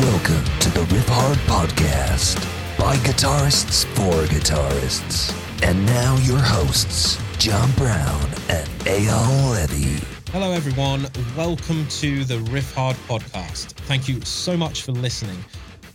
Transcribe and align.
Welcome 0.00 0.44
to 0.60 0.68
the 0.74 0.84
Riffhard 0.94 1.36
Podcast 1.46 2.36
by 2.78 2.96
guitarists 2.96 3.86
for 3.96 4.26
guitarists. 4.30 5.32
And 5.62 5.86
now 5.86 6.18
your 6.18 6.38
hosts, 6.38 7.18
John 7.38 7.70
Browne 7.78 8.30
and 8.50 8.68
Eyal 8.84 9.70
Levi. 9.70 10.04
Hello, 10.32 10.52
everyone. 10.52 11.06
Welcome 11.34 11.88
to 11.88 12.24
the 12.24 12.34
Riffhard 12.50 12.92
podcast. 13.08 13.72
Thank 13.86 14.06
you 14.06 14.20
so 14.20 14.54
much 14.54 14.82
for 14.82 14.92
listening. 14.92 15.42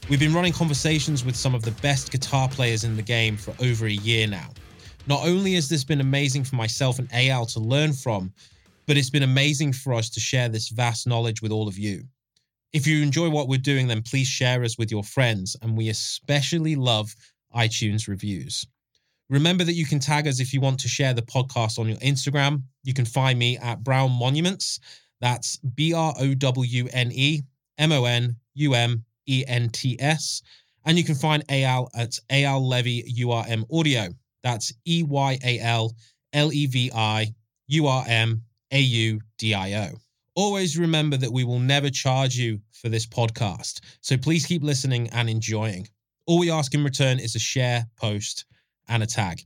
We've 0.09 0.19
been 0.19 0.33
running 0.33 0.53
conversations 0.53 1.23
with 1.23 1.35
some 1.35 1.53
of 1.53 1.61
the 1.61 1.71
best 1.83 2.11
guitar 2.11 2.49
players 2.49 2.83
in 2.83 2.95
the 2.95 3.03
game 3.03 3.37
for 3.37 3.53
over 3.63 3.85
a 3.85 3.91
year 3.91 4.25
now. 4.25 4.49
Not 5.05 5.27
only 5.27 5.53
has 5.53 5.69
this 5.69 5.83
been 5.83 6.01
amazing 6.01 6.45
for 6.45 6.55
myself 6.55 6.97
and 6.97 7.07
Eyal 7.11 7.53
to 7.53 7.59
learn 7.59 7.93
from, 7.93 8.33
but 8.87 8.97
it's 8.97 9.11
been 9.11 9.21
amazing 9.21 9.73
for 9.73 9.93
us 9.93 10.09
to 10.09 10.19
share 10.19 10.49
this 10.49 10.69
vast 10.69 11.05
knowledge 11.05 11.43
with 11.43 11.51
all 11.51 11.67
of 11.67 11.77
you. 11.77 12.03
If 12.73 12.87
you 12.87 13.03
enjoy 13.03 13.29
what 13.29 13.49
we're 13.49 13.59
doing, 13.59 13.87
then 13.87 14.01
please 14.01 14.27
share 14.27 14.63
us 14.63 14.77
with 14.77 14.91
your 14.91 15.03
friends, 15.03 15.57
and 15.61 15.75
we 15.75 15.89
especially 15.89 16.75
love 16.75 17.13
iTunes 17.53 18.07
reviews. 18.07 18.65
Remember 19.29 19.63
that 19.63 19.73
you 19.73 19.85
can 19.85 19.99
tag 19.99 20.27
us 20.27 20.39
if 20.39 20.53
you 20.53 20.61
want 20.61 20.79
to 20.81 20.87
share 20.87 21.13
the 21.13 21.21
podcast 21.21 21.79
on 21.79 21.87
your 21.87 21.97
Instagram. 21.97 22.63
You 22.83 22.93
can 22.93 23.05
find 23.05 23.37
me 23.37 23.57
at 23.57 23.83
Browne 23.83 24.11
Monuments. 24.11 24.79
That's 25.19 25.57
B 25.57 25.93
R 25.93 26.13
O 26.19 26.33
W 26.33 26.87
N 26.91 27.11
E 27.13 27.41
M 27.77 27.91
O 27.91 28.05
N 28.05 28.35
U 28.55 28.73
M 28.73 29.05
E 29.27 29.43
N 29.47 29.69
T 29.69 29.97
S. 29.99 30.41
And 30.85 30.97
you 30.97 31.03
can 31.03 31.15
find 31.15 31.47
Eyal 31.47 31.89
at 31.95 32.19
Eyal 32.29 32.67
Levi 32.67 33.07
URM 33.21 33.65
Audio. 33.71 34.09
That's 34.43 34.73
E 34.85 35.03
Y 35.03 35.37
A 35.43 35.59
L 35.59 35.95
L 36.33 36.51
E 36.51 36.65
V 36.65 36.91
I 36.93 37.33
U 37.67 37.87
R 37.87 38.03
M 38.07 38.43
A 38.71 38.79
U 38.79 39.19
D 39.37 39.53
I 39.53 39.87
O. 39.87 39.95
Always 40.33 40.77
remember 40.77 41.17
that 41.17 41.33
we 41.33 41.43
will 41.43 41.59
never 41.59 41.89
charge 41.89 42.37
you 42.37 42.61
for 42.71 42.87
this 42.87 43.05
podcast. 43.05 43.81
So 43.99 44.15
please 44.15 44.45
keep 44.45 44.63
listening 44.63 45.09
and 45.09 45.29
enjoying. 45.29 45.89
All 46.25 46.39
we 46.39 46.49
ask 46.49 46.73
in 46.73 46.85
return 46.85 47.19
is 47.19 47.35
a 47.35 47.39
share, 47.39 47.85
post, 47.97 48.45
and 48.87 49.03
a 49.03 49.05
tag. 49.05 49.41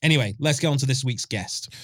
Anyway, 0.00 0.36
let's 0.38 0.60
get 0.60 0.68
on 0.68 0.78
to 0.78 0.86
this 0.86 1.02
week's 1.02 1.26
guest. 1.26 1.74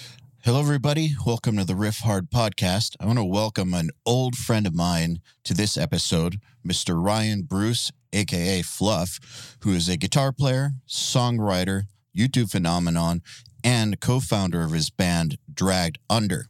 Hello, 0.45 0.61
everybody. 0.61 1.15
Welcome 1.25 1.57
to 1.57 1.65
the 1.65 1.73
Riffhard 1.73 2.29
podcast. 2.29 2.95
I 3.01 3.05
want 3.05 3.19
to 3.19 3.25
welcome 3.25 3.73
an 3.73 3.89
old 4.05 4.37
friend 4.37 4.65
of 4.65 4.73
mine 4.73 5.19
to 5.43 5.53
this 5.53 5.75
episode, 5.75 6.39
Mr. 6.65 7.03
Ryan 7.03 7.41
Bruce, 7.41 7.91
aka 8.13 8.61
Fluff, 8.61 9.57
who 9.63 9.73
is 9.73 9.89
a 9.89 9.97
guitar 9.97 10.31
player, 10.31 10.71
songwriter, 10.87 11.87
YouTube 12.17 12.51
phenomenon, 12.51 13.21
and 13.65 13.99
co 13.99 14.21
founder 14.21 14.61
of 14.61 14.71
his 14.71 14.89
band 14.89 15.37
Dragged 15.53 15.97
Under. 16.09 16.45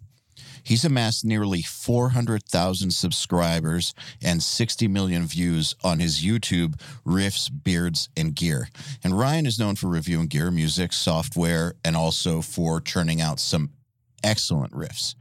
He's 0.66 0.84
amassed 0.84 1.24
nearly 1.24 1.62
400,000 1.62 2.90
subscribers 2.90 3.94
and 4.20 4.42
60 4.42 4.88
million 4.88 5.28
views 5.28 5.76
on 5.84 6.00
his 6.00 6.24
YouTube 6.24 6.82
Riffs, 7.06 7.52
Beards, 7.64 8.10
and 8.18 8.34
Gear. 8.34 8.70
And 9.04 9.18
Ryan 9.18 9.46
is 9.46 9.60
known 9.60 9.76
for 9.76 9.90
reviewing 9.90 10.26
gear, 10.26 10.50
music, 10.50 10.92
software, 10.92 11.76
and 11.86 11.96
also 11.96 12.42
for 12.42 12.82
churning 12.82 13.22
out 13.22 13.40
some 13.40 13.70
excellent 14.24 14.74
riffs. 14.74 15.14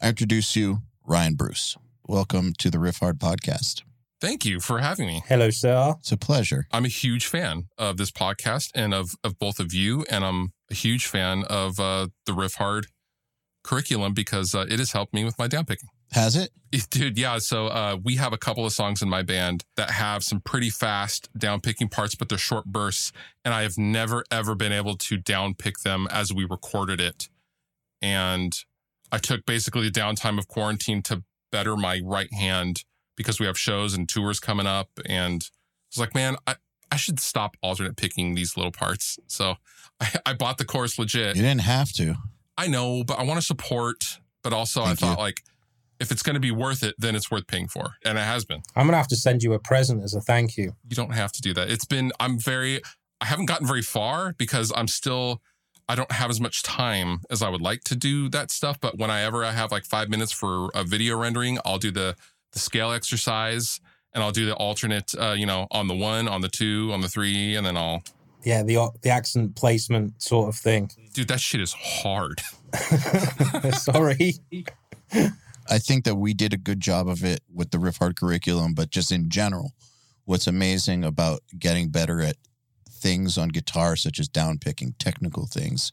I 0.00 0.08
introduce 0.08 0.56
you, 0.56 0.78
Ryan 1.04 1.34
Bruce. 1.34 1.76
Welcome 2.08 2.54
to 2.54 2.70
the 2.70 2.78
Riffhard 2.78 3.18
podcast. 3.18 3.82
Thank 4.18 4.46
you 4.46 4.60
for 4.60 4.78
having 4.78 5.08
me. 5.08 5.22
Hello, 5.28 5.50
sir. 5.50 5.96
It's 5.98 6.10
a 6.10 6.16
pleasure. 6.16 6.68
I'm 6.72 6.86
a 6.86 6.88
huge 6.88 7.26
fan 7.26 7.64
of 7.76 7.98
this 7.98 8.10
podcast 8.10 8.70
and 8.74 8.94
of, 8.94 9.10
of 9.22 9.38
both 9.38 9.60
of 9.60 9.74
you. 9.74 10.06
And 10.08 10.24
I'm 10.24 10.52
a 10.70 10.74
huge 10.74 11.06
fan 11.06 11.44
of 11.44 11.78
uh, 11.78 12.08
the 12.24 12.32
Riffhard 12.32 12.86
curriculum 13.66 14.14
because 14.14 14.54
uh, 14.54 14.66
it 14.68 14.78
has 14.78 14.92
helped 14.92 15.12
me 15.12 15.24
with 15.24 15.38
my 15.38 15.46
down 15.46 15.64
picking. 15.64 15.88
Has 16.12 16.36
it? 16.36 16.50
Dude, 16.90 17.18
yeah. 17.18 17.38
So 17.38 17.66
uh, 17.66 17.96
we 18.02 18.16
have 18.16 18.32
a 18.32 18.38
couple 18.38 18.64
of 18.64 18.72
songs 18.72 19.02
in 19.02 19.08
my 19.08 19.22
band 19.22 19.64
that 19.76 19.90
have 19.90 20.22
some 20.22 20.40
pretty 20.40 20.70
fast 20.70 21.28
down 21.36 21.60
picking 21.60 21.88
parts, 21.88 22.14
but 22.14 22.28
they're 22.28 22.38
short 22.38 22.66
bursts. 22.66 23.12
And 23.44 23.52
I 23.52 23.62
have 23.62 23.76
never, 23.76 24.24
ever 24.30 24.54
been 24.54 24.72
able 24.72 24.96
to 24.96 25.16
down 25.16 25.54
pick 25.54 25.80
them 25.80 26.06
as 26.10 26.32
we 26.32 26.44
recorded 26.44 27.00
it. 27.00 27.28
And 28.00 28.56
I 29.10 29.18
took 29.18 29.46
basically 29.46 29.88
the 29.88 30.00
downtime 30.00 30.38
of 30.38 30.48
quarantine 30.48 31.02
to 31.02 31.24
better 31.50 31.76
my 31.76 32.00
right 32.04 32.32
hand 32.32 32.84
because 33.16 33.40
we 33.40 33.46
have 33.46 33.58
shows 33.58 33.94
and 33.94 34.08
tours 34.08 34.38
coming 34.38 34.66
up. 34.66 34.90
And 35.06 35.42
I 35.42 35.88
was 35.90 35.98
like, 35.98 36.14
man, 36.14 36.36
I, 36.46 36.56
I 36.90 36.96
should 36.96 37.18
stop 37.18 37.56
alternate 37.62 37.96
picking 37.96 38.34
these 38.34 38.56
little 38.56 38.72
parts. 38.72 39.18
So 39.26 39.56
I, 40.00 40.12
I 40.26 40.32
bought 40.34 40.58
the 40.58 40.64
course 40.64 40.98
legit. 40.98 41.36
You 41.36 41.42
didn't 41.42 41.62
have 41.62 41.92
to. 41.94 42.16
I 42.58 42.68
know, 42.68 43.04
but 43.04 43.18
I 43.18 43.24
want 43.24 43.38
to 43.38 43.46
support. 43.46 44.18
But 44.42 44.52
also, 44.52 44.84
Thank 44.84 44.92
I 44.92 45.06
thought 45.06 45.18
you. 45.18 45.24
like, 45.24 45.42
if 45.98 46.12
it's 46.12 46.22
going 46.22 46.34
to 46.34 46.40
be 46.40 46.50
worth 46.50 46.82
it, 46.82 46.94
then 46.98 47.16
it's 47.16 47.30
worth 47.30 47.46
paying 47.46 47.68
for, 47.68 47.96
and 48.04 48.18
it 48.18 48.22
has 48.22 48.44
been. 48.44 48.62
I'm 48.74 48.86
going 48.86 48.92
to 48.92 48.98
have 48.98 49.08
to 49.08 49.16
send 49.16 49.42
you 49.42 49.54
a 49.54 49.58
present 49.58 50.02
as 50.02 50.14
a 50.14 50.20
thank 50.20 50.56
you. 50.56 50.76
You 50.88 50.94
don't 50.94 51.14
have 51.14 51.32
to 51.32 51.40
do 51.40 51.54
that. 51.54 51.70
It's 51.70 51.84
been. 51.84 52.12
I'm 52.20 52.38
very. 52.38 52.80
I 53.20 53.26
haven't 53.26 53.46
gotten 53.46 53.66
very 53.66 53.82
far 53.82 54.34
because 54.38 54.72
I'm 54.76 54.88
still. 54.88 55.40
I 55.88 55.94
don't 55.94 56.10
have 56.10 56.30
as 56.30 56.40
much 56.40 56.62
time 56.64 57.20
as 57.30 57.42
I 57.42 57.48
would 57.48 57.60
like 57.60 57.84
to 57.84 57.94
do 57.94 58.28
that 58.30 58.50
stuff. 58.50 58.80
But 58.80 58.98
whenever 58.98 59.44
I 59.44 59.52
have 59.52 59.70
like 59.70 59.84
five 59.84 60.08
minutes 60.08 60.32
for 60.32 60.70
a 60.74 60.82
video 60.84 61.16
rendering, 61.16 61.58
I'll 61.64 61.78
do 61.78 61.90
the 61.90 62.16
the 62.52 62.58
scale 62.58 62.90
exercise 62.90 63.80
and 64.12 64.22
I'll 64.22 64.32
do 64.32 64.46
the 64.46 64.54
alternate. 64.54 65.14
Uh, 65.14 65.34
you 65.36 65.46
know, 65.46 65.66
on 65.70 65.88
the 65.88 65.94
one, 65.94 66.26
on 66.26 66.40
the 66.40 66.48
two, 66.48 66.90
on 66.92 67.02
the 67.02 67.08
three, 67.08 67.54
and 67.54 67.64
then 67.66 67.76
I'll. 67.76 68.02
Yeah, 68.42 68.62
the 68.62 68.90
the 69.02 69.10
accent 69.10 69.56
placement 69.56 70.22
sort 70.22 70.48
of 70.48 70.56
thing. 70.56 70.90
Dude, 71.16 71.28
that 71.28 71.40
shit 71.40 71.62
is 71.62 71.72
hard. 71.72 72.42
Sorry. 73.72 74.34
I 75.66 75.78
think 75.78 76.04
that 76.04 76.16
we 76.16 76.34
did 76.34 76.52
a 76.52 76.58
good 76.58 76.78
job 76.78 77.08
of 77.08 77.24
it 77.24 77.40
with 77.50 77.70
the 77.70 77.78
Riffhard 77.78 78.16
curriculum, 78.16 78.74
but 78.74 78.90
just 78.90 79.10
in 79.10 79.30
general, 79.30 79.72
what's 80.26 80.46
amazing 80.46 81.04
about 81.04 81.40
getting 81.58 81.88
better 81.88 82.20
at 82.20 82.36
things 82.90 83.38
on 83.38 83.48
guitar, 83.48 83.96
such 83.96 84.20
as 84.20 84.28
down 84.28 84.58
picking, 84.58 84.94
technical 84.98 85.46
things, 85.46 85.90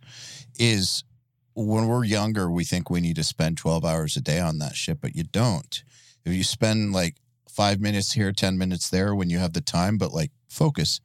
is 0.60 1.06
when 1.54 1.88
we're 1.88 2.04
younger, 2.04 2.52
we 2.52 2.66
think 2.66 2.90
we 2.90 3.00
need 3.00 3.16
to 3.16 3.24
spend 3.24 3.58
12 3.58 3.86
hours 3.86 4.18
a 4.18 4.22
day 4.22 4.42
on 4.42 4.58
that 4.58 4.76
shit, 4.76 5.00
but 5.00 5.16
you 5.16 5.24
don't. 5.24 5.86
If 6.26 6.34
you 6.34 6.44
spend 6.44 6.92
like 6.92 7.16
five 7.48 7.80
minutes 7.80 8.12
here, 8.12 8.34
10 8.34 8.58
minutes 8.58 8.90
there 8.90 9.16
when 9.16 9.30
you 9.30 9.40
have 9.40 9.54
the 9.54 9.62
time, 9.62 9.98
but 9.98 10.12
like 10.12 10.32
focus 10.54 11.02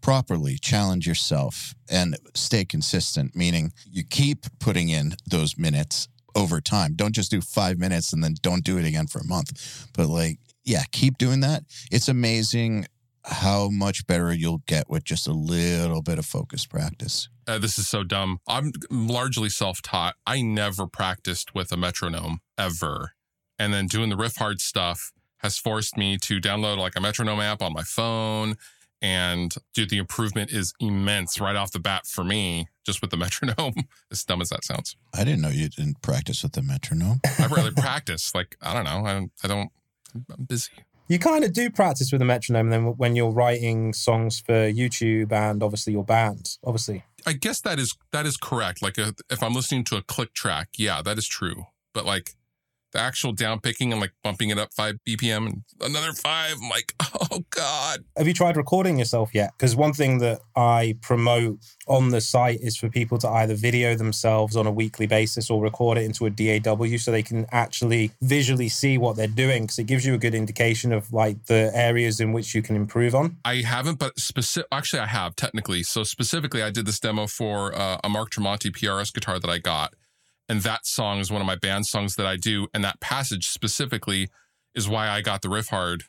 properly, 0.00 0.58
challenge 0.58 1.06
yourself, 1.06 1.74
and 1.90 2.16
stay 2.34 2.64
consistent, 2.64 3.34
meaning 3.34 3.72
you 3.90 4.04
keep 4.04 4.46
putting 4.58 4.88
in 4.88 5.14
those 5.28 5.58
minutes 5.58 6.08
over 6.34 6.60
time. 6.60 6.94
Don't 6.94 7.14
just 7.14 7.30
do 7.30 7.40
five 7.40 7.78
minutes 7.78 8.12
and 8.12 8.22
then 8.22 8.34
don't 8.42 8.64
do 8.64 8.78
it 8.78 8.84
again 8.84 9.06
for 9.06 9.20
a 9.20 9.26
month. 9.26 9.88
But 9.94 10.08
like, 10.08 10.38
yeah, 10.64 10.82
keep 10.92 11.18
doing 11.18 11.40
that. 11.40 11.64
It's 11.90 12.08
amazing 12.08 12.86
how 13.24 13.68
much 13.68 14.06
better 14.06 14.32
you'll 14.32 14.62
get 14.66 14.88
with 14.88 15.04
just 15.04 15.26
a 15.26 15.32
little 15.32 16.02
bit 16.02 16.18
of 16.18 16.26
focused 16.26 16.70
practice. 16.70 17.28
Uh, 17.46 17.58
this 17.58 17.78
is 17.78 17.88
so 17.88 18.04
dumb. 18.04 18.38
I'm 18.46 18.72
largely 18.90 19.48
self 19.48 19.82
taught. 19.82 20.14
I 20.26 20.42
never 20.42 20.86
practiced 20.86 21.54
with 21.54 21.72
a 21.72 21.76
metronome 21.76 22.40
ever. 22.58 23.12
And 23.58 23.72
then 23.72 23.86
doing 23.86 24.10
the 24.10 24.16
Riffhard 24.16 24.60
stuff 24.60 25.12
has 25.38 25.58
forced 25.58 25.96
me 25.96 26.18
to 26.18 26.40
download 26.40 26.78
like 26.78 26.96
a 26.96 27.00
metronome 27.00 27.40
app 27.40 27.62
on 27.62 27.72
my 27.72 27.82
phone. 27.82 28.56
And 29.02 29.54
dude, 29.74 29.90
the 29.90 29.98
improvement 29.98 30.50
is 30.50 30.72
immense 30.80 31.40
right 31.40 31.56
off 31.56 31.70
the 31.72 31.78
bat 31.78 32.06
for 32.06 32.24
me, 32.24 32.68
just 32.84 33.00
with 33.00 33.10
the 33.10 33.16
metronome, 33.18 33.74
as 34.10 34.24
dumb 34.24 34.40
as 34.40 34.48
that 34.50 34.64
sounds. 34.64 34.96
I 35.14 35.24
didn't 35.24 35.42
know 35.42 35.48
you 35.48 35.68
didn't 35.68 36.00
practice 36.02 36.42
with 36.42 36.52
the 36.52 36.62
metronome. 36.62 37.20
I 37.38 37.46
rarely 37.46 37.72
practice. 37.72 38.34
Like, 38.34 38.56
I 38.62 38.74
don't 38.74 38.84
know. 38.84 39.04
I 39.04 39.12
don't, 39.12 39.32
I 39.44 39.48
don't, 39.48 39.70
I'm 40.14 40.44
busy. 40.44 40.72
You 41.08 41.20
kind 41.20 41.44
of 41.44 41.52
do 41.52 41.70
practice 41.70 42.10
with 42.10 42.20
a 42.20 42.24
metronome 42.24 42.70
then 42.70 42.96
when 42.96 43.14
you're 43.14 43.30
writing 43.30 43.92
songs 43.92 44.40
for 44.40 44.52
YouTube 44.52 45.30
and 45.30 45.62
obviously 45.62 45.92
your 45.92 46.04
band, 46.04 46.58
obviously. 46.64 47.04
I 47.24 47.32
guess 47.34 47.60
that 47.60 47.78
is 47.78 47.96
that 48.12 48.26
is 48.26 48.36
correct. 48.36 48.82
Like 48.82 48.98
uh 48.98 49.12
if 49.30 49.42
I'm 49.42 49.54
listening 49.54 49.84
to 49.84 49.96
a 49.96 50.02
click 50.02 50.34
track, 50.34 50.70
yeah, 50.76 51.02
that 51.02 51.16
is 51.16 51.28
true. 51.28 51.66
But 51.92 52.06
like 52.06 52.34
the 52.92 53.00
actual 53.00 53.32
down 53.32 53.60
picking 53.60 53.92
and 53.92 54.00
like 54.00 54.12
bumping 54.22 54.50
it 54.50 54.58
up 54.58 54.72
five 54.72 54.96
BPM 55.06 55.46
and 55.46 55.62
another 55.80 56.12
five, 56.12 56.54
I'm 56.62 56.68
like, 56.68 56.94
oh 57.30 57.44
god. 57.50 58.04
Have 58.16 58.26
you 58.26 58.34
tried 58.34 58.56
recording 58.56 58.98
yourself 58.98 59.34
yet? 59.34 59.50
Because 59.56 59.76
one 59.76 59.92
thing 59.92 60.18
that 60.18 60.40
I 60.54 60.96
promote 61.02 61.58
on 61.88 62.10
the 62.10 62.20
site 62.20 62.60
is 62.60 62.76
for 62.76 62.88
people 62.88 63.18
to 63.18 63.28
either 63.28 63.54
video 63.54 63.94
themselves 63.94 64.56
on 64.56 64.66
a 64.66 64.72
weekly 64.72 65.06
basis 65.06 65.50
or 65.50 65.62
record 65.62 65.98
it 65.98 66.04
into 66.04 66.26
a 66.26 66.30
DAW 66.30 66.96
so 66.96 67.10
they 67.10 67.22
can 67.22 67.46
actually 67.52 68.12
visually 68.22 68.68
see 68.68 68.98
what 68.98 69.16
they're 69.16 69.26
doing 69.26 69.64
because 69.64 69.78
it 69.78 69.84
gives 69.84 70.06
you 70.06 70.14
a 70.14 70.18
good 70.18 70.34
indication 70.34 70.92
of 70.92 71.12
like 71.12 71.46
the 71.46 71.70
areas 71.74 72.20
in 72.20 72.32
which 72.32 72.54
you 72.54 72.62
can 72.62 72.76
improve 72.76 73.14
on. 73.14 73.36
I 73.44 73.56
haven't, 73.56 73.98
but 73.98 74.18
specific. 74.18 74.68
Actually, 74.72 75.00
I 75.00 75.06
have 75.06 75.36
technically. 75.36 75.82
So 75.82 76.02
specifically, 76.02 76.62
I 76.62 76.70
did 76.70 76.86
this 76.86 77.00
demo 77.00 77.26
for 77.26 77.74
uh, 77.74 77.98
a 78.02 78.08
Mark 78.08 78.30
Tremonti 78.30 78.70
PRS 78.70 79.12
guitar 79.12 79.38
that 79.38 79.50
I 79.50 79.58
got, 79.58 79.94
and 80.48 80.62
that 80.62 80.86
song 80.86 81.18
is 81.18 81.30
one 81.30 81.40
of 81.40 81.46
my 81.46 81.56
band 81.56 81.86
songs 81.86 82.16
that 82.16 82.26
I 82.26 82.36
do, 82.36 82.68
and 82.74 82.84
that 82.84 83.00
passage 83.00 83.48
specifically 83.48 84.28
is 84.74 84.88
why 84.88 85.08
I 85.08 85.20
got 85.20 85.42
the 85.42 85.48
Riffhard 85.48 86.02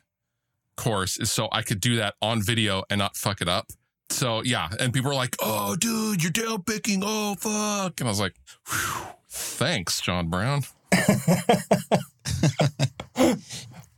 course, 0.76 1.18
is 1.18 1.32
so 1.32 1.48
I 1.52 1.62
could 1.62 1.80
do 1.80 1.96
that 1.96 2.14
on 2.22 2.42
video 2.42 2.84
and 2.88 2.98
not 2.98 3.16
fuck 3.16 3.40
it 3.40 3.48
up. 3.48 3.66
So 4.10 4.42
yeah, 4.42 4.68
and 4.80 4.92
people 4.92 5.10
were 5.10 5.14
like, 5.14 5.36
"Oh, 5.40 5.76
dude, 5.76 6.22
you're 6.22 6.32
down 6.32 6.62
picking. 6.62 7.02
Oh, 7.04 7.34
fuck," 7.34 8.00
and 8.00 8.08
I 8.08 8.10
was 8.10 8.20
like, 8.20 8.34
"Whew, 8.68 9.06
"Thanks, 9.28 10.00
John 10.00 10.28
Browne." 10.28 10.62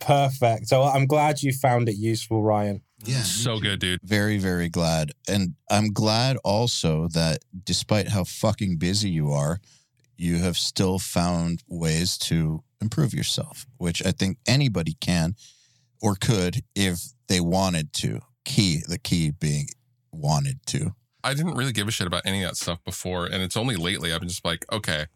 Perfect. 0.01 0.69
So 0.69 0.83
I'm 0.83 1.07
glad 1.07 1.43
you 1.43 1.53
found 1.53 1.89
it 1.89 1.97
useful, 1.97 2.43
Ryan. 2.43 2.83
Yeah. 3.05 3.23
so 3.23 3.61
good, 3.61 3.81
dude. 3.81 4.01
Very, 4.03 4.39
very 4.39 4.69
glad. 4.69 5.13
And 5.29 5.55
I'm 5.71 5.93
glad 5.93 6.37
also 6.45 7.09
that 7.09 7.45
despite 7.65 8.09
how 8.09 8.25
fucking 8.25 8.77
busy 8.77 9.11
you 9.11 9.31
are, 9.31 9.61
you 10.21 10.37
have 10.39 10.57
still 10.59 10.99
found 10.99 11.63
ways 11.67 12.19
to 12.19 12.63
improve 12.81 13.15
yourself, 13.15 13.67
which 13.79 14.05
I 14.05 14.13
think 14.13 14.37
anybody 14.47 14.97
can 15.01 15.35
or 16.03 16.15
could 16.15 16.63
if 16.75 16.99
they 17.29 17.41
wanted 17.41 17.95
to. 17.95 18.21
Key, 18.45 18.83
the 18.87 18.99
key 18.99 19.31
being 19.31 19.69
wanted 20.13 20.59
to. 20.67 20.95
I 21.25 21.33
didn't 21.33 21.55
really 21.55 21.73
give 21.73 21.89
a 21.89 21.91
shit 21.91 22.07
about 22.07 22.23
any 22.27 22.43
of 22.43 22.51
that 22.51 22.57
stuff 22.57 22.85
before. 22.85 23.25
And 23.25 23.43
it's 23.43 23.57
only 23.57 23.77
lately 23.77 24.13
I've 24.13 24.21
been 24.21 24.29
just 24.29 24.45
like, 24.45 24.67
okay, 24.71 25.07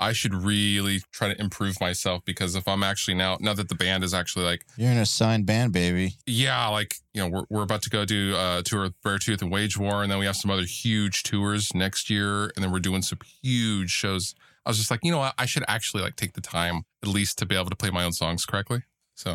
I 0.00 0.12
should 0.12 0.34
really 0.34 1.02
try 1.12 1.32
to 1.32 1.40
improve 1.40 1.80
myself 1.80 2.24
because 2.24 2.56
if 2.56 2.66
I'm 2.66 2.82
actually 2.82 3.14
now, 3.14 3.36
now 3.40 3.54
that 3.54 3.68
the 3.68 3.74
band 3.76 4.02
is 4.02 4.12
actually 4.14 4.44
like, 4.44 4.64
You're 4.76 4.90
in 4.90 4.98
a 4.98 5.06
signed 5.06 5.46
band, 5.46 5.72
baby. 5.72 6.14
yeah, 6.26 6.66
like, 6.68 6.96
you 7.14 7.20
know, 7.20 7.28
we're, 7.28 7.44
we're 7.48 7.62
about 7.64 7.82
to 7.82 7.90
go 7.90 8.04
do 8.04 8.34
a 8.36 8.62
tour 8.64 8.82
with 8.82 9.00
Beartooth 9.02 9.40
and 9.42 9.52
Wage 9.52 9.76
War. 9.78 10.02
And 10.02 10.10
then 10.10 10.18
we 10.18 10.26
have 10.26 10.36
some 10.36 10.50
other 10.50 10.64
huge 10.64 11.22
tours 11.22 11.72
next 11.74 12.10
year. 12.10 12.50
And 12.56 12.64
then 12.64 12.72
we're 12.72 12.80
doing 12.80 13.02
some 13.02 13.18
huge 13.42 13.90
shows. 13.90 14.34
I 14.68 14.70
was 14.70 14.76
just 14.76 14.90
like, 14.90 15.00
you 15.02 15.10
know 15.10 15.18
what? 15.18 15.32
I 15.38 15.46
should 15.46 15.64
actually 15.66 16.02
like 16.02 16.16
take 16.16 16.34
the 16.34 16.42
time 16.42 16.82
at 17.02 17.08
least 17.08 17.38
to 17.38 17.46
be 17.46 17.54
able 17.54 17.70
to 17.70 17.76
play 17.76 17.88
my 17.88 18.04
own 18.04 18.12
songs 18.12 18.44
correctly. 18.44 18.82
So 19.14 19.34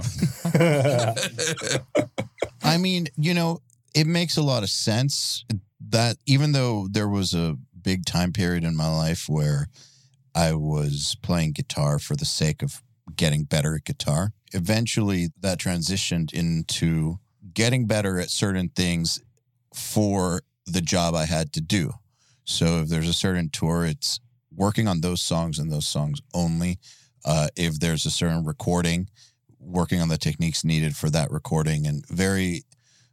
I 2.63 2.77
mean, 2.77 3.07
you 3.17 3.33
know, 3.33 3.61
it 3.95 4.05
makes 4.05 4.37
a 4.37 4.43
lot 4.43 4.61
of 4.61 4.69
sense 4.69 5.43
that 5.89 6.17
even 6.27 6.51
though 6.51 6.87
there 6.87 7.09
was 7.09 7.33
a 7.33 7.57
big 7.81 8.05
time 8.05 8.31
period 8.31 8.63
in 8.63 8.75
my 8.75 8.95
life 8.95 9.27
where 9.27 9.69
I 10.35 10.53
was 10.53 11.17
playing 11.23 11.53
guitar 11.53 11.97
for 11.97 12.15
the 12.15 12.25
sake 12.25 12.61
of 12.61 12.83
getting 13.15 13.43
better 13.43 13.73
at 13.73 13.85
guitar, 13.85 14.33
eventually 14.53 15.29
that 15.41 15.57
transitioned 15.57 16.31
into 16.31 17.17
getting 17.55 17.87
better 17.87 18.19
at 18.19 18.29
certain 18.29 18.69
things 18.69 19.19
for 19.73 20.43
the 20.67 20.81
job 20.81 21.15
I 21.15 21.25
had 21.25 21.51
to 21.53 21.61
do. 21.61 21.93
So 22.45 22.81
if 22.81 22.89
there's 22.89 23.09
a 23.09 23.13
certain 23.13 23.49
tour, 23.49 23.83
it's 23.83 24.19
working 24.55 24.87
on 24.87 25.01
those 25.01 25.21
songs 25.21 25.59
and 25.59 25.71
those 25.71 25.87
songs 25.87 26.21
only. 26.33 26.79
Uh, 27.25 27.47
if 27.55 27.79
there's 27.79 28.05
a 28.05 28.11
certain 28.11 28.43
recording, 28.43 29.07
working 29.59 30.01
on 30.01 30.09
the 30.09 30.17
techniques 30.17 30.63
needed 30.63 30.95
for 30.95 31.09
that 31.09 31.31
recording 31.31 31.87
and 31.87 32.05
very 32.07 32.63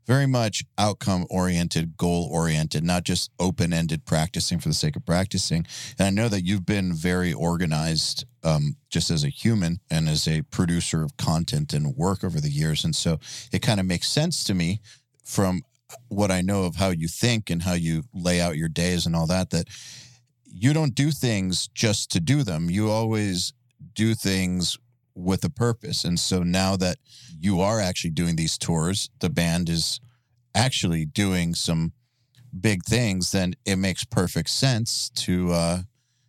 very 0.07 0.27
much 0.27 0.65
outcome 0.77 1.27
oriented 1.31 1.97
goal 1.97 2.29
oriented 2.33 2.83
not 2.83 3.05
just 3.05 3.31
open 3.39 3.73
ended 3.73 4.05
practicing 4.05 4.59
for 4.59 4.69
the 4.69 4.75
sake 4.75 4.97
of 4.97 5.07
practicing 5.07 5.65
and 5.99 6.07
i 6.07 6.11
know 6.11 6.29
that 6.29 6.45
you've 6.45 6.67
been 6.67 6.93
very 6.93 7.33
organized 7.33 8.25
um, 8.43 8.77
just 8.89 9.11
as 9.11 9.23
a 9.23 9.29
human 9.29 9.79
and 9.91 10.09
as 10.09 10.27
a 10.27 10.43
producer 10.43 11.03
of 11.03 11.17
content 11.17 11.73
and 11.73 11.95
work 11.97 12.25
over 12.25 12.41
the 12.41 12.51
years 12.51 12.85
and 12.85 12.97
so 12.97 13.19
it 13.53 13.61
kind 13.61 13.79
of 13.79 13.87
makes 13.87 14.09
sense 14.09 14.43
to 14.43 14.55
me 14.55 14.81
from 15.25 15.63
what 16.09 16.31
i 16.31 16.41
know 16.41 16.65
of 16.65 16.77
how 16.77 16.89
you 16.89 17.07
think 17.07 17.51
and 17.51 17.63
how 17.63 17.75
you 17.75 18.03
lay 18.15 18.41
out 18.41 18.57
your 18.57 18.69
days 18.69 19.07
and 19.07 19.15
all 19.15 19.27
that 19.27 19.51
that 19.51 19.69
you 20.53 20.73
don't 20.73 20.95
do 20.95 21.11
things 21.11 21.69
just 21.75 22.11
to 22.11 22.21
do 22.21 22.43
them 22.43 22.69
you 22.69 22.91
always 22.91 23.53
do 23.95 24.15
things 24.15 24.79
with 25.15 25.45
a 25.45 25.51
purpose. 25.51 26.05
And 26.05 26.19
so 26.19 26.43
now 26.43 26.77
that 26.77 26.99
you 27.39 27.61
are 27.61 27.81
actually 27.81 28.11
doing 28.11 28.37
these 28.37 28.59
tours, 28.59 29.11
the 29.21 29.31
band 29.31 29.69
is 29.69 30.01
actually 30.55 31.05
doing 31.05 31.55
some 31.55 31.93
big 32.59 32.85
things, 32.85 33.31
then 33.31 33.55
it 33.65 33.77
makes 33.77 34.05
perfect 34.05 34.51
sense 34.51 35.11
to 35.11 35.53
uh, 35.53 35.79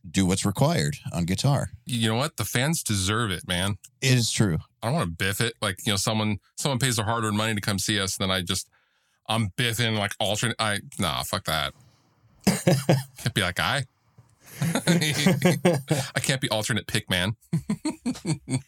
do 0.10 0.26
what's 0.26 0.46
required 0.46 0.98
on 1.14 1.26
guitar. 1.26 1.72
you 1.86 2.10
know 2.10 2.16
what? 2.16 2.38
The 2.38 2.46
fans 2.46 2.84
deserve 2.84 3.32
it, 3.32 3.48
man. 3.48 3.78
It 4.02 4.14
is 4.14 4.32
true. 4.32 4.58
I 4.82 4.88
don't 4.88 4.96
want 4.96 5.10
to 5.10 5.26
biff 5.26 5.42
it. 5.42 5.54
Like, 5.62 5.86
you 5.86 5.94
know, 5.94 5.98
someone 5.98 6.40
someone 6.58 6.80
pays 6.80 6.96
their 6.96 7.06
hard 7.06 7.24
earned 7.24 7.38
money 7.38 7.56
to 7.56 7.62
come 7.62 7.80
see 7.80 8.00
us, 8.00 8.18
and 8.18 8.30
then 8.30 8.36
I 8.36 8.42
just 8.42 8.70
I'm 9.28 9.50
biffing 9.58 9.98
like 9.98 10.14
alternate 10.20 10.56
I 10.60 10.80
nah, 11.00 11.24
fuck 11.24 11.46
that. 11.46 11.74
can't 12.46 13.34
be 13.34 13.42
that 13.42 13.56
guy. 13.56 13.86
I 16.16 16.20
can't 16.22 16.42
be 16.42 16.50
alternate 16.50 16.88
pick 16.88 17.10
man. 17.10 17.36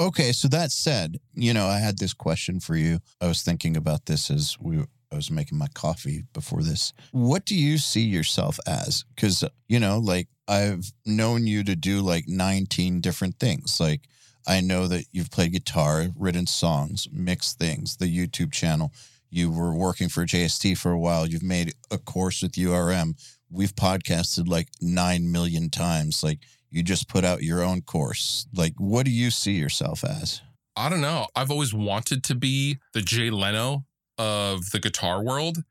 Okay, 0.00 0.30
so 0.30 0.46
that 0.48 0.70
said, 0.70 1.18
you 1.34 1.52
know, 1.52 1.66
I 1.66 1.78
had 1.78 1.98
this 1.98 2.14
question 2.14 2.60
for 2.60 2.76
you. 2.76 3.00
I 3.20 3.26
was 3.26 3.42
thinking 3.42 3.76
about 3.76 4.06
this 4.06 4.30
as 4.30 4.56
we 4.60 4.84
I 5.10 5.16
was 5.16 5.30
making 5.30 5.58
my 5.58 5.66
coffee 5.74 6.24
before 6.34 6.62
this. 6.62 6.92
What 7.12 7.46
do 7.46 7.56
you 7.56 7.78
see 7.78 8.02
yourself 8.02 8.60
as? 8.66 9.04
Cuz 9.16 9.42
you 9.66 9.80
know, 9.80 9.98
like 9.98 10.28
I've 10.46 10.92
known 11.04 11.48
you 11.48 11.64
to 11.64 11.74
do 11.74 12.00
like 12.00 12.28
19 12.28 13.00
different 13.00 13.40
things. 13.40 13.80
Like 13.80 14.02
I 14.46 14.60
know 14.60 14.86
that 14.86 15.06
you've 15.10 15.32
played 15.32 15.52
guitar, 15.52 16.08
written 16.14 16.46
songs, 16.46 17.08
mixed 17.10 17.58
things, 17.58 17.96
the 17.96 18.06
YouTube 18.06 18.52
channel. 18.52 18.92
You 19.30 19.50
were 19.50 19.74
working 19.74 20.08
for 20.08 20.24
JST 20.24 20.78
for 20.78 20.90
a 20.92 20.98
while. 20.98 21.26
You've 21.26 21.42
made 21.42 21.74
a 21.90 21.98
course 21.98 22.42
with 22.42 22.52
URM. 22.52 23.14
We've 23.50 23.74
podcasted 23.74 24.48
like 24.48 24.68
9 24.80 25.30
million 25.30 25.70
times. 25.70 26.22
Like 26.22 26.40
you 26.70 26.82
just 26.82 27.08
put 27.08 27.24
out 27.24 27.42
your 27.42 27.62
own 27.62 27.82
course. 27.82 28.46
Like, 28.54 28.74
what 28.78 29.04
do 29.04 29.10
you 29.10 29.30
see 29.30 29.52
yourself 29.52 30.04
as? 30.04 30.42
I 30.76 30.88
don't 30.88 31.00
know. 31.00 31.26
I've 31.34 31.50
always 31.50 31.74
wanted 31.74 32.22
to 32.24 32.34
be 32.34 32.78
the 32.94 33.00
Jay 33.00 33.30
Leno 33.30 33.84
of 34.16 34.70
the 34.70 34.78
guitar 34.78 35.22
world, 35.22 35.64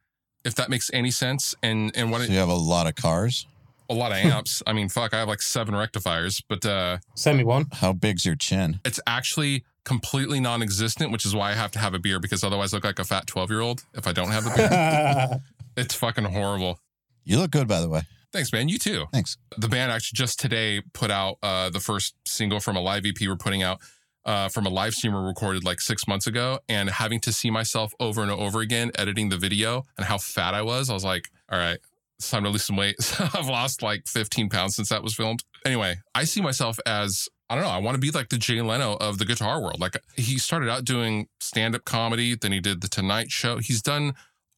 if 0.44 0.56
that 0.56 0.69
makes 0.69 0.89
any 0.94 1.12
sense. 1.12 1.56
And 1.63 1.92
and 1.95 2.12
what 2.12 2.21
So 2.21 2.31
you 2.31 2.39
have 2.39 2.50
a 2.50 2.56
lot 2.56 2.88
of 2.88 2.95
cars. 2.95 3.45
A 3.89 3.94
lot 3.94 4.12
of 4.12 4.18
amps. 4.18 4.62
I 4.68 4.74
mean, 4.74 4.89
fuck, 4.89 5.13
I 5.13 5.19
have 5.19 5.28
like 5.28 5.42
seven 5.42 5.75
rectifiers, 5.75 6.42
but 6.48 6.66
uh 6.66 6.98
Send 7.16 7.38
me 7.38 7.44
one. 7.44 7.68
How 7.74 7.94
big's 7.94 8.25
your 8.25 8.36
chin? 8.36 8.80
it's 8.86 9.00
actually 9.07 9.63
completely 9.84 10.39
non-existent, 10.42 11.12
which 11.12 11.25
is 11.25 11.34
why 11.34 11.51
I 11.51 11.54
have 11.54 11.72
to 11.72 11.80
have 11.80 11.94
a 11.94 12.00
beer 12.00 12.19
because 12.19 12.44
otherwise 12.44 12.74
I 12.74 12.78
look 12.78 12.84
like 12.84 13.00
a 13.00 13.06
fat 13.06 13.25
12-year-old 13.25 13.86
if 13.94 14.06
I 14.07 14.12
don't 14.12 14.31
have 14.31 14.44
the 14.44 14.51
beer. 14.56 15.39
it's 15.78 15.95
fucking 15.95 16.25
horrible. 16.25 16.80
You 17.24 17.39
look 17.39 17.51
good, 17.51 17.68
by 17.68 17.80
the 17.81 17.88
way. 17.89 18.01
Thanks, 18.34 18.51
man. 18.51 18.68
You 18.68 18.78
too. 18.78 19.06
Thanks. 19.13 19.38
the 19.57 19.69
band 19.69 19.92
actually 19.92 20.18
just 20.18 20.40
today 20.40 20.81
put 20.94 21.10
out 21.10 21.38
uh, 21.42 21.69
the 21.69 21.80
first 21.80 22.16
single 22.25 22.60
from 22.60 22.75
a 22.75 22.81
live 22.81 23.06
EP 23.06 23.16
we're 23.22 23.38
putting 23.38 23.63
out 23.63 23.80
uh, 24.25 24.50
from 24.50 24.66
a 24.66 24.69
live 24.69 24.94
stream 24.94 25.13
we 25.13 25.22
recorded 25.22 25.63
like 25.63 25.80
six 25.80 26.06
months 26.07 26.28
ago. 26.28 26.60
And 26.68 26.90
having 26.90 27.22
to 27.22 27.31
see 27.31 27.50
myself 27.50 27.94
over 28.01 28.22
and 28.22 28.30
over 28.30 28.60
again 28.60 28.92
editing 28.95 29.30
the 29.30 29.38
video 29.38 29.86
and 29.98 30.06
how 30.06 30.18
fat 30.18 30.54
I 30.54 30.62
was, 30.62 30.90
I 30.90 30.94
was 30.94 31.06
like, 31.06 31.30
all 31.50 31.57
right, 31.57 31.80
it's 32.18 32.30
time 32.30 32.44
to 32.44 32.50
lose 32.50 32.66
some 32.66 32.75
weight. 32.75 32.96
I've 33.19 33.48
lost 33.48 33.81
like 33.81 34.08
15 34.08 34.50
pounds 34.50 34.75
since 34.75 34.90
that 34.90 35.04
was 35.04 35.16
filmed. 35.16 35.44
Anyway, 35.66 35.98
I 36.16 36.24
see 36.24 36.42
myself 36.42 36.80
as 36.86 37.30
I 37.50 37.56
don't 37.56 37.64
know. 37.64 37.69
I 37.69 37.78
want 37.78 37.96
to 37.96 38.02
be 38.02 38.12
like 38.12 38.30
the 38.30 38.38
Jay 38.38 38.62
Leno 38.62 38.96
of 38.96 39.19
the 39.19 39.25
guitar 39.25 39.62
world. 39.62 39.80
Like 39.80 39.96
he 40.16 40.38
started 40.38 40.69
out 40.69 40.84
doing 40.84 41.28
stand 41.40 41.75
up 41.75 41.86
comedy, 41.86 42.36
then 42.36 42.52
he 42.52 42.60
did 42.60 42.81
the 42.81 42.90
Tonight 42.90 43.31
Show. 43.31 43.59
He's 43.59 43.81
done 43.81 44.14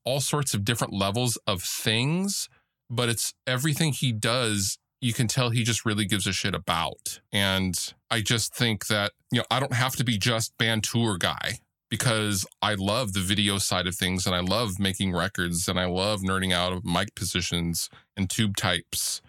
all 0.06 0.22
sorts 0.22 0.54
of 0.54 0.66
different 0.66 0.94
levels 0.94 1.38
of 1.46 1.62
things 1.62 2.50
but 2.89 3.10
it's 3.10 3.34
everything 3.46 3.94
he 3.94 4.12
does 4.12 4.78
you 5.01 5.13
can 5.13 5.28
tell 5.28 5.50
he 5.50 5.63
just 5.63 5.86
really 5.86 6.06
gives 6.06 6.25
a 6.28 6.34
shit 6.34 6.56
about 6.56 7.20
and 7.32 7.94
i 8.10 8.20
just 8.20 8.54
think 8.56 8.88
that 8.88 9.12
you 9.32 9.39
know 9.39 9.46
i 9.51 9.60
don't 9.60 9.74
have 9.74 9.96
to 9.96 10.04
be 10.04 10.18
just 10.18 10.58
band 10.58 10.84
tour 10.84 11.18
guy 11.18 11.60
because 11.89 12.46
i 12.62 12.74
love 12.74 13.13
the 13.13 13.19
video 13.19 13.58
side 13.58 13.88
of 13.88 13.96
things 13.96 14.25
and 14.25 14.36
i 14.36 14.39
love 14.39 14.79
making 14.79 15.13
records 15.13 15.67
and 15.67 15.79
i 15.79 15.86
love 15.86 16.22
nerding 16.22 16.53
out 16.53 16.74
of 16.74 16.84
mic 16.86 17.13
positions 17.15 17.89
and 18.15 18.29
tube 18.29 18.55
types 18.55 19.22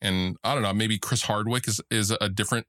and 0.00 0.36
i 0.44 0.54
don't 0.54 0.62
know 0.62 0.72
maybe 0.72 0.98
chris 0.98 1.22
hardwick 1.22 1.66
is 1.68 1.80
is 1.90 2.10
a 2.20 2.28
different 2.28 2.66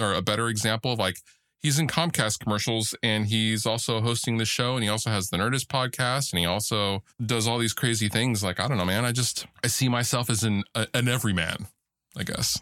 or 0.00 0.12
a 0.14 0.22
better 0.22 0.48
example 0.48 0.92
of 0.92 0.98
like 0.98 1.16
he's 1.62 1.78
in 1.78 1.86
Comcast 1.86 2.40
commercials 2.40 2.94
and 3.02 3.26
he's 3.26 3.64
also 3.64 4.00
hosting 4.00 4.36
the 4.36 4.44
show 4.44 4.74
and 4.74 4.82
he 4.82 4.88
also 4.88 5.10
has 5.10 5.28
the 5.28 5.36
Nerdist 5.36 5.66
podcast 5.66 6.32
and 6.32 6.40
he 6.40 6.46
also 6.46 7.02
does 7.24 7.46
all 7.46 7.58
these 7.58 7.72
crazy 7.72 8.08
things. 8.08 8.42
Like, 8.42 8.60
I 8.60 8.68
don't 8.68 8.76
know, 8.76 8.84
man. 8.84 9.04
I 9.04 9.12
just, 9.12 9.46
I 9.64 9.68
see 9.68 9.88
myself 9.88 10.28
as 10.28 10.42
an, 10.42 10.64
a, 10.74 10.88
an 10.92 11.08
everyman, 11.08 11.68
I 12.16 12.24
guess. 12.24 12.58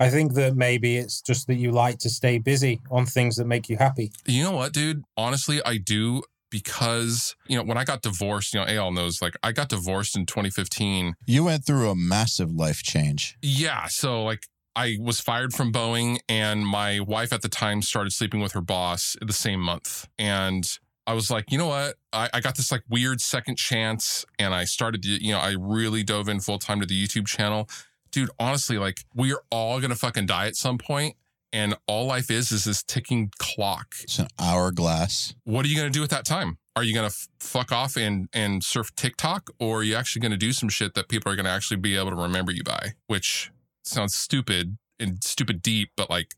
I 0.00 0.10
think 0.10 0.34
that 0.34 0.56
maybe 0.56 0.96
it's 0.96 1.20
just 1.20 1.46
that 1.48 1.56
you 1.56 1.72
like 1.72 1.98
to 1.98 2.10
stay 2.10 2.38
busy 2.38 2.80
on 2.90 3.06
things 3.06 3.36
that 3.36 3.46
make 3.46 3.68
you 3.68 3.76
happy. 3.76 4.12
You 4.26 4.44
know 4.44 4.52
what, 4.52 4.72
dude? 4.72 5.04
Honestly, 5.16 5.60
I 5.64 5.78
do 5.78 6.22
because, 6.50 7.36
you 7.46 7.56
know, 7.56 7.62
when 7.62 7.76
I 7.76 7.84
got 7.84 8.02
divorced, 8.02 8.54
you 8.54 8.60
know, 8.60 8.66
Eyal 8.66 8.94
knows, 8.94 9.20
like, 9.20 9.36
I 9.42 9.52
got 9.52 9.68
divorced 9.68 10.16
in 10.16 10.26
2015. 10.26 11.14
You 11.26 11.44
went 11.44 11.64
through 11.64 11.90
a 11.90 11.94
massive 11.94 12.52
life 12.52 12.82
change. 12.82 13.36
Yeah. 13.42 13.86
So, 13.86 14.22
like, 14.22 14.46
I 14.74 14.96
was 15.00 15.20
fired 15.20 15.52
from 15.52 15.72
Boeing, 15.72 16.20
and 16.28 16.66
my 16.66 17.00
wife 17.00 17.32
at 17.32 17.42
the 17.42 17.48
time 17.48 17.82
started 17.82 18.12
sleeping 18.12 18.40
with 18.40 18.52
her 18.52 18.60
boss 18.60 19.16
the 19.20 19.32
same 19.32 19.60
month. 19.60 20.06
And 20.18 20.64
I 21.06 21.14
was 21.14 21.30
like, 21.30 21.50
you 21.50 21.58
know 21.58 21.66
what? 21.66 21.96
I, 22.12 22.30
I 22.34 22.40
got 22.40 22.56
this 22.56 22.70
like 22.70 22.82
weird 22.88 23.20
second 23.20 23.56
chance, 23.56 24.24
and 24.38 24.54
I 24.54 24.64
started, 24.64 25.02
to, 25.02 25.08
you 25.08 25.32
know, 25.32 25.40
I 25.40 25.56
really 25.58 26.04
dove 26.04 26.28
in 26.28 26.38
full 26.38 26.58
time 26.58 26.80
to 26.80 26.86
the 26.86 27.06
YouTube 27.06 27.26
channel. 27.26 27.68
Dude, 28.10 28.30
honestly, 28.38 28.78
like, 28.78 29.04
we 29.14 29.32
are 29.32 29.42
all 29.50 29.80
gonna 29.80 29.94
fucking 29.94 30.26
die 30.26 30.46
at 30.46 30.56
some 30.56 30.78
point, 30.78 31.16
and 31.52 31.76
all 31.86 32.06
life 32.06 32.30
is 32.30 32.52
is 32.52 32.64
this 32.64 32.82
ticking 32.82 33.30
clock. 33.38 33.94
It's 34.02 34.18
an 34.18 34.28
hourglass. 34.38 35.34
What 35.44 35.64
are 35.64 35.68
you 35.68 35.76
gonna 35.76 35.90
do 35.90 36.00
with 36.00 36.10
that 36.10 36.24
time? 36.24 36.58
Are 36.76 36.84
you 36.84 36.94
gonna 36.94 37.06
f- 37.08 37.28
fuck 37.40 37.72
off 37.72 37.96
and 37.96 38.28
and 38.32 38.62
surf 38.62 38.94
TikTok, 38.94 39.50
or 39.58 39.80
are 39.80 39.82
you 39.82 39.94
actually 39.94 40.20
gonna 40.20 40.36
do 40.36 40.52
some 40.52 40.68
shit 40.68 40.94
that 40.94 41.08
people 41.08 41.32
are 41.32 41.36
gonna 41.36 41.48
actually 41.48 41.78
be 41.78 41.96
able 41.96 42.10
to 42.10 42.16
remember 42.16 42.52
you 42.52 42.62
by? 42.62 42.94
Which 43.06 43.50
sounds 43.84 44.14
stupid 44.14 44.78
and 45.00 45.22
stupid 45.22 45.62
deep, 45.62 45.90
but 45.96 46.10
like 46.10 46.34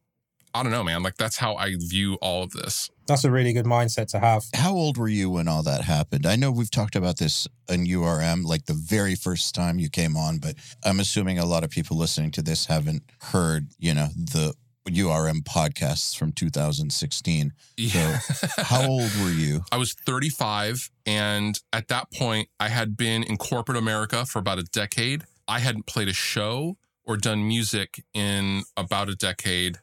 I 0.54 0.62
don't 0.62 0.72
know, 0.72 0.84
man. 0.84 1.02
Like 1.02 1.16
that's 1.16 1.36
how 1.36 1.54
I 1.56 1.74
view 1.78 2.14
all 2.20 2.42
of 2.42 2.50
this. 2.50 2.90
That's 3.06 3.24
a 3.24 3.30
really 3.30 3.52
good 3.52 3.66
mindset 3.66 4.08
to 4.08 4.20
have. 4.20 4.44
How 4.54 4.72
old 4.72 4.96
were 4.96 5.08
you 5.08 5.30
when 5.30 5.48
all 5.48 5.62
that 5.64 5.82
happened? 5.82 6.26
I 6.26 6.36
know 6.36 6.50
we've 6.50 6.70
talked 6.70 6.94
about 6.94 7.18
this 7.18 7.48
in 7.68 7.84
URM, 7.84 8.44
like 8.44 8.66
the 8.66 8.74
very 8.74 9.14
first 9.14 9.54
time 9.54 9.78
you 9.78 9.88
came 9.90 10.16
on, 10.16 10.38
but 10.38 10.54
I'm 10.84 11.00
assuming 11.00 11.38
a 11.38 11.46
lot 11.46 11.64
of 11.64 11.70
people 11.70 11.96
listening 11.96 12.30
to 12.32 12.42
this 12.42 12.66
haven't 12.66 13.02
heard, 13.20 13.68
you 13.78 13.94
know, 13.94 14.08
the 14.16 14.54
URM 14.88 15.42
podcasts 15.42 16.16
from 16.16 16.32
2016. 16.32 17.52
Yeah. 17.76 18.20
How 18.56 18.88
old 18.88 19.10
were 19.22 19.30
you? 19.30 19.62
I 19.72 19.76
was 19.76 19.94
35. 19.94 20.90
And 21.06 21.58
at 21.72 21.88
that 21.88 22.12
point, 22.12 22.48
I 22.58 22.68
had 22.68 22.96
been 22.96 23.22
in 23.22 23.36
corporate 23.36 23.78
America 23.78 24.26
for 24.26 24.38
about 24.38 24.58
a 24.58 24.64
decade. 24.64 25.24
I 25.46 25.58
hadn't 25.58 25.86
played 25.86 26.08
a 26.08 26.12
show 26.12 26.76
or 27.04 27.16
done 27.16 27.46
music 27.46 28.04
in 28.14 28.62
about 28.76 29.08
a 29.08 29.16
decade. 29.16 29.78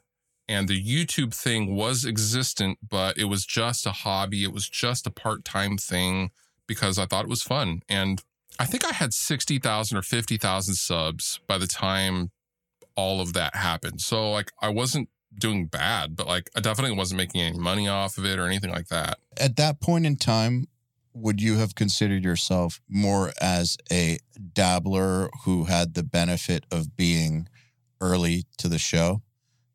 And 0.48 0.66
the 0.66 0.82
YouTube 0.82 1.34
thing 1.34 1.74
was 1.74 2.04
existent, 2.04 2.78
but 2.88 3.18
it 3.18 3.24
was 3.24 3.44
just 3.44 3.86
a 3.86 3.92
hobby. 3.92 4.44
It 4.44 4.52
was 4.52 4.68
just 4.68 5.06
a 5.06 5.10
part 5.10 5.44
time 5.44 5.76
thing 5.76 6.30
because 6.66 6.98
I 6.98 7.06
thought 7.06 7.24
it 7.24 7.30
was 7.30 7.42
fun. 7.42 7.82
And 7.88 8.22
I 8.58 8.64
think 8.64 8.84
I 8.84 8.92
had 8.92 9.12
60,000 9.12 9.96
or 9.96 10.02
50,000 10.02 10.74
subs 10.74 11.40
by 11.46 11.58
the 11.58 11.66
time 11.66 12.30
all 12.96 13.20
of 13.20 13.32
that 13.34 13.54
happened. 13.54 14.00
So, 14.00 14.30
like, 14.30 14.50
I 14.60 14.70
wasn't 14.70 15.08
doing 15.38 15.66
bad, 15.66 16.16
but 16.16 16.26
like, 16.26 16.50
I 16.56 16.60
definitely 16.60 16.96
wasn't 16.96 17.18
making 17.18 17.40
any 17.42 17.58
money 17.58 17.86
off 17.86 18.18
of 18.18 18.24
it 18.24 18.38
or 18.38 18.46
anything 18.46 18.70
like 18.70 18.88
that. 18.88 19.18
At 19.36 19.56
that 19.56 19.80
point 19.80 20.06
in 20.06 20.16
time, 20.16 20.66
would 21.14 21.40
you 21.40 21.58
have 21.58 21.74
considered 21.74 22.24
yourself 22.24 22.80
more 22.88 23.32
as 23.40 23.76
a 23.90 24.18
dabbler 24.52 25.30
who 25.44 25.64
had 25.64 25.94
the 25.94 26.02
benefit 26.02 26.64
of 26.70 26.96
being 26.96 27.48
early 28.00 28.46
to 28.56 28.68
the 28.68 28.78
show, 28.78 29.22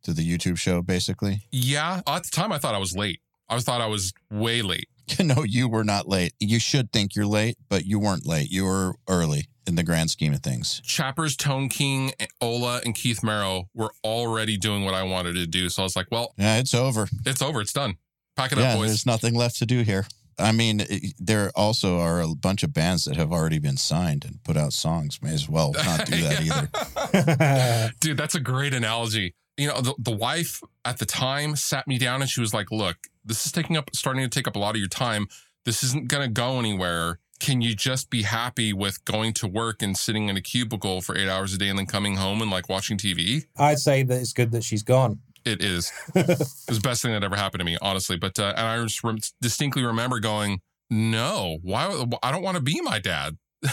to 0.03 0.13
the 0.13 0.21
YouTube 0.27 0.57
show, 0.57 0.81
basically? 0.81 1.41
Yeah. 1.51 2.01
At 2.07 2.23
the 2.23 2.29
time, 2.31 2.51
I 2.51 2.57
thought 2.57 2.75
I 2.75 2.79
was 2.79 2.95
late. 2.95 3.19
I 3.49 3.59
thought 3.59 3.81
I 3.81 3.87
was 3.87 4.13
way 4.31 4.61
late. 4.61 4.87
no, 5.19 5.43
you 5.43 5.67
were 5.67 5.83
not 5.83 6.07
late. 6.07 6.33
You 6.39 6.59
should 6.59 6.91
think 6.91 7.15
you're 7.15 7.25
late, 7.25 7.57
but 7.69 7.85
you 7.85 7.99
weren't 7.99 8.25
late. 8.25 8.49
You 8.49 8.63
were 8.65 8.95
early 9.07 9.47
in 9.67 9.75
the 9.75 9.83
grand 9.83 10.09
scheme 10.11 10.33
of 10.33 10.41
things. 10.41 10.81
Chappers, 10.85 11.35
Tone 11.35 11.69
King, 11.69 12.13
Ola, 12.41 12.81
and 12.85 12.95
Keith 12.95 13.23
Merrow 13.23 13.69
were 13.73 13.91
already 14.03 14.57
doing 14.57 14.85
what 14.85 14.93
I 14.93 15.03
wanted 15.03 15.33
to 15.35 15.45
do. 15.47 15.69
So 15.69 15.83
I 15.83 15.85
was 15.85 15.95
like, 15.95 16.07
well, 16.11 16.33
Yeah, 16.37 16.57
it's 16.57 16.73
over. 16.73 17.07
it's 17.25 17.41
over. 17.41 17.61
It's 17.61 17.73
done. 17.73 17.97
Pack 18.35 18.51
it 18.53 18.57
yeah, 18.57 18.71
up, 18.73 18.77
boys. 18.79 18.89
there's 18.89 19.05
nothing 19.05 19.35
left 19.35 19.57
to 19.59 19.65
do 19.65 19.81
here. 19.83 20.05
I 20.39 20.51
mean, 20.51 20.79
it- 20.89 21.13
there 21.19 21.51
also 21.55 21.99
are 21.99 22.21
a 22.21 22.27
bunch 22.33 22.63
of 22.63 22.73
bands 22.73 23.05
that 23.05 23.15
have 23.17 23.31
already 23.31 23.59
been 23.59 23.77
signed 23.77 24.25
and 24.25 24.43
put 24.43 24.57
out 24.57 24.73
songs. 24.73 25.21
May 25.21 25.33
as 25.33 25.47
well 25.47 25.73
not 25.73 26.05
do 26.07 26.21
that 26.23 26.41
either. 27.91 27.91
Dude, 27.99 28.17
that's 28.17 28.35
a 28.35 28.39
great 28.39 28.73
analogy. 28.73 29.35
You 29.57 29.67
know, 29.67 29.81
the, 29.81 29.93
the 29.99 30.15
wife 30.15 30.61
at 30.83 30.97
the 30.97 31.05
time 31.05 31.55
sat 31.55 31.87
me 31.87 31.97
down 31.97 32.21
and 32.21 32.29
she 32.29 32.41
was 32.41 32.53
like, 32.53 32.71
look, 32.71 32.97
this 33.23 33.45
is 33.45 33.51
taking 33.51 33.77
up, 33.77 33.89
starting 33.93 34.23
to 34.23 34.29
take 34.29 34.47
up 34.47 34.55
a 34.55 34.59
lot 34.59 34.75
of 34.75 34.79
your 34.79 34.87
time. 34.87 35.27
This 35.65 35.83
isn't 35.83 36.07
going 36.07 36.23
to 36.23 36.31
go 36.31 36.59
anywhere. 36.59 37.19
Can 37.39 37.61
you 37.61 37.75
just 37.75 38.09
be 38.09 38.23
happy 38.23 38.73
with 38.73 39.03
going 39.05 39.33
to 39.33 39.47
work 39.47 39.81
and 39.81 39.97
sitting 39.97 40.29
in 40.29 40.37
a 40.37 40.41
cubicle 40.41 41.01
for 41.01 41.17
eight 41.17 41.29
hours 41.29 41.53
a 41.53 41.57
day 41.57 41.69
and 41.69 41.77
then 41.77 41.85
coming 41.85 42.15
home 42.15 42.41
and 42.41 42.49
like 42.49 42.69
watching 42.69 42.97
TV? 42.97 43.45
I'd 43.57 43.79
say 43.79 44.03
that 44.03 44.19
it's 44.19 44.33
good 44.33 44.51
that 44.51 44.63
she's 44.63 44.83
gone. 44.83 45.19
It 45.45 45.61
is. 45.61 45.91
it 46.15 46.27
was 46.27 46.65
the 46.67 46.79
best 46.81 47.01
thing 47.01 47.11
that 47.11 47.23
ever 47.23 47.35
happened 47.35 47.59
to 47.59 47.65
me, 47.65 47.77
honestly. 47.81 48.17
But, 48.17 48.39
uh, 48.39 48.53
and 48.55 48.65
I 48.65 48.81
just 48.83 49.03
rem- 49.03 49.19
distinctly 49.41 49.83
remember 49.83 50.19
going, 50.19 50.61
no, 50.89 51.57
why? 51.63 52.05
I 52.21 52.31
don't 52.31 52.43
want 52.43 52.55
to 52.55 52.63
be 52.63 52.79
my 52.81 52.99
dad. 52.99 53.37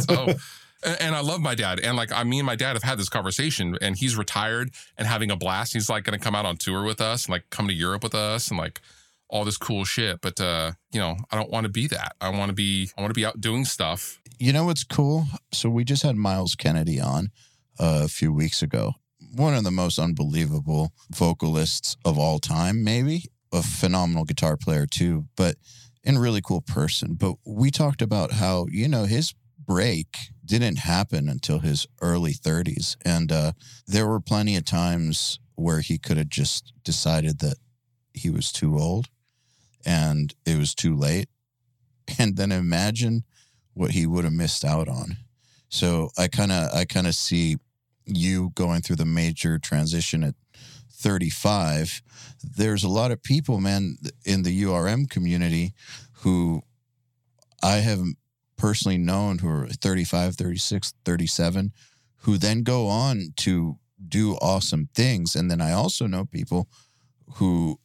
so, 0.00 0.34
and, 0.84 1.14
I 1.14 1.20
love 1.20 1.40
my 1.40 1.54
dad. 1.54 1.80
And 1.80 1.96
like, 1.96 2.12
I, 2.12 2.24
me 2.24 2.38
and 2.38 2.46
my 2.46 2.56
dad 2.56 2.74
have 2.74 2.82
had 2.82 2.98
this 2.98 3.08
conversation 3.08 3.76
and 3.80 3.96
he's 3.96 4.16
retired 4.16 4.70
and 4.96 5.06
having 5.06 5.30
a 5.30 5.36
blast. 5.36 5.72
He's 5.72 5.88
like 5.88 6.04
going 6.04 6.18
to 6.18 6.22
come 6.22 6.34
out 6.34 6.46
on 6.46 6.56
tour 6.56 6.84
with 6.84 7.00
us 7.00 7.26
and 7.26 7.32
like 7.32 7.50
come 7.50 7.68
to 7.68 7.74
Europe 7.74 8.02
with 8.02 8.14
us 8.14 8.48
and 8.48 8.58
like 8.58 8.80
all 9.28 9.44
this 9.44 9.56
cool 9.56 9.84
shit. 9.84 10.20
But, 10.20 10.40
uh, 10.40 10.72
you 10.92 11.00
know, 11.00 11.16
I 11.30 11.36
don't 11.36 11.50
want 11.50 11.64
to 11.64 11.70
be 11.70 11.86
that. 11.88 12.16
I 12.20 12.28
want 12.30 12.50
to 12.50 12.54
be, 12.54 12.90
I 12.96 13.00
want 13.00 13.10
to 13.10 13.18
be 13.18 13.24
out 13.24 13.40
doing 13.40 13.64
stuff. 13.64 14.20
You 14.38 14.52
know 14.52 14.64
what's 14.64 14.84
cool? 14.84 15.26
So 15.52 15.70
we 15.70 15.84
just 15.84 16.02
had 16.02 16.16
Myles 16.16 16.54
Kennedy 16.54 17.00
on 17.00 17.30
uh, 17.78 18.02
a 18.04 18.08
few 18.08 18.32
weeks 18.32 18.62
ago. 18.62 18.94
One 19.34 19.54
of 19.54 19.64
the 19.64 19.70
most 19.70 19.98
unbelievable 19.98 20.92
vocalists 21.10 21.96
of 22.04 22.18
all 22.18 22.38
time, 22.38 22.84
maybe 22.84 23.24
a 23.52 23.62
phenomenal 23.62 24.24
guitar 24.24 24.56
player 24.56 24.86
too, 24.86 25.26
but 25.36 25.56
and 26.04 26.20
really 26.20 26.42
cool 26.42 26.60
person. 26.60 27.14
But 27.14 27.36
we 27.46 27.70
talked 27.70 28.02
about 28.02 28.32
how 28.32 28.66
you 28.70 28.88
know 28.88 29.04
his 29.04 29.34
break 29.66 30.16
didn't 30.44 30.78
happen 30.78 31.28
until 31.28 31.60
his 31.60 31.86
early 32.00 32.32
30s, 32.32 32.96
and 33.04 33.32
uh, 33.32 33.52
there 33.86 34.06
were 34.06 34.20
plenty 34.20 34.56
of 34.56 34.64
times 34.64 35.38
where 35.54 35.80
he 35.80 35.98
could 35.98 36.16
have 36.16 36.28
just 36.28 36.72
decided 36.82 37.38
that 37.38 37.56
he 38.12 38.30
was 38.30 38.52
too 38.52 38.78
old 38.78 39.08
and 39.86 40.34
it 40.46 40.58
was 40.58 40.74
too 40.74 40.94
late, 40.94 41.28
and 42.18 42.36
then 42.36 42.52
imagine 42.52 43.24
what 43.72 43.92
he 43.92 44.06
would 44.06 44.24
have 44.24 44.32
missed 44.32 44.64
out 44.64 44.88
on. 44.88 45.16
So 45.68 46.10
I 46.16 46.28
kind 46.28 46.52
of 46.52 46.72
I 46.72 46.84
kind 46.84 47.06
of 47.06 47.14
see 47.14 47.56
you 48.06 48.50
going 48.54 48.82
through 48.82 48.96
the 48.96 49.04
major 49.04 49.58
transition 49.58 50.22
at 50.22 50.34
35. 50.92 52.02
There's 52.42 52.84
a 52.84 52.88
lot 52.88 53.10
of 53.10 53.22
people, 53.22 53.60
man, 53.60 53.96
in 54.24 54.42
the 54.42 54.62
URM 54.62 55.10
community 55.10 55.74
who 56.18 56.62
I 57.62 57.76
have 57.76 58.02
personally 58.56 58.98
known 58.98 59.38
who 59.38 59.48
are 59.48 59.66
35, 59.66 60.36
36, 60.36 60.94
37 61.04 61.72
who 62.18 62.38
then 62.38 62.62
go 62.62 62.86
on 62.86 63.34
to 63.36 63.78
do 64.08 64.34
awesome 64.34 64.88
things 64.94 65.34
and 65.34 65.50
then 65.50 65.60
I 65.60 65.72
also 65.72 66.06
know 66.06 66.24
people 66.24 66.68
who 67.34 67.78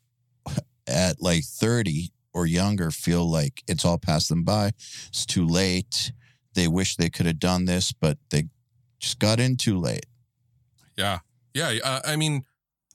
at 0.87 1.21
like 1.21 1.43
30 1.43 2.11
or 2.33 2.45
younger 2.45 2.91
feel 2.91 3.29
like 3.29 3.63
it's 3.67 3.85
all 3.85 3.97
passed 3.97 4.29
them 4.29 4.43
by. 4.43 4.71
It's 5.07 5.25
too 5.25 5.45
late. 5.45 6.11
They 6.53 6.67
wish 6.67 6.95
they 6.95 7.09
could 7.09 7.25
have 7.25 7.39
done 7.39 7.65
this, 7.65 7.91
but 7.91 8.17
they 8.29 8.45
just 8.99 9.19
got 9.19 9.39
in 9.39 9.57
too 9.57 9.77
late. 9.77 10.05
Yeah. 10.97 11.19
Yeah. 11.53 11.77
Uh, 11.83 12.01
I 12.05 12.15
mean, 12.15 12.43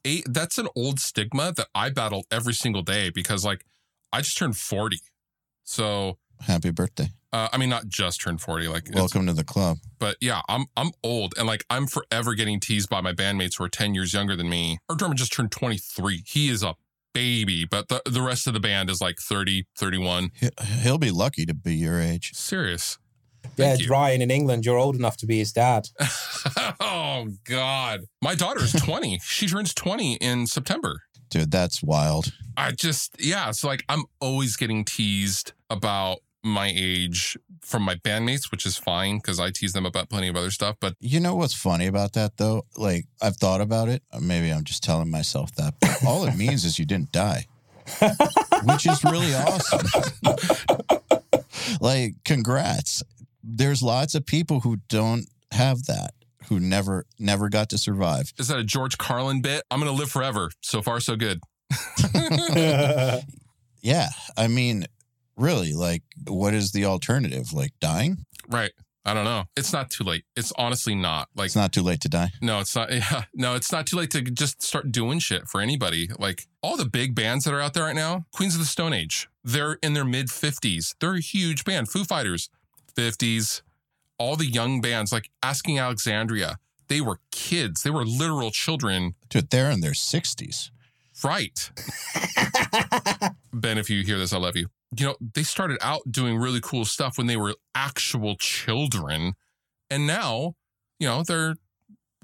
eight, 0.04 0.24
that's 0.28 0.58
an 0.58 0.68
old 0.76 1.00
stigma 1.00 1.52
that 1.56 1.68
I 1.74 1.90
battle 1.90 2.24
every 2.30 2.54
single 2.54 2.82
day 2.82 3.10
because, 3.10 3.44
like, 3.44 3.64
I 4.12 4.20
just 4.20 4.36
turned 4.36 4.56
40. 4.56 4.98
So, 5.64 6.18
Happy 6.40 6.70
birthday. 6.70 7.08
uh, 7.32 7.48
I 7.52 7.56
mean, 7.58 7.68
not 7.68 7.88
just 7.88 8.20
turned 8.20 8.40
40, 8.40 8.68
like, 8.68 8.88
Welcome 8.92 9.26
to 9.26 9.32
the 9.32 9.44
club. 9.44 9.78
but 9.98 10.16
yeah, 10.20 10.40
I'm 10.48 10.66
I'm 10.76 10.90
old 11.02 11.34
and 11.38 11.46
like 11.46 11.64
I'm 11.70 11.86
forever 11.86 12.34
getting 12.34 12.60
teased 12.60 12.88
by 12.88 13.00
my 13.00 13.12
bandmates 13.12 13.58
who 13.58 13.64
are 13.64 13.68
10 13.68 13.94
years 13.94 14.12
younger 14.12 14.36
than 14.36 14.48
me. 14.48 14.78
Our 14.88 14.96
drummer 14.96 15.14
just 15.14 15.32
turned 15.32 15.50
23. 15.52 16.22
He 16.26 16.48
is 16.48 16.62
a 16.62 16.74
baby, 17.12 17.64
but 17.64 17.88
the, 17.88 18.02
the 18.06 18.20
rest 18.22 18.46
of 18.46 18.54
the 18.54 18.60
band 18.60 18.90
is 18.90 19.00
like 19.00 19.18
30, 19.18 19.66
31. 19.78 20.30
He- 20.34 20.48
He'll 20.82 20.98
be 20.98 21.10
lucky 21.12 21.46
to 21.46 21.54
be 21.54 21.74
your 21.76 22.00
age. 22.00 22.32
Serious. 22.34 22.98
yeah, 23.56 23.74
you. 23.74 23.88
Ryan 23.88 24.20
in 24.22 24.30
England, 24.30 24.64
you're 24.66 24.78
old 24.78 24.96
enough 24.96 25.16
to 25.18 25.26
be 25.26 25.38
his 25.38 25.52
dad. 25.52 25.88
oh, 26.80 27.28
God. 27.44 28.00
My 28.22 28.34
daughter 28.34 28.62
is 28.62 28.72
20. 28.72 29.20
she 29.22 29.46
turns 29.46 29.74
20 29.74 30.14
in 30.14 30.46
September. 30.46 31.02
Dude, 31.30 31.50
that's 31.50 31.82
wild. 31.82 32.32
I 32.56 32.70
just, 32.72 33.16
yeah. 33.18 33.50
So, 33.50 33.66
like, 33.68 33.84
I'm 33.88 34.04
always 34.20 34.56
getting 34.56 34.84
teased 34.84 35.52
about 35.76 36.18
my 36.42 36.70
age 36.74 37.36
from 37.62 37.82
my 37.82 37.94
bandmates, 37.96 38.50
which 38.50 38.66
is 38.66 38.76
fine 38.76 39.16
because 39.16 39.40
I 39.40 39.50
tease 39.50 39.72
them 39.72 39.86
about 39.86 40.10
plenty 40.10 40.28
of 40.28 40.36
other 40.36 40.50
stuff. 40.50 40.76
But 40.80 40.94
You 41.00 41.18
know 41.20 41.34
what's 41.34 41.54
funny 41.54 41.86
about 41.86 42.12
that 42.14 42.36
though? 42.36 42.64
Like 42.76 43.06
I've 43.22 43.36
thought 43.36 43.60
about 43.60 43.88
it. 43.88 44.02
Uh, 44.12 44.20
maybe 44.20 44.50
I'm 44.50 44.64
just 44.64 44.82
telling 44.82 45.10
myself 45.10 45.54
that. 45.56 45.74
But 45.80 46.04
all 46.06 46.24
it 46.26 46.36
means 46.36 46.64
is 46.64 46.78
you 46.78 46.84
didn't 46.84 47.12
die. 47.12 47.46
Which 48.64 48.86
is 48.86 49.02
really 49.04 49.34
awesome. 49.34 49.86
like 51.80 52.14
congrats. 52.24 53.02
There's 53.42 53.82
lots 53.82 54.14
of 54.14 54.24
people 54.26 54.60
who 54.60 54.78
don't 54.88 55.26
have 55.52 55.84
that, 55.86 56.12
who 56.48 56.60
never 56.60 57.04
never 57.18 57.48
got 57.48 57.70
to 57.70 57.78
survive. 57.78 58.32
is 58.38 58.48
that 58.48 58.58
a 58.58 58.64
George 58.64 58.98
Carlin 58.98 59.40
bit? 59.42 59.62
I'm 59.70 59.80
going 59.80 59.90
to 59.90 59.98
live 59.98 60.10
forever. 60.10 60.50
So 60.60 60.82
far, 60.82 61.00
so 61.00 61.16
good. 61.16 61.40
Yeah. 63.84 64.08
I 64.34 64.48
mean, 64.48 64.86
really, 65.36 65.72
like 65.72 66.02
what 66.26 66.54
is 66.54 66.72
the 66.72 66.84
alternative? 66.84 67.52
Like 67.52 67.72
dying? 67.80 68.24
Right. 68.48 68.72
I 69.06 69.12
don't 69.12 69.24
know. 69.24 69.44
It's 69.54 69.70
not 69.72 69.90
too 69.90 70.02
late. 70.02 70.24
It's 70.34 70.50
honestly 70.56 70.94
not. 70.94 71.28
Like, 71.36 71.46
It's 71.46 71.56
not 71.56 71.74
too 71.74 71.82
late 71.82 72.00
to 72.00 72.08
die. 72.08 72.30
no, 72.40 72.60
it's 72.60 72.74
not. 72.74 72.90
Yeah, 72.92 73.24
no, 73.34 73.54
it's 73.54 73.70
not 73.70 73.86
too 73.86 73.96
late 73.98 74.10
to 74.12 74.22
just 74.22 74.62
start 74.62 74.90
doing 74.90 75.18
shit 75.18 75.46
for 75.46 75.60
anybody. 75.60 76.08
Like 76.18 76.46
all 76.62 76.78
the 76.78 76.86
big 76.86 77.14
bands 77.14 77.44
that 77.44 77.52
are 77.52 77.60
out 77.60 77.74
there 77.74 77.84
right 77.84 77.94
now, 77.94 78.24
Queens 78.32 78.54
of 78.54 78.60
the 78.60 78.66
Stone 78.66 78.94
Age, 78.94 79.28
they're 79.44 79.74
in 79.82 79.92
their 79.92 80.06
mid 80.06 80.28
50s. 80.28 80.94
They're 81.00 81.16
a 81.16 81.20
huge 81.20 81.64
band. 81.64 81.90
Foo 81.90 82.04
Fighters, 82.04 82.48
50s. 82.96 83.60
All 84.18 84.36
the 84.36 84.46
young 84.46 84.80
bands, 84.80 85.12
like 85.12 85.28
Asking 85.42 85.78
Alexandria, 85.78 86.56
they 86.88 87.00
were 87.02 87.18
kids. 87.30 87.82
They 87.82 87.90
were 87.90 88.06
literal 88.06 88.50
children. 88.52 89.16
Dude, 89.28 89.50
they're 89.50 89.70
in 89.70 89.80
their 89.80 89.92
60s. 89.92 90.70
Right. 91.22 91.70
ben, 93.52 93.78
if 93.78 93.88
you 93.88 94.02
hear 94.02 94.18
this, 94.18 94.32
I 94.32 94.38
love 94.38 94.56
you. 94.56 94.68
You 94.96 95.06
know, 95.06 95.16
they 95.34 95.42
started 95.42 95.78
out 95.80 96.02
doing 96.10 96.38
really 96.38 96.60
cool 96.60 96.84
stuff 96.84 97.18
when 97.18 97.26
they 97.26 97.36
were 97.36 97.54
actual 97.74 98.36
children. 98.36 99.34
And 99.90 100.06
now, 100.06 100.54
you 100.98 101.06
know, 101.06 101.22
they're 101.22 101.56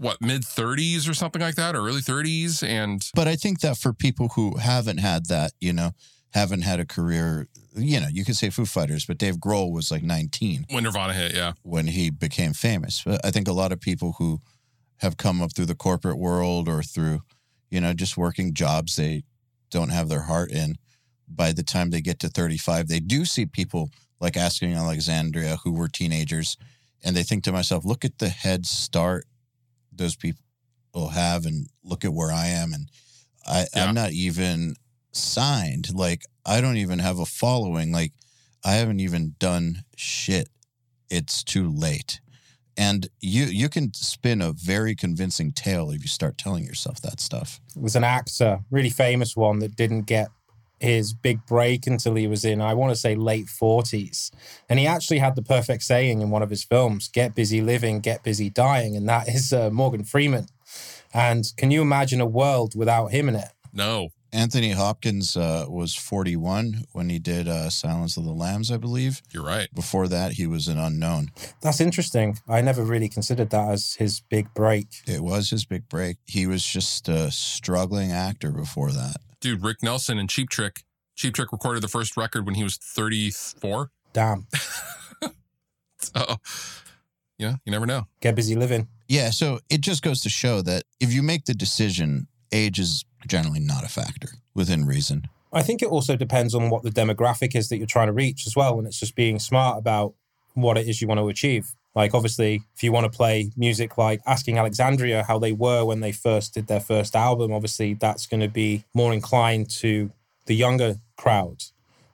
what 0.00 0.20
mid 0.22 0.42
30s 0.42 1.08
or 1.08 1.14
something 1.14 1.42
like 1.42 1.56
that, 1.56 1.76
or 1.76 1.86
early 1.86 2.00
30s, 2.00 2.66
and 2.66 3.08
But 3.14 3.28
I 3.28 3.36
think 3.36 3.60
that 3.60 3.76
for 3.76 3.92
people 3.92 4.28
who 4.28 4.56
haven't 4.56 4.98
had 4.98 5.26
that, 5.26 5.52
you 5.60 5.72
know, 5.74 5.92
haven't 6.30 6.62
had 6.62 6.80
a 6.80 6.86
career, 6.86 7.48
you 7.76 8.00
know, 8.00 8.08
you 8.10 8.24
could 8.24 8.36
say 8.36 8.50
Foo 8.50 8.64
Fighters, 8.64 9.04
but 9.04 9.18
Dave 9.18 9.36
Grohl 9.36 9.72
was 9.72 9.90
like 9.90 10.02
19 10.02 10.66
when 10.70 10.84
Nirvana 10.84 11.12
hit, 11.12 11.34
yeah, 11.34 11.52
when 11.62 11.86
he 11.86 12.08
became 12.08 12.54
famous. 12.54 13.02
But 13.04 13.24
I 13.24 13.30
think 13.30 13.46
a 13.46 13.52
lot 13.52 13.72
of 13.72 13.80
people 13.80 14.14
who 14.18 14.40
have 14.98 15.16
come 15.16 15.42
up 15.42 15.54
through 15.54 15.66
the 15.66 15.74
corporate 15.74 16.18
world 16.18 16.68
or 16.68 16.82
through, 16.82 17.20
you 17.70 17.80
know, 17.80 17.92
just 17.92 18.16
working 18.16 18.54
jobs 18.54 18.96
they 18.96 19.22
don't 19.70 19.90
have 19.90 20.08
their 20.08 20.22
heart 20.22 20.50
in, 20.50 20.76
by 21.28 21.52
the 21.52 21.62
time 21.62 21.90
they 21.90 22.00
get 22.00 22.18
to 22.20 22.28
35, 22.28 22.88
they 22.88 23.00
do 23.00 23.24
see 23.24 23.46
people 23.46 23.90
like 24.20 24.36
Asking 24.36 24.74
Alexandria 24.74 25.56
who 25.64 25.72
were 25.72 25.88
teenagers. 25.88 26.56
And 27.02 27.16
they 27.16 27.22
think 27.22 27.44
to 27.44 27.52
myself, 27.52 27.84
look 27.84 28.04
at 28.04 28.18
the 28.18 28.28
head 28.28 28.66
start 28.66 29.26
those 29.92 30.16
people 30.16 30.42
will 30.94 31.08
have 31.08 31.46
and 31.46 31.68
look 31.84 32.04
at 32.04 32.12
where 32.12 32.32
I 32.32 32.46
am. 32.48 32.72
And 32.72 32.88
I, 33.46 33.66
Yeah. 33.74 33.84
I'm 33.84 33.94
not 33.94 34.12
even 34.12 34.74
signed. 35.12 35.94
Like, 35.94 36.22
I 36.44 36.60
don't 36.60 36.76
even 36.76 36.98
have 36.98 37.18
a 37.18 37.26
following. 37.26 37.92
Like, 37.92 38.12
I 38.64 38.72
haven't 38.72 39.00
even 39.00 39.34
done 39.38 39.84
shit. 39.96 40.48
It's 41.08 41.42
too 41.42 41.68
late. 41.70 42.20
And 42.80 43.10
you 43.20 43.44
you 43.44 43.68
can 43.68 43.92
spin 43.92 44.40
a 44.40 44.52
very 44.52 44.94
convincing 44.94 45.52
tale 45.52 45.90
if 45.90 46.00
you 46.00 46.08
start 46.08 46.38
telling 46.38 46.64
yourself 46.64 47.02
that 47.02 47.20
stuff. 47.20 47.60
It 47.76 47.82
was 47.82 47.94
an 47.94 48.04
actor, 48.04 48.60
really 48.70 48.88
famous 48.88 49.36
one 49.36 49.58
that 49.58 49.76
didn't 49.76 50.06
get 50.06 50.28
his 50.78 51.12
big 51.12 51.44
break 51.44 51.86
until 51.86 52.14
he 52.14 52.26
was 52.26 52.42
in, 52.42 52.62
I 52.62 52.72
want 52.72 52.90
to 52.90 52.96
say, 52.96 53.14
late 53.14 53.48
40s. 53.48 54.30
And 54.66 54.78
he 54.78 54.86
actually 54.86 55.18
had 55.18 55.36
the 55.36 55.42
perfect 55.42 55.82
saying 55.82 56.22
in 56.22 56.30
one 56.30 56.42
of 56.42 56.48
his 56.48 56.64
films 56.64 57.06
get 57.08 57.34
busy 57.34 57.60
living, 57.60 58.00
get 58.00 58.22
busy 58.22 58.48
dying. 58.48 58.96
And 58.96 59.06
that 59.06 59.28
is 59.28 59.52
uh, 59.52 59.68
Morgan 59.68 60.04
Freeman. 60.04 60.46
And 61.12 61.52
can 61.58 61.70
you 61.70 61.82
imagine 61.82 62.22
a 62.22 62.26
world 62.26 62.74
without 62.74 63.08
him 63.08 63.28
in 63.28 63.34
it? 63.34 63.50
no, 63.72 64.08
Anthony 64.32 64.70
Hopkins 64.72 65.36
uh, 65.36 65.66
was 65.68 65.94
41 65.94 66.84
when 66.92 67.08
he 67.08 67.18
did 67.18 67.48
uh, 67.48 67.68
Silence 67.70 68.16
of 68.16 68.24
the 68.24 68.32
Lambs, 68.32 68.70
I 68.70 68.76
believe. 68.76 69.22
you're 69.32 69.44
right. 69.44 69.68
Before 69.74 70.06
that, 70.08 70.32
he 70.32 70.46
was 70.46 70.68
an 70.68 70.78
unknown. 70.78 71.30
That's 71.62 71.80
interesting. 71.80 72.38
I 72.48 72.60
never 72.60 72.84
really 72.84 73.08
considered 73.08 73.50
that 73.50 73.68
as 73.70 73.94
his 73.94 74.20
big 74.20 74.54
break. 74.54 74.86
It 75.06 75.22
was 75.22 75.50
his 75.50 75.64
big 75.64 75.88
break. 75.88 76.18
He 76.26 76.46
was 76.46 76.64
just 76.64 77.08
a 77.08 77.30
struggling 77.30 78.12
actor 78.12 78.50
before 78.52 78.92
that. 78.92 79.16
Dude, 79.40 79.62
Rick 79.62 79.82
Nielsen 79.82 80.18
and 80.18 80.28
Cheap 80.30 80.48
Trick. 80.50 80.84
Cheap 81.16 81.34
Trick 81.34 81.50
recorded 81.52 81.82
the 81.82 81.88
first 81.88 82.16
record 82.16 82.46
when 82.46 82.54
he 82.54 82.62
was 82.62 82.76
34. 82.76 83.90
Damn. 84.12 84.46
So, 86.02 86.36
yeah, 87.38 87.56
you 87.64 87.72
never 87.72 87.84
know. 87.86 88.06
Get 88.20 88.34
busy 88.34 88.54
living. 88.56 88.88
Yeah, 89.06 89.30
so 89.30 89.60
it 89.68 89.80
just 89.82 90.02
goes 90.02 90.22
to 90.22 90.30
show 90.30 90.62
that 90.62 90.84
if 90.98 91.12
you 91.12 91.22
make 91.22 91.44
the 91.44 91.52
decision, 91.54 92.26
age 92.52 92.78
is 92.78 93.04
generally 93.26 93.60
not 93.60 93.84
a 93.84 93.88
factor 93.88 94.30
within 94.54 94.86
reason. 94.86 95.28
I 95.52 95.62
think 95.62 95.82
it 95.82 95.88
also 95.88 96.16
depends 96.16 96.54
on 96.54 96.70
what 96.70 96.82
the 96.82 96.90
demographic 96.90 97.56
is 97.56 97.68
that 97.68 97.78
you're 97.78 97.86
trying 97.86 98.06
to 98.06 98.12
reach 98.12 98.46
as 98.46 98.54
well. 98.54 98.78
And 98.78 98.86
it's 98.86 99.00
just 99.00 99.16
being 99.16 99.38
smart 99.38 99.78
about 99.78 100.14
what 100.54 100.78
it 100.78 100.86
is 100.86 101.00
you 101.00 101.08
want 101.08 101.18
to 101.20 101.28
achieve. 101.28 101.72
Like, 101.94 102.14
obviously, 102.14 102.62
if 102.76 102.84
you 102.84 102.92
want 102.92 103.10
to 103.10 103.16
play 103.16 103.50
music 103.56 103.98
like 103.98 104.20
Asking 104.24 104.58
Alexandria, 104.58 105.24
how 105.24 105.40
they 105.40 105.50
were 105.50 105.84
when 105.84 106.00
they 106.00 106.12
first 106.12 106.54
did 106.54 106.68
their 106.68 106.80
first 106.80 107.16
album, 107.16 107.52
obviously 107.52 107.94
that's 107.94 108.26
going 108.26 108.40
to 108.40 108.48
be 108.48 108.84
more 108.94 109.12
inclined 109.12 109.70
to 109.78 110.12
the 110.46 110.54
younger 110.54 110.96
crowd. 111.16 111.64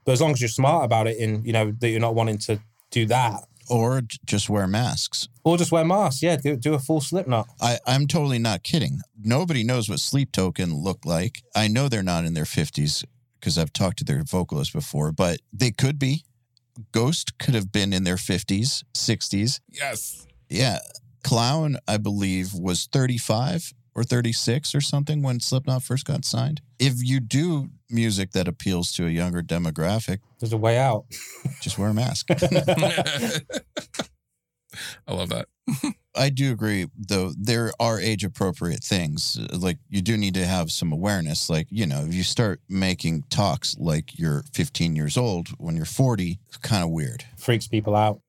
But 0.06 0.12
as 0.12 0.22
long 0.22 0.32
as 0.32 0.40
you're 0.40 0.48
smart 0.48 0.84
about 0.84 1.06
it 1.06 1.18
and, 1.18 1.44
you 1.44 1.52
know, 1.52 1.72
that 1.80 1.90
you're 1.90 2.00
not 2.00 2.14
wanting 2.14 2.38
to 2.38 2.58
do 2.90 3.04
that, 3.06 3.44
Or 3.68 4.02
just 4.24 4.48
wear 4.48 4.66
masks. 4.66 5.28
or 5.44 5.56
just 5.56 5.72
wear 5.72 5.84
masks, 5.84 6.22
yeah, 6.22 6.36
do, 6.36 6.56
do 6.56 6.74
a 6.74 6.78
full 6.78 7.00
Slipknot. 7.00 7.48
I, 7.60 7.78
I'm 7.86 8.06
totally 8.06 8.38
not 8.38 8.62
kidding. 8.62 9.00
Nobody 9.20 9.62
knows 9.64 9.88
what 9.88 10.00
Sleep 10.00 10.32
Token 10.32 10.74
look 10.74 11.04
like. 11.04 11.42
I 11.54 11.68
know 11.68 11.88
they're 11.88 12.02
not 12.02 12.24
in 12.24 12.34
their 12.34 12.44
50s 12.44 13.04
because 13.40 13.58
I've 13.58 13.72
talked 13.72 13.98
to 13.98 14.04
their 14.04 14.22
vocalist 14.24 14.72
before, 14.72 15.12
but 15.12 15.38
they 15.52 15.70
could 15.70 15.98
be. 15.98 16.24
Ghost 16.92 17.38
could 17.38 17.54
have 17.54 17.72
been 17.72 17.92
in 17.92 18.04
their 18.04 18.16
50s, 18.16 18.84
60s. 18.94 19.60
Yes. 19.70 20.26
Yeah. 20.50 20.78
Clown, 21.24 21.78
I 21.88 21.96
believe, 21.96 22.52
was 22.54 22.86
35 22.92 23.72
or 23.96 24.04
36 24.04 24.74
or 24.74 24.80
something 24.80 25.22
when 25.22 25.40
Slipknot 25.40 25.82
first 25.82 26.04
got 26.04 26.24
signed. 26.24 26.60
If 26.78 27.02
you 27.02 27.18
do 27.18 27.70
music 27.90 28.32
that 28.32 28.46
appeals 28.46 28.92
to 28.92 29.06
a 29.06 29.10
younger 29.10 29.42
demographic, 29.42 30.18
There's 30.38 30.52
a 30.52 30.56
way 30.58 30.76
out. 30.78 31.06
just 31.62 31.78
wear 31.78 31.88
a 31.88 31.94
mask. 31.94 32.28
I 35.08 35.14
love 35.14 35.30
that. 35.30 35.46
I 36.14 36.28
do 36.28 36.52
agree, 36.52 36.86
though, 36.96 37.32
there 37.38 37.72
are 37.80 37.98
age 37.98 38.24
appropriate 38.24 38.84
things. 38.84 39.38
Like, 39.52 39.78
you 39.88 40.02
do 40.02 40.16
need 40.18 40.34
to 40.34 40.44
have 40.44 40.70
some 40.70 40.92
awareness. 40.92 41.48
Like, 41.48 41.66
you 41.70 41.86
know, 41.86 42.04
if 42.04 42.12
you 42.14 42.22
start 42.22 42.60
making 42.68 43.24
talks 43.30 43.76
like 43.78 44.18
you're 44.18 44.42
15 44.52 44.94
years 44.96 45.16
old 45.16 45.48
when 45.58 45.74
you're 45.76 45.84
40, 45.86 46.38
it's 46.48 46.56
kind 46.58 46.84
of 46.84 46.90
weird. 46.90 47.24
Freaks 47.38 47.66
people 47.66 47.96
out. 47.96 48.20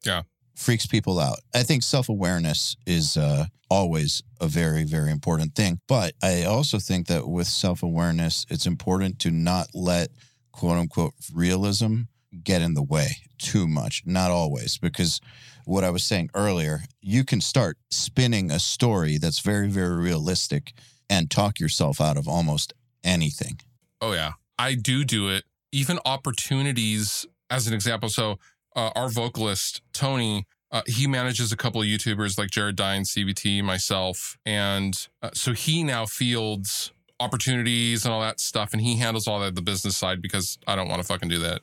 Freaks 0.58 0.88
people 0.88 1.20
out. 1.20 1.40
I 1.54 1.62
think 1.62 1.84
self 1.84 2.10
awareness 2.10 2.76
is 2.88 3.16
uh, 3.16 3.46
always 3.70 4.24
a 4.42 4.48
very, 4.48 4.84
very 4.84 5.12
important 5.12 5.54
thing. 5.54 5.80
But 5.88 6.14
I 6.24 6.46
also 6.46 6.80
think 6.80 7.06
that 7.08 7.28
with 7.28 7.46
self 7.46 7.84
awareness, 7.84 8.44
it's 8.50 8.66
important 8.66 9.20
to 9.20 9.32
not 9.32 9.68
let 9.76 10.10
quote 10.52 10.78
unquote 10.78 11.14
realism 11.32 12.02
get 12.44 12.64
in 12.64 12.74
the 12.74 12.82
way 12.82 13.18
too 13.38 13.68
much. 13.68 14.02
Not 14.04 14.32
always, 14.32 14.80
because 14.80 15.22
what 15.66 15.84
I 15.84 15.92
was 15.92 16.04
saying 16.04 16.32
earlier, 16.34 16.82
you 17.02 17.24
can 17.24 17.40
start 17.40 17.78
spinning 17.92 18.50
a 18.50 18.60
story 18.60 19.20
that's 19.20 19.40
very, 19.40 19.70
very 19.70 19.96
realistic 19.96 20.74
and 21.08 21.30
talk 21.30 21.60
yourself 21.60 22.02
out 22.02 22.18
of 22.18 22.28
almost 22.28 22.74
anything. 23.04 23.60
Oh 24.02 24.14
yeah, 24.14 24.34
I 24.58 24.74
do 24.74 25.04
do 25.04 25.30
it. 25.30 25.44
Even 25.72 26.00
opportunities, 26.04 27.28
as 27.50 27.68
an 27.68 27.74
example. 27.74 28.10
So 28.10 28.40
uh, 28.78 28.92
our 28.96 29.10
vocalist 29.10 29.82
Tony, 29.92 30.46
uh, 30.72 30.84
he 30.86 31.08
manages 31.08 31.52
a 31.52 31.58
couple 31.58 31.82
of 31.82 31.88
YouTubers 31.88 32.38
like 32.38 32.52
Jared 32.52 32.76
Dine, 32.76 33.02
CBT, 33.02 33.64
myself, 33.64 34.38
and 34.46 35.08
uh, 35.22 35.32
so 35.34 35.54
he 35.54 35.84
now 35.84 36.06
fields 36.06 36.92
opportunities 37.20 38.06
and 38.06 38.14
all 38.14 38.22
that 38.22 38.40
stuff, 38.40 38.74
and 38.74 38.82
he 38.82 38.98
handles 38.98 39.28
all 39.28 39.40
that 39.40 39.56
the 39.56 39.62
business 39.62 39.98
side 39.98 40.22
because 40.22 40.60
I 40.68 40.76
don't 40.76 40.88
want 40.88 41.02
to 41.02 41.08
fucking 41.08 41.30
do 41.30 41.40
that 41.40 41.62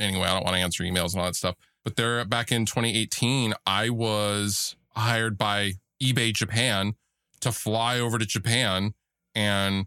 anyway. 0.00 0.24
I 0.24 0.34
don't 0.34 0.44
want 0.44 0.56
to 0.56 0.62
answer 0.62 0.82
emails 0.82 1.12
and 1.12 1.20
all 1.20 1.26
that 1.26 1.36
stuff. 1.36 1.56
But 1.84 1.96
there, 1.96 2.24
back 2.24 2.50
in 2.50 2.64
2018, 2.64 3.54
I 3.66 3.90
was 3.90 4.76
hired 4.96 5.36
by 5.36 5.72
eBay 6.02 6.32
Japan 6.32 6.94
to 7.40 7.52
fly 7.52 8.00
over 8.00 8.18
to 8.18 8.26
Japan 8.26 8.94
and 9.34 9.86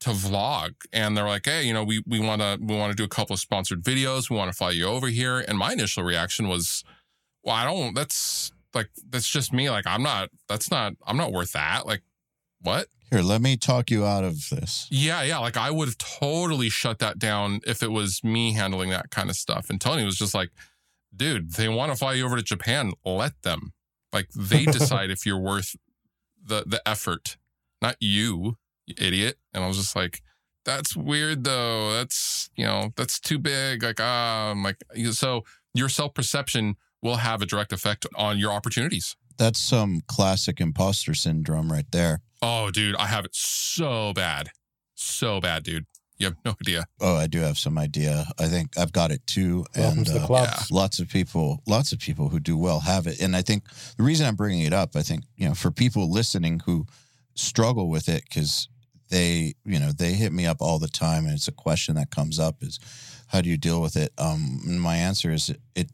to 0.00 0.10
vlog. 0.10 0.74
And 0.92 1.16
they're 1.16 1.26
like 1.26 1.44
hey 1.44 1.64
you 1.64 1.72
know 1.72 1.84
we 1.84 2.02
we 2.06 2.20
want 2.20 2.42
to 2.42 2.58
we 2.60 2.76
want 2.76 2.90
to 2.92 2.96
do 2.96 3.04
a 3.04 3.08
couple 3.08 3.34
of 3.34 3.40
sponsored 3.40 3.82
videos. 3.82 4.30
We 4.30 4.36
want 4.36 4.50
to 4.50 4.56
fly 4.56 4.70
you 4.70 4.86
over 4.86 5.08
here. 5.08 5.38
And 5.40 5.58
my 5.58 5.72
initial 5.72 6.02
reaction 6.02 6.48
was 6.48 6.84
well 7.42 7.54
i 7.54 7.64
don't 7.64 7.94
that's 7.94 8.52
like 8.74 8.90
that's 9.08 9.28
just 9.28 9.52
me. 9.52 9.70
Like 9.70 9.86
i'm 9.86 10.02
not 10.02 10.30
that's 10.48 10.70
not 10.70 10.94
i'm 11.06 11.16
not 11.16 11.32
worth 11.32 11.52
that. 11.52 11.86
Like 11.86 12.02
what? 12.60 12.88
Here, 13.10 13.20
let 13.20 13.40
me 13.40 13.56
talk 13.56 13.90
you 13.90 14.04
out 14.04 14.24
of 14.24 14.48
this. 14.50 14.88
yeah 14.90 15.22
yeah. 15.22 15.38
Like 15.38 15.56
i 15.56 15.70
would 15.70 15.88
have 15.88 15.98
totally 15.98 16.68
shut 16.68 16.98
that 16.98 17.18
down 17.18 17.60
if 17.66 17.82
it 17.82 17.92
was 17.92 18.22
me 18.22 18.52
handling 18.52 18.90
that 18.90 19.10
kind 19.10 19.30
of 19.30 19.36
stuff. 19.36 19.70
And 19.70 19.80
tony 19.80 20.04
was 20.04 20.16
just 20.16 20.34
like 20.34 20.50
dude 21.14 21.52
they 21.52 21.68
want 21.68 21.90
to 21.92 21.96
fly 21.96 22.12
you 22.14 22.26
over 22.26 22.36
to 22.36 22.42
japan. 22.42 22.92
Let 23.04 23.42
them. 23.42 23.72
Like 24.12 24.28
they 24.36 24.64
decide 24.78 25.10
if 25.10 25.24
you're 25.24 25.38
worth 25.38 25.74
the 26.44 26.64
the 26.66 26.86
effort. 26.86 27.38
Not 27.82 27.96
you 28.00 28.56
you 28.86 28.94
idiot 28.98 29.38
and 29.52 29.64
i 29.64 29.66
was 29.66 29.76
just 29.76 29.94
like 29.96 30.22
that's 30.64 30.96
weird 30.96 31.44
though 31.44 31.92
that's 31.92 32.50
you 32.56 32.64
know 32.64 32.92
that's 32.96 33.20
too 33.20 33.38
big 33.38 33.82
like 33.82 34.00
um 34.00 34.62
like 34.62 34.82
so 35.12 35.44
your 35.74 35.88
self-perception 35.88 36.76
will 37.02 37.16
have 37.16 37.42
a 37.42 37.46
direct 37.46 37.72
effect 37.72 38.06
on 38.16 38.38
your 38.38 38.50
opportunities 38.50 39.16
That's 39.38 39.58
some 39.60 40.00
classic 40.08 40.60
imposter 40.60 41.14
syndrome 41.14 41.70
right 41.70 41.86
there. 41.92 42.20
oh 42.42 42.70
dude 42.70 42.96
i 42.96 43.06
have 43.06 43.24
it 43.24 43.34
so 43.34 44.12
bad 44.12 44.50
so 44.94 45.40
bad 45.40 45.62
dude 45.62 45.86
you 46.18 46.26
have 46.26 46.36
no 46.46 46.52
idea 46.62 46.86
Oh, 46.98 47.14
I 47.16 47.26
do 47.26 47.40
have 47.40 47.58
some 47.58 47.76
idea. 47.76 48.26
I 48.38 48.46
think 48.46 48.78
I've 48.78 48.90
got 48.90 49.10
it 49.10 49.20
too. 49.26 49.66
Welcome 49.76 49.98
and 49.98 50.06
to 50.06 50.12
the 50.14 50.20
uh, 50.24 50.42
yeah. 50.44 50.62
lots 50.70 50.98
of 50.98 51.10
people, 51.10 51.60
lots 51.66 51.92
of 51.92 51.98
people 51.98 52.30
who 52.30 52.40
do 52.40 52.56
well 52.56 52.80
have 52.80 53.06
it. 53.06 53.20
And 53.20 53.36
I 53.36 53.42
think 53.42 53.64
the 53.98 54.02
reason 54.02 54.26
I'm 54.26 54.34
bringing 54.34 54.62
it 54.64 54.72
up, 54.72 54.96
I 54.96 55.02
think, 55.02 55.24
you 55.36 55.46
know, 55.46 55.54
for 55.54 55.70
people 55.70 56.10
listening 56.10 56.60
who 56.64 56.86
struggle 57.34 57.90
with 57.90 58.08
it, 58.08 58.24
because 58.24 58.66
they, 59.08 59.54
you 59.64 59.78
know, 59.78 59.92
they 59.92 60.12
hit 60.12 60.32
me 60.32 60.46
up 60.46 60.60
all 60.60 60.78
the 60.78 60.88
time 60.88 61.24
and 61.24 61.34
it's 61.34 61.48
a 61.48 61.52
question 61.52 61.94
that 61.96 62.10
comes 62.10 62.38
up 62.38 62.62
is 62.62 62.78
how 63.28 63.40
do 63.40 63.48
you 63.48 63.56
deal 63.56 63.82
with 63.82 63.96
it? 63.96 64.12
Um, 64.18 64.60
and 64.66 64.80
my 64.80 64.96
answer 64.96 65.30
is 65.30 65.54
it 65.74 65.90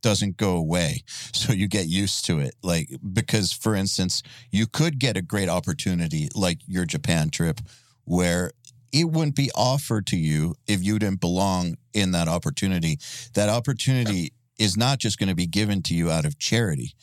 doesn't 0.00 0.36
go 0.36 0.56
away. 0.56 1.02
So 1.32 1.52
you 1.52 1.68
get 1.68 1.86
used 1.86 2.24
to 2.26 2.40
it. 2.40 2.56
Like, 2.62 2.90
because 3.12 3.52
for 3.52 3.76
instance, 3.76 4.24
you 4.50 4.66
could 4.66 4.98
get 4.98 5.16
a 5.16 5.22
great 5.22 5.48
opportunity 5.48 6.28
like 6.34 6.58
your 6.66 6.84
Japan 6.84 7.30
trip 7.30 7.60
where 8.04 8.50
it 8.92 9.04
wouldn't 9.04 9.36
be 9.36 9.50
offered 9.54 10.06
to 10.08 10.16
you 10.16 10.56
if 10.66 10.82
you 10.82 10.98
didn't 10.98 11.20
belong 11.20 11.76
in 11.92 12.10
that 12.12 12.26
opportunity. 12.26 12.98
That 13.34 13.48
opportunity 13.48 14.32
is 14.58 14.76
not 14.76 14.98
just 14.98 15.18
going 15.18 15.28
to 15.28 15.34
be 15.34 15.46
given 15.46 15.82
to 15.82 15.94
you 15.94 16.10
out 16.10 16.24
of 16.24 16.38
charity. 16.38 16.94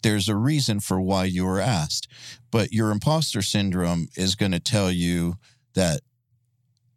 Like 0.00 0.12
there's 0.12 0.28
a 0.28 0.36
reason 0.36 0.80
for 0.80 1.00
why 1.00 1.24
you 1.24 1.44
were 1.44 1.60
asked. 1.60 2.08
But 2.50 2.72
your 2.72 2.90
imposter 2.90 3.42
syndrome 3.42 4.08
is 4.16 4.34
going 4.34 4.52
to 4.52 4.60
tell 4.60 4.90
you 4.90 5.34
that 5.74 6.00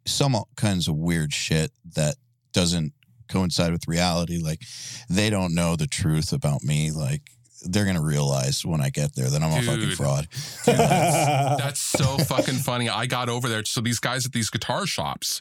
some 0.06 0.36
kinds 0.56 0.88
of 0.88 0.96
weird 0.96 1.32
shit 1.32 1.72
that 1.94 2.16
doesn't 2.52 2.92
coincide 3.28 3.72
with 3.72 3.88
reality. 3.88 4.38
Like 4.38 4.62
they 5.08 5.30
don't 5.30 5.54
know 5.54 5.76
the 5.76 5.86
truth 5.86 6.32
about 6.32 6.62
me. 6.62 6.90
Like 6.90 7.22
they're 7.62 7.84
going 7.84 7.96
to 7.96 8.02
realize 8.02 8.64
when 8.64 8.80
I 8.80 8.90
get 8.90 9.14
there 9.14 9.28
that 9.28 9.42
I'm 9.42 9.52
a 9.52 9.62
fucking 9.62 9.90
fraud. 9.92 10.28
Dude, 10.64 10.76
that's, 10.76 11.62
that's 11.62 11.80
so 11.80 12.18
fucking 12.18 12.56
funny. 12.56 12.88
I 12.88 13.06
got 13.06 13.28
over 13.28 13.48
there. 13.48 13.64
So 13.64 13.80
these 13.80 14.00
guys 14.00 14.26
at 14.26 14.32
these 14.32 14.50
guitar 14.50 14.86
shops, 14.86 15.40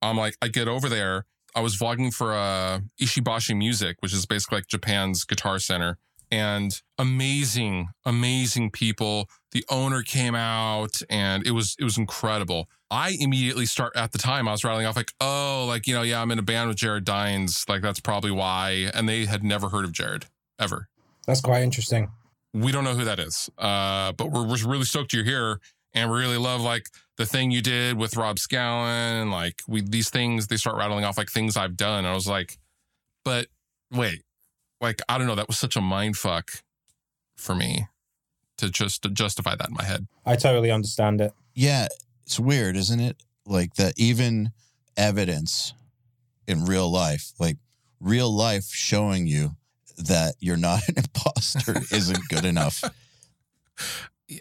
I'm 0.00 0.16
like, 0.16 0.36
I 0.40 0.48
get 0.48 0.68
over 0.68 0.88
there. 0.88 1.26
I 1.56 1.60
was 1.60 1.76
vlogging 1.76 2.12
for 2.12 2.34
uh, 2.34 2.80
Ishibashi 3.00 3.56
Music, 3.56 3.96
which 4.00 4.12
is 4.12 4.26
basically 4.26 4.58
like 4.58 4.66
Japan's 4.66 5.24
guitar 5.24 5.58
center. 5.58 5.98
And 6.34 6.82
amazing, 6.98 7.90
amazing 8.04 8.72
people. 8.72 9.28
The 9.52 9.64
owner 9.68 10.02
came 10.02 10.34
out 10.34 11.00
and 11.08 11.46
it 11.46 11.52
was 11.52 11.76
it 11.78 11.84
was 11.84 11.96
incredible. 11.96 12.68
I 12.90 13.16
immediately 13.20 13.66
start 13.66 13.92
at 13.94 14.10
the 14.10 14.18
time 14.18 14.48
I 14.48 14.50
was 14.50 14.64
rattling 14.64 14.84
off 14.86 14.96
like, 14.96 15.12
oh, 15.20 15.64
like, 15.68 15.86
you 15.86 15.94
know, 15.94 16.02
yeah, 16.02 16.20
I'm 16.20 16.32
in 16.32 16.40
a 16.40 16.42
band 16.42 16.68
with 16.68 16.76
Jared 16.76 17.04
Dines. 17.04 17.64
Like 17.68 17.82
that's 17.82 18.00
probably 18.00 18.32
why. 18.32 18.90
And 18.94 19.08
they 19.08 19.26
had 19.26 19.44
never 19.44 19.68
heard 19.68 19.84
of 19.84 19.92
Jared 19.92 20.26
ever 20.58 20.88
That's 21.24 21.40
quite 21.40 21.62
interesting. 21.62 22.10
we 22.52 22.72
don't 22.72 22.82
know 22.82 22.94
who 22.94 23.04
that 23.04 23.20
is. 23.20 23.48
Uh, 23.56 24.10
but 24.12 24.32
we're, 24.32 24.44
we're 24.44 24.66
really 24.66 24.84
stoked 24.84 25.12
you're 25.12 25.24
here 25.24 25.60
and 25.92 26.10
we 26.10 26.18
really 26.18 26.36
love 26.36 26.60
like 26.60 26.88
the 27.16 27.26
thing 27.26 27.52
you 27.52 27.62
did 27.62 27.96
with 27.96 28.16
Rob 28.16 28.36
Scallon 28.38 29.30
like 29.30 29.62
we 29.68 29.82
these 29.82 30.10
things 30.10 30.48
they 30.48 30.56
start 30.56 30.76
rattling 30.76 31.04
off 31.04 31.16
like 31.16 31.30
things 31.30 31.56
I've 31.56 31.76
done. 31.76 32.04
I 32.04 32.12
was 32.12 32.26
like, 32.26 32.58
but 33.24 33.46
wait, 33.92 34.22
like 34.84 35.00
I 35.08 35.18
don't 35.18 35.26
know, 35.26 35.34
that 35.34 35.48
was 35.48 35.58
such 35.58 35.76
a 35.76 35.80
mind 35.80 36.16
fuck 36.16 36.62
for 37.36 37.54
me 37.54 37.88
to 38.58 38.70
just 38.70 39.02
to 39.02 39.10
justify 39.10 39.56
that 39.56 39.68
in 39.68 39.74
my 39.74 39.84
head. 39.84 40.06
I 40.24 40.36
totally 40.36 40.70
understand 40.70 41.20
it. 41.20 41.32
Yeah, 41.54 41.88
it's 42.24 42.38
weird, 42.38 42.76
isn't 42.76 43.00
it? 43.00 43.16
Like 43.46 43.74
that 43.74 43.94
even 43.96 44.52
evidence 44.96 45.72
in 46.46 46.64
real 46.64 46.90
life, 46.90 47.32
like 47.38 47.56
real 47.98 48.30
life 48.30 48.66
showing 48.66 49.26
you 49.26 49.56
that 49.96 50.34
you're 50.38 50.56
not 50.56 50.86
an 50.88 50.94
imposter 50.98 51.76
isn't 51.90 52.28
good 52.28 52.44
enough. 52.44 52.84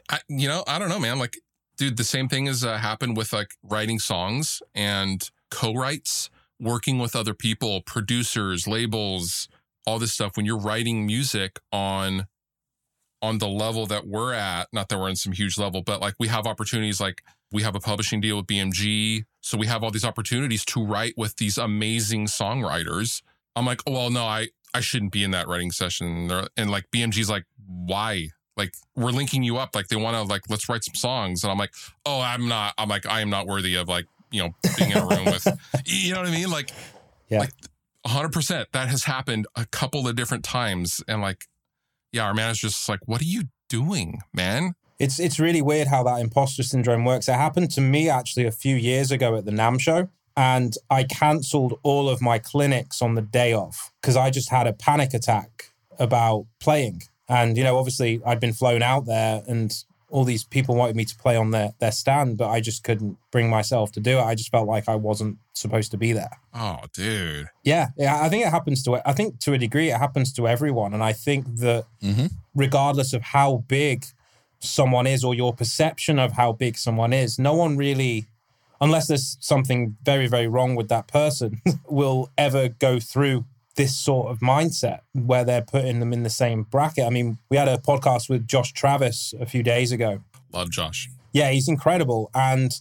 I, 0.10 0.20
you 0.28 0.48
know, 0.48 0.64
I 0.68 0.80
don't 0.80 0.90
know, 0.90 1.00
man. 1.00 1.20
Like, 1.20 1.38
dude, 1.78 1.98
the 1.98 2.04
same 2.04 2.28
thing 2.30 2.46
has 2.46 2.64
uh, 2.64 2.78
happened 2.78 3.18
with 3.18 3.34
like 3.34 3.52
writing 3.64 4.00
songs 4.00 4.62
and 4.76 5.30
co-writes, 5.50 6.30
working 6.60 7.00
with 7.00 7.16
other 7.16 7.34
people, 7.34 7.82
producers, 7.82 8.68
labels, 8.68 9.48
all 9.86 10.00
this 10.00 10.14
stuff. 10.14 10.38
When 10.38 10.46
you're 10.46 10.60
writing 10.60 11.06
music 11.06 11.60
on 11.72 12.28
on 13.22 13.38
the 13.38 13.48
level 13.48 13.86
that 13.88 14.06
we're 14.06 14.34
at, 14.34 14.68
not 14.74 14.90
that 14.90 15.00
we're 15.00 15.08
in 15.10 15.16
some 15.16 15.32
huge 15.32 15.58
level, 15.58 15.82
but 15.82 16.02
like 16.02 16.14
we 16.20 16.28
have 16.28 16.46
opportunities 16.46 17.00
like 17.00 17.24
we 17.54 17.62
have 17.64 17.76
a 17.76 17.80
publishing 17.80 18.20
deal 18.20 18.36
with 18.38 18.48
BMG. 18.48 19.24
So 19.40 19.58
we 19.58 19.68
have 19.68 19.84
all 19.84 19.92
these 19.92 20.04
opportunities 20.04 20.66
to 20.66 20.84
write 20.86 21.14
with 21.16 21.38
these 21.38 21.58
amazing 21.58 22.26
songwriters. 22.26 23.22
I'm 23.56 23.66
like, 23.66 23.82
oh, 23.88 23.92
well, 23.94 24.10
no, 24.10 24.24
I, 24.24 24.48
I 24.74 24.82
shouldn't 24.82 25.12
be 25.12 25.24
in 25.24 25.32
that 25.32 25.48
writing 25.48 25.72
session. 25.72 26.30
And 26.58 26.70
like 26.72 26.86
BMG's 26.92 27.30
like, 27.30 27.46
why? 27.66 28.30
Like 28.58 28.74
we're 28.96 29.12
linking 29.12 29.44
you 29.44 29.58
up. 29.58 29.76
Like 29.76 29.88
they 29.88 29.96
want 29.96 30.16
to 30.16 30.24
like, 30.24 30.42
let's 30.50 30.68
write 30.68 30.84
some 30.84 30.96
songs. 30.96 31.44
And 31.44 31.52
I'm 31.52 31.58
like, 31.58 31.74
oh, 32.06 32.20
I'm 32.20 32.48
not, 32.48 32.74
I'm 32.78 32.90
like, 32.90 33.06
I 33.06 33.22
am 33.22 33.30
not 33.30 33.48
worthy 33.48 33.76
of 33.76 33.88
like, 33.88 34.08
you 34.32 34.42
know, 34.44 34.50
being 34.78 34.92
in 34.92 34.98
a 34.98 35.06
room 35.06 35.26
with, 35.26 35.48
you 35.86 36.14
know 36.14 36.22
what 36.22 36.30
I 36.30 36.32
mean? 36.32 36.50
Like, 36.50 36.72
Yeah. 37.30 37.40
like 37.40 37.54
100% 38.06 38.66
that 38.72 38.90
has 38.90 39.06
happened 39.06 39.48
a 39.56 39.66
couple 39.66 40.08
of 40.08 40.16
different 40.16 40.44
times. 40.44 41.02
And 41.08 41.22
like, 41.22 41.46
yeah, 42.12 42.26
our 42.26 42.34
manager's 42.34 42.74
just 42.74 42.90
like, 42.90 43.00
what 43.06 43.22
are 43.22 43.26
you 43.26 43.44
doing, 43.70 44.22
man? 44.34 44.76
It's 45.00 45.20
it's 45.20 45.40
really 45.40 45.62
weird 45.62 45.88
how 45.88 46.04
that 46.04 46.22
imposter 46.22 46.64
syndrome 46.64 47.04
works. 47.04 47.28
It 47.28 47.34
happened 47.34 47.72
to 47.72 47.82
me 47.82 48.10
actually 48.10 48.46
a 48.46 48.52
few 48.52 48.76
years 48.76 49.12
ago 49.12 49.36
at 49.36 49.46
the 49.46 49.52
NAMM 49.52 49.82
show, 49.82 50.10
and 50.38 50.76
I 50.90 51.04
cancelled 51.04 51.80
all 51.84 52.08
of 52.08 52.22
my 52.22 52.38
clinics 52.38 53.02
on 53.02 53.16
the 53.16 53.22
day 53.22 53.54
of 53.54 53.92
because 54.02 54.16
I 54.16 54.30
just 54.30 54.50
had 54.50 54.68
a 54.68 54.74
panic 54.74 55.14
attack 55.14 55.72
about 55.98 56.46
playing. 56.60 57.04
And 57.28 57.58
you 57.58 57.64
know, 57.64 57.78
obviously, 57.78 58.22
I'd 58.26 58.40
been 58.40 58.54
flown 58.54 58.84
out 58.84 59.06
there, 59.06 59.44
and 59.48 59.74
all 60.14 60.24
these 60.24 60.44
people 60.44 60.76
wanted 60.76 60.96
me 60.96 61.06
to 61.06 61.16
play 61.16 61.36
on 61.36 61.50
their 61.50 61.74
their 61.80 61.92
stand, 61.92 62.38
but 62.38 62.48
I 62.50 62.60
just 62.62 62.84
couldn't 62.84 63.18
bring 63.32 63.50
myself 63.50 63.92
to 63.94 64.00
do 64.00 64.20
it. 64.20 64.24
I 64.24 64.36
just 64.36 64.52
felt 64.52 64.68
like 64.68 64.88
I 64.88 64.96
wasn't 64.96 65.40
supposed 65.54 65.90
to 65.92 65.98
be 65.98 66.14
there. 66.14 66.30
Oh, 66.54 66.82
dude. 66.94 67.48
Yeah, 67.64 67.88
yeah, 67.98 68.22
I 68.22 68.30
think 68.30 68.46
it 68.46 68.50
happens 68.50 68.84
to. 68.84 69.02
I 69.10 69.14
think 69.14 69.40
to 69.40 69.54
a 69.54 69.58
degree, 69.58 69.90
it 69.90 69.98
happens 69.98 70.32
to 70.34 70.48
everyone, 70.48 70.94
and 70.94 71.04
I 71.04 71.14
think 71.14 71.42
that 71.58 71.86
Mhm. 72.04 72.30
regardless 72.54 73.12
of 73.14 73.22
how 73.24 73.64
big 73.68 74.06
someone 74.60 75.08
is 75.08 75.24
or 75.24 75.34
your 75.34 75.52
perception 75.52 76.20
of 76.20 76.34
how 76.34 76.52
big 76.54 76.78
someone 76.78 77.12
is, 77.12 77.40
no 77.40 77.54
one 77.56 77.76
really, 77.76 78.28
unless 78.80 79.08
there's 79.08 79.36
something 79.40 79.98
very, 80.04 80.28
very 80.28 80.48
wrong 80.48 80.76
with 80.76 80.90
that 80.90 81.08
person, 81.08 81.60
will 81.90 82.30
ever 82.38 82.70
go 82.70 83.00
through 83.00 83.46
this 83.76 83.98
sort 83.98 84.28
of 84.28 84.40
mindset 84.40 85.00
where 85.14 85.44
they're 85.44 85.62
putting 85.64 86.00
them 86.00 86.14
in 86.14 86.24
the 86.24 86.30
same 86.30 86.64
bracket. 86.64 87.06
I 87.06 87.10
mean, 87.10 87.38
we 87.50 87.58
had 87.58 87.68
a 87.68 87.78
podcast 87.78 88.30
with 88.30 88.48
Josh 88.48 88.72
Travis 88.72 89.34
a 89.40 89.46
few 89.46 89.64
days 89.64 89.92
ago, 89.92 90.22
Love 90.52 90.70
Josh. 90.70 91.10
yeah, 91.32 91.50
he's 91.50 91.68
incredible. 91.68 92.30
And 92.36 92.72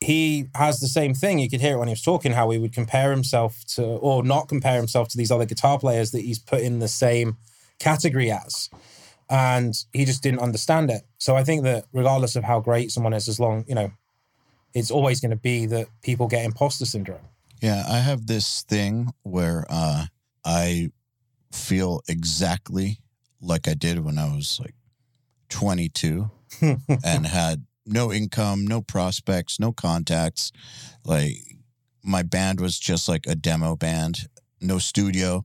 he 0.00 0.48
has 0.54 0.80
the 0.80 0.88
same 0.88 1.14
thing. 1.14 1.38
You 1.38 1.48
could 1.48 1.60
hear 1.60 1.74
it 1.74 1.78
when 1.78 1.88
he 1.88 1.92
was 1.92 2.02
talking, 2.02 2.32
how 2.32 2.50
he 2.50 2.58
would 2.58 2.72
compare 2.72 3.10
himself 3.10 3.64
to, 3.74 3.84
or 3.84 4.22
not 4.24 4.48
compare 4.48 4.76
himself 4.76 5.08
to 5.08 5.16
these 5.16 5.30
other 5.30 5.44
guitar 5.44 5.78
players 5.78 6.10
that 6.12 6.22
he's 6.22 6.38
put 6.38 6.62
in 6.62 6.78
the 6.78 6.88
same 6.88 7.36
category 7.78 8.30
as. 8.32 8.70
And 9.28 9.74
he 9.92 10.04
just 10.04 10.22
didn't 10.22 10.40
understand 10.40 10.90
it. 10.90 11.02
So 11.18 11.36
I 11.36 11.44
think 11.44 11.62
that 11.64 11.84
regardless 11.92 12.34
of 12.34 12.44
how 12.44 12.58
great 12.60 12.90
someone 12.90 13.12
is, 13.12 13.28
as 13.28 13.38
long, 13.38 13.64
you 13.68 13.74
know, 13.74 13.92
it's 14.74 14.90
always 14.90 15.20
going 15.20 15.30
to 15.30 15.36
be 15.36 15.66
that 15.66 15.86
people 16.02 16.26
get 16.26 16.44
imposter 16.44 16.84
syndrome. 16.86 17.20
Yeah, 17.60 17.84
I 17.88 17.98
have 17.98 18.26
this 18.26 18.62
thing 18.62 19.12
where 19.22 19.66
uh, 19.68 20.06
I 20.44 20.90
feel 21.52 22.00
exactly 22.08 23.00
like 23.40 23.66
I 23.68 23.74
did 23.74 24.04
when 24.04 24.18
I 24.18 24.34
was 24.34 24.58
like 24.60 24.74
22 25.48 26.30
and 27.04 27.26
had 27.26 27.66
no 27.86 28.12
income, 28.12 28.66
no 28.66 28.80
prospects, 28.82 29.58
no 29.58 29.72
contacts. 29.72 30.52
Like 31.04 31.36
my 32.02 32.22
band 32.22 32.60
was 32.60 32.78
just 32.78 33.08
like 33.08 33.26
a 33.26 33.34
demo 33.34 33.76
band, 33.76 34.28
no 34.60 34.78
studio, 34.78 35.44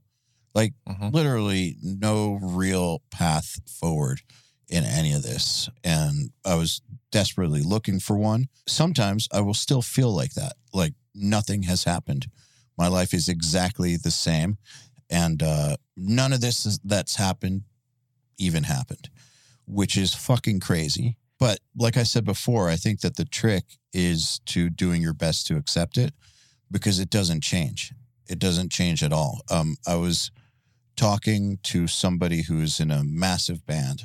like 0.54 0.74
Mhm. 0.88 1.12
literally 1.12 1.76
no 1.82 2.34
real 2.34 3.02
path 3.10 3.60
forward 3.68 4.20
in 4.68 4.84
any 4.84 5.12
of 5.12 5.22
this. 5.22 5.68
And 5.84 6.30
I 6.44 6.54
was 6.54 6.82
desperately 7.10 7.62
looking 7.62 8.00
for 8.00 8.16
one. 8.16 8.48
Sometimes 8.66 9.28
I 9.32 9.40
will 9.40 9.54
still 9.54 9.82
feel 9.82 10.12
like 10.14 10.34
that, 10.34 10.54
like 10.72 10.94
nothing 11.14 11.64
has 11.64 11.84
happened. 11.84 12.26
My 12.78 12.88
life 12.88 13.14
is 13.14 13.28
exactly 13.28 13.96
the 13.96 14.10
same. 14.10 14.58
And 15.08 15.42
uh, 15.42 15.76
none 15.96 16.32
of 16.32 16.40
this 16.40 16.66
is, 16.66 16.78
that's 16.84 17.16
happened 17.16 17.62
even 18.38 18.64
happened, 18.64 19.08
which 19.66 19.96
is 19.96 20.14
fucking 20.14 20.60
crazy. 20.60 21.16
But 21.38 21.60
like 21.76 21.96
I 21.96 22.02
said 22.02 22.24
before, 22.24 22.68
I 22.68 22.76
think 22.76 23.00
that 23.00 23.16
the 23.16 23.24
trick 23.24 23.64
is 23.92 24.40
to 24.46 24.68
doing 24.70 25.02
your 25.02 25.14
best 25.14 25.46
to 25.46 25.56
accept 25.56 25.98
it 25.98 26.12
because 26.70 26.98
it 26.98 27.10
doesn't 27.10 27.42
change. 27.42 27.92
It 28.28 28.38
doesn't 28.38 28.72
change 28.72 29.02
at 29.02 29.12
all. 29.12 29.42
Um, 29.50 29.76
I 29.86 29.96
was 29.96 30.30
talking 30.96 31.58
to 31.62 31.86
somebody 31.86 32.42
who's 32.42 32.80
in 32.80 32.90
a 32.90 33.04
massive 33.04 33.66
band, 33.66 34.02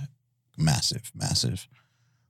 massive, 0.57 1.11
massive, 1.15 1.67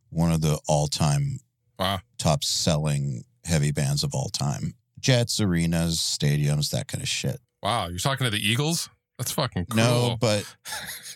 one 0.09 0.31
of 0.31 0.41
the 0.41 0.59
all 0.67 0.87
time 0.87 1.39
Wow. 1.79 2.01
top 2.19 2.43
selling 2.43 3.23
heavy 3.43 3.71
bands 3.71 4.03
of 4.03 4.13
all 4.13 4.29
time. 4.29 4.75
Jets, 5.01 5.39
arenas, 5.39 5.97
stadiums, 5.97 6.71
that 6.71 6.87
kind 6.87 7.01
of 7.01 7.07
shit. 7.07 7.39
Wow. 7.61 7.87
You're 7.87 7.99
talking 7.99 8.25
to 8.25 8.31
the 8.31 8.39
Eagles? 8.39 8.89
That's 9.17 9.31
fucking 9.31 9.67
cool. 9.67 9.77
No, 9.77 10.17
but 10.19 10.43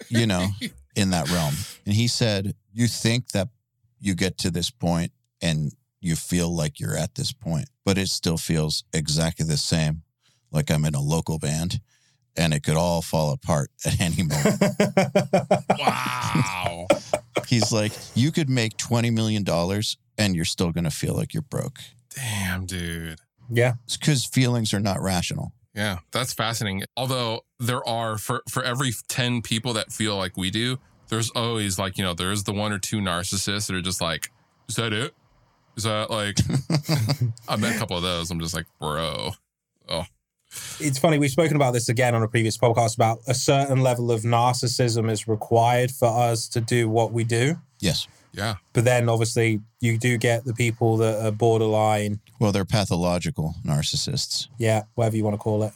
you 0.09 0.27
know, 0.27 0.47
in 0.95 1.09
that 1.09 1.29
realm. 1.31 1.55
And 1.85 1.95
he 1.95 2.07
said, 2.07 2.53
You 2.71 2.87
think 2.87 3.29
that 3.29 3.49
you 3.99 4.13
get 4.13 4.37
to 4.39 4.51
this 4.51 4.69
point 4.69 5.11
and 5.41 5.71
you 6.01 6.15
feel 6.15 6.55
like 6.55 6.79
you're 6.79 6.95
at 6.95 7.15
this 7.15 7.31
point, 7.31 7.67
but 7.83 7.97
it 7.97 8.09
still 8.09 8.37
feels 8.37 8.83
exactly 8.93 9.45
the 9.45 9.57
same, 9.57 10.03
like 10.51 10.69
I'm 10.69 10.85
in 10.85 10.93
a 10.93 11.01
local 11.01 11.39
band 11.39 11.81
and 12.37 12.53
it 12.53 12.63
could 12.63 12.77
all 12.77 13.01
fall 13.01 13.31
apart 13.31 13.71
at 13.85 13.99
any 13.99 14.23
moment. 14.23 14.61
wow. 15.79 16.87
He's 17.47 17.71
like, 17.71 17.93
You 18.13 18.31
could 18.31 18.49
make 18.49 18.77
$20 18.77 19.11
million 19.13 19.43
and 20.17 20.35
you're 20.35 20.45
still 20.45 20.71
going 20.71 20.83
to 20.83 20.91
feel 20.91 21.15
like 21.15 21.33
you're 21.33 21.41
broke. 21.41 21.79
Damn, 22.15 22.65
dude. 22.65 23.19
Yeah. 23.49 23.73
It's 23.85 23.97
because 23.97 24.25
feelings 24.25 24.73
are 24.73 24.79
not 24.79 25.01
rational. 25.01 25.53
Yeah, 25.73 25.99
that's 26.11 26.33
fascinating. 26.33 26.83
Although 26.95 27.41
there 27.59 27.87
are 27.87 28.17
for 28.17 28.43
for 28.49 28.63
every 28.63 28.91
10 29.07 29.41
people 29.41 29.73
that 29.73 29.91
feel 29.91 30.15
like 30.15 30.37
we 30.37 30.49
do, 30.49 30.79
there's 31.09 31.29
always 31.31 31.77
like, 31.77 31.97
you 31.97 32.03
know, 32.03 32.13
there's 32.13 32.43
the 32.43 32.53
one 32.53 32.71
or 32.71 32.79
two 32.79 32.97
narcissists 32.97 33.67
that 33.67 33.75
are 33.75 33.81
just 33.81 34.01
like, 34.01 34.31
is 34.69 34.75
that 34.75 34.93
it? 34.93 35.13
Is 35.75 35.83
that 35.83 36.09
like 36.09 36.37
I 37.49 37.57
met 37.57 37.75
a 37.75 37.79
couple 37.79 37.97
of 37.97 38.03
those. 38.03 38.31
I'm 38.31 38.39
just 38.39 38.55
like, 38.55 38.67
bro. 38.79 39.31
Oh. 39.89 40.05
It's 40.79 40.97
funny 40.97 41.19
we've 41.19 41.31
spoken 41.31 41.57
about 41.57 41.73
this 41.73 41.89
again 41.89 42.15
on 42.15 42.23
a 42.23 42.29
previous 42.29 42.57
podcast 42.57 42.95
about 42.95 43.19
a 43.27 43.33
certain 43.33 43.81
level 43.81 44.09
of 44.09 44.21
narcissism 44.21 45.11
is 45.11 45.27
required 45.27 45.91
for 45.91 46.07
us 46.07 46.47
to 46.47 46.61
do 46.61 46.87
what 46.87 47.11
we 47.11 47.25
do 47.25 47.57
Yes. 47.79 48.07
Yeah. 48.35 48.55
but 48.73 48.83
then 48.83 49.07
obviously 49.09 49.61
you 49.79 49.97
do 49.97 50.17
get 50.17 50.43
the 50.45 50.53
people 50.53 50.97
that 50.97 51.25
are 51.25 51.31
borderline 51.31 52.19
Well, 52.39 52.51
they're 52.51 52.65
pathological 52.65 53.55
narcissists. 53.65 54.47
yeah 54.59 54.83
whatever 54.95 55.15
you 55.17 55.23
want 55.23 55.35
to 55.35 55.39
call 55.39 55.63
it 55.63 55.73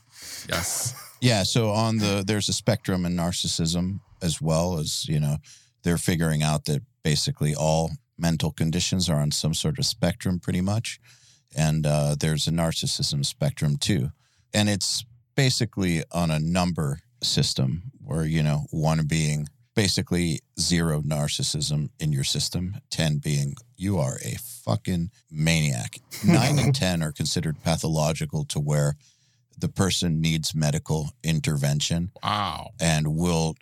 Yes. 0.49 0.93
Yeah. 1.21 1.43
So 1.43 1.71
on 1.71 1.97
the 1.97 2.23
there's 2.25 2.47
a 2.49 2.53
spectrum 2.53 3.05
in 3.05 3.13
narcissism 3.15 3.99
as 4.21 4.41
well 4.41 4.79
as 4.79 5.05
you 5.09 5.19
know 5.19 5.35
they're 5.83 5.97
figuring 5.97 6.43
out 6.43 6.63
that 6.65 6.81
basically 7.03 7.53
all 7.53 7.91
mental 8.17 8.51
conditions 8.51 9.09
are 9.09 9.19
on 9.21 9.31
some 9.31 9.53
sort 9.53 9.79
of 9.79 9.85
spectrum, 9.85 10.39
pretty 10.39 10.61
much, 10.61 10.99
and 11.55 11.85
uh, 11.85 12.15
there's 12.19 12.47
a 12.47 12.51
narcissism 12.51 13.25
spectrum 13.25 13.75
too, 13.77 14.11
and 14.53 14.69
it's 14.69 15.03
basically 15.35 16.03
on 16.11 16.31
a 16.31 16.39
number 16.39 16.99
system 17.21 17.83
where 18.03 18.23
you 18.25 18.41
know 18.43 18.65
one 18.71 19.05
being 19.05 19.47
basically 19.79 20.41
zero 20.59 21.01
narcissism 21.01 21.89
in 22.01 22.11
your 22.11 22.25
system, 22.25 22.75
ten 22.89 23.17
being 23.17 23.55
you 23.77 23.97
are 23.97 24.17
a 24.25 24.35
fucking 24.65 25.09
maniac. 25.31 25.99
Nine 26.25 26.59
and 26.59 26.75
ten 26.75 27.01
are 27.01 27.13
considered 27.13 27.63
pathological 27.63 28.43
to 28.45 28.59
where 28.59 28.97
the 29.57 29.69
person 29.69 30.19
needs 30.19 30.53
medical 30.53 31.11
intervention 31.23 32.11
Wow. 32.21 32.71
and 32.77 33.15
will 33.15 33.55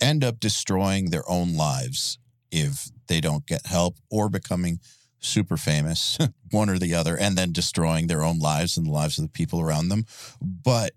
end 0.00 0.24
up 0.24 0.40
destroying 0.40 1.10
their 1.10 1.28
own 1.28 1.54
lives 1.54 2.16
if 2.50 2.88
they 3.08 3.20
don't 3.20 3.44
get 3.44 3.66
help 3.66 3.96
or 4.10 4.30
becoming 4.30 4.80
super 5.20 5.58
famous, 5.58 6.16
one 6.50 6.70
or 6.70 6.78
the 6.78 6.94
other, 6.94 7.14
and 7.14 7.36
then 7.36 7.52
destroying 7.52 8.06
their 8.06 8.22
own 8.24 8.38
lives 8.38 8.78
and 8.78 8.86
the 8.86 8.90
lives 8.90 9.18
of 9.18 9.24
the 9.24 9.30
people 9.30 9.60
around 9.60 9.90
them. 9.90 10.06
But 10.40 10.92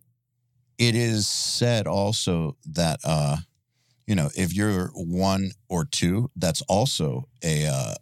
it 0.77 0.95
is 0.95 1.27
said 1.27 1.87
also 1.87 2.55
that, 2.65 2.99
uh, 3.03 3.37
you 4.11 4.15
know, 4.15 4.29
if 4.35 4.53
you're 4.53 4.87
one 4.93 5.51
or 5.69 5.85
two, 5.85 6.29
that's 6.35 6.61
also 6.63 7.29
a 7.45 7.65
uh, 7.65 7.93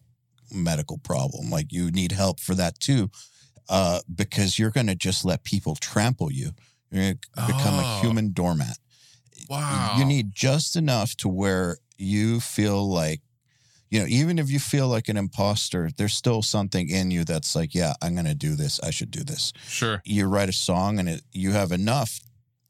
medical 0.52 0.98
problem. 0.98 1.52
Like 1.52 1.72
you 1.72 1.92
need 1.92 2.12
help 2.14 2.40
for 2.40 2.56
that 2.56 2.80
too, 2.80 3.12
uh, 3.70 4.00
because 4.16 4.58
you're 4.58 4.72
going 4.72 4.88
to 4.88 4.96
just 4.96 5.24
let 5.24 5.44
people 5.44 5.76
trample 5.76 6.32
you. 6.32 6.50
You're 6.90 7.04
going 7.04 7.20
to 7.36 7.46
become 7.46 7.76
a 7.76 7.84
Oh. 7.86 8.02
human 8.02 8.32
doormat. 8.32 8.80
Wow. 9.48 9.98
You 10.00 10.06
need 10.06 10.34
just 10.34 10.76
enough 10.76 11.16
to 11.18 11.30
where 11.30 11.78
you 12.00 12.40
feel 12.40 12.90
like, 12.90 13.22
you 13.92 14.00
know, 14.00 14.08
even 14.08 14.40
if 14.40 14.50
you 14.50 14.58
feel 14.58 14.88
like 14.88 15.10
an 15.10 15.18
imposter, 15.18 15.92
there's 15.96 16.14
still 16.16 16.42
something 16.42 16.90
in 16.90 17.12
you 17.12 17.24
that's 17.24 17.56
like, 17.56 17.76
yeah, 17.76 17.94
I'm 18.02 18.16
going 18.16 18.26
to 18.26 18.34
do 18.34 18.56
this. 18.56 18.80
I 18.82 18.90
should 18.90 19.12
do 19.12 19.24
this. 19.24 19.54
Sure. 19.68 20.02
You 20.06 20.26
write 20.26 20.50
a 20.50 20.54
song 20.54 20.98
and 20.98 21.08
it, 21.08 21.22
you 21.34 21.52
have 21.52 21.72
enough 21.72 22.20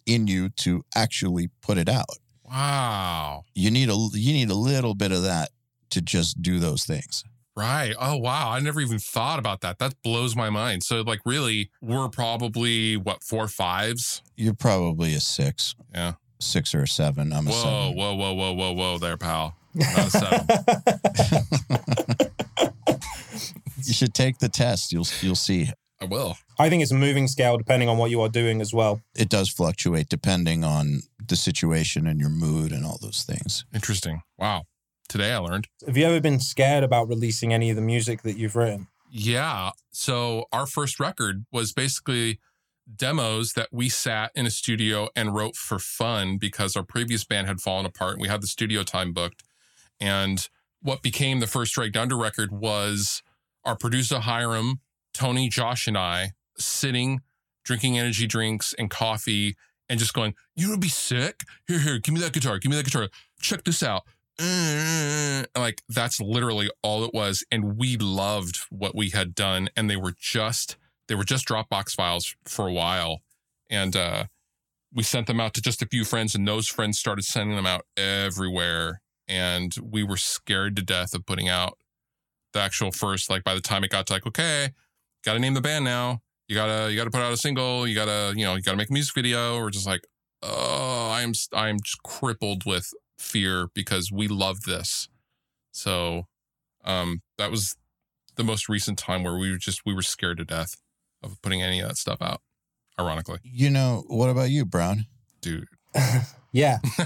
in 0.05 0.27
you 0.27 0.49
to 0.49 0.83
actually 0.93 1.51
put 1.61 1.77
it 1.77 1.87
out. 1.87 2.17
Wow. 2.49 3.43
You 3.55 3.71
need 3.71 3.89
a 3.89 3.95
you 4.13 4.33
need 4.33 4.49
a 4.49 4.55
little 4.55 4.95
bit 4.95 5.11
of 5.11 5.23
that 5.23 5.49
to 5.91 6.01
just 6.01 6.41
do 6.41 6.59
those 6.59 6.83
things. 6.85 7.23
Right. 7.55 7.93
Oh, 7.99 8.15
wow. 8.17 8.51
I 8.51 8.59
never 8.59 8.79
even 8.79 8.99
thought 8.99 9.37
about 9.37 9.61
that. 9.61 9.79
That 9.79 9.93
blows 10.01 10.33
my 10.35 10.49
mind. 10.49 10.81
So, 10.83 11.01
like, 11.01 11.19
really, 11.25 11.69
we're 11.81 12.07
probably 12.07 12.95
what, 12.95 13.21
four 13.21 13.49
fives? 13.49 14.21
You're 14.37 14.53
probably 14.53 15.13
a 15.13 15.19
six. 15.19 15.75
Yeah. 15.93 16.13
Six 16.39 16.73
or 16.73 16.83
a 16.83 16.87
seven. 16.87 17.33
I'm 17.33 17.47
a 17.47 17.51
Whoa, 17.51 17.61
seven. 17.61 17.97
whoa, 17.97 18.15
whoa, 18.15 18.33
whoa, 18.33 18.53
whoa, 18.53 18.71
whoa, 18.71 18.97
there, 18.97 19.17
pal. 19.17 19.57
Not 19.73 19.97
a 19.97 20.09
seven. 20.09 20.47
You 23.85 23.93
should 23.93 24.13
take 24.13 24.37
the 24.37 24.49
test. 24.49 24.91
You'll 24.91 25.07
you'll 25.21 25.35
see. 25.35 25.69
I 26.01 26.05
will. 26.05 26.37
i 26.57 26.69
think 26.69 26.81
it's 26.81 26.91
a 26.91 26.95
moving 26.95 27.27
scale 27.27 27.57
depending 27.57 27.89
on 27.89 27.97
what 27.97 28.09
you 28.09 28.21
are 28.21 28.29
doing 28.29 28.61
as 28.61 28.73
well 28.73 29.01
It 29.15 29.29
does 29.29 29.49
fluctuate 29.49 30.07
depending 30.09 30.63
on 30.63 31.01
the 31.25 31.35
situation 31.35 32.07
and 32.07 32.19
your 32.19 32.29
mood 32.29 32.71
and 32.71 32.85
all 32.85 32.97
those 33.01 33.23
things. 33.23 33.65
Interesting. 33.73 34.23
Wow. 34.37 34.63
Today 35.07 35.31
I 35.33 35.37
learned. 35.37 35.67
have 35.85 35.97
you 35.97 36.05
ever 36.05 36.19
been 36.21 36.39
scared 36.39 36.83
about 36.83 37.07
releasing 37.07 37.53
any 37.53 37.69
of 37.69 37.75
the 37.75 37.81
music 37.81 38.21
that 38.23 38.37
you've 38.37 38.55
written 38.55 38.87
Yeah. 39.11 39.71
So, 39.91 40.45
our 40.51 40.65
first 40.65 40.99
record 40.99 41.45
was 41.51 41.73
basically 41.73 42.39
demos 42.95 43.53
that 43.53 43.67
we 43.71 43.89
sat 43.89 44.31
in 44.35 44.45
a 44.45 44.51
studio 44.51 45.09
and 45.15 45.35
wrote 45.35 45.55
for 45.55 45.77
fun 45.79 46.37
because 46.37 46.75
our 46.75 46.83
previous 46.83 47.23
band 47.25 47.47
had 47.47 47.59
fallen 47.61 47.85
apart 47.85 48.13
and 48.13 48.21
we 48.21 48.27
had 48.27 48.41
the 48.41 48.47
studio 48.47 48.83
time 48.83 49.13
booked. 49.13 49.43
And 49.99 50.47
what 50.81 51.01
became 51.01 51.39
the 51.39 51.47
first 51.47 51.73
Dragged 51.73 51.97
Under 51.97 52.17
record 52.17 52.51
was 52.51 53.21
our 53.65 53.75
producer 53.75 54.19
Hiram, 54.19 54.79
Tony, 55.19 55.49
Josh, 55.49 55.85
and 55.85 55.97
I 55.97 56.31
sitting, 56.57 57.19
drinking 57.65 57.99
energy 57.99 58.25
drinks 58.25 58.73
and 58.79 58.89
coffee, 58.89 59.57
and 59.89 59.99
just 59.99 60.13
going, 60.13 60.33
You 60.55 60.69
would 60.69 60.79
be 60.79 60.87
sick? 60.87 61.41
Here, 61.67 61.79
here, 61.79 61.99
give 61.99 62.13
me 62.13 62.21
that 62.21 62.31
guitar, 62.31 62.57
give 62.57 62.69
me 62.69 62.77
that 62.77 62.85
guitar. 62.85 63.09
Check 63.41 63.65
this 63.65 63.83
out. 63.83 64.03
Like 65.57 65.81
that's 65.89 66.21
literally 66.21 66.69
all 66.81 67.03
it 67.03 67.13
was. 67.13 67.43
And 67.51 67.77
we 67.77 67.97
loved 67.97 68.61
what 68.69 68.95
we 68.95 69.09
had 69.09 69.35
done. 69.35 69.67
And 69.75 69.89
they 69.89 69.97
were 69.97 70.13
just 70.17 70.77
they 71.09 71.15
were 71.15 71.25
just 71.25 71.45
Dropbox 71.45 71.91
files 71.91 72.35
for 72.45 72.65
a 72.65 72.71
while. 72.71 73.19
And 73.69 73.97
uh 73.97 74.25
we 74.93 75.03
sent 75.03 75.27
them 75.27 75.41
out 75.41 75.53
to 75.55 75.61
just 75.61 75.81
a 75.81 75.85
few 75.85 76.05
friends, 76.05 76.33
and 76.33 76.47
those 76.47 76.67
friends 76.67 76.97
started 76.97 77.23
sending 77.23 77.57
them 77.57 77.65
out 77.65 77.85
everywhere. 77.97 79.01
And 79.27 79.75
we 79.83 80.01
were 80.01 80.17
scared 80.17 80.77
to 80.77 80.81
death 80.81 81.13
of 81.13 81.25
putting 81.25 81.49
out 81.49 81.77
the 82.53 82.59
actual 82.59 82.91
first, 82.91 83.29
like 83.29 83.43
by 83.43 83.53
the 83.53 83.61
time 83.61 83.83
it 83.83 83.91
got 83.91 84.07
to 84.07 84.13
like, 84.13 84.25
okay, 84.25 84.69
gotta 85.23 85.39
name 85.39 85.53
the 85.53 85.61
band 85.61 85.85
now. 85.85 86.21
You 86.47 86.55
gotta 86.55 86.91
you 86.91 86.97
gotta 86.97 87.11
put 87.11 87.21
out 87.21 87.33
a 87.33 87.37
single, 87.37 87.87
you 87.87 87.95
gotta, 87.95 88.33
you 88.35 88.43
know, 88.43 88.55
you 88.55 88.61
gotta 88.61 88.77
make 88.77 88.89
a 88.89 88.93
music 88.93 89.13
video. 89.13 89.59
We're 89.59 89.69
just 89.69 89.87
like, 89.87 90.01
oh, 90.41 91.11
I'm 91.13 91.33
I'm 91.53 91.79
just 91.79 92.01
crippled 92.03 92.65
with 92.65 92.89
fear 93.17 93.67
because 93.73 94.11
we 94.11 94.27
love 94.27 94.61
this. 94.61 95.09
So 95.71 96.23
um 96.85 97.21
that 97.37 97.51
was 97.51 97.75
the 98.35 98.43
most 98.43 98.69
recent 98.69 98.97
time 98.97 99.23
where 99.23 99.37
we 99.37 99.51
were 99.51 99.57
just 99.57 99.81
we 99.85 99.93
were 99.93 100.01
scared 100.01 100.37
to 100.37 100.45
death 100.45 100.75
of 101.21 101.41
putting 101.41 101.61
any 101.61 101.79
of 101.81 101.89
that 101.89 101.97
stuff 101.97 102.21
out. 102.21 102.41
Ironically. 102.99 103.39
You 103.43 103.69
know, 103.69 104.03
what 104.07 104.29
about 104.29 104.49
you, 104.49 104.65
Browne? 104.65 105.05
Dude. 105.41 105.67
yeah 106.51 106.77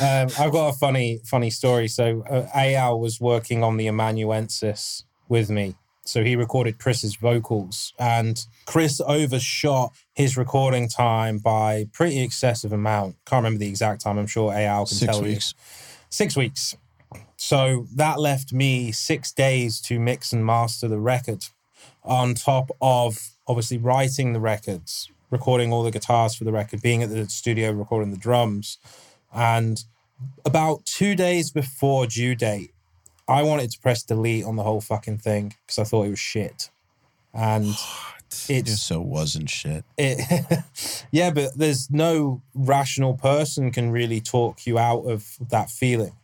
um, 0.00 0.28
I've 0.38 0.52
got 0.52 0.68
a 0.68 0.72
funny, 0.74 1.20
funny 1.24 1.50
story. 1.50 1.88
So 1.88 2.22
uh, 2.28 2.46
Eyal 2.54 3.00
was 3.00 3.20
working 3.20 3.62
on 3.62 3.76
the 3.76 3.88
amanuensis 3.88 5.04
with 5.28 5.50
me. 5.50 5.74
So 6.12 6.22
he 6.22 6.36
recorded 6.36 6.78
Chris's 6.78 7.16
vocals, 7.16 7.94
and 7.98 8.44
Chris 8.66 9.00
overshot 9.00 9.94
his 10.12 10.36
recording 10.36 10.86
time 10.86 11.38
by 11.38 11.86
pretty 11.90 12.20
excessive 12.20 12.70
amount. 12.70 13.16
Can't 13.24 13.42
remember 13.42 13.60
the 13.60 13.68
exact 13.68 14.02
time. 14.02 14.18
I'm 14.18 14.26
sure 14.26 14.52
Eyal 14.52 14.86
can 14.86 14.98
Six 14.98 15.10
tell 15.10 15.22
weeks. 15.22 15.54
you. 15.56 16.04
Six 16.10 16.36
weeks. 16.36 16.76
So 17.38 17.86
that 17.94 18.20
left 18.20 18.52
me 18.52 18.92
six 18.92 19.32
days 19.32 19.80
to 19.82 19.98
mix 19.98 20.34
and 20.34 20.44
master 20.44 20.86
the 20.86 21.00
record, 21.00 21.46
on 22.04 22.34
top 22.34 22.70
of 22.82 23.30
obviously 23.48 23.78
writing 23.78 24.34
the 24.34 24.40
records, 24.40 25.10
recording 25.30 25.72
all 25.72 25.82
the 25.82 25.90
guitars 25.90 26.34
for 26.34 26.44
the 26.44 26.52
record, 26.52 26.82
being 26.82 27.02
at 27.02 27.08
the 27.08 27.26
studio 27.30 27.70
recording 27.70 28.10
the 28.10 28.18
drums. 28.18 28.76
And 29.32 29.82
about 30.44 30.84
two 30.84 31.14
days 31.14 31.50
before 31.50 32.06
due 32.06 32.34
date, 32.34 32.71
I 33.32 33.42
wanted 33.42 33.70
to 33.70 33.78
press 33.78 34.02
delete 34.02 34.44
on 34.44 34.56
the 34.56 34.62
whole 34.62 34.80
fucking 34.80 35.18
thing 35.18 35.54
because 35.66 35.78
I 35.78 35.84
thought 35.84 36.04
it 36.06 36.10
was 36.10 36.18
shit. 36.18 36.70
And 37.32 37.74
It 38.48 38.68
it's 38.68 38.80
so 38.80 39.00
wasn't 39.00 39.50
shit. 39.50 39.84
it 39.98 40.64
yeah, 41.10 41.30
but 41.30 41.56
there's 41.56 41.90
no 41.90 42.40
rational 42.54 43.14
person 43.14 43.70
can 43.70 43.90
really 43.90 44.22
talk 44.22 44.66
you 44.66 44.78
out 44.78 45.02
of 45.02 45.36
that 45.50 45.70
feeling. 45.70 46.16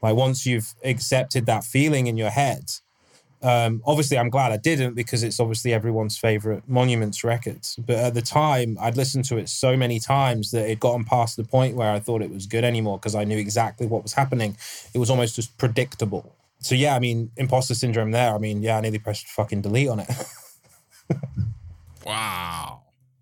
Like 0.00 0.16
once 0.16 0.46
you've 0.46 0.74
accepted 0.82 1.44
that 1.46 1.64
feeling 1.64 2.06
in 2.06 2.16
your 2.16 2.30
head, 2.30 2.72
um, 3.44 3.82
obviously 3.86 4.18
I'm 4.18 4.30
glad 4.30 4.50
I 4.52 4.56
didn't 4.56 4.94
because 4.94 5.22
it's 5.22 5.38
obviously 5.38 5.72
everyone's 5.72 6.16
favorite 6.18 6.64
Monuments 6.66 7.22
records. 7.22 7.76
But 7.76 7.96
at 7.96 8.14
the 8.14 8.22
time, 8.22 8.76
I'd 8.80 8.96
listened 8.96 9.26
to 9.26 9.36
it 9.36 9.48
so 9.48 9.76
many 9.76 10.00
times 10.00 10.50
that 10.50 10.68
it 10.68 10.80
gotten 10.80 11.04
past 11.04 11.36
the 11.36 11.44
point 11.44 11.76
where 11.76 11.90
I 11.92 12.00
thought 12.00 12.22
it 12.22 12.30
was 12.30 12.46
good 12.46 12.64
anymore 12.64 12.98
because 12.98 13.14
I 13.14 13.24
knew 13.24 13.38
exactly 13.38 13.86
what 13.86 14.02
was 14.02 14.14
happening. 14.14 14.56
It 14.94 14.98
was 14.98 15.10
almost 15.10 15.36
just 15.36 15.56
predictable. 15.58 16.34
So 16.60 16.74
yeah, 16.74 16.96
I 16.96 16.98
mean, 16.98 17.30
imposter 17.36 17.74
syndrome 17.74 18.10
there. 18.10 18.34
I 18.34 18.38
mean, 18.38 18.62
yeah, 18.62 18.78
I 18.78 18.80
nearly 18.80 18.98
pressed 18.98 19.28
fucking 19.28 19.60
delete 19.60 19.88
on 19.88 20.00
it. 20.00 20.08
wow. 22.04 22.80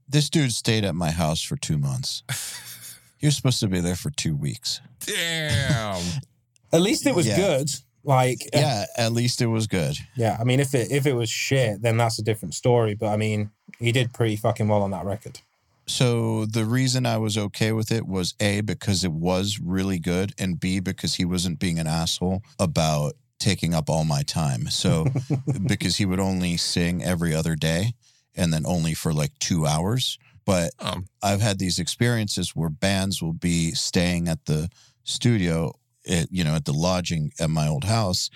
This 0.08 0.28
dude 0.30 0.52
stayed 0.52 0.84
at 0.84 0.94
my 0.94 1.10
house 1.10 1.42
for 1.42 1.56
two 1.56 1.78
months. 1.78 2.22
he 3.18 3.26
was 3.26 3.36
supposed 3.36 3.60
to 3.60 3.68
be 3.68 3.80
there 3.80 3.96
for 3.96 4.10
two 4.10 4.36
weeks. 4.36 4.80
Damn. 5.00 6.02
At 6.72 6.80
least 6.80 7.06
it 7.06 7.14
was 7.14 7.26
Yeah. 7.26 7.36
good. 7.36 7.70
Like 8.04 8.48
Yeah, 8.52 8.86
at 8.96 9.12
least 9.12 9.40
it 9.40 9.46
was 9.46 9.66
good. 9.66 9.96
Yeah, 10.16 10.36
I 10.40 10.44
mean, 10.44 10.60
if 10.60 10.74
it 10.74 10.90
if 10.90 11.06
it 11.06 11.14
was 11.14 11.30
shit, 11.30 11.82
then 11.82 11.96
that's 11.96 12.18
a 12.18 12.22
different 12.22 12.54
story. 12.54 12.94
But 12.94 13.08
I 13.08 13.16
mean, 13.16 13.50
he 13.78 13.92
did 13.92 14.12
pretty 14.12 14.36
fucking 14.36 14.68
well 14.68 14.82
on 14.82 14.90
that 14.90 15.04
record. 15.04 15.40
So 15.86 16.46
the 16.46 16.64
reason 16.64 17.06
I 17.06 17.18
was 17.18 17.36
okay 17.36 17.72
with 17.72 17.90
it 17.90 18.06
was 18.06 18.34
A, 18.40 18.60
because 18.60 19.04
it 19.04 19.12
was 19.12 19.58
really 19.60 19.98
good, 19.98 20.32
and 20.38 20.58
B, 20.58 20.80
because 20.80 21.16
he 21.16 21.24
wasn't 21.24 21.58
being 21.58 21.78
an 21.78 21.86
asshole 21.88 22.42
about 22.58 23.14
taking 23.38 23.74
up 23.74 23.90
all 23.90 24.04
my 24.04 24.22
time. 24.22 24.68
So 24.68 25.06
because 25.66 25.96
he 25.96 26.06
would 26.06 26.20
only 26.20 26.56
sing 26.56 27.02
every 27.02 27.34
other 27.34 27.56
day 27.56 27.94
and 28.36 28.52
then 28.52 28.64
only 28.64 28.94
for 28.94 29.12
like 29.12 29.32
two 29.40 29.66
hours. 29.66 30.18
But 30.44 30.70
Um, 30.78 31.06
I've 31.22 31.40
had 31.40 31.58
these 31.58 31.78
experiences 31.78 32.54
where 32.54 32.70
bands 32.70 33.20
will 33.20 33.32
be 33.32 33.72
staying 33.72 34.28
at 34.28 34.44
the 34.46 34.70
studio, 35.04 35.72
at, 36.08 36.28
you 36.30 36.44
know, 36.44 36.54
at 36.54 36.64
the 36.64 36.72
lodging 36.72 37.32
at 37.38 37.50
my 37.50 37.68
old 37.68 37.84
house, 37.84 38.30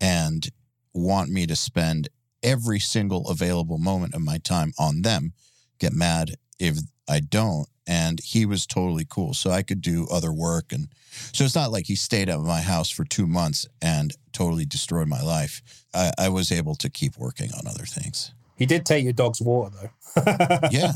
and 0.00 0.48
want 0.94 1.30
me 1.30 1.46
to 1.46 1.56
spend 1.56 2.08
every 2.42 2.78
single 2.78 3.28
available 3.28 3.78
moment 3.78 4.14
of 4.14 4.20
my 4.20 4.38
time 4.38 4.72
on 4.78 5.02
them. 5.02 5.32
Get 5.78 5.92
mad 5.92 6.36
if 6.58 6.78
I 7.08 7.20
don't. 7.20 7.68
And 7.86 8.20
he 8.22 8.44
was 8.44 8.66
totally 8.66 9.06
cool. 9.08 9.32
So 9.32 9.50
I 9.50 9.62
could 9.62 9.80
do 9.80 10.06
other 10.10 10.32
work. 10.32 10.72
And 10.72 10.88
so 11.32 11.44
it's 11.44 11.54
not 11.54 11.72
like 11.72 11.86
he 11.86 11.94
stayed 11.96 12.28
at 12.28 12.38
my 12.40 12.60
house 12.60 12.90
for 12.90 13.04
two 13.04 13.26
months 13.26 13.66
and 13.80 14.12
totally 14.32 14.66
destroyed 14.66 15.08
my 15.08 15.22
life. 15.22 15.62
I, 15.94 16.12
I 16.18 16.28
was 16.28 16.52
able 16.52 16.74
to 16.76 16.90
keep 16.90 17.16
working 17.16 17.50
on 17.54 17.66
other 17.66 17.86
things. 17.86 18.32
He 18.56 18.66
did 18.66 18.84
take 18.84 19.04
your 19.04 19.14
dog's 19.14 19.40
water 19.40 19.74
though. 20.14 20.68
Yeah. 20.70 20.92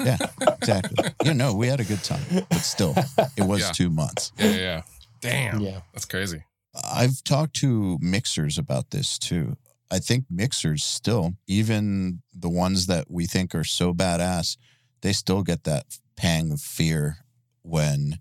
yeah, 0.04 0.16
exactly. 0.62 1.04
You 1.24 1.34
know, 1.34 1.54
we 1.54 1.66
had 1.68 1.80
a 1.80 1.84
good 1.84 2.02
time, 2.02 2.22
but 2.48 2.58
still, 2.58 2.94
it 3.36 3.42
was 3.44 3.60
Yeah. 3.60 3.72
two 3.72 3.90
months. 3.90 4.32
yeah, 4.38 4.46
yeah, 4.46 4.56
yeah. 4.56 4.82
Damn. 5.20 5.60
Yeah. 5.60 5.80
That's 5.92 6.04
crazy. 6.06 6.44
I've 6.84 7.22
talked 7.24 7.54
to 7.56 7.98
mixers 8.00 8.58
about 8.58 8.90
this 8.90 9.18
too. 9.18 9.56
I 9.90 9.98
think 9.98 10.24
mixers 10.30 10.82
still, 10.84 11.34
even 11.46 12.22
the 12.34 12.48
ones 12.48 12.86
that 12.86 13.10
we 13.10 13.26
think 13.26 13.54
are 13.54 13.64
so 13.64 13.92
badass, 13.92 14.56
they 15.02 15.12
still 15.12 15.42
get 15.42 15.64
that 15.64 15.84
pang 16.16 16.50
of 16.50 16.60
fear 16.60 17.18
when, 17.62 18.18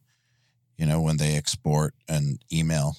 you 0.77 0.85
know, 0.85 0.99
when 1.01 1.17
they 1.17 1.35
export 1.37 1.93
an 2.09 2.39
email 2.51 2.97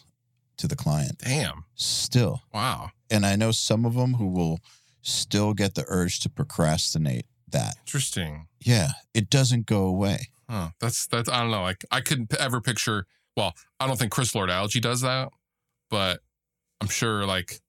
to 0.57 0.67
the 0.67 0.77
client. 0.77 1.19
Damn. 1.19 1.65
Still. 1.75 2.43
Wow. 2.55 2.91
And 3.11 3.27
I 3.27 3.37
know 3.37 3.51
some 3.53 3.85
of 3.85 3.95
them 3.95 4.15
who 4.15 4.29
will 4.29 4.59
still 5.03 5.53
get 5.53 5.75
the 5.75 5.85
urge 5.89 6.21
to 6.21 6.31
procrastinate 6.31 7.27
that. 7.53 7.77
Interesting. 7.87 8.49
Yeah, 8.61 8.91
it 9.15 9.31
doesn't 9.31 9.67
go 9.67 9.85
away. 9.85 10.29
Huh. 10.49 10.71
That's 10.81 11.07
that's 11.07 11.29
I 11.29 11.41
don't 11.41 11.51
know. 11.51 11.63
Like 11.63 11.85
I 11.91 12.01
couldn't 12.01 12.35
ever 12.35 12.61
picture. 12.61 13.07
Well, 13.37 13.55
I 13.81 13.87
don't 13.87 13.99
think 13.99 14.13
Chris 14.13 14.35
Lord-Alge 14.35 14.81
does 14.83 15.01
that, 15.01 15.31
but 15.91 16.21
I'm 16.81 16.89
sure. 16.89 17.25
Like, 17.25 17.61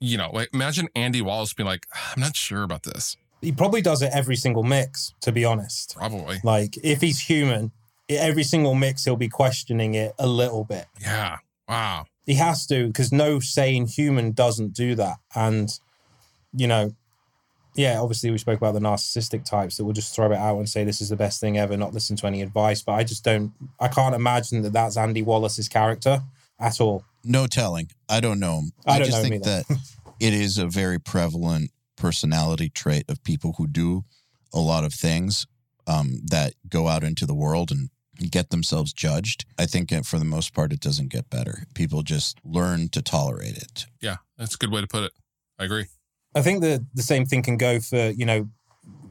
you 0.00 0.16
know, 0.16 0.30
like 0.32 0.48
imagine 0.54 0.88
Andy 0.96 1.20
Wallace 1.20 1.52
being 1.52 1.66
like, 1.66 1.86
ah, 1.94 2.12
I'm 2.16 2.22
not 2.22 2.36
sure 2.36 2.62
about 2.62 2.84
this. 2.84 3.16
He 3.42 3.52
probably 3.52 3.82
does 3.82 4.00
it 4.00 4.10
every 4.14 4.36
single 4.36 4.62
mix, 4.62 5.12
to 5.20 5.32
be 5.32 5.44
honest. 5.44 5.96
Probably. 5.96 6.38
Like 6.42 6.78
if 6.82 7.02
he's 7.02 7.20
human, 7.20 7.72
every 8.08 8.44
single 8.44 8.74
mix 8.74 9.04
he'll 9.04 9.16
be 9.16 9.28
questioning 9.28 9.94
it 9.94 10.14
a 10.18 10.26
little 10.26 10.64
bit. 10.64 10.86
Yeah. 11.00 11.38
Wow. 11.68 12.06
He 12.24 12.34
has 12.36 12.66
to 12.68 12.86
because 12.86 13.12
no 13.12 13.40
sane 13.40 13.86
human 13.86 14.32
doesn't 14.32 14.72
do 14.72 14.94
that. 14.94 15.18
And 15.34 15.78
you 16.54 16.66
know, 16.66 16.94
yeah, 17.74 18.00
obviously 18.00 18.30
we 18.30 18.38
spoke 18.38 18.58
about 18.58 18.74
the 18.74 18.80
narcissistic 18.80 19.44
types 19.44 19.76
that 19.76 19.84
will 19.84 19.92
just 19.92 20.14
throw 20.14 20.30
it 20.30 20.36
out 20.36 20.58
and 20.58 20.68
say 20.68 20.84
this 20.84 21.00
is 21.00 21.08
the 21.08 21.16
best 21.16 21.40
thing 21.40 21.58
ever, 21.58 21.76
not 21.76 21.92
listen 21.92 22.16
to 22.16 22.26
any 22.26 22.42
advice. 22.42 22.82
But 22.82 22.92
I 22.92 23.04
just 23.04 23.24
don't, 23.24 23.52
I 23.80 23.88
can't 23.88 24.14
imagine 24.14 24.62
that 24.62 24.72
that's 24.72 24.96
Andy 24.96 25.22
Wallace's 25.22 25.68
character 25.68 26.22
at 26.60 26.80
all. 26.80 27.04
No 27.24 27.46
telling. 27.46 27.90
I 28.08 28.20
don't 28.20 28.38
know 28.38 28.58
him. 28.58 28.72
I 28.86 28.98
don't 28.98 29.06
just 29.06 29.22
know 29.22 29.28
think 29.28 29.46
either. 29.46 29.64
that 29.68 29.78
it 30.20 30.34
is 30.34 30.58
a 30.58 30.66
very 30.66 30.98
prevalent 30.98 31.70
personality 31.96 32.68
trait 32.68 33.04
of 33.08 33.22
people 33.24 33.54
who 33.58 33.66
do 33.66 34.04
a 34.52 34.60
lot 34.60 34.84
of 34.84 34.92
things 34.92 35.46
um, 35.86 36.20
that 36.30 36.54
go 36.68 36.88
out 36.88 37.02
into 37.02 37.26
the 37.26 37.34
world 37.34 37.70
and 37.70 37.90
get 38.30 38.50
themselves 38.50 38.92
judged. 38.92 39.44
I 39.58 39.66
think 39.66 39.92
for 40.04 40.18
the 40.18 40.24
most 40.24 40.54
part, 40.54 40.72
it 40.72 40.80
doesn't 40.80 41.08
get 41.08 41.28
better. 41.28 41.64
People 41.74 42.02
just 42.02 42.38
learn 42.44 42.88
to 42.90 43.02
tolerate 43.02 43.56
it. 43.56 43.86
Yeah. 44.00 44.18
That's 44.38 44.54
a 44.54 44.58
good 44.58 44.70
way 44.70 44.80
to 44.80 44.86
put 44.86 45.02
it. 45.02 45.12
I 45.58 45.64
agree. 45.64 45.86
I 46.34 46.42
think 46.42 46.60
the 46.62 46.84
the 46.94 47.02
same 47.02 47.26
thing 47.26 47.42
can 47.42 47.56
go 47.56 47.80
for 47.80 48.10
you 48.10 48.26
know, 48.26 48.48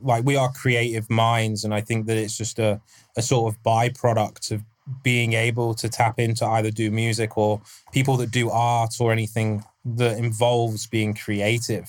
like 0.02 0.26
we 0.26 0.36
are 0.36 0.52
creative 0.52 1.10
minds, 1.10 1.64
and 1.64 1.74
I 1.74 1.82
think 1.82 2.08
that 2.08 2.18
it's 2.18 2.38
just 2.38 2.60
a 2.60 2.82
a 3.18 3.22
sort 3.22 3.54
of 3.54 3.62
byproduct 3.64 4.52
of 4.52 4.62
being 5.02 5.34
able 5.34 5.74
to 5.76 5.88
tap 5.88 6.20
into 6.20 6.46
either 6.46 6.70
do 6.70 6.92
music 6.92 7.38
or 7.38 7.62
people 7.94 8.18
that 8.18 8.32
do 8.32 8.50
art 8.50 8.96
or 9.00 9.12
anything 9.14 9.64
that 9.86 10.18
involves 10.18 10.88
being 10.88 11.14
creative, 11.14 11.88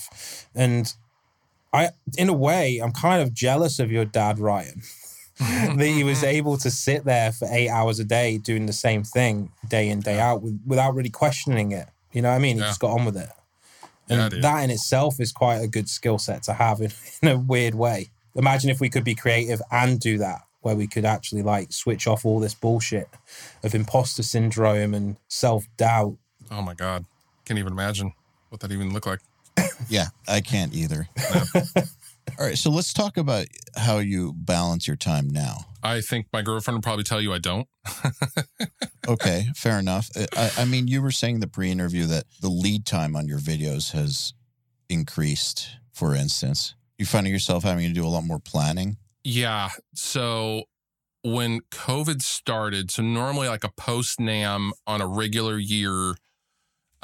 and 0.55 0.95
I 1.73 1.91
in 2.17 2.29
a 2.29 2.33
way 2.35 2.79
I'm 2.79 2.93
kind 2.93 3.23
of 3.23 3.35
jealous 3.35 3.79
of 3.79 3.91
your 3.91 4.05
dad 4.05 4.39
Ryan. 4.39 4.83
that 5.41 5.87
he 5.87 6.05
was 6.05 6.23
able 6.23 6.57
to 6.57 6.71
sit 6.71 7.05
there 7.05 7.33
for 7.33 7.49
eight 7.51 7.69
hours 7.69 7.99
a 7.99 8.05
day 8.05 8.39
doing 8.39 8.67
the 8.67 8.73
same 8.73 9.03
thing 9.03 9.51
day 9.67 9.89
in 9.89 9.99
day 9.99 10.21
out 10.21 10.43
with, 10.43 10.61
without 10.65 10.95
really 10.95 11.11
questioning 11.11 11.73
it. 11.73 11.89
You 12.13 12.23
know 12.23 12.29
what 12.31 12.37
I 12.37 12.39
mean? 12.39 12.55
He 12.55 12.63
Yeah. 12.63 12.69
just 12.69 12.79
got 12.79 12.93
on 12.93 13.05
with 13.05 13.17
it. 13.17 13.29
And 14.09 14.33
Yeah, 14.33 14.41
that 14.41 14.65
in 14.65 14.71
itself 14.71 15.21
is 15.21 15.33
quite 15.33 15.57
a 15.57 15.69
good 15.69 15.89
skill 15.89 16.19
set 16.19 16.43
to 16.45 16.53
have 16.55 16.81
in, 16.81 16.91
in 17.23 17.29
a 17.29 17.39
weird 17.39 17.75
way. 17.75 18.11
Imagine 18.37 18.71
if 18.71 18.81
we 18.81 18.91
could 18.91 19.05
be 19.05 19.15
creative 19.15 19.63
and 19.71 20.01
do 20.01 20.19
that, 20.19 20.43
where 20.61 20.75
we 20.75 20.87
could 20.87 21.05
actually 21.05 21.43
like 21.43 21.73
switch 21.73 22.07
off 22.07 22.25
all 22.25 22.41
this 22.41 22.55
bullshit 22.55 23.09
of 23.63 23.75
imposter 23.75 24.23
syndrome 24.23 24.93
and 24.95 25.17
self 25.29 25.67
doubt. 25.77 26.17
Oh 26.51 26.63
my 26.63 26.75
God. 26.75 27.05
Can't 27.45 27.59
even 27.59 27.73
imagine 27.73 28.13
what 28.49 28.61
that 28.61 28.73
even 28.73 28.93
looked 28.93 29.07
like. 29.07 29.21
Yeah, 29.89 30.07
I 30.27 30.41
can't 30.41 30.73
either. 30.73 31.09
All 32.39 32.47
right, 32.47 32.59
so 32.59 32.71
let's 32.71 32.93
talk 32.93 33.17
about 33.17 33.47
how 33.77 33.99
you 33.99 34.33
balance 34.37 34.87
your 34.87 34.97
time 34.97 35.29
now. 35.29 35.67
I 35.83 36.01
think 36.01 36.27
my 36.33 36.43
girlfriend 36.43 36.79
would 36.79 36.83
probably 36.83 37.05
tell 37.05 37.21
you 37.21 37.33
I 37.33 37.39
don't. 37.39 37.69
Okay, 39.07 39.47
fair 39.55 39.79
enough. 39.79 40.11
I, 40.37 40.51
I 40.59 40.65
mean, 40.65 40.89
you 40.89 41.03
were 41.03 41.11
saying 41.11 41.37
in 41.37 41.41
the 41.41 41.47
pre-interview 41.47 42.07
that 42.07 42.25
the 42.41 42.49
lead 42.49 42.87
time 42.87 43.17
on 43.17 43.29
your 43.29 43.39
videos 43.39 43.93
has 43.93 44.33
increased. 44.89 45.77
For 45.93 46.15
instance, 46.15 46.75
you're 46.99 47.07
finding 47.07 47.33
yourself 47.33 47.65
having 47.65 47.87
to 47.87 47.93
do 47.93 48.07
a 48.07 48.09
lot 48.09 48.25
more 48.25 48.41
planning. 48.41 48.97
Yeah. 49.23 49.71
So 49.95 50.65
when 51.23 51.61
COVID 51.71 52.23
started, 52.23 52.91
so 52.91 53.03
normally 53.03 53.49
like 53.49 53.65
a 53.65 53.73
post 53.77 54.19
NAMM 54.19 54.71
on 54.87 55.01
a 55.01 55.07
regular 55.07 55.59
year, 55.59 56.15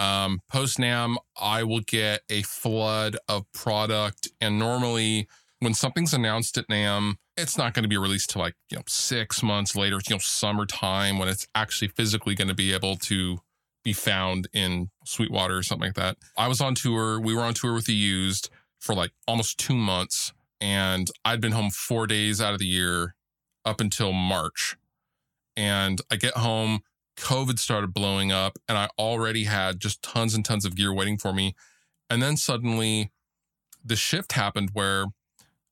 um, 0.01 0.41
post 0.51 0.79
NAMM, 0.79 1.17
I 1.41 1.63
will 1.63 1.81
get 1.81 2.23
a 2.29 2.43
flood 2.43 3.17
of 3.29 3.45
product. 3.53 4.29
And 4.41 4.59
normally 4.59 5.29
when 5.61 5.75
something's 5.75 6.15
announced 6.15 6.57
at 6.59 6.67
NAMM, 6.69 7.17
it's 7.37 7.57
not 7.57 7.75
going 7.75 7.83
to 7.85 7.89
be 7.89 7.99
released 7.99 8.31
to 8.31 8.39
like, 8.39 8.55
you 8.71 8.79
know, 8.79 8.83
six 8.89 9.43
months 9.43 9.77
later, 9.77 10.01
you 10.09 10.15
know, 10.15 10.19
summertime 10.21 11.19
when 11.19 11.29
it's 11.29 11.47
actually 11.55 11.89
physically 11.89 12.35
going 12.35 12.49
to 12.49 12.55
be 12.55 12.73
able 12.73 12.97
to 12.97 13.41
be 13.85 13.93
found 13.93 14.49
in 14.53 14.91
Sweetwater 15.05 15.57
or 15.57 15.63
something 15.63 15.89
like 15.89 15.95
that. 15.97 16.17
I 16.37 16.49
was 16.49 16.61
on 16.61 16.75
tour. 16.75 17.21
We 17.21 17.35
were 17.35 17.43
on 17.43 17.55
tour 17.55 17.75
with 17.75 17.87
the 17.87 17.95
used 17.95 18.51
for 18.79 18.95
like 18.95 19.13
almost 19.29 19.59
two 19.59 19.77
months 19.77 20.33
and 20.61 21.11
I'd 21.25 21.41
been 21.41 21.53
home 21.53 21.71
four 21.71 22.07
days 22.07 22.41
out 22.41 22.53
of 22.53 22.59
the 22.59 22.67
year 22.67 23.15
up 23.65 23.81
until 23.81 24.13
March. 24.13 24.77
And 25.57 26.01
I 26.11 26.17
get 26.17 26.37
home, 26.37 26.81
COVID 27.21 27.59
started 27.59 27.93
blowing 27.95 28.33
up, 28.33 28.59
and 28.69 28.77
I 28.77 28.89
already 28.99 29.45
had 29.45 29.81
just 29.81 30.03
tons 30.03 30.35
and 30.35 30.45
tons 30.45 30.65
of 30.65 30.75
gear 30.75 30.93
waiting 30.93 31.19
for 31.19 31.33
me. 31.33 31.55
And 32.09 32.23
then 32.23 32.37
suddenly 32.37 33.13
the 33.85 33.97
shift 33.97 34.33
happened 34.33 34.71
where 34.73 35.07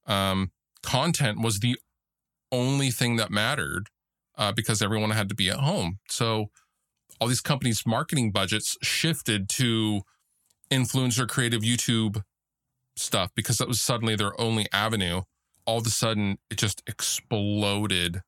um, 0.07 0.53
content 0.83 1.41
was 1.41 1.61
the 1.61 1.77
only 2.53 2.91
thing 2.91 3.17
that 3.17 3.31
mattered 3.31 3.89
uh, 4.37 4.53
because 4.53 4.81
everyone 4.81 5.11
had 5.11 5.29
to 5.29 5.35
be 5.35 5.49
at 5.51 5.57
home. 5.57 5.99
So 6.09 6.51
all 7.21 7.29
these 7.29 7.41
companies' 7.41 7.85
marketing 7.85 8.31
budgets 8.31 8.77
shifted 8.83 9.49
to 9.51 10.03
influencer 10.71 11.29
creative 11.29 11.63
YouTube 11.63 12.23
stuff 12.97 13.31
because 13.35 13.59
that 13.59 13.69
was 13.69 13.81
suddenly 13.81 14.17
their 14.17 14.39
only 14.41 14.67
avenue. 14.73 15.23
All 15.67 15.79
of 15.79 15.87
a 15.87 15.91
sudden, 15.91 16.39
it 16.51 16.59
just 16.59 16.83
exploded 16.87 18.21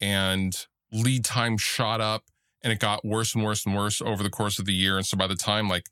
and 0.00 0.54
lead 0.92 1.24
time 1.24 1.56
shot 1.58 2.00
up 2.00 2.24
and 2.64 2.72
it 2.72 2.80
got 2.80 3.04
worse 3.04 3.34
and 3.34 3.44
worse 3.44 3.64
and 3.64 3.76
worse 3.76 4.00
over 4.00 4.22
the 4.22 4.30
course 4.30 4.58
of 4.58 4.64
the 4.64 4.72
year. 4.72 4.96
And 4.96 5.06
so 5.06 5.16
by 5.16 5.26
the 5.28 5.36
time 5.36 5.68
like 5.68 5.86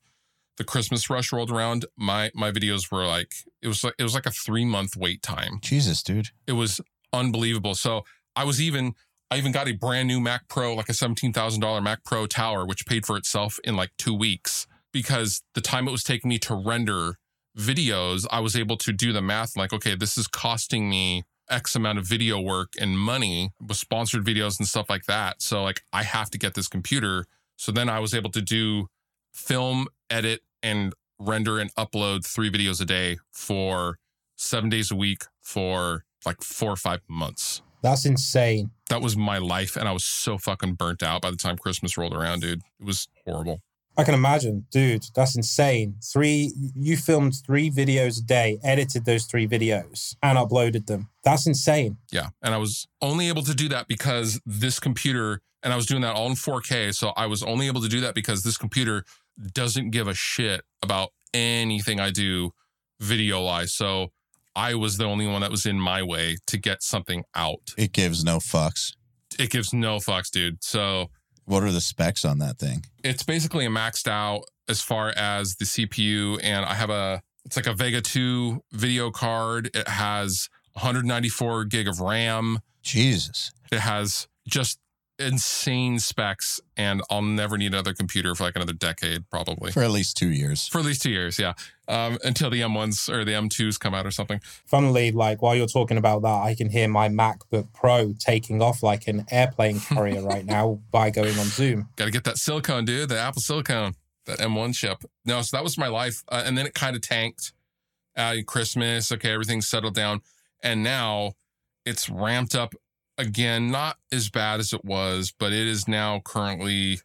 the 0.57 0.63
Christmas 0.63 1.09
rush 1.09 1.31
rolled 1.31 1.51
around, 1.51 1.85
my 1.95 2.31
my 2.33 2.51
videos 2.51 2.91
were 2.91 3.05
like 3.05 3.33
it 3.61 3.67
was 3.67 3.83
like 3.83 3.95
it 3.97 4.03
was 4.03 4.15
like 4.15 4.25
a 4.25 4.31
three 4.31 4.65
month 4.65 4.97
wait 4.97 5.21
time. 5.21 5.59
Jesus, 5.61 6.03
dude. 6.03 6.29
It 6.47 6.53
was 6.53 6.81
unbelievable. 7.13 7.75
So 7.75 8.03
I 8.35 8.43
was 8.43 8.61
even 8.61 8.95
I 9.31 9.37
even 9.37 9.51
got 9.51 9.67
a 9.67 9.73
brand 9.73 10.07
new 10.07 10.19
Mac 10.19 10.47
Pro, 10.49 10.75
like 10.75 10.89
a 10.89 10.93
seventeen 10.93 11.31
thousand 11.31 11.61
dollar 11.61 11.79
Mac 11.79 12.03
Pro 12.03 12.25
tower, 12.25 12.65
which 12.65 12.85
paid 12.85 13.05
for 13.05 13.15
itself 13.15 13.59
in 13.63 13.75
like 13.75 13.91
two 13.97 14.13
weeks 14.13 14.67
because 14.91 15.41
the 15.55 15.61
time 15.61 15.87
it 15.87 15.91
was 15.91 16.03
taking 16.03 16.29
me 16.29 16.37
to 16.39 16.55
render 16.55 17.17
videos, 17.57 18.25
I 18.31 18.39
was 18.39 18.55
able 18.55 18.77
to 18.77 18.91
do 18.91 19.13
the 19.13 19.21
math. 19.21 19.55
Like, 19.55 19.73
okay, 19.73 19.95
this 19.95 20.17
is 20.17 20.27
costing 20.27 20.89
me 20.89 21.23
X 21.49 21.75
amount 21.75 21.99
of 21.99 22.07
video 22.07 22.39
work 22.39 22.73
and 22.79 22.97
money 22.97 23.51
with 23.59 23.77
sponsored 23.77 24.25
videos 24.25 24.59
and 24.59 24.67
stuff 24.67 24.89
like 24.89 25.05
that. 25.05 25.41
So 25.41 25.63
like, 25.63 25.81
I 25.91 26.03
have 26.03 26.29
to 26.31 26.37
get 26.37 26.53
this 26.53 26.67
computer. 26.67 27.25
So 27.55 27.71
then 27.71 27.89
I 27.89 27.99
was 27.99 28.13
able 28.13 28.31
to 28.31 28.41
do 28.41 28.87
film, 29.33 29.87
edit, 30.09 30.41
and 30.61 30.93
render 31.19 31.59
and 31.59 31.73
upload 31.75 32.25
three 32.25 32.51
videos 32.51 32.81
a 32.81 32.85
day 32.85 33.17
for 33.31 33.99
seven 34.35 34.69
days 34.69 34.91
a 34.91 34.95
week 34.95 35.23
for 35.41 36.05
like 36.25 36.41
four 36.41 36.71
or 36.71 36.75
five 36.75 37.01
months. 37.07 37.61
That's 37.81 38.05
insane. 38.05 38.71
That 38.89 39.01
was 39.01 39.17
my 39.17 39.37
life. 39.37 39.75
And 39.75 39.89
I 39.89 39.91
was 39.91 40.05
so 40.05 40.37
fucking 40.37 40.75
burnt 40.75 41.03
out 41.03 41.21
by 41.21 41.31
the 41.31 41.37
time 41.37 41.57
Christmas 41.57 41.97
rolled 41.97 42.13
around, 42.13 42.41
dude. 42.41 42.61
It 42.79 42.85
was 42.85 43.07
horrible. 43.25 43.61
I 43.95 44.03
can 44.03 44.15
imagine, 44.15 44.65
dude. 44.71 45.05
That's 45.15 45.35
insane. 45.35 45.95
Three, 46.03 46.53
you 46.75 46.97
filmed 46.97 47.35
three 47.45 47.69
videos 47.69 48.19
a 48.19 48.23
day, 48.23 48.57
edited 48.63 49.05
those 49.05 49.25
three 49.25 49.47
videos, 49.47 50.15
and 50.23 50.37
uploaded 50.37 50.87
them. 50.87 51.09
That's 51.23 51.45
insane. 51.45 51.97
Yeah. 52.11 52.29
And 52.41 52.53
I 52.53 52.57
was 52.57 52.87
only 53.01 53.27
able 53.27 53.43
to 53.43 53.53
do 53.53 53.69
that 53.69 53.87
because 53.87 54.41
this 54.45 54.79
computer, 54.79 55.41
and 55.61 55.71
I 55.71 55.75
was 55.75 55.85
doing 55.85 56.01
that 56.01 56.15
all 56.15 56.27
in 56.27 56.33
4K. 56.33 56.93
So 56.95 57.09
I 57.15 57.27
was 57.27 57.43
only 57.43 57.67
able 57.67 57.81
to 57.81 57.87
do 57.87 58.01
that 58.01 58.15
because 58.15 58.43
this 58.43 58.57
computer 58.57 59.05
doesn't 59.53 59.91
give 59.91 60.07
a 60.07 60.13
shit 60.13 60.63
about 60.81 61.09
anything 61.33 61.99
I 61.99 62.09
do 62.09 62.51
video 62.99 63.43
wise. 63.43 63.73
So 63.73 64.11
I 64.55 64.75
was 64.75 64.97
the 64.97 65.05
only 65.05 65.27
one 65.27 65.41
that 65.41 65.51
was 65.51 65.65
in 65.65 65.79
my 65.79 66.01
way 66.01 66.37
to 66.47 66.57
get 66.57 66.83
something 66.83 67.23
out. 67.35 67.73
It 67.77 67.91
gives 67.91 68.23
no 68.23 68.37
fucks. 68.37 68.93
It 69.39 69.49
gives 69.49 69.73
no 69.73 69.97
fucks, 69.97 70.29
dude. 70.29 70.63
So 70.63 71.09
What 71.45 71.63
are 71.63 71.71
the 71.71 71.81
specs 71.81 72.23
on 72.25 72.39
that 72.39 72.57
thing? 72.57 72.85
it's 73.03 73.23
basically 73.23 73.65
a 73.65 73.69
maxed 73.69 74.07
out 74.07 74.43
as 74.69 74.81
far 74.81 75.09
as 75.15 75.55
the 75.55 75.65
CPU, 75.65 76.39
and 76.41 76.65
I 76.65 76.73
have 76.73 76.89
a 76.89 77.21
it's 77.45 77.57
like 77.57 77.67
a 77.67 77.73
Vega 77.73 78.01
2 78.01 78.63
video 78.71 79.11
card. 79.11 79.69
It 79.73 79.87
has 79.87 80.47
194 80.73 81.65
gig 81.65 81.87
of 81.87 81.99
RAM. 81.99 82.59
Jesus. 82.81 83.51
It 83.71 83.79
has 83.79 84.27
just 84.47 84.79
insane 85.19 85.99
specs, 85.99 86.59
and 86.75 87.01
I'll 87.09 87.21
never 87.21 87.57
need 87.57 87.73
another 87.73 87.93
computer 87.93 88.35
for 88.35 88.43
like 88.43 88.55
another 88.55 88.73
decade, 88.73 89.29
probably. 89.29 89.71
For 89.71 89.83
at 89.83 89.91
least 89.91 90.17
two 90.17 90.29
years. 90.29 90.67
For 90.67 90.79
at 90.79 90.85
least 90.85 91.01
two 91.01 91.11
years, 91.11 91.39
yeah. 91.39 91.53
Um, 91.87 92.17
until 92.23 92.49
the 92.49 92.61
M1s 92.61 93.09
or 93.09 93.25
the 93.25 93.31
M2s 93.31 93.79
come 93.79 93.93
out 93.93 94.05
or 94.05 94.11
something. 94.11 94.39
Funnily, 94.65 95.11
like 95.11 95.41
while 95.41 95.55
you're 95.55 95.67
talking 95.67 95.97
about 95.97 96.21
that, 96.23 96.43
I 96.43 96.55
can 96.55 96.69
hear 96.69 96.87
my 96.87 97.09
MacBook 97.09 97.67
Pro 97.73 98.13
taking 98.17 98.61
off 98.61 98.81
like 98.83 99.07
an 99.07 99.25
airplane 99.29 99.79
carrier 99.89 100.23
right 100.23 100.45
now 100.45 100.79
by 100.91 101.09
going 101.09 101.37
on 101.37 101.45
Zoom. 101.45 101.89
Got 101.95 102.05
to 102.05 102.11
get 102.11 102.23
that 102.23 102.37
silicone, 102.37 102.85
dude, 102.85 103.09
the 103.09 103.19
Apple 103.19 103.41
silicone, 103.41 103.95
that 104.25 104.39
M1 104.39 104.73
chip. 104.75 105.03
No, 105.25 105.41
so 105.41 105.57
that 105.57 105.63
was 105.63 105.77
my 105.77 105.87
life. 105.87 106.23
Uh, 106.29 106.43
and 106.45 106.57
then 106.57 106.65
it 106.65 106.73
kind 106.73 106.95
of 106.95 107.01
tanked 107.01 107.53
uh, 108.15 108.35
Christmas. 108.47 109.11
Okay, 109.11 109.31
everything's 109.31 109.67
settled 109.67 109.95
down. 109.95 110.21
And 110.61 110.81
now 110.81 111.33
it's 111.85 112.09
ramped 112.09 112.55
up 112.55 112.73
again, 113.17 113.71
not 113.71 113.97
as 114.11 114.29
bad 114.29 114.59
as 114.59 114.73
it 114.73 114.83
was, 114.83 115.33
but 115.37 115.51
it 115.51 115.67
is 115.67 115.87
now 115.87 116.19
currently, 116.23 116.99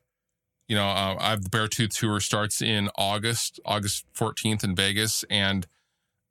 you 0.67 0.77
know, 0.77 0.87
uh, 0.87 1.17
I 1.19 1.31
have 1.31 1.43
the 1.43 1.51
Beartooth 1.51 1.99
tour 1.99 2.21
starts 2.21 2.63
in 2.63 2.91
August, 2.97 3.61
August 3.65 4.05
14th 4.17 4.65
in 4.65 4.75
Vegas. 4.75 5.25
And 5.31 5.67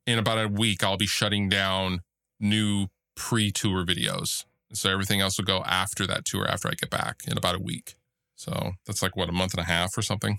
in 0.06 0.18
about 0.18 0.42
a 0.42 0.48
week, 0.48 0.82
I'll 0.82 0.96
be 0.96 1.06
shutting 1.06 1.48
down 1.48 2.00
new 2.40 2.88
pre 3.14 3.50
tour 3.50 3.84
videos. 3.84 4.44
So 4.72 4.90
everything 4.90 5.20
else 5.20 5.38
will 5.38 5.44
go 5.44 5.62
after 5.64 6.06
that 6.06 6.24
tour 6.24 6.46
after 6.46 6.68
I 6.68 6.72
get 6.72 6.90
back 6.90 7.22
in 7.26 7.38
about 7.38 7.54
a 7.54 7.60
week. 7.60 7.96
So 8.36 8.72
that's 8.86 9.02
like 9.02 9.16
what 9.16 9.28
a 9.28 9.32
month 9.32 9.54
and 9.54 9.60
a 9.60 9.66
half 9.66 9.96
or 9.96 10.02
something. 10.02 10.38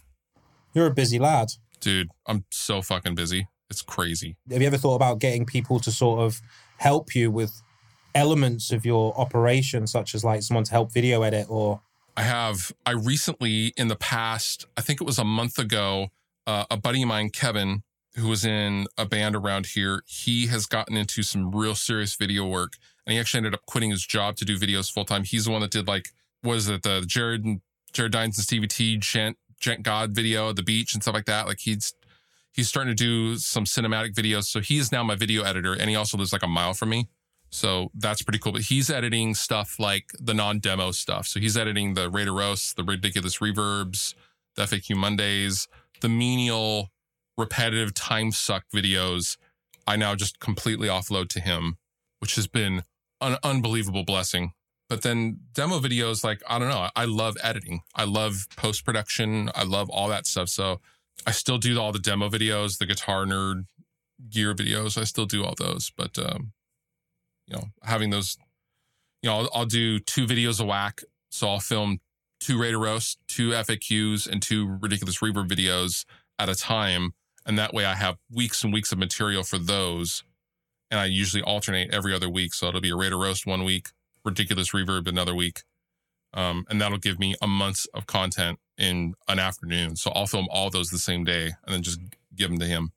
You're 0.73 0.87
a 0.87 0.93
busy 0.93 1.19
lad. 1.19 1.49
Dude, 1.79 2.09
I'm 2.25 2.45
so 2.51 2.81
fucking 2.81 3.15
busy. 3.15 3.47
It's 3.69 3.81
crazy. 3.81 4.35
Have 4.51 4.61
you 4.61 4.67
ever 4.67 4.77
thought 4.77 4.95
about 4.95 5.19
getting 5.19 5.45
people 5.45 5.79
to 5.79 5.91
sort 5.91 6.21
of 6.21 6.41
help 6.77 7.15
you 7.15 7.31
with 7.31 7.61
elements 8.15 8.71
of 8.71 8.85
your 8.85 9.17
operation, 9.19 9.87
such 9.87 10.15
as 10.15 10.23
like 10.23 10.41
someone 10.43 10.63
to 10.65 10.71
help 10.71 10.91
video 10.91 11.21
edit 11.21 11.47
or 11.49 11.81
I 12.17 12.23
have, 12.23 12.73
I 12.85 12.91
recently 12.91 13.73
in 13.77 13.87
the 13.87 13.95
past, 13.95 14.67
I 14.75 14.81
think 14.81 14.99
it 14.99 15.05
was 15.05 15.19
a 15.19 15.23
month 15.23 15.57
ago, 15.57 16.09
uh, 16.45 16.65
a 16.69 16.75
buddy 16.75 17.01
of 17.01 17.07
mine, 17.07 17.29
Kevin, 17.29 17.83
who 18.15 18.27
was 18.27 18.43
in 18.43 18.87
a 18.97 19.05
band 19.05 19.37
around 19.37 19.67
here, 19.67 20.03
he 20.05 20.47
has 20.47 20.65
gotten 20.65 20.97
into 20.97 21.23
some 21.23 21.51
real 21.51 21.75
serious 21.75 22.15
video 22.15 22.45
work. 22.45 22.73
And 23.05 23.13
he 23.13 23.19
actually 23.19 23.39
ended 23.39 23.53
up 23.53 23.65
quitting 23.65 23.91
his 23.91 24.05
job 24.05 24.35
to 24.35 24.45
do 24.45 24.57
videos 24.57 24.91
full 24.91 25.05
time. 25.05 25.23
He's 25.23 25.45
the 25.45 25.51
one 25.51 25.61
that 25.61 25.71
did 25.71 25.87
like, 25.87 26.09
was 26.43 26.67
it 26.67 26.83
the 26.83 27.05
Jared 27.07 27.61
Jared 27.93 28.11
Dines 28.11 28.37
and 28.37 28.43
Stevie 28.43 28.67
T 28.67 28.97
Djent, 28.97 29.37
Djent 29.59 29.83
God 29.83 30.11
video, 30.11 30.49
at 30.49 30.57
the 30.57 30.63
beach 30.63 30.93
and 30.93 31.01
stuff 31.01 31.15
like 31.15 31.25
that. 31.25 31.47
Like 31.47 31.59
he's, 31.59 31.93
he's 32.51 32.67
starting 32.67 32.93
to 32.93 32.95
do 32.95 33.37
some 33.37 33.63
cinematic 33.63 34.13
videos. 34.13 34.43
So 34.43 34.59
he 34.59 34.77
is 34.77 34.91
now 34.91 35.03
my 35.03 35.15
video 35.15 35.43
editor 35.43 35.73
and 35.73 35.89
he 35.89 35.95
also 35.95 36.17
lives 36.17 36.33
like 36.33 36.43
a 36.43 36.47
mile 36.47 36.73
from 36.73 36.89
me. 36.89 37.07
So 37.49 37.89
that's 37.95 38.21
pretty 38.21 38.39
cool. 38.39 38.51
But 38.51 38.63
he's 38.63 38.89
editing 38.89 39.33
stuff 39.33 39.79
like 39.79 40.11
the 40.19 40.33
non-demo 40.33 40.91
stuff. 40.91 41.27
So 41.27 41.39
he's 41.39 41.57
editing 41.57 41.93
the 41.93 42.09
Raider 42.09 42.33
Roasts, 42.33 42.73
the 42.73 42.83
ridiculous 42.83 43.39
reverbs, 43.39 44.13
the 44.55 44.63
FAQ 44.63 44.95
Mondays, 44.95 45.67
the 46.01 46.09
menial, 46.09 46.91
repetitive 47.37 47.93
time 47.93 48.31
suck 48.31 48.65
videos. 48.73 49.37
I 49.87 49.95
now 49.95 50.15
just 50.15 50.39
completely 50.39 50.87
offload 50.87 51.29
to 51.29 51.39
him, 51.39 51.77
which 52.19 52.35
has 52.35 52.47
been 52.47 52.83
an 53.21 53.37
unbelievable 53.43 54.03
blessing. 54.03 54.53
But 54.87 55.03
then 55.03 55.39
demo 55.53 55.79
videos, 55.79 56.23
like, 56.23 56.41
I 56.47 56.57
don't 56.57 56.69
know, 56.69 56.89
I 56.95 57.05
love 57.05 57.37
editing. 57.43 57.81
I 57.95 58.05
love 58.05 58.47
post 58.55 58.85
production. 58.85 59.51
I 59.55 59.63
love 59.63 59.89
all 59.89 60.07
that 60.09 60.25
stuff. 60.25 60.49
So 60.49 60.81
I 61.27 61.31
still 61.31 61.57
do 61.57 61.79
all 61.79 61.91
the 61.91 61.99
demo 61.99 62.29
videos, 62.29 62.77
the 62.77 62.85
guitar 62.85 63.25
nerd 63.25 63.65
gear 64.29 64.53
videos. 64.55 64.99
I 64.99 65.03
still 65.03 65.25
do 65.25 65.45
all 65.45 65.53
those. 65.57 65.91
But, 65.95 66.17
um, 66.17 66.53
you 67.49 67.57
know, 67.57 67.65
having 67.83 68.09
those, 68.09 68.37
you 69.21 69.29
know, 69.29 69.37
I'll, 69.37 69.49
I'll 69.53 69.65
do 69.65 69.99
two 69.99 70.25
videos 70.25 70.61
a 70.61 70.65
whack. 70.65 71.01
So 71.29 71.47
I'll 71.47 71.59
film 71.59 71.99
two 72.39 72.59
Raider 72.59 72.79
roasts, 72.79 73.17
two 73.27 73.51
FAQs, 73.51 74.27
and 74.27 74.41
two 74.41 74.77
ridiculous 74.81 75.19
reverb 75.19 75.47
videos 75.47 76.05
at 76.37 76.49
a 76.49 76.55
time. 76.55 77.11
And 77.45 77.57
that 77.57 77.73
way 77.73 77.85
I 77.85 77.95
have 77.95 78.17
weeks 78.31 78.63
and 78.63 78.71
weeks 78.71 78.91
of 78.91 78.99
material 78.99 79.43
for 79.43 79.57
those. 79.57 80.23
And 80.91 80.99
I 80.99 81.05
usually 81.05 81.43
alternate 81.43 81.93
every 81.93 82.13
other 82.13 82.29
week. 82.29 82.53
So 82.53 82.67
it'll 82.67 82.81
be 82.81 82.89
a 82.89 82.95
Raider 82.95 83.17
roast 83.17 83.45
one 83.45 83.63
week, 83.63 83.89
ridiculous 84.23 84.71
reverb 84.71 85.07
another 85.07 85.35
week. 85.35 85.63
Um, 86.33 86.65
and 86.69 86.79
that'll 86.79 86.99
give 86.99 87.19
me 87.19 87.35
a 87.41 87.47
month 87.47 87.85
of 87.93 88.05
content 88.05 88.59
in 88.77 89.15
an 89.27 89.39
afternoon. 89.39 89.95
So 89.95 90.11
I'll 90.11 90.27
film 90.27 90.47
all 90.51 90.69
those 90.69 90.89
the 90.89 90.99
same 90.99 91.23
day 91.23 91.45
and 91.65 91.73
then 91.73 91.81
just 91.81 91.99
give 92.35 92.49
them 92.49 92.59
to 92.59 92.65
him. 92.65 92.91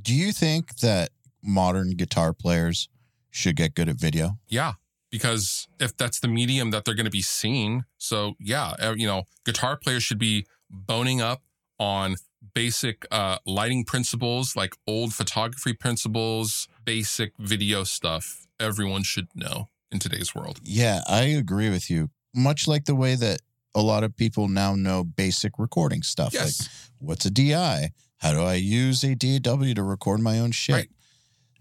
Do 0.00 0.14
you 0.14 0.32
think 0.32 0.76
that 0.76 1.10
modern 1.42 1.90
guitar 1.90 2.32
players 2.32 2.88
should 3.32 3.56
get 3.56 3.74
good 3.74 3.88
at 3.88 3.96
video? 3.96 4.38
Yeah, 4.46 4.74
because 5.10 5.66
if 5.80 5.96
that's 5.96 6.20
the 6.20 6.28
medium 6.28 6.70
that 6.70 6.84
they're 6.84 6.94
going 6.94 7.06
to 7.06 7.10
be 7.10 7.22
seeing, 7.22 7.84
so 7.98 8.34
yeah, 8.38 8.74
uh, 8.80 8.94
you 8.96 9.08
know, 9.08 9.24
guitar 9.44 9.76
players 9.76 10.04
should 10.04 10.18
be 10.20 10.46
boning 10.70 11.20
up 11.20 11.42
on 11.80 12.14
basic 12.54 13.04
uh, 13.10 13.38
lighting 13.44 13.84
principles, 13.84 14.54
like 14.54 14.74
old 14.86 15.12
photography 15.12 15.72
principles, 15.72 16.68
basic 16.84 17.32
video 17.38 17.82
stuff. 17.82 18.46
Everyone 18.60 19.02
should 19.02 19.26
know 19.34 19.70
in 19.90 19.98
today's 19.98 20.34
world. 20.34 20.60
Yeah, 20.62 21.00
I 21.08 21.22
agree 21.22 21.70
with 21.70 21.90
you. 21.90 22.10
Much 22.34 22.68
like 22.68 22.84
the 22.84 22.94
way 22.94 23.14
that 23.16 23.40
a 23.74 23.82
lot 23.82 24.04
of 24.04 24.16
people 24.16 24.48
now 24.48 24.74
know 24.74 25.02
basic 25.02 25.58
recording 25.58 26.02
stuff. 26.02 26.34
Yes, 26.34 26.60
Like, 26.60 26.68
what's 27.08 27.26
a 27.26 27.30
DI? 27.30 27.90
How 28.18 28.32
do 28.32 28.40
I 28.42 28.54
use 28.54 29.02
a 29.02 29.14
DAW 29.14 29.74
to 29.74 29.82
record 29.82 30.20
my 30.20 30.38
own 30.38 30.52
shit? 30.52 30.74
Right. 30.74 30.88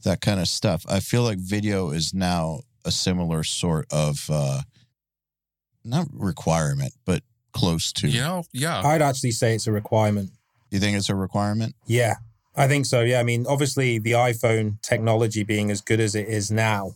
That 0.04 0.22
kind 0.22 0.40
of 0.40 0.48
stuff. 0.48 0.86
I 0.90 1.00
feel 1.00 1.24
like 1.24 1.38
video 1.38 1.92
is 1.92 2.14
now 2.14 2.62
a 2.84 2.92
similar 2.92 3.44
sort 3.44 3.86
of 3.92 4.28
uh 4.30 4.62
not 5.84 6.08
requirement, 6.14 6.94
but 7.06 7.24
close 7.54 7.92
to. 7.94 8.08
you 8.08 8.22
know, 8.22 8.44
yeah, 8.54 8.82
I'd 8.82 9.02
actually 9.02 9.32
say 9.32 9.56
it's 9.56 9.68
a 9.68 9.72
requirement. 9.72 10.32
You 10.70 10.80
think 10.80 10.98
it's 10.98 11.10
a 11.10 11.16
requirement? 11.16 11.76
Yeah, 11.86 12.16
I 12.56 12.68
think 12.68 12.86
so. 12.86 13.02
Yeah, 13.02 13.20
I 13.20 13.24
mean, 13.24 13.46
obviously, 13.48 14.00
the 14.00 14.12
iPhone 14.14 14.82
technology 14.82 15.44
being 15.44 15.70
as 15.72 15.82
good 15.82 16.00
as 16.00 16.16
it 16.16 16.28
is 16.28 16.52
now, 16.52 16.96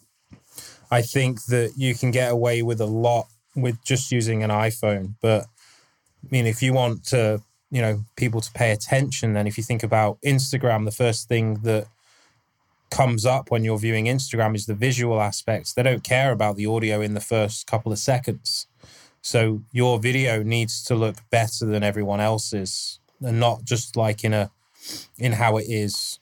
I 0.90 1.02
think 1.02 1.46
that 1.46 1.74
you 1.76 1.96
can 1.96 2.12
get 2.12 2.32
away 2.32 2.62
with 2.62 2.80
a 2.80 2.86
lot 2.86 3.28
with 3.56 3.84
just 3.84 4.12
using 4.12 4.44
an 4.44 4.50
iPhone. 4.50 5.16
But 5.22 5.44
I 5.44 6.28
mean, 6.32 6.46
if 6.46 6.62
you 6.62 6.74
want 6.74 7.06
to, 7.06 7.42
you 7.72 7.82
know, 7.82 8.06
people 8.16 8.42
to 8.42 8.52
pay 8.52 8.72
attention, 8.72 9.34
then 9.34 9.48
if 9.48 9.58
you 9.58 9.64
think 9.64 9.84
about 9.84 10.22
Instagram, 10.22 10.86
the 10.86 10.92
first 10.92 11.28
thing 11.28 11.56
that 11.64 11.88
comes 12.90 13.26
up 13.26 13.52
when 13.52 13.64
you're 13.64 13.78
viewing 13.78 14.06
Instagram 14.06 14.56
is 14.56 14.66
the 14.66 14.76
visual 14.76 15.22
aspects. 15.22 15.74
They 15.74 15.84
don't 15.84 16.04
care 16.04 16.32
about 16.32 16.56
the 16.56 16.66
audio 16.66 17.02
in 17.02 17.14
the 17.14 17.20
first 17.20 17.68
couple 17.68 17.92
of 17.92 18.00
seconds. 18.00 18.68
So 19.22 19.64
your 19.72 20.00
video 20.00 20.44
needs 20.44 20.84
to 20.84 20.96
look 20.96 21.16
better 21.32 21.66
than 21.66 21.84
everyone 21.84 22.20
else's 22.20 23.00
and 23.22 23.40
not 23.40 23.64
just 23.64 23.96
like 23.96 24.24
in 24.24 24.34
a 24.34 24.52
in 25.18 25.34
how 25.34 25.58
it 25.58 25.66
is 25.68 26.20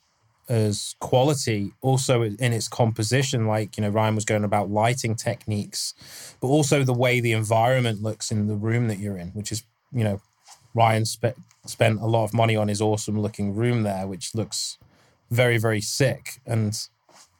as 0.49 0.95
quality 0.99 1.71
also 1.81 2.21
in 2.21 2.53
its 2.53 2.67
composition 2.67 3.47
like 3.47 3.77
you 3.77 3.81
know 3.81 3.89
ryan 3.89 4.13
was 4.13 4.25
going 4.25 4.43
about 4.43 4.69
lighting 4.69 5.15
techniques 5.15 5.93
but 6.41 6.47
also 6.47 6.83
the 6.83 6.93
way 6.93 7.19
the 7.19 7.31
environment 7.31 8.01
looks 8.01 8.31
in 8.31 8.47
the 8.47 8.55
room 8.55 8.87
that 8.87 8.99
you're 8.99 9.17
in 9.17 9.29
which 9.29 9.51
is 9.51 9.63
you 9.93 10.03
know 10.03 10.21
ryan 10.73 11.05
spe- 11.05 11.37
spent 11.65 11.99
a 12.01 12.05
lot 12.05 12.25
of 12.25 12.33
money 12.33 12.55
on 12.55 12.67
his 12.67 12.81
awesome 12.81 13.19
looking 13.19 13.55
room 13.55 13.83
there 13.83 14.05
which 14.05 14.35
looks 14.35 14.77
very 15.33 15.57
very 15.57 15.81
sick. 15.81 16.41
And 16.45 16.77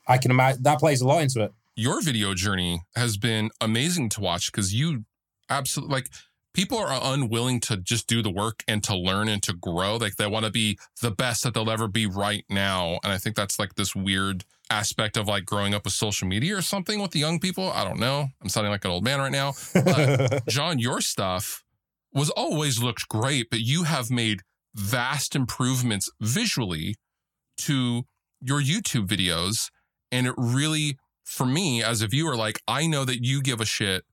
i 0.08 0.18
can 0.18 0.32
imagine 0.32 0.64
that 0.64 0.80
plays 0.80 1.02
a 1.02 1.08
lot 1.08 1.22
into 1.22 1.42
it. 1.42 1.54
Your 1.76 2.02
video 2.02 2.34
journey 2.34 2.82
has 2.96 3.18
been 3.18 3.50
amazing 3.62 4.10
to 4.10 4.22
watch 4.22 4.52
because 4.52 4.74
you 4.74 5.06
absolutely 5.50 5.94
like 5.94 6.10
people 6.54 6.78
are 6.78 7.00
unwilling 7.02 7.60
to 7.60 7.78
just 7.78 8.08
do 8.08 8.22
the 8.22 8.30
work 8.30 8.64
and 8.68 8.84
to 8.84 8.96
learn 8.96 9.28
and 9.28 9.42
to 9.44 9.54
grow. 9.54 9.98
Like 9.98 10.18
they 10.18 10.28
want 10.28 10.46
to 10.46 10.52
be 10.52 10.78
the 11.02 11.12
best 11.12 11.44
that 11.44 11.54
they'll 11.54 11.70
ever 11.70 11.88
be 11.88 12.06
right 12.06 12.46
now. 12.50 13.00
And 13.04 13.12
i 13.12 13.18
think 13.18 13.36
that's 13.36 13.60
like 13.60 13.76
this 13.76 13.96
weird 13.96 14.46
aspect 14.70 15.18
of 15.18 15.28
like 15.28 15.46
growing 15.46 15.74
up 15.74 15.84
with 15.84 15.94
social 15.94 16.28
media 16.28 16.58
or 16.58 16.62
something 16.62 17.02
with 17.02 17.12
the 17.12 17.20
young 17.20 17.40
people. 17.40 17.72
I 17.72 17.84
don't 17.84 18.00
know. 18.00 18.28
I'm 18.42 18.50
sounding 18.50 18.72
like 18.72 18.86
an 18.86 18.92
old 18.92 19.04
man 19.04 19.20
right 19.20 19.32
now. 19.32 19.54
But 19.74 20.46
john 20.48 20.80
your 20.80 21.02
stuff 21.02 21.64
was 22.14 22.30
always 22.32 22.82
looked 22.82 23.08
great, 23.10 23.50
but 23.50 23.62
you 23.62 23.84
have 23.84 24.12
made 24.12 24.42
vast 24.76 25.36
improvements 25.36 26.10
visually 26.20 26.96
to 27.60 28.04
your 28.42 28.62
YouTube 28.62 29.08
videos. 29.08 29.70
And 30.12 30.28
it 30.28 30.36
really, 30.38 30.98
for 31.24 31.46
me 31.46 31.84
as 31.84 32.02
a 32.02 32.08
viewer, 32.08 32.36
like 32.36 32.62
I 32.68 32.88
know 32.88 33.06
that 33.06 33.24
you 33.24 33.42
give 33.42 33.62
a 33.62 33.66
shit 33.66 34.04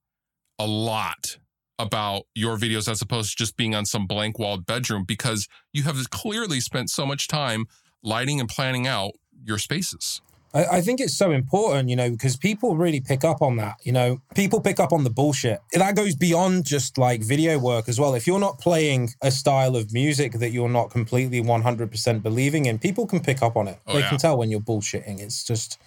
a 0.59 0.66
lot 0.66 1.38
about 1.78 2.24
your 2.34 2.57
videos 2.59 2.91
as 2.91 3.01
opposed 3.01 3.30
to 3.30 3.36
just 3.36 3.57
being 3.57 3.74
on 3.74 3.86
some 3.86 4.07
blank 4.07 4.38
walled 4.38 4.66
bedroom 4.66 5.05
because 5.05 5.49
you 5.72 5.82
have 5.84 6.11
clearly 6.11 6.61
spent 6.61 6.91
so 6.91 7.07
much 7.07 7.26
time 7.26 7.64
lighting 8.03 8.38
and 8.38 8.49
planning 8.49 8.86
out 8.86 9.12
your 9.43 9.59
spaces. 9.59 10.20
I, 10.53 10.64
I 10.78 10.80
think 10.80 11.01
it's 11.01 11.16
so 11.16 11.30
important, 11.30 11.88
you 11.88 11.96
know, 11.96 12.11
because 12.11 12.36
people 12.36 12.76
really 12.76 13.01
pick 13.01 13.24
up 13.24 13.40
on 13.42 13.57
that. 13.57 13.76
You 13.82 13.92
know, 13.92 14.20
people 14.34 14.61
pick 14.61 14.80
up 14.80 14.92
on 14.92 15.05
the 15.05 15.11
bullshit. 15.11 15.61
That 15.72 15.96
goes 15.96 16.16
beyond 16.16 16.64
just 16.64 16.98
like 16.98 17.22
video 17.22 17.59
work 17.59 17.88
as 17.88 18.01
well. 18.01 18.14
If 18.14 18.26
you're 18.26 18.40
not 18.40 18.59
playing 18.59 19.11
a 19.22 19.30
style 19.30 19.76
of 19.76 19.92
music 19.92 20.32
that 20.34 20.51
you're 20.51 20.68
not 20.68 20.90
completely 20.90 21.42
100% 21.42 22.22
believing 22.22 22.66
in, 22.66 22.78
people 22.78 23.07
can 23.07 23.20
pick 23.20 23.42
up 23.42 23.57
on 23.57 23.68
it. 23.68 23.78
Oh, 23.86 23.94
they 23.94 24.01
yeah. 24.01 24.09
can 24.09 24.18
tell 24.18 24.36
when 24.36 24.51
you're 24.51 24.61
bullshitting. 24.61 25.20
It's 25.20 25.44
just, 25.44 25.78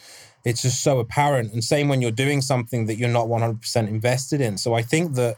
it's 0.45 0.61
just 0.61 0.81
so 0.81 0.99
apparent. 0.99 1.53
And 1.53 1.63
same 1.63 1.89
when 1.89 2.01
you're 2.01 2.11
doing 2.11 2.41
something 2.41 2.85
that 2.85 2.95
you're 2.95 3.09
not 3.09 3.27
100% 3.27 3.87
invested 3.87 4.41
in. 4.41 4.57
So 4.57 4.73
I 4.73 4.81
think 4.81 5.15
that 5.15 5.37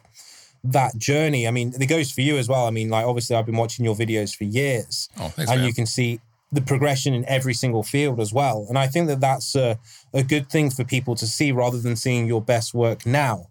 that 0.63 0.97
journey, 0.97 1.47
I 1.47 1.51
mean, 1.51 1.73
it 1.80 1.86
goes 1.88 2.11
for 2.11 2.21
you 2.21 2.38
as 2.38 2.49
well. 2.49 2.65
I 2.65 2.71
mean, 2.71 2.89
like 2.89 3.05
obviously 3.05 3.36
I've 3.36 3.45
been 3.45 3.57
watching 3.57 3.86
your 3.86 3.95
videos 3.95 4.36
for 4.36 4.45
years 4.45 5.09
Oh, 5.17 5.30
thanks, 5.30 5.51
and 5.51 5.61
man. 5.61 5.67
you 5.67 5.73
can 5.73 5.86
see 5.86 6.19
the 6.51 6.61
progression 6.61 7.13
in 7.13 7.25
every 7.27 7.53
single 7.53 7.83
field 7.83 8.19
as 8.19 8.31
well. 8.31 8.65
And 8.69 8.77
I 8.77 8.87
think 8.87 9.07
that 9.07 9.19
that's 9.19 9.55
a, 9.55 9.77
a 10.13 10.23
good 10.23 10.49
thing 10.49 10.69
for 10.69 10.83
people 10.83 11.15
to 11.15 11.27
see 11.27 11.51
rather 11.51 11.79
than 11.79 11.95
seeing 11.95 12.27
your 12.27 12.41
best 12.41 12.73
work 12.73 13.05
now, 13.05 13.47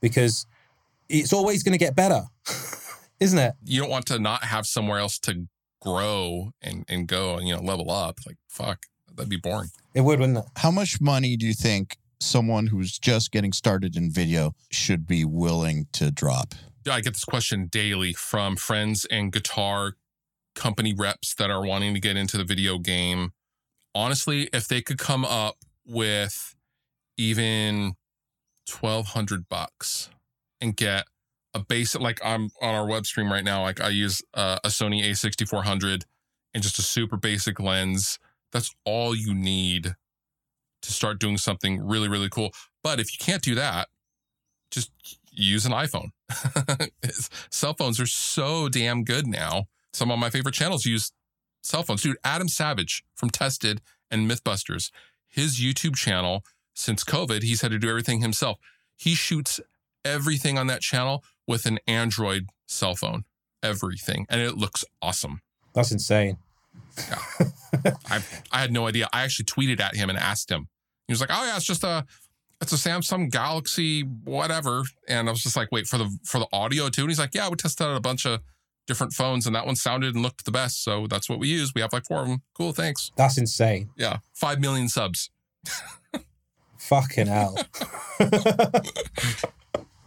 because 0.00 0.46
it's 1.08 1.32
always 1.32 1.62
going 1.62 1.72
to 1.72 1.78
get 1.78 1.94
better, 1.94 2.22
isn't 3.20 3.38
it? 3.38 3.54
you 3.64 3.80
don't 3.80 3.90
want 3.90 4.06
to 4.06 4.18
not 4.18 4.44
have 4.44 4.66
somewhere 4.66 4.98
else 4.98 5.18
to 5.20 5.46
grow 5.80 6.50
and, 6.62 6.84
and 6.88 7.06
go 7.06 7.36
and, 7.36 7.46
you 7.46 7.54
know, 7.54 7.62
level 7.62 7.90
up. 7.90 8.18
Like, 8.26 8.36
fuck, 8.48 8.86
that'd 9.14 9.30
be 9.30 9.36
boring. 9.36 9.70
It 9.94 10.00
would, 10.02 10.20
wouldn't 10.20 10.38
it? 10.38 10.44
How 10.56 10.70
much 10.70 11.00
money 11.00 11.36
do 11.36 11.46
you 11.46 11.54
think 11.54 11.96
someone 12.20 12.66
who's 12.66 12.98
just 12.98 13.30
getting 13.30 13.52
started 13.52 13.96
in 13.96 14.10
video 14.10 14.54
should 14.70 15.06
be 15.06 15.24
willing 15.24 15.86
to 15.92 16.10
drop? 16.10 16.54
Yeah, 16.84 16.94
I 16.94 17.00
get 17.00 17.14
this 17.14 17.24
question 17.24 17.66
daily 17.66 18.12
from 18.12 18.56
friends 18.56 19.04
and 19.06 19.30
guitar 19.30 19.94
company 20.58 20.92
reps 20.92 21.34
that 21.36 21.50
are 21.50 21.64
wanting 21.64 21.94
to 21.94 22.00
get 22.00 22.16
into 22.16 22.36
the 22.36 22.44
video 22.44 22.78
game. 22.78 23.30
Honestly, 23.94 24.48
if 24.52 24.68
they 24.68 24.82
could 24.82 24.98
come 24.98 25.24
up 25.24 25.56
with 25.86 26.54
even 27.16 27.94
1200 28.80 29.48
bucks 29.48 30.10
and 30.60 30.76
get 30.76 31.04
a 31.54 31.60
basic 31.60 32.00
like 32.00 32.20
I'm 32.22 32.50
on 32.60 32.74
our 32.74 32.86
web 32.86 33.06
stream 33.06 33.32
right 33.32 33.44
now 33.44 33.62
like 33.62 33.80
I 33.80 33.88
use 33.88 34.20
uh, 34.34 34.58
a 34.62 34.68
Sony 34.68 35.02
A6400 35.04 36.02
and 36.52 36.62
just 36.62 36.78
a 36.78 36.82
super 36.82 37.16
basic 37.16 37.58
lens. 37.58 38.18
That's 38.52 38.74
all 38.84 39.14
you 39.14 39.34
need 39.34 39.94
to 40.82 40.92
start 40.92 41.18
doing 41.18 41.38
something 41.38 41.80
really 41.82 42.08
really 42.08 42.28
cool. 42.28 42.50
But 42.82 43.00
if 43.00 43.12
you 43.12 43.24
can't 43.24 43.42
do 43.42 43.54
that, 43.54 43.88
just 44.70 44.90
use 45.32 45.64
an 45.64 45.72
iPhone. 45.72 46.10
cell 47.50 47.74
phones 47.74 48.00
are 48.00 48.06
so 48.06 48.68
damn 48.68 49.04
good 49.04 49.26
now. 49.26 49.64
Some 49.92 50.10
of 50.10 50.18
my 50.18 50.30
favorite 50.30 50.54
channels 50.54 50.86
use 50.86 51.12
cell 51.62 51.82
phones. 51.82 52.02
Dude, 52.02 52.16
Adam 52.24 52.48
Savage 52.48 53.04
from 53.14 53.30
Tested 53.30 53.80
and 54.10 54.30
Mythbusters, 54.30 54.90
his 55.28 55.60
YouTube 55.60 55.96
channel, 55.96 56.44
since 56.74 57.04
COVID, 57.04 57.42
he's 57.42 57.62
had 57.62 57.70
to 57.72 57.78
do 57.78 57.88
everything 57.88 58.20
himself. 58.20 58.58
He 58.96 59.14
shoots 59.14 59.60
everything 60.04 60.58
on 60.58 60.66
that 60.68 60.80
channel 60.80 61.24
with 61.46 61.66
an 61.66 61.78
Android 61.86 62.48
cell 62.66 62.94
phone. 62.94 63.24
Everything. 63.62 64.26
And 64.28 64.40
it 64.40 64.56
looks 64.56 64.84
awesome. 65.02 65.42
That's 65.74 65.90
insane. 65.90 66.38
I 66.98 68.22
I 68.52 68.60
had 68.60 68.72
no 68.72 68.86
idea. 68.86 69.08
I 69.12 69.22
actually 69.22 69.46
tweeted 69.46 69.80
at 69.80 69.96
him 69.96 70.08
and 70.08 70.18
asked 70.18 70.50
him. 70.50 70.68
He 71.06 71.12
was 71.12 71.20
like, 71.20 71.30
"Oh 71.32 71.44
yeah, 71.44 71.56
it's 71.56 71.64
just 71.64 71.84
a 71.84 72.04
it's 72.60 72.72
a 72.72 72.76
Samsung 72.76 73.30
Galaxy 73.30 74.02
whatever." 74.02 74.82
And 75.08 75.28
I 75.28 75.32
was 75.32 75.42
just 75.42 75.56
like, 75.56 75.68
"Wait 75.72 75.86
for 75.86 75.98
the 75.98 76.16
for 76.24 76.38
the 76.38 76.46
audio 76.52 76.88
too?" 76.88 77.02
And 77.02 77.10
he's 77.10 77.18
like, 77.18 77.34
"Yeah, 77.34 77.48
we 77.48 77.56
tested 77.56 77.86
out 77.86 77.96
a 77.96 78.00
bunch 78.00 78.26
of 78.26 78.40
different 78.88 79.12
phones, 79.12 79.46
and 79.46 79.54
that 79.54 79.66
one 79.66 79.76
sounded 79.76 80.14
and 80.14 80.24
looked 80.24 80.44
the 80.44 80.50
best, 80.50 80.82
so 80.82 81.06
that's 81.06 81.28
what 81.28 81.38
we 81.38 81.46
use. 81.46 81.72
We 81.74 81.80
have 81.82 81.92
like 81.92 82.06
four 82.06 82.22
of 82.22 82.28
them. 82.28 82.42
Cool, 82.54 82.72
thanks. 82.72 83.12
That's 83.16 83.38
insane. 83.38 83.90
Yeah, 83.96 84.18
five 84.34 84.58
million 84.58 84.88
subs. 84.88 85.30
Fucking 86.78 87.28
hell. 87.28 87.56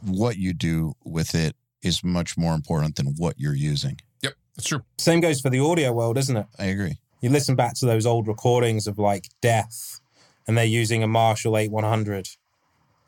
What 0.03 0.37
you 0.37 0.53
do 0.53 0.93
with 1.03 1.35
it 1.35 1.55
is 1.83 2.03
much 2.03 2.37
more 2.37 2.55
important 2.55 2.95
than 2.95 3.13
what 3.17 3.35
you're 3.37 3.53
using. 3.53 3.99
Yep, 4.21 4.33
that's 4.55 4.67
true. 4.67 4.81
Same 4.97 5.19
goes 5.19 5.41
for 5.41 5.49
the 5.51 5.59
audio 5.59 5.93
world, 5.93 6.17
isn't 6.17 6.35
it? 6.35 6.47
I 6.57 6.65
agree. 6.65 6.97
You 7.21 7.29
listen 7.29 7.55
back 7.55 7.75
to 7.75 7.85
those 7.85 8.05
old 8.05 8.27
recordings 8.27 8.87
of 8.87 8.97
like 8.97 9.29
Death, 9.41 9.99
and 10.47 10.57
they're 10.57 10.65
using 10.65 11.03
a 11.03 11.07
Marshall 11.07 11.55
8100, 11.55 12.29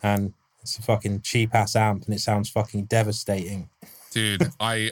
and 0.04 0.34
it's 0.62 0.78
a 0.78 0.84
fucking 0.84 1.22
cheap 1.22 1.56
ass 1.56 1.76
amp, 1.76 2.06
and 2.06 2.14
it 2.14 2.20
sounds 2.20 2.50
fucking 2.50 2.86
devastating. 2.86 3.70
dude 4.12 4.48
i 4.60 4.92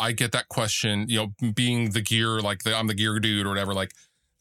i 0.00 0.12
get 0.12 0.32
that 0.32 0.48
question 0.48 1.06
you 1.08 1.16
know 1.16 1.50
being 1.52 1.90
the 1.90 2.00
gear 2.00 2.40
like 2.40 2.62
the, 2.62 2.74
i'm 2.74 2.86
the 2.86 2.94
gear 2.94 3.18
dude 3.18 3.46
or 3.46 3.48
whatever 3.48 3.74
like 3.74 3.92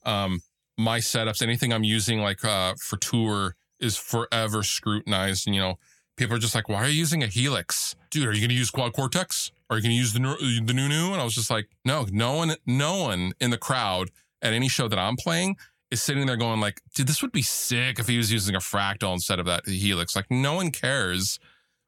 um 0.06 0.42
my 0.78 1.00
setups 1.00 1.42
anything 1.42 1.74
i'm 1.74 1.84
using 1.84 2.20
like 2.20 2.44
uh 2.46 2.74
for 2.80 2.98
tour 2.98 3.56
is 3.80 3.98
forever 3.98 4.64
scrutinized 4.64 5.48
and 5.48 5.56
you 5.56 5.62
know 5.62 5.78
people 6.18 6.36
are 6.36 6.40
just 6.40 6.56
like 6.56 6.68
why 6.68 6.84
are 6.84 6.88
you 6.88 7.00
using 7.00 7.24
a 7.24 7.28
helix? 7.28 7.96
Dude 8.10 8.28
are 8.28 8.34
you 8.34 8.42
going 8.42 8.50
to 8.50 8.56
use 8.56 8.72
quad 8.72 8.94
cortex? 8.94 9.52
Are 9.70 9.78
you 9.78 9.84
going 9.84 9.92
to 9.92 9.98
use 9.98 10.14
the 10.14 10.20
new 10.20 10.36
the 10.36 10.74
new 10.74 10.90
new? 10.90 11.12
And 11.14 11.22
i 11.22 11.24
was 11.24 11.36
just 11.36 11.50
like 11.50 11.70
no 11.86 12.06
no 12.12 12.34
one 12.34 12.56
no 12.66 12.98
one 12.98 13.34
in 13.40 13.52
the 13.52 13.58
crowd 13.58 14.10
at 14.42 14.54
any 14.54 14.68
show 14.68 14.88
that 14.88 15.00
i'm 15.00 15.16
playing 15.16 15.56
is 15.90 16.02
sitting 16.02 16.26
there 16.26 16.36
going 16.36 16.60
like 16.60 16.82
dude 16.94 17.08
this 17.08 17.22
would 17.22 17.32
be 17.32 17.42
sick 17.42 18.00
if 18.00 18.08
he 18.08 18.18
was 18.18 18.32
using 18.32 18.56
a 18.56 18.60
fractal 18.60 19.14
instead 19.14 19.40
of 19.40 19.46
that 19.46 19.66
helix 19.68 20.16
like 20.16 20.30
no 20.30 20.54
one 20.54 20.70
cares 20.70 21.40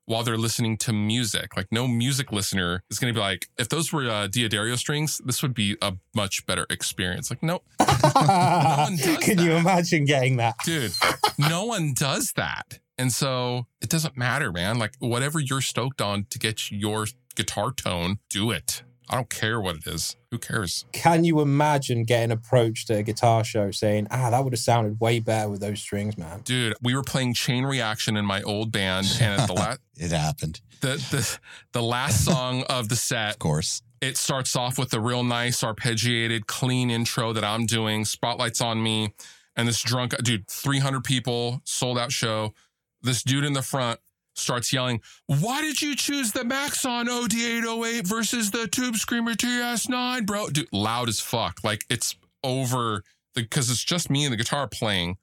while 0.10 0.24
they're 0.24 0.38
listening 0.38 0.76
to 0.76 0.92
music. 0.92 1.56
Like 1.56 1.68
no 1.72 1.88
music 1.88 2.32
listener 2.32 2.84
is 2.90 2.98
going 2.98 3.14
to 3.14 3.18
be 3.18 3.22
like, 3.22 3.48
if 3.60 3.70
those 3.70 3.94
were 3.94 4.10
uh, 4.10 4.26
D'Addario 4.28 4.76
strings, 4.76 5.22
this 5.24 5.44
would 5.44 5.54
be 5.54 5.78
a 5.84 5.94
much 6.16 6.46
better 6.48 6.66
experience. 6.72 7.30
Like, 7.30 7.44
no, 7.44 7.62
one 7.78 8.96
does 8.96 9.18
Can 9.20 9.38
you 9.38 9.52
imagine 9.52 10.06
getting 10.06 10.38
that? 10.38 10.56
dude, 10.66 10.92
no 11.38 11.64
one 11.66 11.94
does 11.94 12.34
that. 12.36 12.80
And 12.98 13.14
so 13.14 13.68
it 13.82 13.90
doesn't 13.90 14.18
matter, 14.18 14.52
man. 14.52 14.80
Like 14.80 14.96
whatever 14.98 15.40
you're 15.40 15.62
stoked 15.62 16.02
on 16.02 16.26
to 16.32 16.40
get 16.40 16.72
your 16.72 17.06
guitar 17.36 17.72
tone, 17.72 18.18
do 18.30 18.50
it. 18.50 18.82
I 19.10 19.16
don't 19.16 19.30
care 19.30 19.60
what 19.60 19.76
it 19.78 19.88
is. 19.88 20.16
Who 20.32 20.38
cares? 20.38 20.86
Can 20.92 21.24
you 21.24 21.42
imagine 21.42 22.04
getting 22.04 22.32
approached 22.32 22.90
at 22.92 23.00
a 23.00 23.04
guitar 23.04 23.44
show 23.44 23.72
saying, 23.72 24.08
ah, 24.12 24.30
that 24.30 24.44
would 24.44 24.54
have 24.54 24.60
sounded 24.60 25.00
way 25.00 25.20
better 25.20 25.50
with 25.50 25.62
those 25.62 25.80
strings, 25.80 26.18
man? 26.18 26.42
Dude, 26.42 26.76
we 26.82 26.96
were 26.96 27.02
playing 27.02 27.34
Chain 27.34 27.66
Reaction 27.66 28.16
in 28.16 28.26
my 28.26 28.42
old 28.44 28.72
band, 28.72 29.08
and 29.20 29.42
at 29.42 29.48
the 29.48 29.54
last 29.54 29.80
It 29.98 30.12
happened, 30.12 30.62
the, 30.82 30.96
the 31.12 31.40
the 31.74 31.82
last 31.82 32.24
song 32.24 32.64
of 32.70 32.88
the 32.90 32.96
set, 32.96 33.32
of 33.34 33.40
course. 33.40 33.82
it 34.00 34.16
starts 34.16 34.56
off 34.56 34.78
with 34.78 34.94
a 34.94 35.00
real 35.02 35.24
nice 35.24 35.62
arpeggiated 35.62 36.46
clean 36.46 36.90
intro 36.90 37.34
that 37.34 37.44
i'm 37.44 37.66
doing 37.66 38.06
spotlights 38.06 38.62
on 38.62 38.82
me 38.82 39.14
and 39.58 39.68
this 39.68 39.82
drunk 39.82 40.16
dude 40.24 40.48
300 40.48 41.04
people 41.04 41.60
sold 41.66 41.98
out 41.98 42.14
show 42.14 42.54
this 43.02 43.24
dude 43.24 43.44
in 43.44 43.52
the 43.54 43.62
front 43.62 44.00
starts 44.40 44.72
yelling 44.74 45.02
why 45.28 45.62
did 45.62 45.82
you 45.82 45.96
choose 45.96 46.32
the 46.32 46.44
maxon 46.44 47.08
od808 47.08 48.08
versus 48.08 48.52
the 48.52 48.68
tube 48.68 48.96
screamer 48.96 49.34
ts9 49.34 50.26
bro 50.26 50.48
dude 50.50 50.68
loud 50.72 51.10
as 51.10 51.20
fuck 51.20 51.60
like 51.64 51.86
it's 51.90 52.16
over 52.44 53.04
because 53.36 53.70
it's 53.70 53.84
just 53.84 54.10
me 54.10 54.24
and 54.26 54.34
the 54.34 54.38
guitar 54.38 54.68
playing 54.68 55.18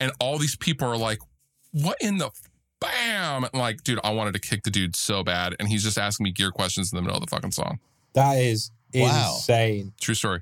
and 0.00 0.12
all 0.20 0.38
these 0.38 0.56
people 0.56 0.86
are 0.88 0.96
like 0.96 1.18
what 1.72 1.96
in 2.00 2.18
the 2.18 2.30
bam 2.80 3.44
And 3.44 3.54
like 3.54 3.82
dude 3.84 4.00
i 4.04 4.12
wanted 4.12 4.32
to 4.34 4.40
kick 4.40 4.62
the 4.64 4.70
dude 4.70 4.94
so 4.96 5.22
bad 5.24 5.54
and 5.58 5.68
he's 5.68 5.82
just 5.82 5.98
asking 5.98 6.24
me 6.24 6.32
gear 6.32 6.50
questions 6.50 6.92
in 6.92 6.96
the 6.96 7.02
middle 7.02 7.16
of 7.16 7.24
the 7.24 7.30
fucking 7.30 7.52
song 7.52 7.78
That 8.14 8.34
is 8.38 8.70
Wow. 8.94 9.32
insane. 9.34 9.92
True 10.00 10.14
story. 10.14 10.40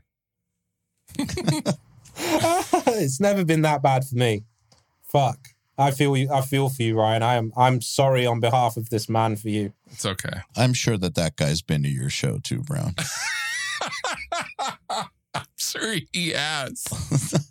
it's 1.19 3.21
never 3.21 3.45
been 3.45 3.63
that 3.63 3.83
bad 3.83 4.05
for 4.05 4.17
me. 4.17 4.45
Fuck. 5.11 5.39
I 5.77 5.91
feel 5.91 6.17
you. 6.17 6.31
I 6.31 6.41
feel 6.41 6.69
for 6.69 6.83
you, 6.83 6.99
Ryan. 6.99 7.23
I 7.23 7.35
am. 7.35 7.53
I'm 7.57 7.81
sorry 7.81 8.27
on 8.27 8.41
behalf 8.41 8.77
of 8.77 8.91
this 8.91 9.09
man 9.09 9.37
for 9.37 9.49
you. 9.49 9.73
It's 9.91 10.07
okay. 10.07 10.41
I'm 10.57 10.73
sure 10.73 10.97
that 10.99 11.15
that 11.17 11.37
guy's 11.37 11.63
been 11.63 11.83
to 11.83 11.89
your 11.89 12.11
show 12.11 12.39
too, 12.39 12.63
Browne. 12.63 12.95
I'm 15.35 15.47
sure 15.57 15.97
he 16.13 16.31
has. 16.31 17.51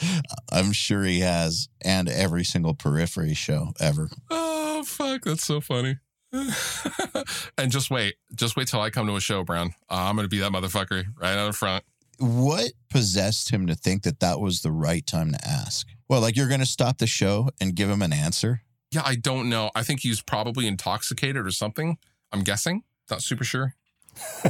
I'm 0.52 0.72
sure 0.72 1.02
he 1.04 1.20
has, 1.20 1.68
and 1.80 2.08
every 2.08 2.44
single 2.44 2.74
periphery 2.74 3.34
show 3.34 3.72
ever. 3.80 4.10
Oh 4.30 4.84
fuck, 4.84 5.22
that's 5.24 5.44
so 5.44 5.60
funny. 5.60 5.98
and 6.32 7.70
just 7.70 7.90
wait, 7.90 8.16
just 8.34 8.56
wait 8.56 8.68
till 8.68 8.80
I 8.80 8.90
come 8.90 9.06
to 9.06 9.16
a 9.16 9.20
show, 9.20 9.42
Browne. 9.42 9.74
Uh, 9.90 10.06
I'm 10.08 10.16
gonna 10.16 10.28
be 10.28 10.38
that 10.38 10.52
motherfucker 10.52 11.06
right 11.20 11.36
out 11.36 11.46
in 11.46 11.52
front. 11.52 11.84
What 12.18 12.72
possessed 12.90 13.50
him 13.50 13.66
to 13.66 13.74
think 13.74 14.02
that 14.04 14.20
that 14.20 14.40
was 14.40 14.62
the 14.62 14.72
right 14.72 15.06
time 15.06 15.32
to 15.32 15.46
ask? 15.46 15.88
Well, 16.08 16.20
like 16.20 16.36
you're 16.36 16.48
going 16.48 16.60
to 16.60 16.66
stop 16.66 16.98
the 16.98 17.06
show 17.06 17.50
and 17.60 17.74
give 17.74 17.90
him 17.90 18.02
an 18.02 18.12
answer? 18.12 18.62
Yeah, 18.90 19.02
I 19.04 19.16
don't 19.16 19.48
know. 19.48 19.70
I 19.74 19.82
think 19.82 20.00
he's 20.00 20.22
probably 20.22 20.66
intoxicated 20.66 21.46
or 21.46 21.50
something. 21.50 21.98
I'm 22.32 22.42
guessing. 22.42 22.84
Not 23.10 23.22
super 23.22 23.44
sure. 23.44 23.74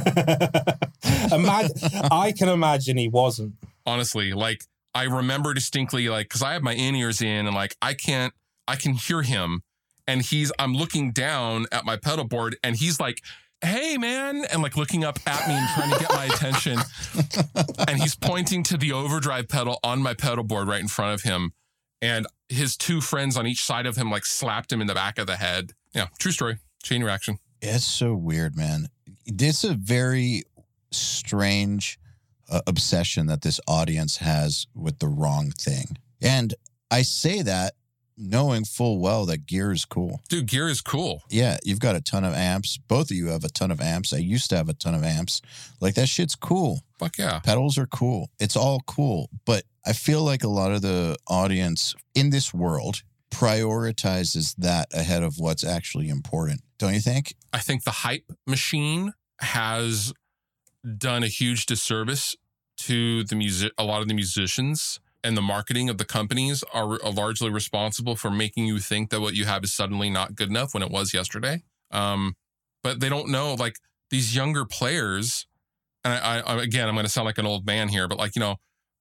Imag- 1.27 2.09
I 2.11 2.31
can 2.31 2.49
imagine 2.49 2.97
he 2.97 3.07
wasn't. 3.07 3.55
Honestly, 3.85 4.33
like 4.33 4.63
I 4.93 5.03
remember 5.03 5.53
distinctly, 5.53 6.09
like 6.09 6.27
because 6.27 6.41
I 6.41 6.53
have 6.53 6.63
my 6.63 6.73
in 6.73 6.95
ears 6.95 7.21
in, 7.21 7.45
and 7.47 7.55
like 7.55 7.75
I 7.81 7.93
can't, 7.93 8.33
I 8.67 8.75
can 8.75 8.93
hear 8.93 9.21
him, 9.21 9.61
and 10.07 10.21
he's, 10.21 10.51
I'm 10.57 10.73
looking 10.73 11.11
down 11.11 11.67
at 11.71 11.85
my 11.85 11.97
pedal 11.97 12.25
board, 12.25 12.57
and 12.63 12.75
he's 12.75 12.99
like, 12.99 13.21
"Hey, 13.61 13.97
man," 13.97 14.45
and 14.51 14.61
like 14.61 14.77
looking 14.77 15.03
up 15.03 15.19
at 15.25 15.47
me 15.47 15.53
and 15.53 15.67
trying 15.75 15.91
to 15.91 15.99
get 15.99 16.11
my 16.11 16.25
attention, 16.25 16.79
and 17.87 18.01
he's 18.01 18.15
pointing 18.15 18.63
to 18.63 18.77
the 18.77 18.91
overdrive 18.91 19.47
pedal 19.47 19.79
on 19.83 20.01
my 20.01 20.13
pedal 20.13 20.43
board 20.43 20.67
right 20.67 20.81
in 20.81 20.87
front 20.87 21.13
of 21.13 21.21
him, 21.21 21.53
and 22.01 22.27
his 22.49 22.77
two 22.77 23.01
friends 23.01 23.37
on 23.37 23.47
each 23.47 23.61
side 23.63 23.85
of 23.85 23.95
him 23.95 24.09
like 24.09 24.25
slapped 24.25 24.71
him 24.71 24.81
in 24.81 24.87
the 24.87 24.93
back 24.93 25.17
of 25.17 25.27
the 25.27 25.37
head. 25.37 25.71
Yeah, 25.93 26.07
true 26.19 26.31
story. 26.31 26.57
Chain 26.83 27.03
reaction. 27.03 27.39
It's 27.61 27.85
so 27.85 28.13
weird, 28.13 28.55
man. 28.55 28.89
It's 29.25 29.63
a 29.63 29.73
very 29.73 30.43
strange 30.91 31.99
uh, 32.49 32.61
obsession 32.67 33.27
that 33.27 33.41
this 33.41 33.59
audience 33.67 34.17
has 34.17 34.67
with 34.73 34.99
the 34.99 35.07
wrong 35.07 35.51
thing. 35.51 35.97
And 36.21 36.53
I 36.89 37.01
say 37.01 37.41
that 37.41 37.73
knowing 38.17 38.65
full 38.65 38.99
well 38.99 39.25
that 39.25 39.45
gear 39.45 39.71
is 39.71 39.85
cool. 39.85 40.21
Dude, 40.29 40.47
gear 40.47 40.67
is 40.67 40.81
cool. 40.81 41.23
Yeah, 41.29 41.57
you've 41.63 41.79
got 41.79 41.95
a 41.95 42.01
ton 42.01 42.23
of 42.23 42.33
amps. 42.33 42.77
Both 42.77 43.11
of 43.11 43.17
you 43.17 43.27
have 43.27 43.43
a 43.43 43.49
ton 43.49 43.71
of 43.71 43.79
amps. 43.79 44.13
I 44.13 44.17
used 44.17 44.49
to 44.49 44.57
have 44.57 44.69
a 44.69 44.73
ton 44.73 44.95
of 44.95 45.03
amps. 45.03 45.41
Like 45.79 45.95
that 45.95 46.09
shit's 46.09 46.35
cool. 46.35 46.81
Fuck 46.99 47.17
yeah. 47.17 47.39
Pedals 47.39 47.77
are 47.77 47.85
cool. 47.87 48.29
It's 48.39 48.55
all 48.55 48.81
cool. 48.87 49.29
But 49.45 49.63
I 49.85 49.93
feel 49.93 50.23
like 50.23 50.43
a 50.43 50.49
lot 50.49 50.71
of 50.71 50.81
the 50.81 51.17
audience 51.27 51.95
in 52.15 52.31
this 52.31 52.53
world 52.53 53.03
prioritizes 53.31 54.55
that 54.57 54.87
ahead 54.93 55.23
of 55.23 55.37
what's 55.37 55.63
actually 55.63 56.09
important. 56.09 56.61
Don't 56.77 56.93
you 56.93 56.99
think? 56.99 57.35
I 57.53 57.59
think 57.59 57.83
the 57.83 57.91
hype 57.91 58.31
machine 58.45 59.13
has 59.39 60.13
done 60.97 61.23
a 61.23 61.27
huge 61.27 61.65
disservice 61.65 62.35
to 62.77 63.23
the 63.23 63.35
music. 63.35 63.73
A 63.77 63.83
lot 63.83 64.01
of 64.01 64.07
the 64.07 64.13
musicians 64.13 64.99
and 65.27 65.35
the 65.35 65.41
marketing 65.41 65.89
of 65.89 65.97
the 65.97 66.05
companies 66.05 66.63
are, 66.73 66.93
are 67.03 67.11
largely 67.11 67.49
responsible 67.49 68.15
for 68.15 68.31
making 68.31 68.65
you 68.65 68.79
think 68.79 69.09
that 69.09 69.19
what 69.19 69.33
you 69.33 69.43
have 69.43 69.61
is 69.61 69.73
suddenly 69.73 70.09
not 70.09 70.35
good 70.35 70.47
enough 70.49 70.73
when 70.73 70.81
it 70.81 70.89
was 70.89 71.13
yesterday. 71.13 71.63
Um, 71.91 72.37
but 72.81 73.01
they 73.01 73.09
don't 73.09 73.27
know 73.27 73.53
like 73.53 73.75
these 74.09 74.33
younger 74.33 74.63
players. 74.63 75.45
And 76.05 76.13
I, 76.13 76.39
I 76.39 76.63
again, 76.63 76.87
I'm 76.87 76.95
going 76.95 77.05
to 77.05 77.11
sound 77.11 77.25
like 77.25 77.37
an 77.37 77.45
old 77.45 77.65
man 77.65 77.89
here, 77.89 78.07
but 78.07 78.17
like 78.17 78.37
you 78.37 78.39
know, 78.39 78.55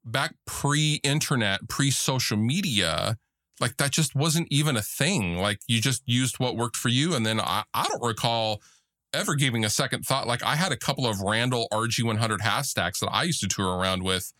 back 0.05 0.35
pre-internet, 0.47 1.68
pre-social 1.68 2.37
media, 2.37 3.16
like 3.61 3.77
that 3.77 3.93
just 3.93 4.16
wasn't 4.16 4.49
even 4.51 4.77
a 4.77 4.83
thing. 4.83 5.39
Like 5.39 5.61
you 5.68 5.81
just 5.81 6.03
used 6.07 6.41
what 6.41 6.57
worked 6.57 6.77
for 6.77 6.89
you. 6.89 7.14
And 7.14 7.24
then 7.24 7.41
I, 7.41 7.62
I 7.72 7.87
don't 7.87 8.03
recall 8.03 8.61
ever 9.14 9.37
giving 9.37 9.64
a 9.64 9.70
second 9.70 10.03
thought. 10.03 10.27
Like 10.27 10.43
I 10.43 10.57
had 10.57 10.72
a 10.72 10.77
couple 10.77 11.07
of 11.07 11.20
Randall 11.20 11.68
RG100 11.72 12.41
half 12.41 12.64
stacks 12.64 12.99
that 12.99 13.11
I 13.12 13.22
used 13.22 13.41
to 13.43 13.49
tour 13.49 13.77
around 13.77 14.03
with 14.03 14.33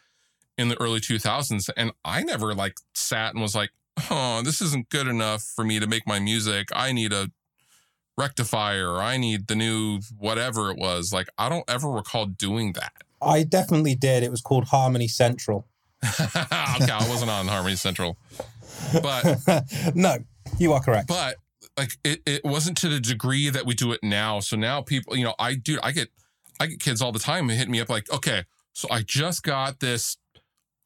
in 0.59 0.69
the 0.69 0.81
early 0.81 1.01
2000s. 1.01 1.69
And 1.77 1.93
I 2.05 2.23
never 2.23 2.55
like 2.55 2.79
sat 2.95 3.33
and 3.33 3.43
was 3.43 3.55
like, 3.55 3.71
oh, 4.11 4.43
this 4.43 4.61
isn't 4.61 4.89
good 4.91 5.07
enough 5.07 5.43
for 5.43 5.65
me 5.65 5.81
to 5.81 5.87
make 5.87 6.07
my 6.07 6.19
music. 6.19 6.69
I 6.73 6.93
need 6.93 7.13
a 7.13 7.31
rectifier. 8.19 8.97
I 8.97 9.17
need 9.17 9.47
the 9.47 9.57
new 9.57 10.01
whatever 10.19 10.71
it 10.71 10.79
was. 10.79 11.13
Like 11.13 11.29
I 11.39 11.49
don't 11.49 11.65
ever 11.69 11.89
recall 11.89 12.27
doing 12.27 12.73
that. 12.73 12.93
I 13.21 13.43
definitely 13.43 13.95
did. 13.95 14.23
It 14.23 14.31
was 14.31 14.41
called 14.41 14.65
Harmony 14.65 15.09
Central. 15.09 15.67
okay, 16.05 16.41
I 16.45 17.07
wasn't 17.09 17.31
on 17.31 17.47
Harmony 17.49 17.77
Central. 17.77 18.17
But 19.03 19.39
no, 19.95 20.19
you 20.59 20.73
are 20.73 20.81
correct. 20.81 21.09
but 21.09 21.37
like 21.77 21.93
it, 22.05 22.21
it 22.27 22.45
wasn't 22.45 22.77
to 22.79 22.89
the 22.89 23.01
degree 23.01 23.51
that 23.51 23.67
we 23.67 23.75
do 23.75 23.93
it 23.93 24.01
now. 24.03 24.41
So 24.41 24.57
now 24.57 24.83
people, 24.83 25.17
you 25.17 25.25
know, 25.25 25.35
I 25.39 25.55
do 25.55 25.79
I 25.83 25.93
get 25.93 26.09
I 26.61 26.67
get 26.67 26.81
kids 26.81 27.03
all 27.03 27.13
the 27.13 27.19
time 27.19 27.49
hitting 27.49 27.71
me 27.71 27.81
up 27.81 27.89
like, 27.89 28.11
okay, 28.11 28.45
so 28.73 28.89
I 28.91 29.03
just 29.03 29.43
got 29.43 29.81
this, 29.81 30.17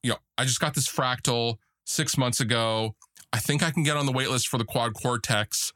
you 0.02 0.10
know, 0.10 0.16
I 0.38 0.44
just 0.44 0.60
got 0.60 0.74
this 0.74 0.88
fractal 0.88 1.56
six 1.84 2.16
months 2.16 2.40
ago. 2.40 2.94
I 3.32 3.38
think 3.38 3.62
I 3.62 3.70
can 3.70 3.82
get 3.82 3.96
on 3.96 4.06
the 4.06 4.12
wait 4.12 4.30
list 4.30 4.48
for 4.48 4.58
the 4.58 4.64
quad 4.64 4.94
cortex. 4.94 5.72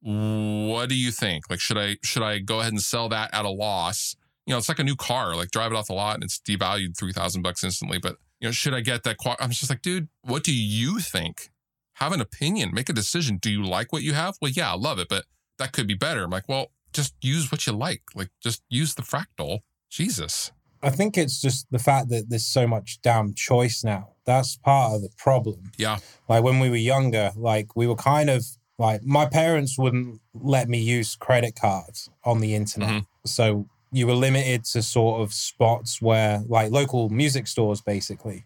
What 0.00 0.88
do 0.88 0.94
you 0.94 1.10
think? 1.10 1.50
Like, 1.50 1.60
should 1.60 1.78
I 1.78 1.96
should 2.02 2.22
I 2.22 2.38
go 2.38 2.60
ahead 2.60 2.72
and 2.72 2.80
sell 2.80 3.08
that 3.08 3.32
at 3.32 3.44
a 3.44 3.50
loss? 3.50 4.14
You 4.46 4.52
know, 4.52 4.58
it's 4.58 4.68
like 4.68 4.78
a 4.78 4.84
new 4.84 4.96
car. 4.96 5.34
Like, 5.34 5.50
drive 5.50 5.72
it 5.72 5.76
off 5.76 5.88
the 5.88 5.94
lot 5.94 6.14
and 6.14 6.24
it's 6.24 6.38
devalued 6.38 6.96
three 6.96 7.12
thousand 7.12 7.42
bucks 7.42 7.64
instantly. 7.64 7.98
But 7.98 8.16
you 8.40 8.48
know, 8.48 8.52
should 8.52 8.74
I 8.74 8.80
get 8.80 9.02
that 9.04 9.16
quad? 9.16 9.36
I'm 9.40 9.50
just 9.50 9.70
like, 9.70 9.82
dude, 9.82 10.08
what 10.22 10.44
do 10.44 10.54
you 10.54 11.00
think? 11.00 11.50
Have 11.94 12.12
an 12.12 12.20
opinion, 12.20 12.70
make 12.72 12.88
a 12.88 12.92
decision. 12.92 13.38
Do 13.38 13.50
you 13.50 13.64
like 13.64 13.92
what 13.92 14.02
you 14.02 14.12
have? 14.12 14.36
Well, 14.40 14.52
yeah, 14.52 14.70
I 14.70 14.76
love 14.76 15.00
it, 15.00 15.08
but 15.08 15.24
that 15.58 15.72
could 15.72 15.88
be 15.88 15.94
better. 15.94 16.24
I'm 16.24 16.30
like, 16.30 16.48
well, 16.48 16.70
just 16.92 17.14
use 17.20 17.50
what 17.50 17.66
you 17.66 17.72
like. 17.72 18.02
Like, 18.14 18.30
just 18.40 18.62
use 18.68 18.94
the 18.94 19.02
fractal. 19.02 19.60
Jesus. 19.90 20.52
I 20.82 20.90
think 20.90 21.18
it's 21.18 21.40
just 21.40 21.66
the 21.70 21.78
fact 21.78 22.08
that 22.10 22.28
there's 22.28 22.46
so 22.46 22.66
much 22.66 23.00
damn 23.02 23.34
choice 23.34 23.82
now. 23.82 24.10
That's 24.24 24.56
part 24.56 24.94
of 24.94 25.02
the 25.02 25.08
problem. 25.16 25.72
Yeah. 25.76 25.98
Like 26.28 26.44
when 26.44 26.60
we 26.60 26.70
were 26.70 26.76
younger, 26.76 27.32
like 27.36 27.74
we 27.76 27.86
were 27.86 27.96
kind 27.96 28.30
of 28.30 28.44
like 28.78 29.02
my 29.02 29.26
parents 29.26 29.76
wouldn't 29.76 30.20
let 30.34 30.68
me 30.68 30.78
use 30.78 31.16
credit 31.16 31.56
cards 31.60 32.08
on 32.24 32.38
the 32.40 32.54
internet. 32.54 32.88
Mhm. 32.90 33.06
So 33.26 33.66
you 33.90 34.06
were 34.06 34.14
limited 34.14 34.64
to 34.66 34.82
sort 34.82 35.20
of 35.22 35.32
spots 35.32 36.00
where 36.00 36.42
like 36.46 36.70
local 36.70 37.08
music 37.08 37.48
stores 37.48 37.80
basically. 37.80 38.44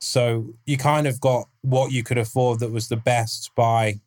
So 0.00 0.54
you 0.66 0.76
kind 0.78 1.06
of 1.06 1.20
got 1.20 1.48
what 1.60 1.92
you 1.92 2.02
could 2.02 2.18
afford 2.18 2.58
that 2.60 2.72
was 2.72 2.88
the 2.88 2.96
best 2.96 3.50
by 3.54 4.00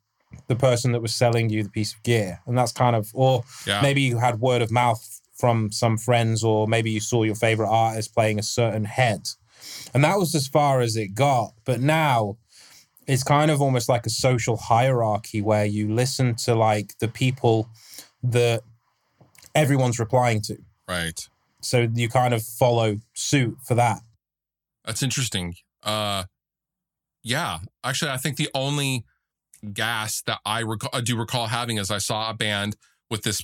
the 0.47 0.55
person 0.55 0.91
that 0.91 1.01
was 1.01 1.15
selling 1.15 1.49
you 1.49 1.63
the 1.63 1.69
piece 1.69 1.93
of 1.93 2.03
gear. 2.03 2.41
And 2.45 2.57
that's 2.57 2.73
kind 2.73 2.95
of 2.95 3.11
or 3.13 3.43
Yeah. 3.65 3.81
maybe 3.81 4.01
you 4.01 4.17
had 4.17 4.41
word 4.41 4.61
of 4.61 4.71
mouth 4.71 5.21
from 5.35 5.71
some 5.71 5.97
friends 5.97 6.43
or 6.43 6.67
maybe 6.67 6.91
you 6.91 6.99
saw 6.99 7.23
your 7.23 7.35
favorite 7.35 7.69
artist 7.69 8.13
playing 8.13 8.39
a 8.39 8.43
certain 8.43 8.85
head. 8.85 9.27
And 9.93 10.03
that 10.03 10.17
was 10.17 10.33
as 10.35 10.47
far 10.47 10.81
as 10.81 10.95
it 10.95 11.09
got. 11.09 11.53
But 11.65 11.81
now 11.81 12.37
it's 13.07 13.23
kind 13.23 13.51
of 13.51 13.61
almost 13.61 13.89
like 13.89 14.05
a 14.05 14.09
social 14.09 14.57
hierarchy 14.57 15.41
where 15.41 15.65
you 15.65 15.93
listen 15.93 16.35
to 16.35 16.55
like 16.55 16.97
the 16.99 17.07
people 17.07 17.69
that 18.23 18.61
everyone's 19.53 19.99
replying 19.99 20.41
to. 20.41 20.57
Right. 20.87 21.27
So 21.61 21.87
you 21.93 22.09
kind 22.09 22.33
of 22.33 22.43
follow 22.43 22.99
suit 23.13 23.57
for 23.65 23.75
that. 23.75 24.01
That's 24.85 25.03
interesting. 25.03 25.55
Uh, 25.83 26.25
yeah, 27.23 27.59
actually, 27.83 28.11
I 28.11 28.17
think 28.17 28.37
the 28.37 28.49
only 28.53 29.03
gas 29.73 30.21
that 30.27 30.39
I, 30.45 30.61
rec- 30.61 30.93
I 30.93 31.01
do 31.01 31.17
recall 31.17 31.47
having 31.47 31.77
is 31.77 31.89
I 31.89 31.97
saw 31.97 32.29
a 32.29 32.33
band 32.33 32.75
with 33.09 33.23
this 33.23 33.43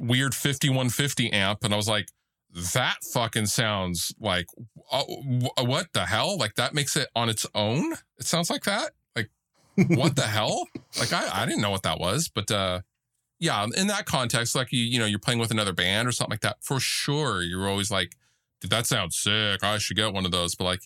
weird 0.00 0.34
5150 0.34 1.32
amp, 1.32 1.64
and 1.64 1.72
I 1.72 1.76
was 1.76 1.88
like, 1.88 2.08
that 2.54 2.96
fucking 3.12 3.46
sounds 3.46 4.12
like 4.18 4.46
uh, 4.90 5.04
wh- 5.04 5.64
what 5.64 5.92
the 5.92 6.06
hell? 6.06 6.38
Like 6.38 6.54
that 6.54 6.74
makes 6.74 6.96
it 6.96 7.08
on 7.14 7.28
its 7.28 7.46
own. 7.54 7.92
It 8.18 8.26
sounds 8.26 8.50
like 8.50 8.64
that. 8.64 8.92
Like 9.14 9.30
what 9.76 10.16
the 10.16 10.22
hell? 10.22 10.66
Like 10.98 11.12
I, 11.12 11.42
I 11.42 11.46
didn't 11.46 11.60
know 11.60 11.70
what 11.70 11.82
that 11.82 12.00
was, 12.00 12.28
but 12.28 12.50
uh, 12.50 12.80
yeah, 13.38 13.66
in 13.76 13.86
that 13.88 14.06
context, 14.06 14.54
like 14.54 14.72
you, 14.72 14.80
you 14.80 14.98
know, 14.98 15.06
you're 15.06 15.18
playing 15.18 15.38
with 15.38 15.50
another 15.50 15.72
band 15.72 16.08
or 16.08 16.12
something 16.12 16.32
like 16.32 16.40
that. 16.40 16.56
For 16.62 16.80
sure, 16.80 17.42
you're 17.42 17.68
always 17.68 17.90
like, 17.90 18.16
dude, 18.60 18.70
that 18.70 18.86
sounds 18.86 19.16
sick. 19.16 19.62
I 19.62 19.78
should 19.78 19.96
get 19.96 20.12
one 20.12 20.24
of 20.24 20.32
those. 20.32 20.54
But 20.54 20.64
like, 20.64 20.80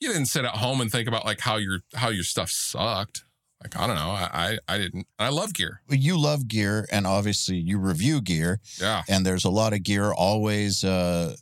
you 0.00 0.08
didn't 0.08 0.26
sit 0.26 0.44
at 0.44 0.56
home 0.56 0.80
and 0.80 0.90
think 0.90 1.08
about 1.08 1.24
like 1.24 1.40
how 1.40 1.56
your 1.56 1.80
how 1.94 2.08
your 2.08 2.24
stuff 2.24 2.50
sucked. 2.50 3.24
Like 3.62 3.76
I 3.78 3.86
don't 3.86 3.96
know, 3.96 4.10
I 4.10 4.58
I, 4.68 4.74
I 4.74 4.78
didn't. 4.78 5.06
I 5.18 5.30
love 5.30 5.54
gear. 5.54 5.80
You 5.88 6.18
love 6.20 6.46
gear, 6.46 6.86
and 6.92 7.06
obviously 7.06 7.56
you 7.56 7.78
review 7.78 8.20
gear, 8.20 8.60
Yeah, 8.80 9.02
and 9.08 9.24
there's 9.24 9.44
a 9.44 9.50
lot 9.50 9.72
of 9.72 9.82
gear 9.82 10.12
always 10.12 10.84
uh, 10.84 11.36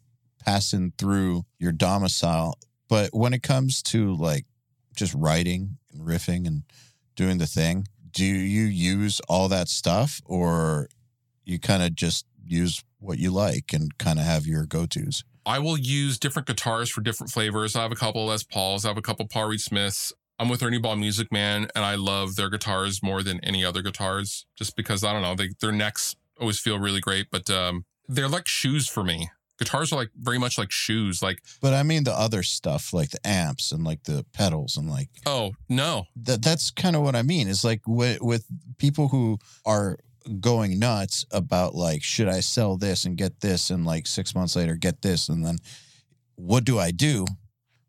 passing 0.44 0.92
through 0.96 1.44
your 1.58 1.72
domicile. 1.72 2.58
But 2.88 3.10
when 3.12 3.32
it 3.32 3.42
comes 3.42 3.82
to 3.84 4.14
like 4.14 4.46
just 4.94 5.14
writing 5.14 5.78
and 5.92 6.06
riffing 6.06 6.46
and 6.46 6.62
doing 7.16 7.38
the 7.38 7.46
thing, 7.46 7.88
do 8.12 8.24
you 8.24 8.64
use 8.64 9.20
all 9.28 9.48
that 9.48 9.68
stuff, 9.68 10.20
or 10.24 10.88
you 11.44 11.58
kind 11.58 11.82
of 11.82 11.94
just 11.94 12.26
use 12.46 12.84
what 13.00 13.18
you 13.18 13.30
like 13.30 13.72
and 13.72 13.98
kind 13.98 14.18
of 14.18 14.24
have 14.24 14.46
your 14.46 14.66
go 14.66 14.86
tos? 14.86 15.24
I 15.46 15.58
will 15.58 15.76
use 15.76 16.18
different 16.18 16.46
guitars 16.46 16.88
for 16.88 17.00
different 17.02 17.30
flavors. 17.30 17.76
I 17.76 17.82
have 17.82 17.92
a 17.92 17.96
couple 17.96 18.24
Les 18.26 18.44
Pauls. 18.44 18.84
I 18.84 18.88
have 18.88 18.96
a 18.96 19.02
couple 19.02 19.26
Paul 19.26 19.48
Reed 19.48 19.60
Smiths. 19.60 20.12
I'm 20.38 20.48
with 20.48 20.62
Ernie 20.62 20.78
Ball 20.78 20.96
Music 20.96 21.30
Man, 21.30 21.68
and 21.74 21.84
I 21.84 21.94
love 21.94 22.36
their 22.36 22.50
guitars 22.50 23.02
more 23.02 23.22
than 23.22 23.38
any 23.44 23.64
other 23.64 23.82
guitars, 23.82 24.46
just 24.56 24.76
because 24.76 25.04
I 25.04 25.12
don't 25.12 25.22
know, 25.22 25.34
they, 25.34 25.50
their 25.60 25.72
necks 25.72 26.16
always 26.40 26.58
feel 26.58 26.78
really 26.78 27.00
great. 27.00 27.28
But 27.30 27.48
um, 27.50 27.84
they're 28.08 28.28
like 28.28 28.48
shoes 28.48 28.88
for 28.88 29.04
me. 29.04 29.30
Guitars 29.58 29.92
are 29.92 29.96
like 29.96 30.10
very 30.16 30.38
much 30.38 30.58
like 30.58 30.72
shoes. 30.72 31.22
Like, 31.22 31.38
But 31.60 31.74
I 31.74 31.84
mean 31.84 32.02
the 32.02 32.12
other 32.12 32.42
stuff, 32.42 32.92
like 32.92 33.10
the 33.10 33.24
amps 33.24 33.70
and 33.70 33.84
like 33.84 34.02
the 34.04 34.26
pedals 34.32 34.76
and 34.76 34.90
like 34.90 35.10
oh 35.26 35.52
no, 35.68 36.06
that 36.16 36.42
that's 36.42 36.72
kind 36.72 36.96
of 36.96 37.02
what 37.02 37.14
I 37.14 37.22
mean. 37.22 37.46
Is 37.46 37.62
like 37.64 37.82
with, 37.86 38.20
with 38.20 38.46
people 38.78 39.08
who 39.08 39.38
are 39.64 39.98
going 40.40 40.80
nuts 40.80 41.24
about 41.30 41.76
like, 41.76 42.02
should 42.02 42.28
I 42.28 42.40
sell 42.40 42.76
this 42.76 43.04
and 43.04 43.16
get 43.16 43.40
this, 43.40 43.70
and 43.70 43.86
like 43.86 44.08
six 44.08 44.34
months 44.34 44.56
later 44.56 44.74
get 44.74 45.02
this, 45.02 45.28
and 45.28 45.46
then 45.46 45.58
what 46.34 46.64
do 46.64 46.80
I 46.80 46.90
do? 46.90 47.24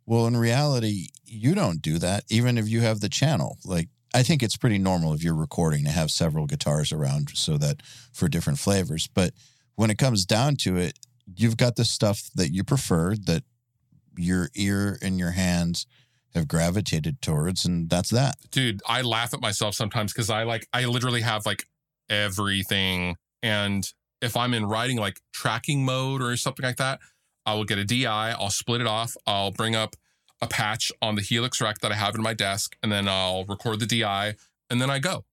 Well, 0.06 0.28
in 0.28 0.38
reality, 0.38 1.08
you 1.26 1.56
don't 1.56 1.82
do 1.82 1.98
that, 2.00 2.24
even 2.30 2.58
if 2.58 2.68
you 2.68 2.82
have 2.82 3.00
the 3.00 3.10
channel. 3.10 3.58
Like, 3.66 3.90
I 4.14 4.24
think 4.24 4.44
it's 4.44 4.58
pretty 4.58 4.78
normal 4.78 5.14
if 5.14 5.24
you're 5.24 5.36
recording 5.36 5.84
to 5.86 5.90
have 5.92 6.12
several 6.12 6.46
guitars 6.46 6.92
around 6.92 7.32
so 7.34 7.58
that 7.58 7.82
for 8.14 8.28
different 8.28 8.60
flavors. 8.60 9.08
But 9.08 9.34
when 9.76 9.90
it 9.90 9.98
comes 9.98 10.26
down 10.26 10.56
to 10.58 10.78
it, 10.78 11.00
you've 11.36 11.58
got 11.58 11.76
the 11.76 11.86
stuff 11.86 12.30
that 12.36 12.52
you 12.54 12.64
prefer 12.64 13.16
that 13.26 13.44
your 14.18 14.50
ear 14.56 14.98
and 15.02 15.20
your 15.20 15.32
hands 15.32 15.86
have 16.34 16.48
gravitated 16.48 17.22
towards, 17.22 17.66
and 17.66 17.90
that's 17.90 18.10
that. 18.10 18.36
dude 18.52 18.82
i 18.88 19.02
laugh 19.02 19.34
at 19.34 19.40
myself 19.42 19.74
sometimes 19.74 20.12
because 20.14 20.30
i 20.30 20.44
like 20.44 20.68
i 20.74 20.86
literally 20.86 21.22
have 21.22 21.46
like 21.46 21.66
everything 22.10 23.16
and 23.42 23.94
if 24.22 24.36
i'm 24.38 24.54
in 24.54 24.66
writing 24.66 24.98
like 24.98 25.20
tracking 25.34 25.84
mode 25.86 26.22
or 26.22 26.36
something 26.38 26.66
like 26.66 26.76
that 26.78 27.00
i 27.46 27.54
will 27.54 27.64
get 27.64 27.78
a 27.78 27.86
di 27.86 28.06
i'll 28.06 28.50
split 28.50 28.82
it 28.82 28.88
off 28.88 29.16
i'll 29.26 29.52
bring 29.52 29.76
up 29.76 29.96
a 30.42 30.48
patch 30.48 30.92
on 31.02 31.16
the 31.16 31.22
helix 31.22 31.62
rack 31.62 31.80
that 31.80 31.92
i 31.92 31.96
have 31.96 32.16
in 32.16 32.22
my 32.22 32.34
desk 32.34 32.76
and 32.84 32.92
then 32.92 33.08
i'll 33.08 33.46
record 33.46 33.80
the 33.80 33.86
di 33.86 34.34
and 34.70 34.82
then 34.82 34.90
i 34.90 35.00
go 35.00 35.24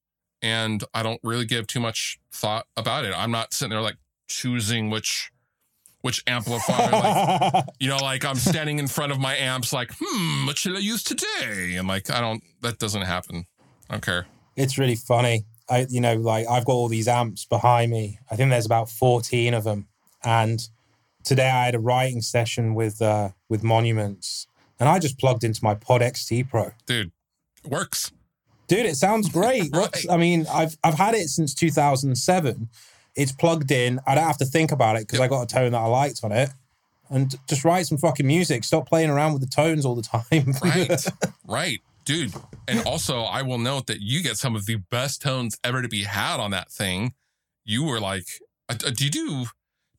and 0.40 0.84
i 0.94 1.02
don't 1.02 1.20
really 1.22 1.44
give 1.44 1.66
too 1.66 1.80
much 1.80 2.18
thought 2.30 2.66
about 2.76 3.04
it 3.04 3.12
i'm 3.16 3.30
not 3.30 3.52
sitting 3.52 3.70
there 3.70 3.80
like 3.80 3.96
choosing 4.28 4.90
which 4.90 5.30
which 6.02 6.22
amplifier 6.26 6.90
like 6.90 7.64
you 7.80 7.88
know, 7.88 7.96
like 7.96 8.24
I'm 8.24 8.36
standing 8.36 8.78
in 8.78 8.88
front 8.88 9.12
of 9.12 9.18
my 9.18 9.36
amps, 9.36 9.72
like, 9.72 9.92
hmm, 9.98 10.46
what 10.46 10.58
should 10.58 10.76
I 10.76 10.80
use 10.80 11.02
today? 11.02 11.76
And 11.76 11.88
like, 11.88 12.10
I 12.10 12.20
don't, 12.20 12.42
that 12.60 12.78
doesn't 12.78 13.02
happen. 13.02 13.46
I 13.88 13.94
don't 13.94 14.04
care. 14.04 14.26
it's 14.56 14.78
really 14.78 14.96
funny. 14.96 15.44
I, 15.70 15.86
you 15.88 16.00
know, 16.00 16.14
like 16.16 16.46
I've 16.48 16.64
got 16.64 16.72
all 16.72 16.88
these 16.88 17.08
amps 17.08 17.44
behind 17.44 17.90
me. 17.90 18.18
I 18.30 18.36
think 18.36 18.50
there's 18.50 18.66
about 18.66 18.90
14 18.90 19.54
of 19.54 19.64
them. 19.64 19.86
And 20.24 20.60
today 21.24 21.48
I 21.48 21.64
had 21.66 21.74
a 21.74 21.80
writing 21.80 22.20
session 22.22 22.74
with 22.74 23.00
uh, 23.00 23.30
with 23.48 23.62
Monuments, 23.62 24.46
and 24.78 24.88
I 24.88 24.98
just 24.98 25.18
plugged 25.18 25.44
into 25.44 25.62
my 25.62 25.74
Pod 25.74 26.00
XT 26.00 26.48
Pro. 26.48 26.72
Dude, 26.86 27.12
it 27.64 27.70
works. 27.70 28.12
Dude, 28.68 28.86
it 28.86 28.96
sounds 28.96 29.28
great. 29.32 29.72
What's, 29.72 30.08
I 30.08 30.16
mean, 30.16 30.46
I've 30.52 30.76
I've 30.84 30.94
had 30.94 31.14
it 31.14 31.28
since 31.28 31.54
2007. 31.54 32.68
It's 33.14 33.32
plugged 33.32 33.70
in. 33.70 34.00
I 34.06 34.14
don't 34.14 34.24
have 34.24 34.38
to 34.38 34.46
think 34.46 34.72
about 34.72 34.96
it 34.96 35.06
because 35.06 35.20
I 35.20 35.28
got 35.28 35.42
a 35.42 35.46
tone 35.46 35.72
that 35.72 35.78
I 35.78 35.86
liked 35.86 36.20
on 36.24 36.32
it, 36.32 36.50
and 37.10 37.34
just 37.48 37.64
write 37.64 37.86
some 37.86 37.98
fucking 37.98 38.26
music. 38.26 38.64
Stop 38.64 38.88
playing 38.88 39.10
around 39.10 39.34
with 39.34 39.42
the 39.42 39.48
tones 39.48 39.84
all 39.84 39.94
the 39.94 40.02
time. 40.02 40.54
Right. 40.62 41.06
right. 41.46 41.78
Dude. 42.04 42.32
And 42.66 42.84
also, 42.86 43.22
I 43.22 43.42
will 43.42 43.58
note 43.58 43.86
that 43.86 44.00
you 44.00 44.22
get 44.22 44.36
some 44.36 44.56
of 44.56 44.66
the 44.66 44.76
best 44.76 45.22
tones 45.22 45.58
ever 45.62 45.82
to 45.82 45.88
be 45.88 46.02
had 46.02 46.40
on 46.40 46.50
that 46.50 46.70
thing. 46.70 47.14
You 47.64 47.84
were 47.84 48.00
like, 48.00 48.24
uh, 48.68 48.74
uh, 48.86 48.90
do 48.90 49.04
you 49.04 49.10
do, 49.10 49.46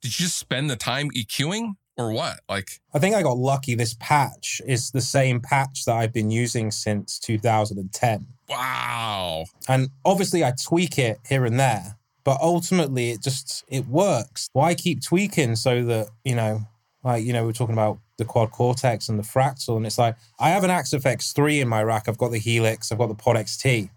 did 0.04 0.20
you 0.20 0.26
just 0.26 0.38
spend 0.38 0.70
the 0.70 0.76
time 0.76 1.10
EQing 1.12 1.76
or 1.96 2.12
what? 2.12 2.42
Like, 2.50 2.82
I 2.94 3.00
think 3.00 3.16
I 3.16 3.24
got 3.24 3.38
lucky. 3.38 3.74
This 3.74 3.96
patch 4.00 4.62
is 4.68 4.92
the 4.92 5.00
same 5.00 5.40
patch 5.40 5.86
that 5.86 5.96
I've 5.96 6.12
been 6.12 6.30
using 6.30 6.72
since 6.72 7.18
2010. 7.20 8.28
wow. 8.50 9.46
And 9.70 9.90
obviously 10.04 10.44
I 10.44 10.52
tweak 10.62 11.00
it 11.00 11.20
here 11.28 11.46
and 11.46 11.58
there, 11.58 11.98
but 12.26 12.38
ultimately 12.42 13.12
it 13.12 13.22
just 13.24 13.64
it 13.70 13.88
works. 13.88 14.50
Why 14.52 14.76
keep 14.76 15.02
tweaking 15.02 15.56
so 15.56 15.86
that, 15.86 16.10
you 16.26 16.36
know, 16.36 16.68
like, 17.02 17.24
you 17.24 17.32
know, 17.32 17.46
we're 17.46 17.54
talking 17.54 17.74
about 17.74 18.00
the 18.18 18.26
quad 18.26 18.52
cortex 18.52 19.08
and 19.08 19.18
the 19.18 19.24
fractal, 19.24 19.78
and 19.78 19.86
it's 19.86 19.98
like 19.98 20.18
I 20.38 20.50
have 20.50 20.66
an 20.66 20.70
Axe 20.70 20.92
FX3 20.92 21.62
in 21.62 21.70
my 21.70 21.82
rack. 21.82 22.10
I've 22.10 22.18
got 22.18 22.32
the 22.32 22.40
Helix, 22.40 22.92
I've 22.92 22.98
got 22.98 23.08
the 23.08 23.16
Pod 23.16 23.38
XT. 23.38 23.90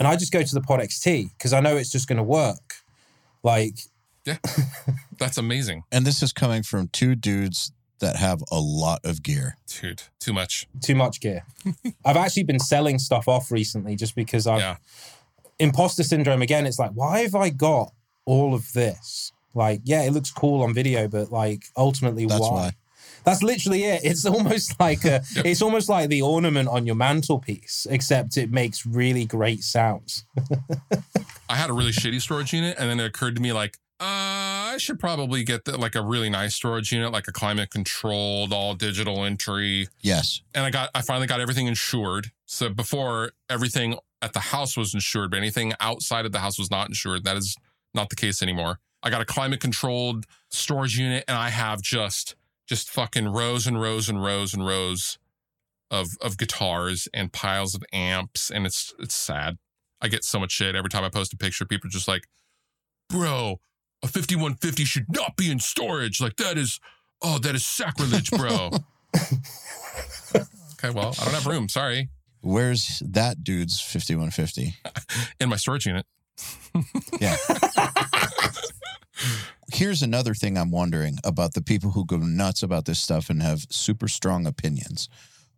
And 0.00 0.08
I 0.08 0.16
just 0.16 0.32
go 0.32 0.42
to 0.42 0.54
the 0.54 0.60
Pod 0.60 0.80
XT 0.80 1.30
because 1.38 1.52
I 1.52 1.60
know 1.60 1.76
it's 1.76 1.92
just 1.92 2.08
gonna 2.08 2.24
work. 2.24 2.74
Like 3.44 3.78
Yeah. 4.24 4.38
That's 5.18 5.36
amazing. 5.38 5.84
And 5.92 6.06
this 6.06 6.22
is 6.22 6.32
coming 6.32 6.62
from 6.62 6.88
two 6.88 7.14
dudes 7.14 7.72
that 8.00 8.16
have 8.16 8.42
a 8.50 8.58
lot 8.58 9.00
of 9.04 9.22
gear. 9.22 9.56
Dude, 9.80 10.02
too 10.18 10.32
much. 10.32 10.66
too 10.82 10.94
much 10.94 11.20
gear. 11.20 11.44
I've 12.04 12.16
actually 12.16 12.42
been 12.44 12.58
selling 12.58 12.98
stuff 12.98 13.28
off 13.28 13.50
recently 13.50 13.96
just 13.96 14.14
because 14.14 14.46
I've 14.46 14.60
Yeah. 14.60 14.76
imposter 15.58 16.02
syndrome 16.02 16.42
again. 16.42 16.66
It's 16.66 16.78
like, 16.78 16.90
why 16.92 17.20
have 17.20 17.34
I 17.34 17.50
got 17.50 17.92
all 18.24 18.54
of 18.54 18.72
this? 18.72 19.32
Like, 19.54 19.80
yeah, 19.84 20.02
it 20.02 20.10
looks 20.12 20.30
cool 20.32 20.62
on 20.62 20.74
video, 20.74 21.06
but 21.06 21.30
like 21.30 21.64
ultimately, 21.76 22.26
That's 22.26 22.40
why? 22.40 22.48
why. 22.50 22.70
That's 23.24 23.42
literally 23.42 23.84
it. 23.84 24.00
It's 24.04 24.26
almost 24.34 24.78
like 24.80 25.04
a, 25.04 25.22
it's 25.36 25.62
almost 25.62 25.88
like 25.88 26.08
the 26.10 26.20
ornament 26.22 26.68
on 26.68 26.84
your 26.86 26.96
mantelpiece, 26.96 27.86
except 27.88 28.36
it 28.36 28.50
makes 28.50 28.84
really 28.84 29.24
great 29.24 29.62
sounds. 29.62 30.24
I 31.48 31.56
had 31.56 31.70
a 31.70 31.72
really 31.72 31.92
shitty 31.92 32.20
storage 32.20 32.52
unit, 32.52 32.76
and 32.78 32.90
then 32.90 33.00
it 33.00 33.04
occurred 33.06 33.36
to 33.36 33.40
me 33.42 33.52
like, 33.52 33.78
uh, 34.04 34.74
I 34.74 34.76
should 34.78 34.98
probably 34.98 35.44
get 35.44 35.64
the, 35.64 35.78
like 35.78 35.94
a 35.94 36.02
really 36.02 36.28
nice 36.28 36.54
storage 36.54 36.92
unit, 36.92 37.12
like 37.12 37.28
a 37.28 37.32
climate 37.32 37.70
controlled, 37.70 38.52
all 38.52 38.74
digital 38.74 39.24
entry. 39.24 39.88
Yes. 40.00 40.42
And 40.54 40.64
I 40.64 40.70
got, 40.70 40.90
I 40.94 41.00
finally 41.00 41.26
got 41.26 41.40
everything 41.40 41.66
insured. 41.66 42.32
So 42.46 42.68
before 42.68 43.32
everything 43.48 43.98
at 44.20 44.32
the 44.32 44.40
house 44.40 44.76
was 44.76 44.94
insured, 44.94 45.30
but 45.30 45.38
anything 45.38 45.72
outside 45.80 46.26
of 46.26 46.32
the 46.32 46.40
house 46.40 46.58
was 46.58 46.70
not 46.70 46.88
insured. 46.88 47.24
That 47.24 47.36
is 47.36 47.56
not 47.94 48.10
the 48.10 48.16
case 48.16 48.42
anymore. 48.42 48.80
I 49.02 49.10
got 49.10 49.20
a 49.20 49.26
climate 49.26 49.60
controlled 49.60 50.24
storage 50.50 50.98
unit, 50.98 51.24
and 51.28 51.36
I 51.36 51.50
have 51.50 51.82
just, 51.82 52.36
just 52.66 52.90
fucking 52.90 53.28
rows 53.28 53.66
and 53.66 53.80
rows 53.80 54.08
and 54.08 54.22
rows 54.22 54.54
and 54.54 54.66
rows 54.66 55.18
of 55.90 56.16
of 56.20 56.38
guitars 56.38 57.06
and 57.12 57.30
piles 57.30 57.74
of 57.74 57.84
amps, 57.92 58.50
and 58.50 58.66
it's 58.66 58.94
it's 58.98 59.14
sad. 59.14 59.58
I 60.00 60.08
get 60.08 60.24
so 60.24 60.40
much 60.40 60.52
shit 60.52 60.74
every 60.74 60.90
time 60.90 61.04
I 61.04 61.10
post 61.10 61.32
a 61.32 61.36
picture. 61.36 61.66
People 61.66 61.88
are 61.88 61.90
just 61.90 62.08
like, 62.08 62.26
bro, 63.08 63.60
a 64.04 64.08
5150 64.08 64.84
should 64.84 65.06
not 65.08 65.34
be 65.36 65.50
in 65.50 65.58
storage. 65.58 66.20
Like 66.20 66.36
that 66.36 66.58
is, 66.58 66.78
oh, 67.22 67.38
that 67.38 67.54
is 67.54 67.64
sacrilege, 67.64 68.30
bro. 68.30 68.70
okay, 70.36 70.90
well, 70.94 71.14
I 71.18 71.24
don't 71.24 71.34
have 71.34 71.46
room. 71.46 71.68
Sorry. 71.68 72.10
Where's 72.42 73.02
that 73.06 73.42
dude's 73.42 73.80
5150? 73.80 74.74
In 75.40 75.48
my 75.48 75.56
storage 75.56 75.86
unit. 75.86 76.06
Yeah. 77.20 77.36
Here's 79.72 80.02
another 80.02 80.34
thing 80.34 80.58
I'm 80.58 80.70
wondering 80.72 81.16
about 81.24 81.54
the 81.54 81.62
people 81.62 81.92
who 81.92 82.04
go 82.04 82.16
nuts 82.18 82.62
about 82.62 82.84
this 82.84 83.00
stuff 83.00 83.30
and 83.30 83.40
have 83.40 83.66
super 83.70 84.08
strong 84.08 84.46
opinions 84.46 85.08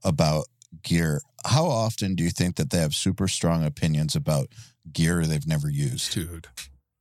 about 0.05 0.47
gear. 0.83 1.23
How 1.45 1.65
often 1.65 2.15
do 2.15 2.23
you 2.23 2.31
think 2.31 2.57
that 2.57 2.71
they 2.71 2.79
have 2.79 2.95
super 2.95 3.27
strong 3.27 3.65
opinions 3.65 4.15
about 4.15 4.49
gear 4.93 5.25
they've 5.25 5.47
never 5.47 5.69
used? 5.71 6.13
Dude. 6.13 6.49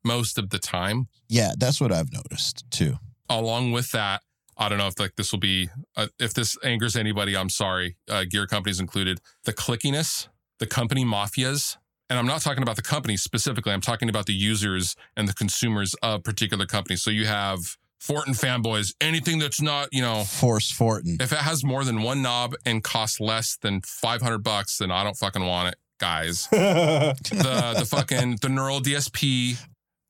Most 0.06 0.38
of 0.38 0.51
the 0.51 0.60
time. 0.60 1.08
Yeah, 1.28 1.53
that's 1.58 1.82
what 1.82 1.91
I've 1.91 2.14
noticed 2.14 2.64
too. 2.70 2.99
Along 3.28 3.72
with 3.72 3.91
that, 3.91 4.22
I 4.58 4.70
don't 4.70 4.78
know 4.78 4.88
if 4.88 4.99
like 4.99 5.16
this 5.16 5.32
will 5.32 5.39
be 5.39 5.70
uh, 5.97 6.08
if 6.20 6.34
this 6.34 6.58
angers 6.64 6.95
anybody. 6.95 7.36
I'm 7.36 7.49
sorry, 7.49 7.97
uh, 8.10 8.24
gear 8.30 8.47
companies 8.47 8.80
included. 8.80 9.20
The 9.43 9.53
clickiness, 9.53 10.28
the 10.60 10.68
company 10.68 11.03
mafias, 11.03 11.78
and 12.10 12.20
I'm 12.20 12.28
not 12.28 12.41
talking 12.41 12.64
about 12.64 12.76
the 12.76 12.82
companies 12.82 13.22
specifically. 13.22 13.74
I'm 13.74 13.82
talking 13.82 14.10
about 14.10 14.28
the 14.28 14.34
users 14.34 14.95
and 15.18 15.28
the 15.28 15.34
consumers 15.34 15.93
of 15.95 16.24
particular 16.24 16.66
companies. 16.66 17.01
So 17.01 17.10
you 17.10 17.26
have 17.26 17.78
Fortin 17.99 18.34
fanboys. 18.34 18.93
Anything 19.01 19.39
that's 19.39 19.62
not 19.62 19.89
you 19.91 20.01
know 20.01 20.24
Force 20.24 20.72
Fortin. 20.72 21.18
if 21.20 21.32
it 21.32 21.39
has 21.39 21.64
more 21.64 21.84
than 21.84 22.01
one 22.01 22.22
knob 22.22 22.56
and 22.66 22.84
costs 22.84 23.20
less 23.20 23.58
than 23.58 23.82
500 23.82 24.39
bucks, 24.39 24.78
then 24.78 24.91
I 24.91 25.03
don't 25.03 25.18
fucking 25.18 25.45
want 25.45 25.70
it, 25.70 25.76
guys. 25.99 26.47
the 26.51 27.76
the 27.78 27.86
fucking 27.86 28.38
the 28.41 28.49
neural 28.49 28.80
DSP 28.80 29.58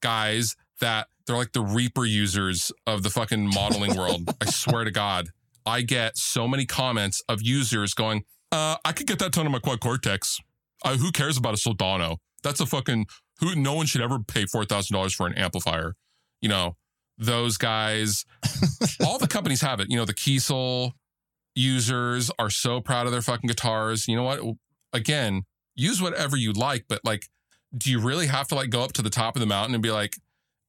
guys 0.06 0.56
that 0.82 1.08
they're 1.26 1.36
like 1.36 1.54
the 1.54 1.62
Reaper 1.62 2.06
users 2.06 2.72
of 2.86 3.02
the 3.02 3.10
fucking 3.10 3.48
modeling 3.48 3.96
world. 3.98 4.30
I 4.40 4.46
swear 4.46 4.84
to 4.84 4.92
God, 4.92 5.30
I 5.66 5.82
get 5.82 6.16
so 6.16 6.48
many 6.48 6.68
comments 6.68 7.24
of 7.28 7.42
users 7.42 7.96
going, 7.96 8.24
uh, 8.52 8.78
"I 8.86 8.92
could 8.92 9.08
get 9.08 9.18
that 9.20 9.34
tone 9.34 9.48
on 9.48 9.52
my 9.52 9.60
quad 9.60 9.80
cortex. 9.80 10.40
Uh, 10.84 10.98
who 10.98 11.12
cares 11.12 11.38
about 11.38 11.56
a 11.56 11.58
Soldano? 11.58 12.18
That's 12.44 12.60
a 12.60 12.68
fucking 12.68 13.08
who. 13.40 13.56
No 13.56 13.74
one 13.74 13.88
should 13.88 14.02
ever 14.02 14.20
pay 14.20 14.46
four 14.46 14.64
thousand 14.66 14.94
dollars 14.94 15.16
for 15.16 15.26
an 15.26 15.34
amplifier. 15.34 15.96
You 16.40 16.50
know, 16.50 16.76
those 17.18 17.58
guys. 17.58 18.26
all 19.06 19.18
the 19.18 19.28
companies 19.28 19.62
have 19.62 19.80
it. 19.80 19.88
You 19.90 19.98
know, 19.98 20.06
the 20.06 20.14
Kiesel 20.14 20.92
users 21.56 22.30
are 22.38 22.52
so 22.52 22.80
proud 22.80 23.08
of 23.08 23.12
their 23.12 23.24
fucking 23.24 23.48
guitars. 23.48 24.08
You 24.08 24.18
know 24.18 24.24
what? 24.24 24.42
Again, 24.94 25.46
use 25.76 26.00
whatever 26.00 26.38
you 26.38 26.54
like, 26.54 26.86
but 26.88 27.00
like, 27.04 27.28
do 27.78 27.92
you 27.92 28.00
really 28.00 28.28
have 28.28 28.48
to 28.50 28.56
like 28.56 28.70
go 28.70 28.82
up 28.82 28.94
to 28.94 29.02
the 29.02 29.10
top 29.10 29.36
of 29.36 29.40
the 29.40 29.46
mountain 29.46 29.74
and 29.74 29.84
be 29.84 29.92
like, 29.92 30.18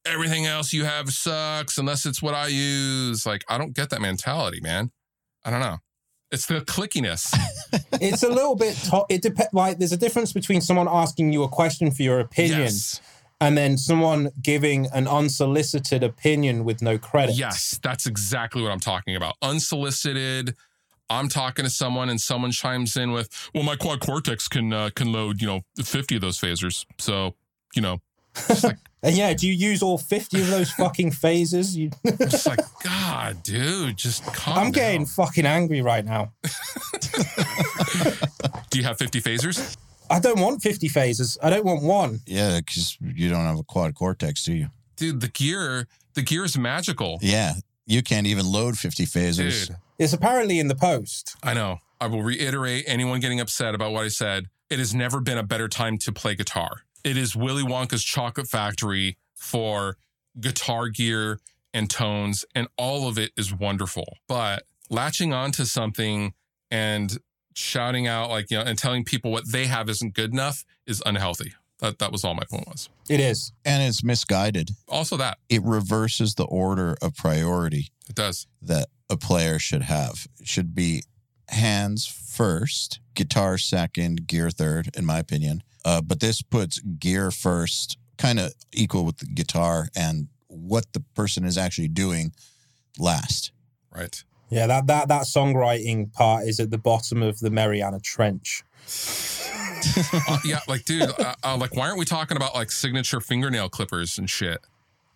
everything 0.05 0.45
else 0.45 0.73
you 0.73 0.85
have 0.85 1.09
sucks 1.09 1.77
unless 1.77 2.05
it's 2.05 2.21
what 2.21 2.33
I 2.33 2.47
use? 2.47 3.25
Like, 3.25 3.43
I 3.49 3.57
don't 3.57 3.73
get 3.73 3.89
that 3.89 4.01
mentality, 4.01 4.59
man. 4.61 4.91
I 5.43 5.51
don't 5.51 5.59
know. 5.59 5.77
It's 6.31 6.45
the 6.45 6.61
clickiness. 6.61 7.33
it's 8.01 8.23
a 8.23 8.29
little 8.29 8.55
bit. 8.55 8.75
To- 8.89 9.05
it 9.09 9.21
depends. 9.21 9.53
Like, 9.53 9.77
there's 9.77 9.93
a 9.93 9.97
difference 9.97 10.33
between 10.33 10.61
someone 10.61 10.87
asking 10.89 11.31
you 11.31 11.43
a 11.43 11.47
question 11.47 11.91
for 11.91 12.03
your 12.03 12.19
opinion 12.19 12.61
yes. 12.61 12.99
and 13.39 13.57
then 13.57 13.77
someone 13.77 14.31
giving 14.41 14.87
an 14.87 15.07
unsolicited 15.07 16.03
opinion 16.03 16.65
with 16.65 16.81
no 16.81 16.97
credit. 16.97 17.35
Yes, 17.35 17.79
that's 17.81 18.05
exactly 18.05 18.61
what 18.61 18.71
I'm 18.71 18.79
talking 18.79 19.15
about. 19.15 19.35
Unsolicited. 19.41 20.55
I'm 21.09 21.29
talking 21.29 21.65
to 21.65 21.71
someone 21.71 22.09
and 22.09 22.19
someone 22.19 22.51
chimes 22.51 22.97
in 22.97 23.11
with, 23.11 23.29
"Well, 23.53 23.63
my 23.63 23.75
quad 23.75 23.99
cortex 23.99 24.47
can 24.47 24.73
uh, 24.73 24.89
can 24.95 25.11
load, 25.11 25.41
you 25.41 25.47
know, 25.47 25.61
50 25.83 26.15
of 26.15 26.21
those 26.21 26.39
phasers." 26.39 26.85
So, 26.97 27.35
you 27.75 27.81
know, 27.81 28.01
like 28.63 28.77
And 29.03 29.15
yeah, 29.15 29.33
do 29.33 29.47
you 29.47 29.53
use 29.53 29.83
all 29.83 29.97
50 29.99 30.41
of 30.41 30.47
those 30.47 30.71
fucking 30.71 31.11
phases? 31.11 31.77
You, 31.77 31.91
it's 32.03 32.47
like, 32.47 32.59
God, 32.83 33.43
dude, 33.43 33.95
just 33.95 34.25
calm 34.25 34.57
I'm 34.57 34.71
getting 34.71 35.05
fucking 35.05 35.45
angry 35.45 35.81
right 35.81 36.03
now. 36.03 36.33
Do 38.69 38.79
you 38.79 38.83
have 38.83 38.97
50 38.97 39.21
phasers? 39.21 39.77
I 40.09 40.19
don't 40.19 40.39
want 40.39 40.61
50 40.63 40.87
phases. 40.87 41.37
I 41.43 41.51
don't 41.51 41.63
want 41.63 41.83
one. 41.83 42.21
Yeah, 42.25 42.57
because 42.59 42.97
you 42.99 43.29
don't 43.29 43.45
have 43.45 43.59
a 43.59 43.63
quad 43.63 43.93
cortex, 43.95 44.43
do 44.43 44.53
you? 44.53 44.69
dude, 44.97 45.21
the 45.21 45.27
gear, 45.27 45.87
the 46.15 46.21
gear 46.21 46.43
is 46.43 46.57
magical. 46.57 47.19
Yeah, 47.21 47.53
you 47.85 48.01
can't 48.01 48.27
even 48.27 48.51
load 48.51 48.77
50 48.77 49.05
phasers. 49.05 49.67
Dude, 49.67 49.77
It's 49.99 50.13
apparently 50.13 50.59
in 50.59 50.67
the 50.67 50.75
post. 50.75 51.35
I 51.41 51.53
know. 51.53 51.79
I 51.99 52.07
will 52.07 52.21
reiterate 52.21 52.83
anyone 52.87 53.19
getting 53.19 53.39
upset 53.39 53.73
about 53.73 53.91
what 53.91 54.03
I 54.05 54.09
said. 54.09 54.45
It 54.69 54.79
has 54.79 54.93
never 54.93 55.19
been 55.19 55.37
a 55.37 55.43
better 55.43 55.67
time 55.67 55.97
to 55.99 56.11
play 56.11 56.35
guitar. 56.35 56.83
It 57.03 57.17
is 57.17 57.35
Willy 57.35 57.63
Wonka's 57.63 58.03
chocolate 58.03 58.47
factory 58.47 59.17
for 59.33 59.97
guitar 60.39 60.89
gear 60.89 61.39
and 61.73 61.89
tones, 61.89 62.45
and 62.53 62.67
all 62.77 63.07
of 63.07 63.17
it 63.17 63.31
is 63.37 63.53
wonderful. 63.53 64.17
But 64.27 64.63
latching 64.89 65.33
onto 65.33 65.65
something 65.65 66.33
and 66.69 67.17
shouting 67.55 68.05
out 68.07 68.29
like 68.29 68.51
you 68.51 68.57
know 68.57 68.63
and 68.63 68.77
telling 68.77 69.03
people 69.03 69.31
what 69.31 69.51
they 69.51 69.65
have 69.65 69.89
isn't 69.89 70.13
good 70.13 70.31
enough 70.31 70.63
is 70.85 71.01
unhealthy. 71.05 71.53
That 71.79 71.97
that 71.99 72.11
was 72.11 72.23
all 72.23 72.35
my 72.35 72.43
point 72.49 72.67
was. 72.67 72.89
It 73.09 73.19
is. 73.19 73.51
And 73.65 73.81
it's 73.83 74.03
misguided. 74.03 74.71
Also 74.87 75.17
that 75.17 75.37
It 75.49 75.63
reverses 75.63 76.35
the 76.35 76.45
order 76.45 76.97
of 77.01 77.15
priority 77.15 77.89
it 78.09 78.15
does. 78.15 78.47
that 78.61 78.87
a 79.09 79.17
player 79.17 79.59
should 79.59 79.83
have. 79.83 80.27
It 80.39 80.47
should 80.47 80.75
be 80.75 81.03
hands 81.49 82.05
first, 82.05 82.99
guitar 83.13 83.57
second, 83.57 84.27
gear 84.27 84.49
third, 84.49 84.89
in 84.95 85.05
my 85.05 85.19
opinion. 85.19 85.63
Uh, 85.85 86.01
but 86.01 86.19
this 86.19 86.41
puts 86.41 86.79
gear 86.79 87.31
first, 87.31 87.97
kind 88.17 88.39
of 88.39 88.53
equal 88.73 89.05
with 89.05 89.17
the 89.17 89.25
guitar 89.25 89.87
and 89.95 90.27
what 90.47 90.91
the 90.93 90.99
person 91.15 91.45
is 91.45 91.57
actually 91.57 91.87
doing 91.87 92.31
last. 92.99 93.51
Right. 93.95 94.23
Yeah, 94.49 94.67
that 94.67 94.87
that 94.87 95.07
that 95.09 95.23
songwriting 95.23 96.13
part 96.13 96.45
is 96.45 96.59
at 96.59 96.71
the 96.71 96.77
bottom 96.77 97.21
of 97.21 97.39
the 97.39 97.49
Mariana 97.49 97.99
Trench. 97.99 98.63
Uh, 100.27 100.39
yeah, 100.43 100.59
like 100.67 100.83
dude, 100.85 101.03
uh, 101.03 101.35
uh, 101.43 101.55
like 101.55 101.75
why 101.75 101.85
aren't 101.85 101.99
we 101.99 102.05
talking 102.05 102.35
about 102.35 102.55
like 102.55 102.71
signature 102.71 103.21
fingernail 103.21 103.69
clippers 103.69 104.17
and 104.17 104.27
shit? 104.27 104.59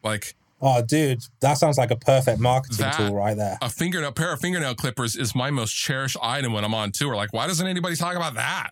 Like 0.04 0.36
Oh, 0.64 0.82
dude, 0.84 1.22
that 1.40 1.58
sounds 1.58 1.78
like 1.78 1.90
a 1.92 1.96
perfect 1.96 2.40
marketing 2.40 2.78
That- 2.78 2.98
tool 2.98 3.16
right 3.16 3.36
there. 3.36 3.58
a 3.62 3.70
finger, 3.70 4.04
a 4.04 4.12
pair 4.12 4.32
of 4.34 4.40
fingernail 4.40 4.76
clippers 4.76 5.16
is 5.16 5.34
my 5.34 5.50
most 5.50 5.72
cherished 5.74 6.18
item 6.22 6.54
when 6.54 6.64
I'm 6.64 6.74
on 6.76 6.92
tour. 6.92 7.16
Like, 7.16 7.34
why 7.34 7.48
doesn't 7.48 7.66
anybody 7.66 7.96
talk 7.96 8.16
about 8.16 8.36
that? 8.36 8.72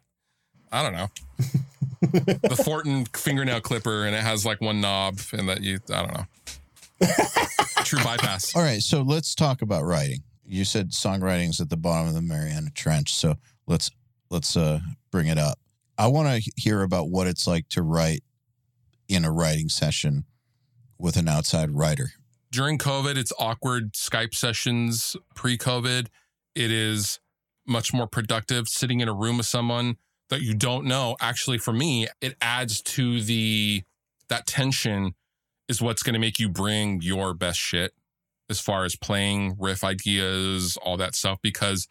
I 0.71 0.83
don't 0.83 0.93
know. 0.93 1.07
the 2.01 2.61
Fortin 2.63 3.05
fingernail 3.05 3.61
clipper, 3.61 4.05
and 4.05 4.15
it 4.15 4.21
has 4.21 4.45
like 4.45 4.61
one 4.61 4.81
knob, 4.81 5.19
and 5.33 5.49
that 5.49 5.61
you, 5.61 5.79
I 5.91 6.05
don't 6.05 6.13
know. 6.13 6.25
True 7.83 8.03
bypass. 8.03 8.55
All 8.55 8.61
right, 8.61 8.81
so 8.81 9.01
let's 9.01 9.33
talk 9.33 9.61
about 9.61 9.83
writing. 9.83 10.21
You 10.45 10.65
said 10.65 10.91
songwriting's 10.91 11.59
at 11.59 11.69
the 11.69 11.77
bottom 11.77 12.07
of 12.07 12.13
the 12.13 12.21
Mariana 12.21 12.69
Trench, 12.71 13.13
so 13.13 13.35
let's 13.67 13.89
let's 14.29 14.55
uh 14.55 14.79
bring 15.11 15.27
it 15.27 15.37
up. 15.37 15.59
I 15.97 16.07
want 16.07 16.43
to 16.43 16.51
hear 16.55 16.81
about 16.83 17.09
what 17.09 17.27
it's 17.27 17.47
like 17.47 17.67
to 17.69 17.81
write 17.81 18.23
in 19.07 19.25
a 19.25 19.31
writing 19.31 19.69
session 19.69 20.25
with 20.99 21.17
an 21.17 21.27
outside 21.27 21.71
writer. 21.71 22.11
During 22.51 22.77
COVID, 22.77 23.15
it's 23.17 23.31
awkward 23.39 23.93
Skype 23.93 24.33
sessions. 24.33 25.15
Pre 25.35 25.57
COVID, 25.57 26.07
it 26.55 26.71
is 26.71 27.19
much 27.65 27.93
more 27.93 28.07
productive 28.07 28.67
sitting 28.67 28.99
in 28.99 29.07
a 29.07 29.13
room 29.13 29.37
with 29.37 29.45
someone 29.45 29.97
that 30.29 30.41
you 30.41 30.53
don't 30.53 30.85
know. 30.85 31.15
Actually, 31.21 31.57
for 31.57 31.73
me, 31.73 32.07
it 32.21 32.35
adds 32.41 32.81
to 32.81 33.21
the 33.21 33.83
that 34.29 34.45
tension 34.45 35.15
is 35.67 35.81
what's 35.81 36.03
going 36.03 36.13
to 36.13 36.19
make 36.19 36.39
you 36.39 36.49
bring 36.49 37.01
your 37.01 37.33
best 37.33 37.59
shit 37.59 37.93
as 38.49 38.59
far 38.59 38.83
as 38.83 38.95
playing 38.95 39.55
riff 39.59 39.83
ideas, 39.83 40.77
all 40.77 40.97
that 40.97 41.13
stuff, 41.13 41.39
because 41.41 41.87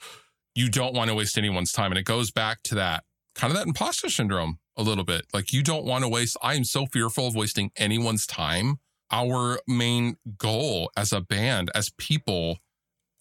you 0.54 0.68
don't 0.68 0.94
want 0.94 1.08
to 1.08 1.14
waste 1.14 1.38
anyone's 1.38 1.72
time. 1.72 1.92
And 1.92 1.98
it 1.98 2.04
goes 2.04 2.32
back 2.32 2.62
to 2.64 2.74
that 2.74 3.04
kind 3.34 3.52
of 3.52 3.56
that 3.56 3.66
imposter 3.66 4.08
syndrome 4.08 4.58
a 4.76 4.82
little 4.82 5.04
bit. 5.04 5.26
Like 5.32 5.52
you 5.52 5.62
don't 5.62 5.84
want 5.84 6.02
to 6.02 6.08
waste, 6.08 6.36
I 6.42 6.54
am 6.54 6.64
so 6.64 6.86
fearful 6.86 7.28
of 7.28 7.36
wasting 7.36 7.70
anyone's 7.76 8.26
time. 8.26 8.80
Our 9.10 9.60
main 9.66 10.16
goal 10.36 10.90
as 10.96 11.12
a 11.12 11.20
band, 11.20 11.70
as 11.74 11.90
people, 11.90 12.58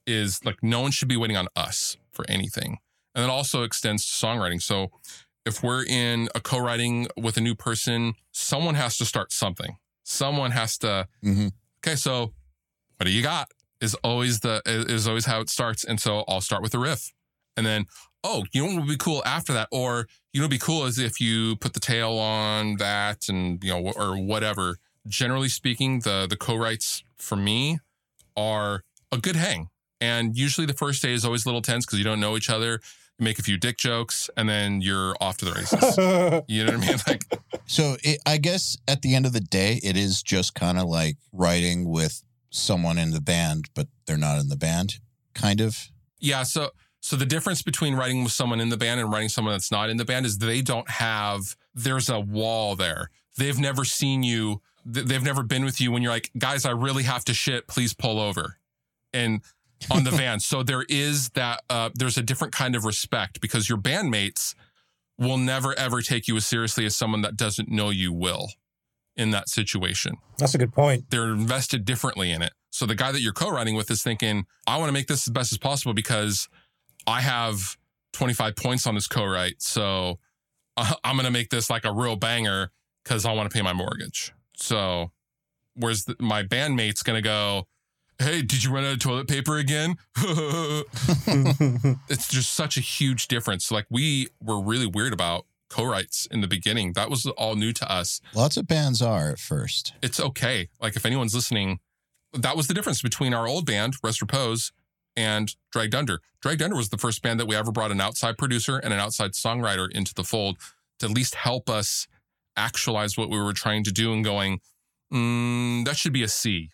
is 0.05 0.43
like 0.45 0.61
no 0.61 0.81
one 0.81 0.91
should 0.91 1.07
be 1.07 1.17
waiting 1.17 1.38
on 1.38 1.47
us 1.55 1.97
for 2.11 2.25
anything. 2.29 2.77
And 3.15 3.23
it 3.23 3.29
also 3.29 3.63
extends 3.63 4.05
to 4.05 4.25
songwriting. 4.25 4.61
So 4.61 4.91
if 5.45 5.63
we're 5.63 5.83
in 5.85 6.29
a 6.35 6.39
co-writing 6.41 7.07
with 7.17 7.38
a 7.38 7.41
new 7.41 7.55
person, 7.55 8.13
someone 8.31 8.75
has 8.75 8.97
to 8.97 9.05
start 9.05 9.31
something. 9.31 9.77
Someone 10.03 10.51
has 10.51 10.77
to, 10.79 11.07
Mhm. 11.23 11.51
okay, 11.79 11.95
so 11.95 12.33
what 12.97 13.05
do 13.05 13.11
you 13.11 13.21
got? 13.21 13.51
Is 13.79 13.93
always 13.95 14.39
the 14.39 14.61
is 14.65 15.07
always 15.07 15.25
how 15.25 15.39
it 15.39 15.49
starts. 15.49 15.83
And 15.83 15.99
so 16.01 16.23
I'll 16.27 16.41
start 16.41 16.61
with 16.63 16.73
a 16.73 16.79
riff. 16.79 17.13
And 17.55 17.65
then, 17.65 17.85
oh, 18.23 18.45
you 18.51 18.61
know 18.65 18.73
what 18.73 18.79
would 18.81 18.88
be 18.89 18.97
cool 18.97 19.23
after 19.25 19.53
that? 19.53 19.67
Or 19.71 20.07
you 20.33 20.41
know 20.41 20.47
be 20.47 20.57
cool 20.57 20.85
is 20.85 20.97
if 20.99 21.19
you 21.21 21.55
put 21.57 21.73
the 21.73 21.79
tail 21.79 22.13
on 22.17 22.77
that 22.77 23.29
and 23.29 23.63
you 23.63 23.69
know, 23.71 23.91
or 23.95 24.17
whatever. 24.17 24.77
Generally 25.08 25.49
speaking, 25.49 25.99
the 26.01 26.28
the 26.30 26.38
co-writes 26.38 27.03
for 27.18 27.36
me 27.36 27.80
are 28.36 28.84
a 29.12 29.18
good 29.18 29.36
hang. 29.36 29.70
And 29.99 30.38
usually 30.38 30.68
the 30.68 30.74
first 30.74 31.01
day 31.01 31.14
is 31.14 31.26
always 31.26 31.45
a 31.45 31.47
little 31.49 31.62
tense 31.62 31.86
because 31.86 31.97
you 31.97 32.05
don't 32.05 32.20
know 32.20 32.38
each 32.38 32.49
other. 32.49 32.80
You 33.18 33.24
make 33.24 33.39
a 33.39 33.41
few 33.43 33.58
dick 33.58 33.78
jokes 33.78 34.30
and 34.38 34.47
then 34.47 34.80
you're 34.82 35.16
off 35.20 35.38
to 35.38 35.45
the 35.45 35.53
races. 35.53 35.97
you 36.47 36.64
know 36.64 36.78
what 36.78 36.84
I 36.84 36.88
mean? 36.88 36.97
Like, 37.08 37.24
So 37.66 37.97
it, 38.03 38.22
I 38.26 38.38
guess 38.38 38.78
at 38.88 39.01
the 39.01 39.16
end 39.16 39.26
of 39.26 39.34
the 39.34 39.39
day, 39.39 39.80
it 39.84 39.97
is 39.97 40.22
just 40.22 40.53
kind 40.53 40.78
of 40.78 40.86
like 40.88 41.18
writing 41.34 41.89
with 41.89 42.24
someone 42.51 42.99
in 42.99 43.10
the 43.12 43.22
band, 43.22 43.70
but 43.74 43.88
they're 44.05 44.18
not 44.18 44.39
in 44.39 44.49
the 44.49 44.55
band, 44.55 44.99
kind 45.34 45.62
of. 45.62 45.89
yeah. 46.20 46.43
So, 46.43 46.70
so 46.99 47.16
the 47.16 47.26
difference 47.26 47.62
between 47.64 47.95
writing 47.95 48.24
with 48.24 48.34
someone 48.34 48.60
in 48.60 48.70
the 48.70 48.78
band 48.78 48.99
and 48.99 49.12
writing 49.12 49.30
someone 49.30 49.53
that's 49.53 49.72
not 49.72 49.89
in 49.89 49.97
the 49.97 50.05
band 50.05 50.26
is 50.26 50.38
they 50.38 50.62
don't 50.62 50.89
have, 50.89 51.55
there's 51.74 52.10
a 52.10 52.20
wall 52.20 52.76
there. 52.76 53.10
They've 53.38 53.60
never 53.60 53.84
seen 53.84 54.22
you. 54.24 54.62
Th- 54.91 55.05
They've 55.05 55.23
never 55.23 55.43
been 55.43 55.65
with 55.65 55.79
you 55.81 55.91
when 55.91 56.01
you're 56.01 56.11
like, 56.11 56.31
guys, 56.38 56.65
I 56.65 56.71
really 56.71 57.03
have 57.03 57.25
to 57.25 57.33
shit. 57.33 57.67
Please 57.67 57.93
pull 57.93 58.19
over. 58.19 58.57
And 59.13 59.41
on 59.91 60.03
the 60.03 60.11
van. 60.11 60.39
So 60.39 60.63
there 60.63 60.85
is 60.89 61.29
that, 61.29 61.61
uh, 61.69 61.89
there's 61.93 62.17
a 62.17 62.23
different 62.23 62.53
kind 62.53 62.75
of 62.75 62.85
respect 62.85 63.41
because 63.41 63.69
your 63.69 63.77
bandmates 63.77 64.55
will 65.19 65.38
never 65.38 65.77
ever 65.77 66.01
take 66.01 66.27
you 66.27 66.35
as 66.35 66.45
seriously 66.45 66.85
as 66.85 66.95
someone 66.95 67.21
that 67.21 67.35
doesn't 67.35 67.69
know 67.69 67.89
you 67.89 68.13
will 68.13 68.49
in 69.15 69.31
that 69.31 69.49
situation. 69.49 70.17
That's 70.38 70.53
a 70.53 70.57
good 70.59 70.71
point. 70.73 71.09
They're 71.09 71.29
invested 71.29 71.85
differently 71.85 72.31
in 72.31 72.41
it. 72.41 72.53
So 72.69 72.85
the 72.85 72.95
guy 72.95 73.11
that 73.11 73.21
you're 73.21 73.33
co-writing 73.33 73.75
with 73.75 73.89
is 73.89 74.03
thinking, 74.03 74.45
I 74.67 74.77
want 74.77 74.89
to 74.89 74.93
make 74.93 75.07
this 75.07 75.27
as 75.27 75.31
best 75.31 75.51
as 75.51 75.57
possible 75.57 75.93
because 75.95 76.47
I 77.07 77.21
have 77.21 77.77
25 78.13 78.55
points 78.55 78.85
on 78.85 78.93
this 78.93 79.07
co-write. 79.07 79.61
So 79.61 80.19
uh, 80.75 80.93
I'm 81.03 81.15
going 81.15 81.25
to 81.25 81.31
make 81.31 81.49
this 81.49 81.69
like 81.69 81.85
a 81.85 81.91
real 81.91 82.15
banger 82.15 82.71
because 83.03 83.25
I 83.25 83.31
want 83.31 83.49
to 83.49 83.55
pay 83.55 83.63
my 83.63 83.73
mortgage. 83.73 84.33
So 84.58 85.12
where's 85.76 86.05
the, 86.05 86.16
my 86.20 86.43
bandmate's 86.43 87.03
going 87.03 87.18
to 87.18 87.28
go, 87.28 87.68
Hey, 88.20 88.41
did 88.41 88.64
you 88.64 88.72
run 88.72 88.84
out 88.84 88.93
of 88.93 88.99
toilet 88.99 89.28
paper 89.28 89.58
again? 89.58 89.95
it's 92.10 92.28
just 92.28 92.51
such 92.51 92.76
a 92.76 92.82
huge 92.82 93.28
difference. 93.28 93.72
Like 93.72 93.86
we 93.91 94.30
were 94.41 94.60
really 94.60 94.88
weird 94.88 95.14
about 95.14 95.45
co-writes 95.70 96.28
in 96.32 96.41
the 96.41 96.47
beginning. 96.47 96.93
That 96.93 97.12
was 97.12 97.28
all 97.28 97.55
new 97.55 97.74
to 97.74 97.91
us. 97.91 98.20
Lots 98.34 98.58
of 98.58 98.68
bands 98.68 99.03
are 99.03 99.30
at 99.30 99.39
first. 99.39 99.93
It's 100.01 100.20
okay. 100.20 100.70
Like 100.82 100.95
if 100.95 101.05
anyone's 101.05 101.36
listening, 101.36 101.80
that 102.34 102.58
was 102.58 102.68
the 102.68 102.74
difference 102.74 103.03
between 103.03 103.36
our 103.36 103.47
old 103.47 103.68
band, 103.68 103.95
Rest 104.03 104.22
Repose, 104.22 104.72
and 105.16 105.55
Dragged 105.72 105.95
Under. 105.95 106.20
Dragged 106.41 106.62
Under 106.62 106.76
was 106.76 106.89
the 106.89 106.97
first 106.97 107.22
band 107.22 107.39
that 107.39 107.47
we 107.47 107.55
ever 107.55 107.72
brought 107.72 107.91
an 107.91 108.01
outside 108.01 108.38
producer 108.38 108.78
and 108.78 108.93
an 108.93 108.99
outside 108.99 109.32
songwriter 109.32 109.91
into 109.91 110.14
the 110.14 110.24
fold 110.24 110.58
to 110.99 111.08
at 111.08 111.12
least 111.12 111.36
help 111.36 111.70
us 111.70 112.08
actualize 112.58 113.18
what 113.18 113.30
we 113.30 113.39
were 113.39 113.53
trying 113.53 113.84
to 113.86 113.91
do 113.91 114.12
and 114.12 114.24
going, 114.24 114.60
mm, 115.14 115.86
that 115.86 115.95
should 115.95 116.14
be 116.14 116.24
a 116.24 116.28
C. 116.28 116.70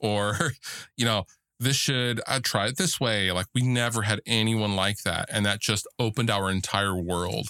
Or, 0.00 0.52
you 0.96 1.04
know, 1.04 1.24
this 1.60 1.76
should, 1.76 2.20
I'd 2.26 2.44
try 2.44 2.66
it 2.66 2.76
this 2.76 3.00
way. 3.00 3.32
Like 3.32 3.46
we 3.54 3.62
never 3.62 4.02
had 4.02 4.20
anyone 4.26 4.76
like 4.76 5.02
that. 5.04 5.28
And 5.32 5.46
that 5.46 5.60
just 5.60 5.86
opened 5.98 6.30
our 6.30 6.50
entire 6.50 6.96
world 6.96 7.48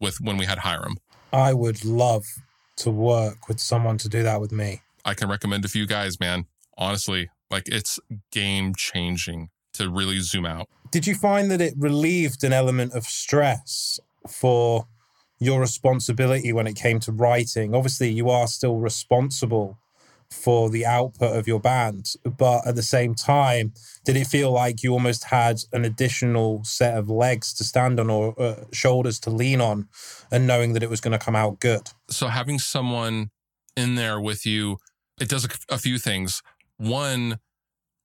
with 0.00 0.20
when 0.20 0.36
we 0.36 0.46
had 0.46 0.58
Hiram. 0.58 0.96
I 1.32 1.52
would 1.52 1.84
love 1.84 2.24
to 2.76 2.90
work 2.90 3.48
with 3.48 3.60
someone 3.60 3.98
to 3.98 4.08
do 4.08 4.22
that 4.22 4.40
with 4.40 4.52
me. 4.52 4.82
I 5.04 5.14
can 5.14 5.28
recommend 5.28 5.64
a 5.64 5.68
few 5.68 5.86
guys, 5.86 6.20
man. 6.20 6.46
Honestly, 6.76 7.28
like 7.50 7.68
it's 7.68 7.98
game 8.30 8.74
changing 8.76 9.48
to 9.74 9.90
really 9.90 10.20
zoom 10.20 10.46
out. 10.46 10.68
Did 10.90 11.06
you 11.06 11.14
find 11.14 11.50
that 11.50 11.60
it 11.60 11.74
relieved 11.76 12.44
an 12.44 12.52
element 12.52 12.92
of 12.94 13.04
stress 13.04 14.00
for 14.28 14.86
your 15.38 15.60
responsibility 15.60 16.52
when 16.52 16.66
it 16.66 16.74
came 16.74 17.00
to 17.00 17.12
writing? 17.12 17.74
Obviously, 17.74 18.10
you 18.10 18.30
are 18.30 18.46
still 18.46 18.76
responsible 18.76 19.78
for 20.30 20.68
the 20.68 20.84
output 20.84 21.36
of 21.36 21.48
your 21.48 21.60
band, 21.60 22.12
but 22.36 22.66
at 22.66 22.74
the 22.74 22.82
same 22.82 23.14
time, 23.14 23.72
did 24.04 24.16
it 24.16 24.26
feel 24.26 24.52
like 24.52 24.82
you 24.82 24.92
almost 24.92 25.24
had 25.24 25.60
an 25.72 25.84
additional 25.84 26.62
set 26.64 26.98
of 26.98 27.08
legs 27.08 27.54
to 27.54 27.64
stand 27.64 27.98
on 27.98 28.10
or 28.10 28.40
uh, 28.40 28.64
shoulders 28.70 29.18
to 29.20 29.30
lean 29.30 29.60
on 29.60 29.88
and 30.30 30.46
knowing 30.46 30.74
that 30.74 30.82
it 30.82 30.90
was 30.90 31.00
going 31.00 31.18
to 31.18 31.24
come 31.24 31.34
out 31.34 31.60
good? 31.60 31.90
So 32.10 32.28
having 32.28 32.58
someone 32.58 33.30
in 33.76 33.94
there 33.94 34.20
with 34.20 34.44
you, 34.44 34.76
it 35.18 35.28
does 35.28 35.46
a, 35.46 35.48
a 35.70 35.78
few 35.78 35.98
things. 35.98 36.42
One, 36.76 37.38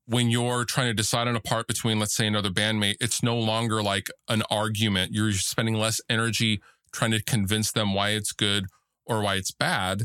when 0.06 0.30
you're 0.30 0.66
trying 0.66 0.88
to 0.88 0.94
decide 0.94 1.28
on 1.28 1.36
a 1.36 1.42
part 1.42 1.68
between, 1.68 2.00
let's 2.00 2.16
say, 2.16 2.28
another 2.28 2.50
bandmate, 2.50 2.96
it's 3.00 3.22
no 3.22 3.38
longer 3.38 3.84
like 3.84 4.08
an 4.30 4.44
argument. 4.50 5.12
You're 5.14 5.32
spending 5.34 5.76
less 5.76 6.00
energy 6.10 6.62
trying 6.94 7.12
to 7.12 7.22
convince 7.24 7.72
them 7.72 7.94
why 7.94 8.12
it's 8.12 8.32
good 8.32 8.66
or 9.06 9.22
why 9.22 9.36
it's 9.36 9.52
bad. 9.52 10.04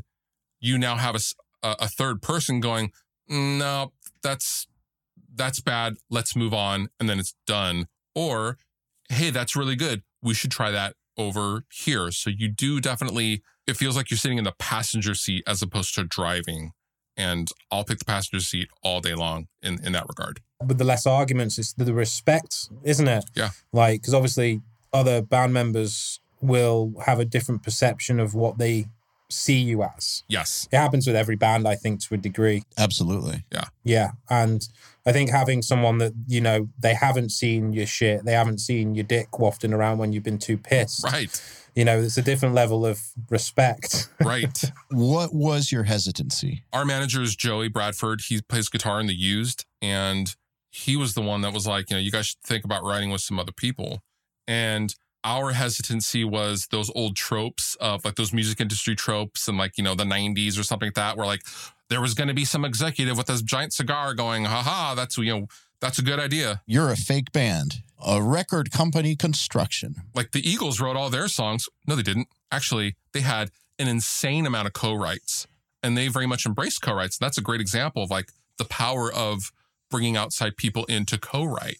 You 0.60 0.78
now 0.78 0.96
have 0.96 1.16
a 1.62 1.88
third 1.88 2.20
person 2.22 2.58
going, 2.58 2.90
no, 3.28 3.92
that's 4.22 4.66
that's 5.34 5.60
bad. 5.60 5.94
Let's 6.10 6.34
move 6.34 6.52
on, 6.52 6.88
and 6.98 7.08
then 7.08 7.20
it's 7.20 7.34
done. 7.46 7.86
Or, 8.14 8.58
hey, 9.08 9.30
that's 9.30 9.54
really 9.54 9.76
good. 9.76 10.02
We 10.20 10.34
should 10.34 10.50
try 10.50 10.70
that 10.72 10.94
over 11.16 11.64
here. 11.70 12.10
So 12.10 12.30
you 12.30 12.48
do 12.48 12.80
definitely. 12.80 13.42
It 13.66 13.76
feels 13.76 13.96
like 13.96 14.10
you're 14.10 14.18
sitting 14.18 14.38
in 14.38 14.44
the 14.44 14.54
passenger 14.58 15.14
seat 15.14 15.44
as 15.46 15.62
opposed 15.62 15.94
to 15.94 16.04
driving. 16.04 16.72
And 17.16 17.50
I'll 17.70 17.84
pick 17.84 17.98
the 17.98 18.04
passenger 18.04 18.40
seat 18.40 18.68
all 18.82 19.00
day 19.00 19.14
long 19.14 19.48
in 19.62 19.84
in 19.84 19.92
that 19.92 20.06
regard. 20.08 20.40
But 20.64 20.78
the 20.78 20.84
less 20.84 21.06
arguments, 21.06 21.58
it's 21.58 21.72
the 21.72 21.92
respect, 21.92 22.68
isn't 22.82 23.06
it? 23.06 23.24
Yeah. 23.34 23.50
Like, 23.72 24.00
because 24.00 24.14
obviously 24.14 24.62
other 24.92 25.22
band 25.22 25.52
members 25.52 26.20
will 26.40 26.94
have 27.04 27.18
a 27.20 27.24
different 27.24 27.62
perception 27.62 28.20
of 28.20 28.34
what 28.34 28.58
they 28.58 28.86
see 29.30 29.58
you 29.58 29.82
as. 29.82 30.22
Yes. 30.28 30.68
It 30.72 30.76
happens 30.76 31.06
with 31.06 31.16
every 31.16 31.36
band, 31.36 31.68
I 31.68 31.74
think, 31.74 32.00
to 32.04 32.14
a 32.14 32.16
degree. 32.16 32.64
Absolutely. 32.78 33.44
Yeah. 33.52 33.64
Yeah. 33.84 34.12
And 34.30 34.66
I 35.06 35.12
think 35.12 35.30
having 35.30 35.62
someone 35.62 35.98
that, 35.98 36.12
you 36.26 36.40
know, 36.40 36.68
they 36.78 36.94
haven't 36.94 37.30
seen 37.30 37.72
your 37.72 37.86
shit, 37.86 38.24
they 38.24 38.32
haven't 38.32 38.58
seen 38.58 38.94
your 38.94 39.04
dick 39.04 39.38
wafting 39.38 39.72
around 39.72 39.98
when 39.98 40.12
you've 40.12 40.22
been 40.22 40.38
too 40.38 40.56
pissed. 40.56 41.04
Right. 41.04 41.42
You 41.74 41.84
know, 41.84 42.00
it's 42.00 42.16
a 42.16 42.22
different 42.22 42.54
level 42.54 42.84
of 42.84 43.00
respect. 43.30 44.08
Right. 44.20 44.62
What 44.90 45.32
was 45.32 45.72
your 45.72 45.84
hesitancy? 45.84 46.64
Our 46.72 46.84
manager 46.84 47.22
is 47.22 47.34
Joey 47.34 47.68
Bradford. 47.68 48.20
He 48.28 48.42
plays 48.42 48.68
guitar 48.68 49.00
in 49.00 49.06
the 49.06 49.14
used, 49.14 49.64
and 49.80 50.34
he 50.70 50.96
was 50.96 51.14
the 51.14 51.22
one 51.22 51.40
that 51.42 51.54
was 51.54 51.66
like, 51.66 51.88
you 51.88 51.96
know, 51.96 52.00
you 52.00 52.10
guys 52.10 52.26
should 52.26 52.42
think 52.42 52.64
about 52.64 52.84
writing 52.84 53.10
with 53.10 53.22
some 53.22 53.38
other 53.38 53.52
people. 53.52 54.02
And 54.46 54.94
our 55.24 55.52
hesitancy 55.52 56.24
was 56.24 56.68
those 56.70 56.90
old 56.94 57.16
tropes 57.16 57.76
of 57.80 58.04
like 58.04 58.14
those 58.14 58.32
music 58.32 58.60
industry 58.60 58.94
tropes 58.94 59.48
and 59.48 59.58
like, 59.58 59.76
you 59.76 59.84
know, 59.84 59.94
the 59.94 60.04
90s 60.04 60.58
or 60.58 60.62
something 60.62 60.88
like 60.88 60.94
that, 60.94 61.16
where 61.16 61.26
like 61.26 61.42
there 61.88 62.00
was 62.00 62.14
going 62.14 62.28
to 62.28 62.34
be 62.34 62.44
some 62.44 62.64
executive 62.64 63.16
with 63.16 63.26
this 63.26 63.42
giant 63.42 63.72
cigar 63.72 64.14
going, 64.14 64.44
haha, 64.44 64.94
that's, 64.94 65.18
you 65.18 65.40
know, 65.40 65.46
that's 65.80 65.98
a 65.98 66.02
good 66.02 66.18
idea. 66.18 66.62
You're 66.66 66.90
a 66.90 66.96
fake 66.96 67.32
band, 67.32 67.82
a 68.04 68.22
record 68.22 68.70
company 68.70 69.16
construction. 69.16 69.96
Like 70.14 70.32
the 70.32 70.48
Eagles 70.48 70.80
wrote 70.80 70.96
all 70.96 71.10
their 71.10 71.28
songs. 71.28 71.68
No, 71.86 71.96
they 71.96 72.02
didn't. 72.02 72.28
Actually, 72.50 72.96
they 73.12 73.20
had 73.20 73.50
an 73.78 73.88
insane 73.88 74.46
amount 74.46 74.66
of 74.66 74.72
co-writes 74.72 75.46
and 75.82 75.96
they 75.96 76.08
very 76.08 76.26
much 76.26 76.46
embraced 76.46 76.82
co-writes. 76.82 77.18
That's 77.18 77.38
a 77.38 77.42
great 77.42 77.60
example 77.60 78.02
of 78.02 78.10
like 78.10 78.30
the 78.56 78.64
power 78.64 79.12
of 79.12 79.52
bringing 79.90 80.16
outside 80.16 80.56
people 80.56 80.84
in 80.86 81.06
to 81.06 81.18
co-write. 81.18 81.78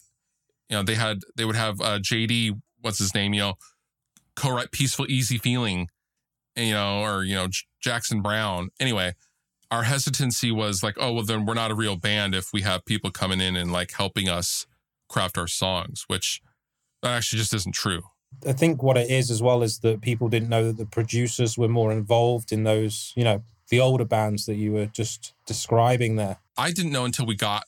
You 0.69 0.77
know, 0.77 0.83
they 0.83 0.95
had, 0.95 1.19
they 1.35 1.45
would 1.45 1.55
have 1.55 1.81
uh, 1.81 1.99
JD, 1.99 2.59
what's 2.81 2.99
his 2.99 3.13
name, 3.13 3.33
you 3.33 3.41
know, 3.41 3.53
co-write 4.35 4.71
Peaceful 4.71 5.05
Easy 5.09 5.37
Feeling, 5.37 5.89
you 6.55 6.73
know, 6.73 7.01
or, 7.01 7.23
you 7.23 7.35
know, 7.35 7.47
J- 7.47 7.65
Jackson 7.81 8.21
Browne. 8.21 8.69
Anyway, 8.79 9.15
our 9.71 9.83
hesitancy 9.83 10.51
was 10.51 10.81
like, 10.81 10.95
oh, 10.99 11.13
well, 11.13 11.23
then 11.23 11.45
we're 11.45 11.53
not 11.53 11.71
a 11.71 11.75
real 11.75 11.95
band 11.95 12.33
if 12.33 12.51
we 12.53 12.61
have 12.61 12.85
people 12.85 13.11
coming 13.11 13.39
in 13.41 13.55
and 13.55 13.71
like 13.71 13.91
helping 13.91 14.27
us 14.27 14.65
craft 15.07 15.37
our 15.37 15.47
songs, 15.47 16.05
which 16.07 16.41
that 17.01 17.15
actually 17.15 17.39
just 17.39 17.53
isn't 17.53 17.75
true. 17.75 18.03
I 18.47 18.53
think 18.53 18.83
what 18.83 18.97
it 18.97 19.09
is 19.09 19.31
as 19.31 19.41
well 19.41 19.63
is 19.63 19.79
that 19.79 20.01
people 20.01 20.29
didn't 20.29 20.49
know 20.49 20.67
that 20.67 20.77
the 20.77 20.85
producers 20.85 21.57
were 21.57 21.67
more 21.67 21.91
involved 21.91 22.51
in 22.51 22.63
those, 22.63 23.13
you 23.15 23.23
know, 23.23 23.43
the 23.69 23.79
older 23.79 24.05
bands 24.05 24.45
that 24.45 24.55
you 24.55 24.71
were 24.71 24.85
just 24.87 25.33
describing 25.45 26.15
there. 26.15 26.37
I 26.57 26.71
didn't 26.71 26.91
know 26.91 27.05
until 27.05 27.25
we 27.25 27.35
got 27.35 27.63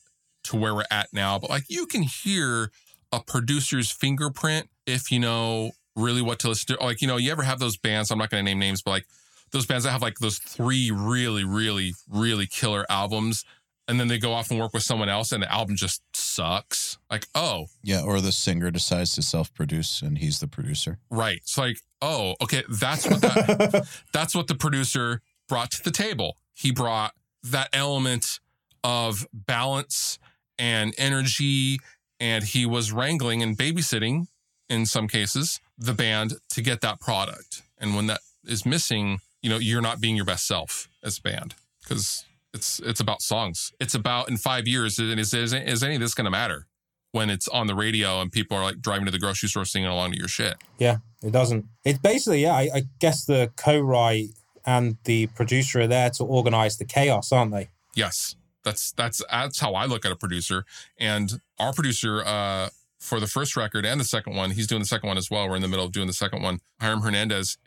to 0.46 0.56
where 0.56 0.74
we're 0.74 0.86
at 0.90 1.10
now, 1.14 1.38
but 1.38 1.50
like 1.50 1.66
you 1.68 1.86
can 1.86 2.04
hear 2.04 2.72
a 3.12 3.20
producer's 3.20 3.92
fingerprint 3.92 4.70
if 4.86 5.12
you 5.12 5.20
know 5.20 5.72
really 5.96 6.22
what 6.22 6.40
to 6.40 6.50
listen 6.50 6.76
to. 6.76 6.84
Like, 6.84 7.02
you 7.02 7.08
know, 7.08 7.18
you 7.18 7.32
ever 7.32 7.44
have 7.44 7.60
those 7.60 7.78
bands, 7.78 8.12
I'm 8.12 8.18
not 8.18 8.30
going 8.30 8.44
to 8.44 8.50
name 8.50 8.60
names, 8.60 8.82
but 8.82 8.92
like 8.92 9.06
those 9.52 9.66
bands 9.66 9.84
that 9.84 9.92
have 9.92 10.02
like 10.02 10.20
those 10.20 10.38
three 10.38 10.92
really, 10.92 11.44
really, 11.44 11.94
really 12.10 12.48
killer 12.48 12.86
albums. 12.90 13.46
And 13.88 14.00
then 14.00 14.08
they 14.08 14.20
go 14.20 14.32
off 14.32 14.52
and 14.52 14.60
work 14.60 14.74
with 14.74 14.84
someone 14.84 15.10
else 15.10 15.32
and 15.32 15.44
the 15.44 15.52
album 15.52 15.76
just 15.76 16.02
sucks. 16.16 16.98
Like, 17.10 17.28
oh, 17.36 17.66
Yeah, 17.84 18.04
or 18.04 18.22
the 18.22 18.32
singer 18.32 18.72
decides 18.72 19.16
to 19.16 19.22
self-produce 19.22 20.02
and 20.02 20.18
he's 20.18 20.40
the 20.40 20.48
producer. 20.48 21.00
right. 21.10 21.38
It's 21.38 21.58
like, 21.58 21.78
oh, 22.02 22.36
okay, 22.42 22.64
that's 22.70 23.08
what 23.08 23.22
that 23.22 23.88
that's 24.14 24.34
what 24.34 24.48
the 24.48 24.56
producer 24.56 25.22
brought 25.50 25.72
to 25.72 25.84
the 25.84 25.92
table. 25.92 26.38
He 26.54 26.72
brought 26.72 27.14
that 27.44 27.70
element 27.74 28.40
of 28.84 29.28
balance 29.34 30.20
and 30.58 30.94
energy, 30.98 31.80
and 32.20 32.44
he 32.44 32.66
was 32.66 32.92
wrangling 32.92 33.42
and 33.42 33.58
babysitting, 33.58 34.28
in 34.72 34.86
some 34.86 35.08
cases, 35.08 35.60
the 35.78 35.94
band 35.94 36.36
to 36.50 36.62
get 36.62 36.80
that 36.82 37.00
product. 37.02 37.62
And 37.78 37.96
when 37.96 38.08
that 38.08 38.22
is 38.46 38.66
missing, 38.66 39.20
you 39.42 39.50
know, 39.50 39.58
you're 39.58 39.82
not 39.82 40.00
being 40.00 40.16
your 40.16 40.26
best 40.26 40.48
self 40.48 40.88
as 41.04 41.18
a 41.18 41.22
band 41.22 41.56
because 41.84 42.24
it's 42.54 42.80
it's 42.80 43.00
about 43.00 43.22
songs. 43.22 43.74
It's 43.80 43.94
about 43.94 44.30
in 44.30 44.38
five 44.38 44.68
years, 44.68 44.98
is 44.98 45.34
is, 45.34 45.54
is 45.54 45.84
any 45.84 45.96
of 45.96 46.02
this 46.02 46.14
going 46.14 46.26
to 46.26 46.32
matter 46.32 46.68
when 47.12 47.30
it's 47.30 47.48
on 47.50 47.68
the 47.68 47.76
radio 47.76 48.22
and 48.22 48.32
people 48.32 48.56
are 48.58 48.64
like 48.64 48.80
driving 48.80 49.06
to 49.06 49.12
the 49.12 49.20
grocery 49.20 49.50
store 49.50 49.66
singing 49.66 49.90
along 49.90 50.14
to 50.14 50.18
your 50.18 50.30
shit? 50.30 50.56
Yeah, 50.80 50.98
it 51.22 51.32
doesn't. 51.32 51.66
It's 51.84 52.00
basically, 52.00 52.44
yeah, 52.44 52.54
I, 52.54 52.70
I 52.74 52.84
guess 53.00 53.26
the 53.26 53.52
co-write 53.58 54.30
and 54.66 54.98
the 55.04 55.28
producer 55.28 55.82
are 55.82 55.88
there 55.88 56.10
to 56.12 56.24
organize 56.24 56.78
the 56.78 56.86
chaos, 56.86 57.32
aren't 57.32 57.52
they? 57.52 57.70
Yes, 57.96 58.36
that's 58.64 58.92
that's 58.94 59.22
that's 59.30 59.60
how 59.60 59.74
I 59.74 59.86
look 59.86 60.06
at 60.06 60.12
a 60.12 60.16
producer. 60.16 60.66
And 60.98 61.42
our 61.60 61.74
producer 61.74 62.24
uh, 62.26 62.70
for 63.02 63.20
the 63.20 63.28
first 63.28 63.58
record 63.58 63.86
and 63.86 64.00
the 64.00 64.06
second 64.06 64.36
one, 64.36 64.52
he's 64.52 64.68
doing 64.68 64.82
the 64.82 64.88
second 64.88 65.08
one 65.08 65.18
as 65.18 65.30
well. 65.30 65.50
We're 65.50 65.56
in 65.56 65.64
the 65.64 65.68
middle 65.68 65.86
of 65.86 65.92
doing 65.92 66.08
the 66.08 66.14
second 66.14 66.44
one. 66.44 66.60
Hiram 66.80 67.02
Hernandez, 67.02 67.58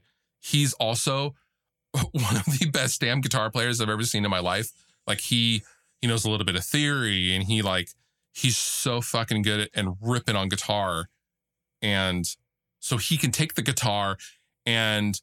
he's 0.40 0.72
also 0.74 1.34
one 1.92 2.36
of 2.36 2.44
the 2.58 2.70
best 2.72 3.00
damn 3.00 3.20
guitar 3.20 3.50
players 3.50 3.80
I've 3.80 3.88
ever 3.88 4.04
seen 4.04 4.24
in 4.24 4.30
my 4.30 4.38
life. 4.38 4.70
Like 5.06 5.20
he 5.20 5.62
he 6.00 6.06
knows 6.06 6.24
a 6.24 6.30
little 6.30 6.46
bit 6.46 6.56
of 6.56 6.64
theory, 6.64 7.34
and 7.34 7.44
he 7.44 7.62
like 7.62 7.90
he's 8.32 8.56
so 8.56 9.00
fucking 9.00 9.42
good 9.42 9.60
at 9.60 9.70
and 9.74 9.96
ripping 10.00 10.36
on 10.36 10.48
guitar, 10.48 11.08
and 11.82 12.24
so 12.78 12.96
he 12.96 13.16
can 13.16 13.30
take 13.30 13.54
the 13.54 13.62
guitar 13.62 14.16
and 14.64 15.20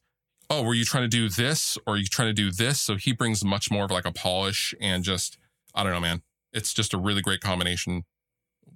oh, 0.50 0.62
were 0.62 0.74
you 0.74 0.84
trying 0.84 1.04
to 1.04 1.08
do 1.08 1.30
this 1.30 1.78
or 1.86 1.94
are 1.94 1.96
you 1.96 2.04
trying 2.04 2.28
to 2.28 2.34
do 2.34 2.50
this? 2.50 2.80
So 2.80 2.96
he 2.96 3.12
brings 3.12 3.42
much 3.42 3.70
more 3.70 3.84
of 3.84 3.90
like 3.90 4.04
a 4.04 4.12
polish 4.12 4.74
and 4.80 5.02
just 5.02 5.38
I 5.74 5.82
don't 5.82 5.92
know, 5.92 6.00
man. 6.00 6.22
It's 6.52 6.74
just 6.74 6.92
a 6.92 6.98
really 6.98 7.22
great 7.22 7.40
combination 7.40 8.04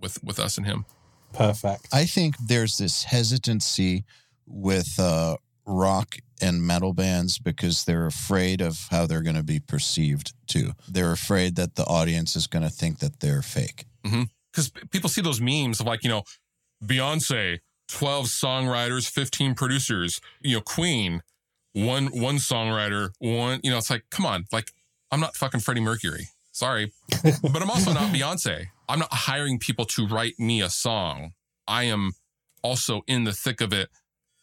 with 0.01 0.23
with 0.25 0.39
us 0.39 0.57
and 0.57 0.67
him. 0.67 0.87
Perfect. 1.33 1.89
I 1.93 2.07
think 2.07 2.37
there's 2.39 2.79
this 2.79 3.05
hesitancy 3.05 4.05
with 4.47 4.99
uh, 4.99 5.37
rock 5.67 6.17
and 6.41 6.63
metal 6.63 6.93
bands 6.93 7.39
because 7.39 7.85
they're 7.85 8.07
afraid 8.07 8.61
of 8.61 8.89
how 8.91 9.07
they're 9.07 9.23
going 9.23 9.37
to 9.37 9.43
be 9.43 9.61
perceived 9.61 10.35
too. 10.47 10.73
They're 10.89 11.13
afraid 11.13 11.57
that 11.57 11.75
the 11.75 11.85
audience 11.85 12.37
is 12.37 12.47
going 12.47 12.63
to 12.63 12.71
think 12.71 12.99
that 12.99 13.21
they're 13.21 13.43
fake. 13.43 13.87
Because 14.53 14.71
people 14.91 15.11
see 15.11 15.21
those 15.23 15.41
memes 15.41 15.81
of 15.81 15.87
like, 15.87 16.03
you 16.03 16.09
know, 16.09 16.23
Beyonce, 16.85 17.59
12 17.89 18.27
songwriters, 18.27 19.09
15 19.09 19.55
producers, 19.55 20.21
you 20.41 20.57
know, 20.57 20.61
Queen, 20.61 21.23
one 21.73 22.07
one 22.07 22.37
songwriter, 22.37 23.11
one, 23.19 23.61
you 23.63 23.71
know, 23.71 23.79
it's 23.79 23.91
like, 23.91 24.05
come 24.11 24.25
on, 24.25 24.47
like 24.53 24.73
I'm 25.11 25.21
not 25.21 25.37
fucking 25.37 25.61
Freddie 25.61 25.81
Mercury. 25.81 26.29
Sorry. 26.57 26.91
but 27.23 27.61
I'm 27.61 27.69
also 27.69 27.93
not 27.93 28.15
Beyonce. 28.15 28.69
I'm 28.89 28.99
not 28.99 29.13
hiring 29.13 29.59
people 29.59 29.85
to 29.85 30.07
write 30.07 30.39
me 30.39 30.63
a 30.63 30.71
song. 30.71 31.33
I 31.69 31.83
am 31.83 32.13
also 32.63 33.03
in 33.07 33.25
the 33.25 33.35
thick 33.35 33.61
of 33.61 33.75
it 33.75 33.91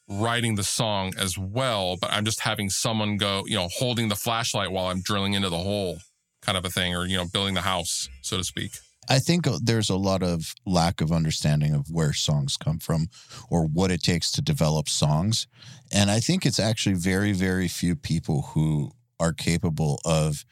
writing 0.08 0.54
the 0.54 0.64
song 0.64 1.14
as 1.18 1.40
well, 1.40 1.98
but 2.00 2.12
I'm 2.14 2.24
just 2.24 2.42
having 2.42 2.70
someone 2.70 3.18
go, 3.18 3.46
you 3.48 3.56
know, 3.56 3.68
holding 3.68 4.10
the 4.10 4.16
flashlight 4.16 4.72
while 4.72 4.92
I'm 4.92 5.02
drilling 5.02 5.34
into 5.34 5.50
the 5.50 5.58
hole 5.58 5.98
kind 6.44 6.56
of 6.56 6.64
a 6.66 6.70
thing 6.70 6.94
or, 6.94 7.08
you 7.08 7.18
know, 7.18 7.26
building 7.26 7.56
the 7.56 7.62
house, 7.62 8.08
so 8.22 8.38
to 8.38 8.44
speak. 8.44 8.74
I 9.10 9.18
think 9.18 9.48
uh, 9.48 9.58
there's 9.64 9.90
a 9.90 9.96
lot 9.96 10.22
of 10.22 10.54
lack 10.68 11.02
of 11.02 11.12
understanding 11.12 11.74
of 11.74 11.90
where 11.90 12.14
songs 12.14 12.58
come 12.58 12.78
from 12.78 13.08
or 13.50 13.66
what 13.66 13.90
it 13.90 14.04
takes 14.04 14.32
to 14.34 14.42
develop 14.44 14.88
songs. 14.88 15.48
And 15.92 16.12
I 16.12 16.20
think 16.20 16.46
it's 16.46 16.60
actually 16.60 16.96
very, 16.96 17.32
very 17.32 17.68
few 17.68 17.96
people 17.96 18.52
who 18.54 18.92
are 19.20 19.34
capable 19.34 20.00
of 20.06 20.46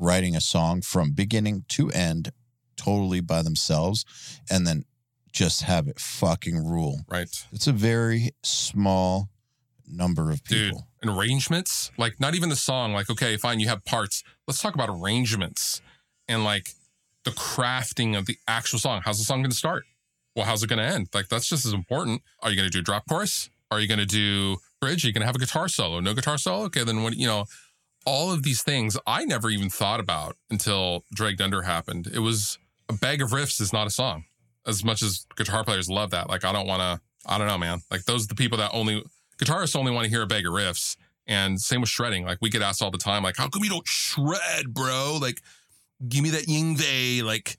writing 0.00 0.34
a 0.34 0.40
song 0.40 0.82
from 0.82 1.12
beginning 1.12 1.64
to 1.68 1.90
end 1.90 2.32
totally 2.76 3.20
by 3.20 3.42
themselves 3.42 4.04
and 4.50 4.66
then 4.66 4.84
just 5.32 5.62
have 5.62 5.86
it 5.86 6.00
fucking 6.00 6.56
rule. 6.56 7.00
Right. 7.08 7.28
It's 7.52 7.66
a 7.66 7.72
very 7.72 8.30
small 8.42 9.28
number 9.86 10.30
of 10.30 10.42
people. 10.44 10.88
and 11.02 11.10
arrangements, 11.10 11.90
like 11.96 12.20
not 12.20 12.34
even 12.34 12.48
the 12.48 12.56
song, 12.56 12.92
like, 12.92 13.10
okay, 13.10 13.36
fine, 13.36 13.60
you 13.60 13.68
have 13.68 13.84
parts. 13.84 14.22
Let's 14.46 14.60
talk 14.60 14.74
about 14.74 14.88
arrangements 14.88 15.80
and 16.28 16.44
like 16.44 16.70
the 17.24 17.30
crafting 17.30 18.16
of 18.16 18.26
the 18.26 18.36
actual 18.48 18.78
song. 18.78 19.02
How's 19.04 19.18
the 19.18 19.24
song 19.24 19.42
going 19.42 19.50
to 19.50 19.56
start? 19.56 19.84
Well, 20.34 20.46
how's 20.46 20.62
it 20.62 20.68
going 20.68 20.78
to 20.78 20.84
end? 20.84 21.08
Like, 21.12 21.28
that's 21.28 21.48
just 21.48 21.66
as 21.66 21.72
important. 21.72 22.22
Are 22.40 22.50
you 22.50 22.56
going 22.56 22.70
to 22.70 22.72
do 22.72 22.82
drop 22.82 23.04
chorus? 23.08 23.50
Are 23.70 23.80
you 23.80 23.88
going 23.88 23.98
to 23.98 24.06
do 24.06 24.56
bridge? 24.80 25.04
Are 25.04 25.08
you 25.08 25.12
going 25.12 25.22
to 25.22 25.26
have 25.26 25.36
a 25.36 25.40
guitar 25.40 25.68
solo? 25.68 26.00
No 26.00 26.14
guitar 26.14 26.38
solo? 26.38 26.64
Okay, 26.66 26.84
then 26.84 27.02
what, 27.02 27.16
you 27.16 27.26
know, 27.26 27.46
all 28.06 28.32
of 28.32 28.42
these 28.42 28.62
things 28.62 28.96
I 29.06 29.24
never 29.24 29.50
even 29.50 29.70
thought 29.70 30.00
about 30.00 30.36
until 30.50 31.04
Dragged 31.12 31.40
Under 31.40 31.62
happened. 31.62 32.08
It 32.12 32.20
was 32.20 32.58
a 32.88 32.92
bag 32.92 33.22
of 33.22 33.30
riffs 33.30 33.60
is 33.60 33.72
not 33.72 33.86
a 33.86 33.90
song. 33.90 34.24
As 34.66 34.84
much 34.84 35.02
as 35.02 35.26
guitar 35.36 35.64
players 35.64 35.88
love 35.88 36.10
that. 36.10 36.28
Like, 36.28 36.44
I 36.44 36.52
don't 36.52 36.66
want 36.66 36.80
to, 36.80 37.00
I 37.26 37.38
don't 37.38 37.46
know, 37.46 37.58
man. 37.58 37.80
Like, 37.90 38.04
those 38.04 38.24
are 38.24 38.28
the 38.28 38.34
people 38.34 38.58
that 38.58 38.70
only, 38.74 39.02
guitarists 39.38 39.76
only 39.76 39.92
want 39.92 40.04
to 40.04 40.10
hear 40.10 40.22
a 40.22 40.26
bag 40.26 40.46
of 40.46 40.52
riffs 40.52 40.96
And 41.26 41.60
same 41.60 41.80
with 41.80 41.90
shredding. 41.90 42.24
Like 42.24 42.38
we 42.40 42.50
get 42.50 42.62
asked 42.62 42.82
all 42.82 42.90
the 42.90 42.98
time, 42.98 43.22
like, 43.22 43.36
how 43.36 43.48
come 43.48 43.64
you 43.64 43.70
don't 43.70 43.86
shred, 43.86 44.72
bro? 44.74 45.18
Like, 45.20 45.42
give 46.08 46.22
me 46.22 46.30
that 46.30 46.46
Yngwie. 46.46 47.22
Like, 47.22 47.58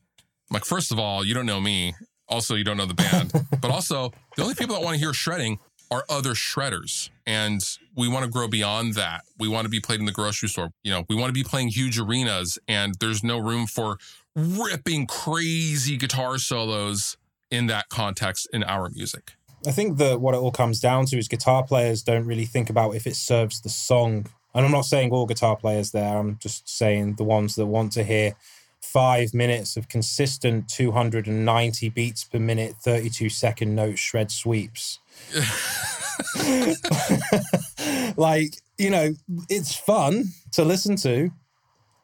I'm 0.49 0.55
like, 0.55 0.65
first 0.65 0.91
of 0.91 0.99
all, 0.99 1.25
you 1.25 1.33
don't 1.33 1.45
know 1.45 1.61
me. 1.61 1.95
Also, 2.27 2.55
you 2.55 2.63
don't 2.63 2.77
know 2.77 2.85
the 2.85 2.93
band. 2.93 3.33
but 3.61 3.71
also, 3.71 4.11
the 4.35 4.43
only 4.43 4.55
people 4.55 4.75
that 4.75 4.83
want 4.83 4.95
to 4.95 4.99
hear 4.99 5.13
shredding 5.13 5.59
are 5.89 6.05
other 6.09 6.31
shredders. 6.31 7.09
And 7.25 7.61
we 7.95 8.07
want 8.07 8.25
to 8.25 8.31
grow 8.31 8.47
beyond 8.47 8.93
that. 8.95 9.23
We 9.37 9.47
want 9.47 9.65
to 9.65 9.69
be 9.69 9.79
played 9.79 9.99
in 9.99 10.05
the 10.05 10.11
grocery 10.11 10.49
store. 10.49 10.71
You 10.83 10.91
know, 10.91 11.05
we 11.09 11.15
want 11.15 11.29
to 11.29 11.33
be 11.33 11.43
playing 11.43 11.69
huge 11.69 11.99
arenas, 11.99 12.57
and 12.67 12.95
there's 12.99 13.23
no 13.23 13.37
room 13.37 13.67
for 13.67 13.97
ripping 14.35 15.07
crazy 15.07 15.97
guitar 15.97 16.37
solos 16.37 17.17
in 17.49 17.67
that 17.67 17.89
context 17.89 18.47
in 18.53 18.63
our 18.63 18.89
music. 18.89 19.33
I 19.67 19.71
think 19.71 19.97
that 19.97 20.21
what 20.21 20.33
it 20.33 20.37
all 20.37 20.51
comes 20.51 20.79
down 20.79 21.05
to 21.07 21.17
is 21.17 21.27
guitar 21.27 21.63
players 21.63 22.01
don't 22.01 22.25
really 22.25 22.45
think 22.45 22.69
about 22.69 22.95
if 22.95 23.05
it 23.05 23.15
serves 23.15 23.61
the 23.61 23.69
song. 23.69 24.27
And 24.55 24.65
I'm 24.65 24.71
not 24.71 24.85
saying 24.85 25.11
all 25.11 25.25
guitar 25.25 25.55
players 25.55 25.91
there, 25.91 26.17
I'm 26.17 26.37
just 26.39 26.67
saying 26.67 27.15
the 27.15 27.23
ones 27.23 27.55
that 27.55 27.67
want 27.67 27.91
to 27.93 28.03
hear 28.03 28.33
five 28.81 29.33
minutes 29.33 29.77
of 29.77 29.87
consistent 29.87 30.67
290 30.67 31.89
beats 31.89 32.23
per 32.23 32.39
minute, 32.39 32.75
32 32.83 33.29
second 33.29 33.75
note 33.75 33.99
shred 33.99 34.31
sweeps. 34.31 34.99
like, 38.17 38.55
you 38.77 38.89
know, 38.89 39.13
it's 39.49 39.75
fun 39.75 40.25
to 40.53 40.63
listen 40.63 40.95
to. 40.97 41.31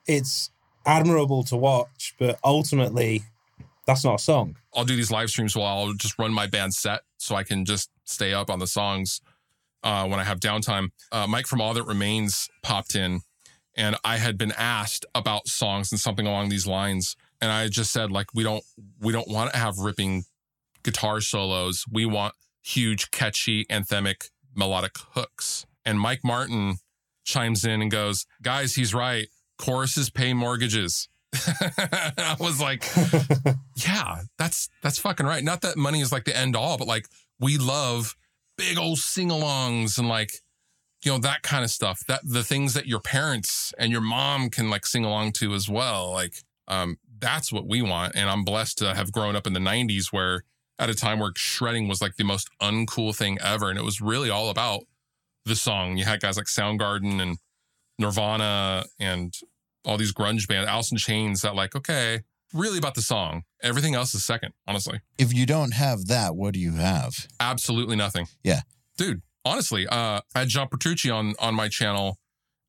It's 0.06 0.52
admirable 0.86 1.44
to 1.46 1.58
watch, 1.58 2.16
but 2.18 2.40
ultimately, 2.44 3.24
that's 3.86 4.04
not 4.04 4.16
a 4.16 4.24
song. 4.24 4.58
I'll 4.76 4.86
do 4.86 4.96
these 4.96 5.12
live 5.12 5.30
streams 5.30 5.56
while 5.56 5.66
I'll 5.66 5.94
just 5.94 6.18
run 6.20 6.34
my 6.34 6.48
band 6.48 6.74
set 6.74 7.02
so 7.18 7.36
I 7.36 7.44
can 7.44 7.66
just 7.66 7.90
stay 8.06 8.34
up 8.34 8.50
on 8.50 8.60
the 8.60 8.68
songs 8.68 9.22
uh, 9.84 10.08
when 10.08 10.20
I 10.20 10.24
have 10.24 10.40
downtime. 10.40 10.90
Uh, 11.12 11.28
Mike 11.28 11.48
from 11.48 11.62
All 11.62 11.74
That 11.74 11.84
Remains 11.84 12.50
popped 12.64 12.96
in, 12.96 13.22
and 13.76 13.96
I 14.04 14.18
had 14.18 14.38
been 14.38 14.54
asked 14.58 15.06
about 15.14 15.48
songs 15.48 15.92
and 15.92 16.00
something 16.00 16.26
along 16.26 16.50
these 16.50 16.68
lines, 16.68 17.16
and 17.42 17.52
I 17.52 17.68
just 17.68 17.92
said 17.92 18.12
like 18.12 18.28
we 18.34 18.44
don't 18.44 18.64
we 19.00 19.14
don't 19.14 19.28
want 19.28 19.52
to 19.54 19.58
have 19.58 19.78
ripping 19.78 20.26
guitar 20.84 21.22
solos. 21.22 21.86
We 21.92 22.06
want 22.06 22.34
huge, 22.64 23.12
catchy, 23.12 23.66
anthemic 23.66 24.30
melodic 24.56 24.98
hooks. 25.12 25.67
And 25.88 26.00
Mike 26.00 26.20
Martin 26.22 26.80
chimes 27.24 27.64
in 27.64 27.82
and 27.82 27.90
goes, 27.90 28.26
"Guys, 28.42 28.76
he's 28.76 28.94
right. 28.94 29.28
Choruses 29.58 30.10
pay 30.10 30.34
mortgages." 30.34 31.08
I 31.34 32.36
was 32.40 32.60
like, 32.60 32.86
yeah, 33.76 34.24
that's 34.38 34.68
that's 34.84 35.00
fucking 35.00 35.26
right. 35.26 35.44
Not 35.44 35.62
that 35.62 35.78
money 35.78 36.02
is 36.02 36.12
like 36.12 36.26
the 36.26 36.36
end 36.36 36.58
all, 36.58 36.78
but 36.78 36.88
like 36.88 37.08
we 37.40 37.58
love 37.58 38.16
big 38.58 38.78
old 38.78 38.98
sing-alongs 38.98 39.98
and 39.98 40.10
like 40.10 40.32
you 41.04 41.12
know 41.12 41.20
that 41.20 41.42
kind 41.42 41.64
of 41.64 41.72
stuff. 41.72 42.02
That 42.10 42.22
the 42.26 42.44
things 42.44 42.74
that 42.74 42.86
your 42.86 43.00
parents 43.00 43.74
and 43.80 43.90
your 43.90 44.02
mom 44.02 44.50
can 44.50 44.70
like 44.70 44.86
sing 44.86 45.06
along 45.06 45.32
to 45.34 45.54
as 45.54 45.70
well. 45.70 46.12
Like 46.12 46.36
um 46.68 46.98
that's 47.20 47.52
what 47.52 47.66
we 47.66 47.82
want 47.82 48.16
and 48.16 48.30
I'm 48.30 48.44
blessed 48.44 48.78
to 48.80 48.94
have 48.94 49.12
grown 49.12 49.36
up 49.36 49.48
in 49.48 49.54
the 49.54 49.60
90s 49.60 50.08
where 50.12 50.44
at 50.78 50.90
a 50.90 50.94
time 50.94 51.18
where 51.20 51.32
shredding 51.36 51.88
was 51.88 52.02
like 52.02 52.18
the 52.18 52.24
most 52.24 52.50
uncool 52.62 53.16
thing 53.16 53.40
ever 53.42 53.70
and 53.70 53.80
it 53.80 53.84
was 53.84 54.02
really 54.02 54.30
all 54.30 54.50
about 54.50 54.84
the 55.48 55.56
song. 55.56 55.98
You 55.98 56.06
had 56.06 56.22
guys 56.22 56.38
like 56.38 56.48
Soundgarden 56.48 57.22
and 57.22 57.38
Nirvana 58.00 58.86
and 59.00 59.34
all 59.86 59.98
these 59.98 60.14
grunge 60.14 60.48
bands, 60.48 60.68
Alice 60.68 60.92
in 60.92 60.98
Chains, 60.98 61.42
that 61.42 61.56
like, 61.56 61.76
okay, 61.76 62.22
really 62.54 62.78
about 62.78 62.96
the 62.96 63.02
song. 63.02 63.44
Everything 63.64 63.96
else 63.96 64.14
is 64.14 64.26
second, 64.26 64.54
honestly. 64.68 65.02
If 65.18 65.34
you 65.34 65.46
don't 65.46 65.74
have 65.74 66.06
that, 66.08 66.36
what 66.36 66.54
do 66.54 66.60
you 66.60 66.74
have? 66.74 67.28
Absolutely 67.40 67.96
nothing. 67.96 68.28
Yeah. 68.44 68.62
Dude, 68.98 69.22
honestly, 69.46 69.88
uh, 69.88 70.22
I 70.36 70.40
had 70.40 70.50
John 70.50 70.68
Petrucci 70.68 71.10
on 71.10 71.34
on 71.40 71.56
my 71.56 71.70
channel 71.70 72.20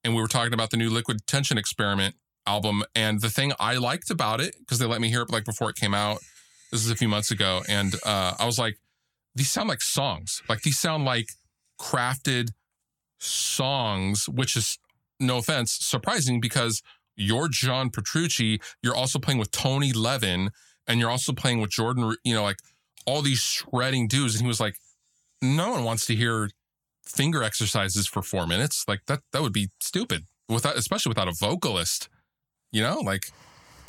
and 0.05 0.15
we 0.15 0.23
were 0.23 0.29
talking 0.29 0.55
about 0.55 0.71
the 0.71 0.77
new 0.77 0.91
Liquid 0.91 1.27
Tension 1.27 1.59
Experiment 1.59 2.15
album. 2.47 2.83
And 2.95 3.21
the 3.21 3.31
thing 3.31 3.53
I 3.59 3.77
liked 3.77 4.11
about 4.11 4.41
it, 4.41 4.57
because 4.59 4.79
they 4.79 4.87
let 4.87 5.01
me 5.01 5.09
hear 5.09 5.23
it 5.23 5.31
like 5.31 5.45
before 5.45 5.71
it 5.71 5.77
came 5.77 5.95
out, 5.95 6.21
this 6.71 6.85
is 6.85 6.91
a 6.91 6.97
few 6.97 7.09
months 7.09 7.31
ago, 7.31 7.63
and 7.69 7.95
uh, 8.05 8.35
I 8.39 8.45
was 8.45 8.59
like, 8.59 8.79
these 9.35 9.51
sound 9.51 9.69
like 9.69 9.81
songs. 9.81 10.43
Like 10.49 10.63
these 10.63 10.79
sound 10.79 11.05
like 11.05 11.29
crafted 11.81 12.51
songs, 13.19 14.29
which 14.29 14.57
is 14.57 14.79
no 15.21 15.39
offense, 15.39 15.73
surprising 15.73 16.41
because 16.41 16.83
you're 17.17 17.49
John 17.49 17.91
Petrucci, 17.91 18.61
you're 18.83 18.95
also 18.95 19.19
playing 19.19 19.39
with 19.39 19.51
Tony 19.51 19.93
Levin, 19.93 20.51
and 20.87 21.01
you're 21.01 21.11
also 21.11 21.33
playing 21.33 21.61
with 21.61 21.71
Jordan, 21.71 22.15
you 22.25 22.35
know, 22.35 22.43
like 22.43 22.59
all 23.07 23.23
these 23.23 23.41
shredding 23.41 24.09
dudes. 24.09 24.35
And 24.35 24.43
he 24.43 24.49
was 24.49 24.61
like, 24.61 24.77
no 25.43 25.71
one 25.71 25.85
wants 25.85 26.07
to 26.07 26.15
hear 26.15 26.51
finger 27.05 27.43
exercises 27.43 28.07
for 28.07 28.23
four 28.23 28.47
minutes. 28.47 28.85
Like 28.87 29.01
that, 29.07 29.21
that 29.33 29.43
would 29.43 29.53
be 29.53 29.71
stupid 29.81 30.25
without, 30.49 30.77
especially 30.77 31.11
without 31.11 31.29
a 31.29 31.33
vocalist, 31.33 32.09
you 32.71 32.83
know, 32.83 33.01
like 33.01 33.33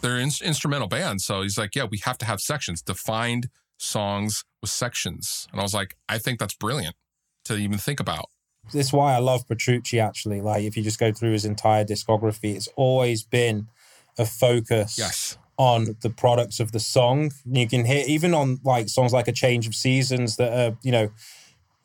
they're 0.01 0.17
in, 0.17 0.31
instrumental 0.43 0.87
bands. 0.87 1.25
So 1.25 1.41
he's 1.41 1.57
like, 1.57 1.75
yeah, 1.75 1.85
we 1.89 1.99
have 1.99 2.17
to 2.19 2.25
have 2.25 2.41
sections, 2.41 2.81
defined 2.81 3.49
songs 3.77 4.43
with 4.61 4.71
sections. 4.71 5.47
And 5.51 5.59
I 5.59 5.63
was 5.63 5.73
like, 5.73 5.95
I 6.07 6.17
think 6.17 6.39
that's 6.39 6.55
brilliant 6.55 6.95
to 7.45 7.55
even 7.55 7.77
think 7.77 7.99
about. 7.99 8.25
That's 8.73 8.93
why 8.93 9.15
I 9.15 9.19
love 9.19 9.47
Petrucci 9.47 9.99
actually. 9.99 10.41
Like 10.41 10.63
if 10.63 10.75
you 10.77 10.83
just 10.83 10.99
go 10.99 11.11
through 11.11 11.31
his 11.31 11.45
entire 11.45 11.85
discography, 11.85 12.55
it's 12.55 12.69
always 12.75 13.23
been 13.23 13.67
a 14.17 14.25
focus 14.25 14.97
Yes. 14.97 15.37
on 15.57 15.95
the 16.01 16.09
products 16.09 16.59
of 16.59 16.71
the 16.71 16.79
song. 16.79 17.31
You 17.45 17.67
can 17.67 17.85
hear 17.85 18.03
even 18.07 18.33
on 18.33 18.59
like 18.63 18.89
songs 18.89 19.13
like 19.13 19.27
A 19.27 19.31
Change 19.31 19.67
of 19.67 19.75
Seasons 19.75 20.35
that 20.37 20.51
are, 20.53 20.77
you 20.81 20.91
know, 20.91 21.09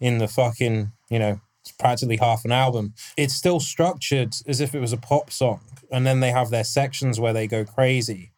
in 0.00 0.18
the 0.18 0.28
fucking, 0.28 0.92
you 1.10 1.18
know, 1.18 1.40
it's 1.62 1.72
practically 1.72 2.16
half 2.18 2.44
an 2.44 2.52
album. 2.52 2.92
It's 3.16 3.32
still 3.34 3.58
structured 3.60 4.34
as 4.46 4.60
if 4.60 4.74
it 4.74 4.80
was 4.80 4.92
a 4.92 4.98
pop 4.98 5.30
song. 5.30 5.60
And 5.90 6.06
then 6.06 6.20
they 6.20 6.30
have 6.30 6.50
their 6.50 6.64
sections 6.64 7.18
where 7.18 7.32
they 7.32 7.46
go 7.46 7.64
crazy, 7.64 8.32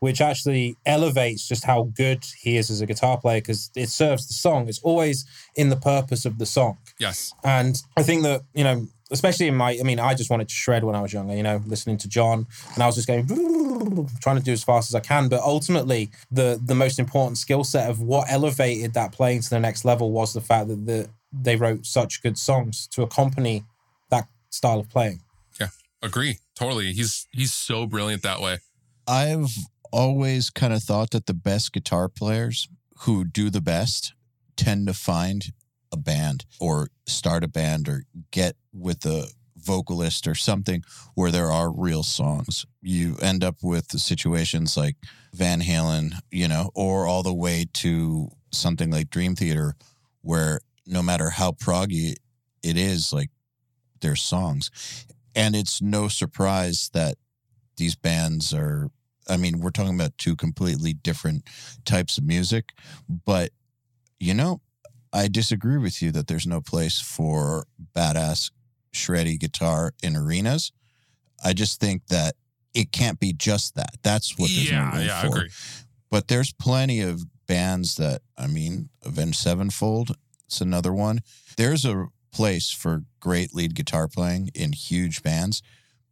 which 0.00 0.20
actually 0.20 0.76
elevates 0.86 1.46
just 1.46 1.64
how 1.64 1.84
good 1.94 2.24
he 2.40 2.56
is 2.56 2.70
as 2.70 2.80
a 2.80 2.86
guitar 2.86 3.18
player 3.18 3.40
because 3.40 3.70
it 3.74 3.88
serves 3.88 4.28
the 4.28 4.34
song. 4.34 4.68
It's 4.68 4.80
always 4.80 5.24
in 5.56 5.68
the 5.70 5.76
purpose 5.76 6.24
of 6.24 6.38
the 6.38 6.46
song. 6.46 6.78
Yes. 6.98 7.32
And 7.44 7.80
I 7.96 8.02
think 8.02 8.22
that, 8.22 8.42
you 8.54 8.64
know, 8.64 8.86
especially 9.10 9.48
in 9.48 9.56
my, 9.56 9.76
I 9.78 9.82
mean, 9.82 9.98
I 9.98 10.14
just 10.14 10.30
wanted 10.30 10.48
to 10.48 10.54
shred 10.54 10.84
when 10.84 10.94
I 10.94 11.00
was 11.00 11.12
younger, 11.12 11.34
you 11.34 11.42
know, 11.42 11.60
listening 11.66 11.96
to 11.98 12.08
John 12.08 12.46
and 12.74 12.82
I 12.82 12.86
was 12.86 12.94
just 12.94 13.08
going, 13.08 13.26
trying 14.20 14.36
to 14.36 14.42
do 14.42 14.52
as 14.52 14.62
fast 14.62 14.90
as 14.90 14.94
I 14.94 15.00
can. 15.00 15.28
But 15.28 15.40
ultimately, 15.40 16.10
the, 16.30 16.60
the 16.62 16.74
most 16.74 16.98
important 16.98 17.38
skill 17.38 17.64
set 17.64 17.90
of 17.90 18.00
what 18.00 18.30
elevated 18.30 18.94
that 18.94 19.12
playing 19.12 19.40
to 19.42 19.50
the 19.50 19.60
next 19.60 19.84
level 19.84 20.12
was 20.12 20.32
the 20.32 20.40
fact 20.40 20.68
that 20.68 20.86
the, 20.86 21.08
they 21.32 21.56
wrote 21.56 21.86
such 21.86 22.22
good 22.22 22.38
songs 22.38 22.86
to 22.88 23.02
accompany 23.02 23.64
that 24.10 24.28
style 24.50 24.80
of 24.80 24.88
playing. 24.88 25.20
Yeah. 25.60 25.68
Agree. 26.02 26.38
Totally. 26.54 26.92
He's 26.92 27.26
he's 27.32 27.52
so 27.52 27.86
brilliant 27.86 28.22
that 28.22 28.40
way. 28.40 28.58
I've 29.06 29.50
always 29.92 30.50
kind 30.50 30.72
of 30.72 30.82
thought 30.82 31.10
that 31.10 31.26
the 31.26 31.34
best 31.34 31.72
guitar 31.72 32.08
players 32.08 32.68
who 33.00 33.24
do 33.24 33.50
the 33.50 33.60
best 33.60 34.14
tend 34.56 34.86
to 34.86 34.94
find 34.94 35.52
a 35.92 35.96
band 35.96 36.44
or 36.60 36.88
start 37.06 37.44
a 37.44 37.48
band 37.48 37.88
or 37.88 38.04
get 38.30 38.56
with 38.72 39.04
a 39.06 39.28
vocalist 39.56 40.26
or 40.26 40.34
something 40.34 40.82
where 41.14 41.30
there 41.30 41.50
are 41.50 41.70
real 41.70 42.02
songs. 42.02 42.64
You 42.80 43.16
end 43.20 43.44
up 43.44 43.56
with 43.62 43.98
situations 43.98 44.76
like 44.76 44.96
Van 45.32 45.60
Halen, 45.60 46.14
you 46.30 46.48
know, 46.48 46.70
or 46.74 47.06
all 47.06 47.22
the 47.22 47.34
way 47.34 47.66
to 47.74 48.28
something 48.50 48.90
like 48.90 49.10
Dream 49.10 49.34
Theater 49.34 49.74
where 50.22 50.60
no 50.86 51.02
matter 51.02 51.30
how 51.30 51.52
proggy 51.52 52.14
it 52.62 52.76
is, 52.76 53.12
like 53.12 53.30
there's 54.00 54.22
songs. 54.22 54.70
And 55.34 55.54
it's 55.54 55.80
no 55.80 56.08
surprise 56.08 56.90
that 56.94 57.16
these 57.76 57.94
bands 57.94 58.52
are 58.52 58.90
I 59.28 59.36
mean, 59.36 59.60
we're 59.60 59.70
talking 59.70 59.94
about 59.94 60.16
two 60.18 60.36
completely 60.36 60.92
different 60.92 61.44
types 61.84 62.18
of 62.18 62.24
music, 62.24 62.72
but 63.08 63.50
you 64.18 64.34
know, 64.34 64.60
I 65.12 65.28
disagree 65.28 65.78
with 65.78 66.02
you 66.02 66.10
that 66.12 66.26
there's 66.26 66.46
no 66.46 66.60
place 66.60 67.00
for 67.00 67.66
badass 67.94 68.50
shreddy 68.92 69.38
guitar 69.38 69.94
in 70.02 70.16
arenas. 70.16 70.72
I 71.44 71.52
just 71.52 71.80
think 71.80 72.06
that 72.08 72.34
it 72.74 72.92
can't 72.92 73.18
be 73.18 73.32
just 73.32 73.74
that. 73.76 73.94
That's 74.02 74.38
what 74.38 74.50
there's 74.50 74.70
yeah, 74.70 74.90
no 74.92 75.00
yeah, 75.00 75.20
for. 75.20 75.26
I 75.26 75.30
agree. 75.30 75.48
But 76.10 76.28
there's 76.28 76.52
plenty 76.52 77.00
of 77.00 77.22
bands 77.46 77.96
that 77.96 78.22
I 78.36 78.46
mean, 78.46 78.88
Avenged 79.04 79.38
Sevenfold, 79.38 80.16
it's 80.46 80.60
another 80.60 80.92
one. 80.92 81.20
There's 81.56 81.84
a 81.84 82.06
place 82.32 82.70
for 82.70 83.02
great 83.20 83.54
lead 83.54 83.74
guitar 83.74 84.08
playing 84.08 84.50
in 84.54 84.72
huge 84.72 85.22
bands, 85.22 85.62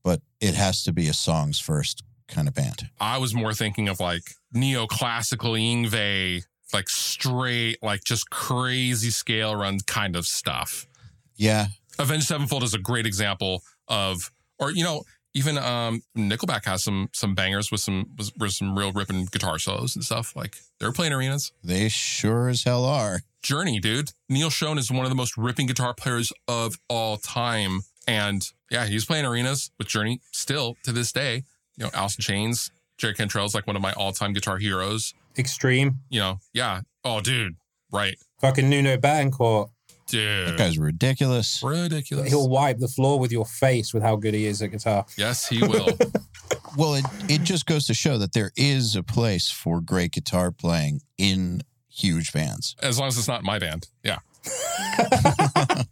but 0.03 0.23
it 0.41 0.55
has 0.55 0.83
to 0.85 0.93
be 0.93 1.09
a 1.09 1.13
songs 1.13 1.59
first 1.59 2.03
kind 2.29 2.49
of 2.49 2.55
band. 2.55 2.91
I 3.01 3.19
was 3.19 3.35
more 3.35 3.55
thinking 3.55 3.89
of 3.89 4.01
like 4.01 4.23
neoclassical 4.55 5.59
Yngwie, 5.59 6.45
like 6.73 6.89
straight, 6.89 7.83
like 7.83 8.05
just 8.05 8.31
crazy 8.31 9.11
scale 9.11 9.55
run 9.57 9.81
kind 9.87 10.17
of 10.17 10.27
stuff. 10.27 10.87
Yeah, 11.37 11.67
Avenged 11.99 12.27
Sevenfold 12.27 12.63
is 12.63 12.75
a 12.75 12.79
great 12.79 13.07
example 13.07 13.63
of, 13.89 14.31
or 14.59 14.71
you 14.71 14.85
know, 14.85 15.03
even 15.35 15.59
um 15.59 16.03
Nickelback 16.17 16.65
has 16.65 16.83
some 16.83 17.11
some 17.13 17.35
bangers 17.35 17.71
with 17.71 17.81
some 17.81 18.07
with, 18.17 18.31
with 18.39 18.53
some 18.53 18.77
real 18.77 18.93
ripping 18.93 19.27
guitar 19.27 19.59
solos 19.59 19.95
and 19.95 20.05
stuff. 20.05 20.35
Like 20.35 20.57
they're 20.81 20.93
playing 20.93 21.13
arenas. 21.13 21.53
they 21.63 21.89
sure 21.89 22.49
as 22.49 22.65
hell 22.65 22.85
are. 22.85 23.21
Journey, 23.43 23.79
dude. 23.79 24.11
Neal 24.29 24.51
Schon 24.51 24.77
is 24.77 24.91
one 24.91 25.05
of 25.05 25.11
the 25.11 25.15
most 25.15 25.37
ripping 25.37 25.67
guitar 25.67 25.95
players 25.95 26.33
of 26.49 26.77
all 26.89 27.17
time. 27.17 27.83
And 28.09 28.43
yeah, 28.71 28.87
he's 28.87 29.05
playing 29.05 29.25
arenas 29.25 29.71
with 29.79 29.89
Journey 29.89 30.21
still 30.33 30.77
to 30.85 30.91
this 30.91 31.13
day. 31.13 31.45
You 31.77 31.85
know, 31.85 31.91
Alice 31.95 32.17
in 32.17 32.23
Chains, 32.23 32.71
Jerry 32.99 33.15
Cantrell's 33.15 33.55
like 33.55 33.67
one 33.67 33.77
of 33.77 33.83
my 33.83 33.93
all-time 33.93 34.33
guitar 34.33 34.59
heroes. 34.59 35.13
Extreme. 35.39 35.97
You 36.09 36.21
know, 36.21 36.39
yeah. 36.55 36.81
Oh, 37.05 37.21
dude, 37.21 37.57
right, 37.93 38.17
Fucking 38.41 38.69
Nuno 38.69 38.97
Bettencourt. 38.97 39.71
Dude. 40.09 40.49
That 40.51 40.59
guy's 40.59 40.79
ridiculous. 40.79 41.61
ridiculous. 41.65 42.29
He'll 42.29 42.49
wipe 42.49 42.79
the 42.79 42.87
floor 42.89 43.19
with 43.19 43.33
your 43.33 43.45
face 43.45 43.93
with 43.93 44.03
how 44.05 44.15
good 44.17 44.35
he 44.35 44.47
is 44.47 44.63
at 44.63 44.71
guitar. 44.71 45.05
yes, 45.17 45.47
he 45.49 45.61
will. 45.61 45.89
Well, 46.77 46.95
it, 46.97 47.05
it 47.29 47.43
just 47.43 47.65
goes 47.65 47.87
to 47.87 47.95
show 47.95 48.19
that 48.19 48.35
there 48.35 48.53
is 48.55 48.95
a 48.97 49.03
place 49.03 49.51
for 49.51 49.81
great 49.81 50.13
guitar 50.13 50.51
playing 50.53 51.01
in 51.17 51.63
huge 51.89 52.35
bands. 52.35 52.77
as 52.83 52.99
long 52.99 53.09
as 53.09 53.17
it's 53.17 53.27
not 53.29 53.43
my 53.43 53.59
band. 53.59 53.89
Yeah, 54.05 54.19
I, 55.03 55.87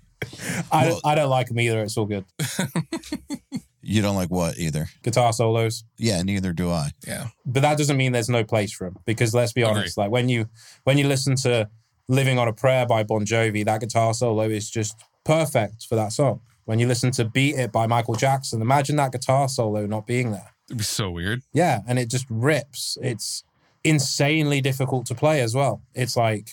Well- 0.73 1.01
I 1.05 1.15
don't 1.15 1.31
like 1.31 1.51
him 1.51 1.59
either. 1.59 1.83
It's 1.83 1.97
all 1.97 2.05
good. 2.05 2.25
You 3.87 4.03
don't 4.03 4.17
like 4.17 4.31
what 4.31 4.59
either? 4.59 4.89
Guitar 5.03 5.33
solos. 5.33 5.85
Yeah, 5.99 6.23
neither 6.23 6.53
do 6.53 6.71
I. 6.71 6.91
yeah. 7.07 7.29
but 7.45 7.61
that 7.61 7.79
doesn't 7.79 7.97
mean 7.97 8.13
there's 8.13 8.29
no 8.29 8.45
place 8.45 8.73
for 8.73 8.85
them 8.91 8.99
because 9.05 9.35
let's 9.35 9.53
be 9.53 9.63
Agree. 9.63 9.75
honest 9.81 9.97
like 9.99 10.11
when 10.11 10.29
you 10.29 10.49
when 10.85 10.99
you 10.99 11.07
listen 11.07 11.37
to 11.37 11.69
living 12.09 12.39
on 12.39 12.49
a 12.49 12.53
prayer 12.53 12.87
by 12.87 13.03
bon 13.03 13.25
jovi 13.25 13.65
that 13.65 13.81
guitar 13.81 14.13
solo 14.15 14.43
is 14.45 14.69
just 14.71 15.03
perfect 15.25 15.87
for 15.89 15.97
that 15.97 16.13
song 16.13 16.41
when 16.67 16.79
you 16.79 16.87
listen 16.87 17.11
to 17.11 17.25
beat 17.25 17.55
it 17.57 17.73
by 17.73 17.87
michael 17.87 18.15
jackson 18.15 18.61
imagine 18.61 18.97
that 18.97 19.11
guitar 19.13 19.49
solo 19.49 19.87
not 19.87 20.07
being 20.07 20.31
there 20.33 20.51
It'd 20.69 20.79
be 20.79 20.85
so 20.85 21.11
weird. 21.11 21.41
yeah 21.55 21.81
and 21.89 21.99
it 21.99 22.11
just 22.11 22.27
rips 22.29 22.99
it's 23.03 23.43
insanely 23.85 24.61
difficult 24.61 25.07
to 25.07 25.15
play 25.15 25.41
as 25.41 25.55
well 25.55 25.81
it's 25.95 26.17
like 26.17 26.51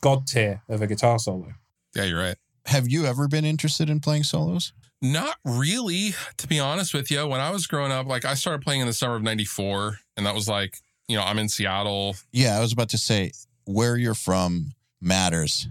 god 0.00 0.26
tier 0.26 0.62
of 0.68 0.80
a 0.82 0.86
guitar 0.86 1.18
solo 1.18 1.52
Yeah, 1.94 2.04
you're 2.04 2.18
right. 2.20 2.36
Have 2.66 2.88
you 2.88 3.04
ever 3.06 3.26
been 3.28 3.44
interested 3.44 3.90
in 3.90 4.00
playing 4.00 4.22
solos? 4.24 4.72
Not 5.02 5.36
really, 5.44 6.14
to 6.36 6.46
be 6.46 6.60
honest 6.60 6.94
with 6.94 7.10
you. 7.10 7.26
When 7.26 7.40
I 7.40 7.50
was 7.50 7.66
growing 7.66 7.90
up, 7.90 8.06
like 8.06 8.24
I 8.24 8.34
started 8.34 8.62
playing 8.62 8.82
in 8.82 8.86
the 8.86 8.92
summer 8.92 9.16
of 9.16 9.22
'94, 9.22 9.98
and 10.16 10.24
that 10.24 10.34
was 10.34 10.48
like, 10.48 10.78
you 11.08 11.16
know, 11.16 11.24
I'm 11.24 11.40
in 11.40 11.48
Seattle. 11.48 12.14
Yeah, 12.30 12.56
I 12.56 12.60
was 12.60 12.72
about 12.72 12.88
to 12.90 12.98
say 12.98 13.32
where 13.64 13.96
you're 13.96 14.14
from 14.14 14.72
matters. 15.00 15.66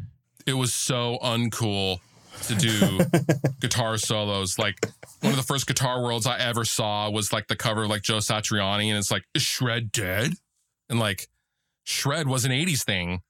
It 0.46 0.54
was 0.54 0.74
so 0.74 1.18
uncool 1.24 2.00
to 2.44 2.56
do 2.56 3.00
guitar 3.62 3.98
solos. 3.98 4.60
Like 4.60 4.86
one 5.22 5.32
of 5.32 5.38
the 5.38 5.44
first 5.44 5.66
guitar 5.66 6.04
worlds 6.04 6.28
I 6.28 6.38
ever 6.38 6.66
saw 6.66 7.10
was 7.10 7.32
like 7.32 7.48
the 7.48 7.56
cover 7.56 7.84
of 7.84 7.90
like 7.90 8.02
Joe 8.02 8.18
Satriani, 8.18 8.90
and 8.90 8.98
it's 8.98 9.12
like, 9.12 9.24
is 9.34 9.44
Shred 9.44 9.92
dead? 9.92 10.34
And 10.90 11.00
like 11.00 11.30
Shred 11.86 12.28
was 12.28 12.44
an 12.46 12.52
80s 12.52 12.84
thing. 12.84 13.22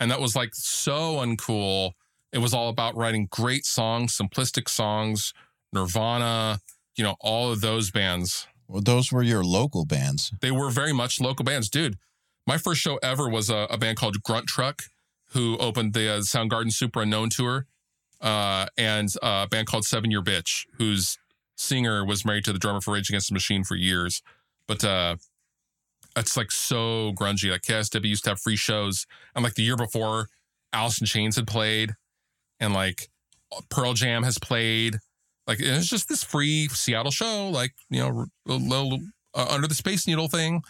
And 0.00 0.10
that 0.10 0.20
was 0.20 0.34
like 0.34 0.50
so 0.54 1.16
uncool. 1.16 1.92
It 2.32 2.38
was 2.38 2.52
all 2.52 2.68
about 2.68 2.96
writing 2.96 3.28
great 3.30 3.64
songs, 3.64 4.16
simplistic 4.16 4.68
songs, 4.68 5.32
Nirvana, 5.74 6.60
you 6.96 7.04
know, 7.04 7.16
all 7.20 7.52
of 7.52 7.60
those 7.60 7.90
bands. 7.90 8.46
Well, 8.68 8.82
those 8.82 9.12
were 9.12 9.22
your 9.22 9.44
local 9.44 9.84
bands. 9.84 10.32
They 10.40 10.50
were 10.50 10.70
very 10.70 10.92
much 10.92 11.20
local 11.20 11.44
bands. 11.44 11.68
Dude, 11.68 11.96
my 12.46 12.58
first 12.58 12.80
show 12.80 12.98
ever 13.02 13.28
was 13.28 13.50
a, 13.50 13.66
a 13.70 13.76
band 13.76 13.98
called 13.98 14.22
Grunt 14.22 14.46
Truck, 14.46 14.84
who 15.30 15.58
opened 15.58 15.92
the 15.92 16.10
uh, 16.10 16.18
Soundgarden 16.20 16.72
Superunknown 16.72 17.34
tour, 17.34 17.66
uh, 18.20 18.66
and 18.78 19.08
a 19.22 19.46
band 19.48 19.66
called 19.66 19.84
Seven 19.84 20.10
Year 20.10 20.22
Bitch, 20.22 20.66
whose 20.78 21.18
singer 21.56 22.04
was 22.04 22.24
married 22.24 22.44
to 22.44 22.52
the 22.52 22.58
drummer 22.58 22.80
for 22.80 22.94
Rage 22.94 23.10
Against 23.10 23.28
the 23.28 23.34
Machine 23.34 23.64
for 23.64 23.76
years. 23.76 24.22
But 24.66 24.84
uh, 24.84 25.16
it's 26.16 26.36
like 26.36 26.50
so 26.50 27.12
grungy. 27.12 27.50
Like 27.50 27.62
KSW 27.62 28.04
used 28.04 28.24
to 28.24 28.30
have 28.30 28.40
free 28.40 28.56
shows, 28.56 29.06
and 29.34 29.44
like 29.44 29.54
the 29.54 29.62
year 29.62 29.76
before, 29.76 30.28
Alice 30.72 31.00
in 31.00 31.06
Chains 31.06 31.36
had 31.36 31.46
played, 31.46 31.92
and 32.60 32.72
like 32.72 33.08
Pearl 33.68 33.94
Jam 33.94 34.22
has 34.22 34.38
played. 34.38 34.98
Like 35.46 35.60
it 35.60 35.70
was 35.70 35.88
just 35.88 36.08
this 36.08 36.24
free 36.24 36.68
Seattle 36.68 37.10
show, 37.10 37.48
like 37.48 37.74
you 37.90 38.00
know, 38.00 38.26
a 38.48 38.52
little 38.54 39.00
uh, 39.34 39.46
under 39.50 39.66
the 39.66 39.74
Space 39.74 40.06
Needle 40.06 40.28
thing. 40.28 40.62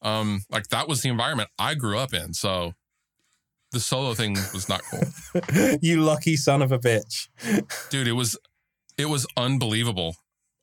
Um, 0.00 0.42
like 0.50 0.68
that 0.68 0.88
was 0.88 1.02
the 1.02 1.08
environment 1.08 1.50
I 1.58 1.74
grew 1.74 1.98
up 1.98 2.14
in. 2.14 2.34
So 2.34 2.72
the 3.72 3.80
solo 3.80 4.14
thing 4.14 4.34
was 4.52 4.68
not 4.68 4.82
cool, 4.90 5.76
you 5.82 6.02
lucky 6.02 6.36
son 6.36 6.62
of 6.62 6.72
a 6.72 6.78
bitch 6.78 7.28
dude. 7.90 8.08
It 8.08 8.12
was, 8.12 8.36
it 8.98 9.06
was 9.06 9.26
unbelievable. 9.36 10.16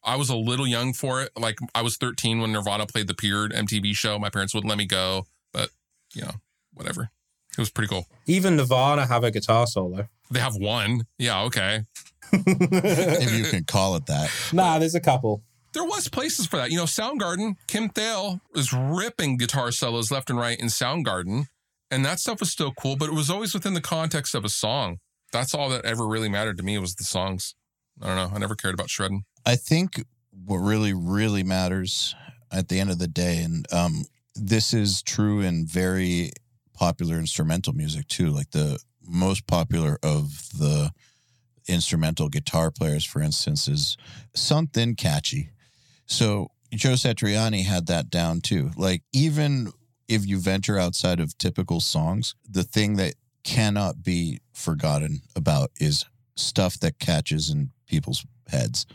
I 0.04 0.16
was 0.16 0.30
a 0.30 0.36
little 0.36 0.68
young 0.68 0.94
for 0.94 1.22
it. 1.22 1.32
Like 1.38 1.58
I 1.76 1.82
was 1.82 1.98
13 1.98 2.40
when 2.40 2.52
Nirvana 2.52 2.86
played 2.86 3.08
the 3.08 3.14
Peered 3.14 3.52
MTV 3.52 3.96
show. 3.96 4.18
My 4.18 4.30
parents 4.30 4.54
wouldn't 4.54 4.70
let 4.70 4.78
me 4.78 4.86
go, 4.86 5.26
but 5.54 5.70
you 6.14 6.22
know, 6.22 6.32
whatever. 6.74 7.10
It 7.52 7.58
was 7.58 7.70
pretty 7.70 7.90
cool. 7.90 8.06
even 8.26 8.56
nirvana 8.56 9.06
have 9.06 9.24
a 9.24 9.32
guitar 9.32 9.68
solo 9.68 10.08
They 10.32 10.40
have 10.40 10.56
one. 10.56 11.06
Yeah, 11.18 11.44
okay. 11.44 11.86
if 12.32 13.34
you 13.38 13.46
can 13.46 13.64
call 13.64 13.96
it 13.96 14.06
that. 14.06 14.30
nah 14.54 14.78
there's 14.78 14.94
a 14.94 15.00
couple 15.00 15.42
There 15.74 15.84
was 15.84 16.08
places 16.08 16.46
for 16.46 16.58
that. 16.58 16.70
You 16.70 16.78
know, 16.78 16.84
Soundgarden, 16.84 17.56
Kim 17.68 17.90
Thayil 17.90 18.40
was 18.54 18.72
ripping 18.72 19.38
guitar 19.38 19.72
solos 19.72 20.12
left 20.12 20.30
and 20.30 20.38
right 20.38 20.60
in 20.60 20.68
Soundgarden, 20.68 21.46
and 21.90 22.06
that 22.06 22.20
stuff 22.20 22.40
was 22.40 22.52
still 22.52 22.72
cool, 22.72 22.96
but 22.96 23.10
it 23.10 23.16
was 23.16 23.30
always 23.30 23.54
within 23.54 23.74
the 23.74 23.82
context 23.82 24.36
of 24.36 24.46
a 24.46 24.50
song. 24.50 25.00
That's 25.32 25.54
all 25.54 25.70
that 25.70 25.86
ever 25.86 26.08
really 26.08 26.30
mattered 26.30 26.58
to 26.58 26.64
me 26.64 26.78
was 26.78 26.96
the 26.96 27.04
songs. 27.04 27.56
I 28.02 28.08
don't 28.08 28.16
know. 28.16 28.36
I 28.36 28.40
never 28.40 28.56
cared 28.56 28.74
about 28.74 28.90
shredding. 28.90 29.26
I 29.46 29.56
think 29.56 30.04
what 30.46 30.58
really, 30.58 30.94
really 30.94 31.44
matters 31.44 32.16
at 32.52 32.70
the 32.70 32.80
end 32.80 32.90
of 32.90 33.00
the 33.00 33.08
day, 33.08 33.40
and 33.40 33.66
um, 33.74 34.06
this 34.36 34.74
is 34.74 35.02
true 35.02 35.42
in 35.42 35.66
very 35.68 36.32
popular 36.74 37.18
instrumental 37.18 37.74
music 37.74 38.08
too. 38.08 38.30
Like 38.30 38.52
the 38.52 38.80
most 39.10 39.48
popular 39.48 39.98
of 40.04 40.50
the 40.58 40.92
instrumental 41.68 42.30
guitar 42.30 42.72
players, 42.72 43.06
for 43.06 43.22
instance, 43.22 43.68
is 43.68 43.98
something 44.36 44.96
catchy. 44.96 45.50
So 46.06 46.50
Joe 46.74 46.94
Satriani 46.94 47.66
had 47.66 47.88
that 47.88 48.10
down 48.10 48.42
too. 48.42 48.72
Like 48.76 49.04
even 49.14 49.72
if 50.08 50.26
you 50.26 50.40
venture 50.40 50.78
outside 50.78 51.20
of 51.20 51.38
typical 51.38 51.80
songs, 51.80 52.36
the 52.50 52.64
thing 52.64 52.96
that 52.96 53.16
cannot 53.44 54.04
be 54.04 54.40
forgotten 54.54 55.22
about 55.36 55.72
is 55.80 56.06
stuff 56.36 56.80
that 56.80 57.00
catches 57.00 57.50
in 57.50 57.72
people's 57.88 58.26
heads 58.48 58.86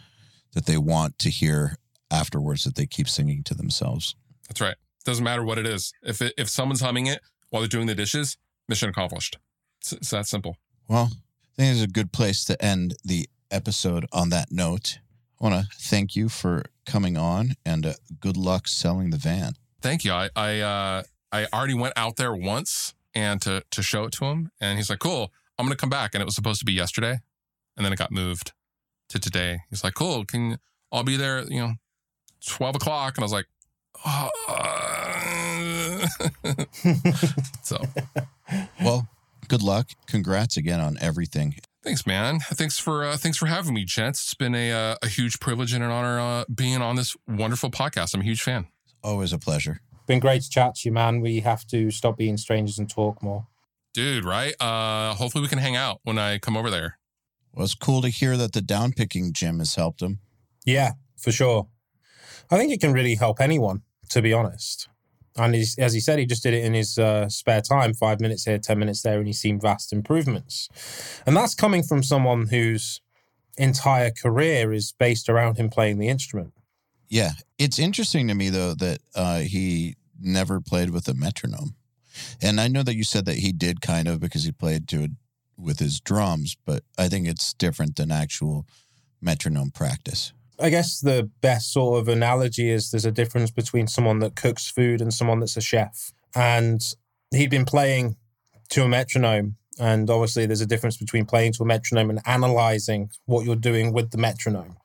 that 0.53 0.66
they 0.66 0.78
want 0.78 1.19
to 1.19 1.31
hear 1.31 1.77
afterwards 2.11 2.65
that 2.65 2.74
they 2.74 2.86
keep 2.86 3.09
singing 3.09 3.43
to 3.45 3.55
themselves. 3.55 4.15
That's 4.49 4.61
right. 4.61 4.77
Doesn't 5.05 5.24
matter 5.24 5.45
what 5.45 5.59
it 5.59 5.66
is. 5.66 5.93
If 6.03 6.23
it, 6.23 6.35
if 6.39 6.49
someone's 6.49 6.81
humming 6.81 7.07
it 7.07 7.20
while 7.51 7.61
they're 7.61 7.69
doing 7.69 7.86
the 7.86 7.95
dishes, 7.95 8.36
mission 8.69 8.89
accomplished. 8.89 9.39
It's, 9.85 9.93
it's 9.93 10.11
that 10.11 10.27
simple. 10.27 10.56
Well, 10.89 11.11
I 11.12 11.56
think 11.56 11.74
it's 11.74 11.85
a 11.85 11.86
good 11.86 12.11
place 12.11 12.43
to 12.47 12.65
end 12.65 12.97
the 13.05 13.28
episode 13.51 14.06
on 14.12 14.31
that 14.31 14.51
note. 14.51 14.98
I 15.39 15.44
want 15.44 15.62
to 15.62 15.77
thank 15.77 16.16
you 16.16 16.31
for 16.31 16.65
coming 16.86 17.19
on 17.19 17.52
and 17.66 17.85
uh, 17.85 17.93
good 18.19 18.39
luck 18.39 18.66
selling 18.66 19.11
the 19.11 19.19
van. 19.19 19.52
Thank 19.82 20.02
you. 20.02 20.12
I 20.12 20.31
I 20.35 20.61
uh, 20.61 21.02
I 21.31 21.47
already 21.52 21.74
went 21.74 21.93
out 21.98 22.16
there 22.16 22.35
once 22.35 22.94
and 23.15 23.43
to 23.43 23.62
to 23.73 23.82
show 23.82 24.05
it 24.05 24.12
to 24.12 24.24
him, 24.24 24.51
and 24.59 24.78
he's 24.78 24.89
like, 24.89 25.01
"Cool, 25.01 25.31
I'm 25.59 25.66
gonna 25.66 25.77
come 25.77 25.90
back." 25.90 26.15
And 26.15 26.23
it 26.23 26.24
was 26.24 26.35
supposed 26.35 26.61
to 26.61 26.65
be 26.65 26.73
yesterday, 26.73 27.20
and 27.77 27.85
then 27.85 27.93
it 27.93 27.98
got 27.98 28.11
moved 28.11 28.52
to 29.11 29.19
today. 29.19 29.61
He's 29.69 29.85
like, 29.85 29.93
"Cool, 29.93 30.24
can 30.24 30.59
I'll 30.90 31.05
be 31.05 31.19
there?" 31.19 31.43
You 31.43 31.61
know, 31.61 31.73
twelve 32.43 32.74
o'clock, 32.74 33.19
and 33.19 33.23
I 33.23 33.27
was 33.27 33.32
like, 33.32 33.48
oh, 34.06 34.31
uh." 34.48 36.06
"So 37.62 37.85
Well, 38.81 39.09
good 39.49 39.62
luck. 39.62 39.91
Congrats 40.07 40.57
again 40.57 40.81
on 40.81 40.97
everything. 41.01 41.57
thanks, 41.83 42.07
man. 42.07 42.41
Thanks 42.41 42.79
for 42.79 43.05
uh, 43.05 43.16
thanks 43.16 43.39
for 43.39 43.47
having 43.47 43.75
me, 43.75 43.85
gents. 43.85 44.23
It's 44.25 44.35
been 44.35 44.55
a 44.55 44.73
uh, 44.73 44.97
a 45.03 45.09
huge 45.09 45.41
privilege 45.41 45.73
and 45.73 45.85
an 45.85 45.91
honor 45.91 46.21
uh, 46.21 46.45
being 46.55 46.81
on 46.83 46.97
this 46.97 47.16
wonderful 47.29 47.71
podcast. 47.71 48.15
I'm 48.15 48.21
a 48.21 48.25
huge 48.25 48.43
fan." 48.43 48.66
Always 49.03 49.33
a 49.33 49.39
pleasure. 49.39 49.81
been 50.07 50.21
great 50.21 50.43
to 50.43 50.51
chat 50.51 50.77
to 50.77 50.89
you 50.89 50.93
man 50.93 51.21
we 51.21 51.41
have 51.41 51.66
to 51.66 51.91
stop 51.91 52.16
being 52.16 52.39
strangers 52.39 52.79
and 52.79 52.89
talk 52.89 53.23
more 53.23 53.47
Dude, 53.95 54.25
right? 54.25 54.55
Uh, 54.61 55.15
hopefully 55.15 55.43
we 55.43 55.49
can 55.49 55.59
hang 55.61 55.77
out 55.77 56.01
when 56.03 56.19
I 56.19 56.39
come 56.39 56.57
over 56.57 56.69
there. 56.69 56.99
Well, 57.53 57.65
it's 57.65 57.77
cool 57.77 58.03
to 58.03 58.09
hear 58.09 58.37
that 58.37 58.53
the 58.53 58.61
downpicking 58.61 59.33
gym 59.33 59.61
has 59.61 59.77
helped 59.77 60.03
him. 60.03 60.19
Yeah, 60.66 60.93
for 61.16 61.31
sure. 61.31 61.69
I 62.51 62.59
think 62.59 62.73
it 62.73 62.81
can 62.81 62.93
really 62.93 63.15
help 63.15 63.41
anyone, 63.41 63.83
to 64.09 64.21
be 64.21 64.33
honest. 64.33 64.89
And 65.36 65.55
as 65.55 65.93
he 65.93 66.01
said, 66.01 66.19
he 66.19 66.27
just 66.27 66.43
did 66.43 66.55
it 66.55 66.65
in 66.65 66.74
his 66.74 66.97
uh, 66.97 67.28
spare 67.28 67.61
time, 67.61 67.93
five 67.93 68.20
minutes 68.20 68.44
here, 68.44 68.59
10 68.59 68.78
minutes 68.78 69.02
there, 69.02 69.19
and 69.19 69.27
he's 69.27 69.40
seen 69.40 69.61
vast 69.61 69.93
improvements. 69.93 70.69
And 71.27 71.36
that's 71.36 71.55
coming 71.55 71.82
from 71.82 72.02
someone 72.02 72.48
whose 72.48 73.01
entire 73.56 74.11
career 74.11 74.73
is 74.73 74.93
based 74.93 75.28
around 75.28 75.56
him 75.56 75.69
playing 75.69 75.98
the 75.98 76.09
instrument. 76.09 76.52
Yeah. 77.09 77.32
It's 77.59 77.78
interesting 77.78 78.28
to 78.28 78.35
me, 78.35 78.51
though, 78.51 78.74
that 78.74 78.98
uh, 79.15 79.40
he 79.40 79.97
never 80.20 80.61
played 80.61 80.90
with 80.90 81.09
a 81.09 81.15
metronome. 81.15 81.74
And 82.40 82.61
I 82.61 82.69
know 82.69 82.82
that 82.82 82.94
you 82.94 83.05
said 83.05 83.24
that 83.27 83.39
he 83.39 83.52
did 83.52 83.81
kind 83.81 84.06
of 84.06 84.20
because 84.20 84.44
he 84.44 84.52
played 84.52 84.89
to 84.89 85.02
it 85.05 85.11
with 85.56 85.78
his 85.78 86.01
drums, 86.01 86.56
but 86.65 86.82
I 86.98 87.09
think 87.09 87.27
it's 87.27 87.52
different 87.55 87.97
than 87.97 88.11
actual 88.11 88.66
metronome 89.20 89.70
practice. 89.70 90.32
I 90.60 90.70
guess 90.70 91.01
the 91.01 91.31
best 91.40 91.72
sort 91.72 92.01
of 92.01 92.09
analogy 92.09 92.70
is 92.70 92.90
there's 92.90 93.05
a 93.05 93.12
difference 93.12 93.51
between 93.51 93.86
someone 93.86 94.20
that 94.20 94.36
cooks 94.36 94.70
food 94.70 95.01
and 95.01 95.12
someone 95.12 95.40
that's 95.40 95.56
a 95.56 95.60
chef. 95.60 96.12
And 96.35 96.81
he'd 97.32 97.51
been 97.51 97.64
playing 97.64 98.16
to 98.70 98.85
a 98.85 98.89
metronome 98.89 99.56
And 99.78 100.09
obviously, 100.09 100.47
there's 100.47 100.60
a 100.60 100.66
difference 100.66 100.97
between 100.97 101.26
playing 101.26 101.52
to 101.55 101.62
a 101.62 101.66
metronome 101.66 102.10
and 102.10 102.20
analyzing 102.26 103.10
what 103.26 103.44
you're 103.44 103.56
doing 103.56 103.93
with 103.93 104.10
the 104.10 104.18
metronome. 104.18 104.76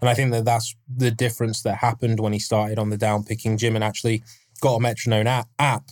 And 0.00 0.10
I 0.10 0.14
think 0.14 0.32
that 0.32 0.44
that's 0.44 0.76
the 0.94 1.10
difference 1.10 1.62
that 1.62 1.76
happened 1.76 2.20
when 2.20 2.32
he 2.32 2.38
started 2.38 2.78
on 2.78 2.90
the 2.90 2.98
down 2.98 3.24
picking 3.24 3.56
gym 3.56 3.74
and 3.74 3.84
actually 3.84 4.22
got 4.60 4.76
a 4.76 4.80
metronome 4.80 5.44
app. 5.58 5.90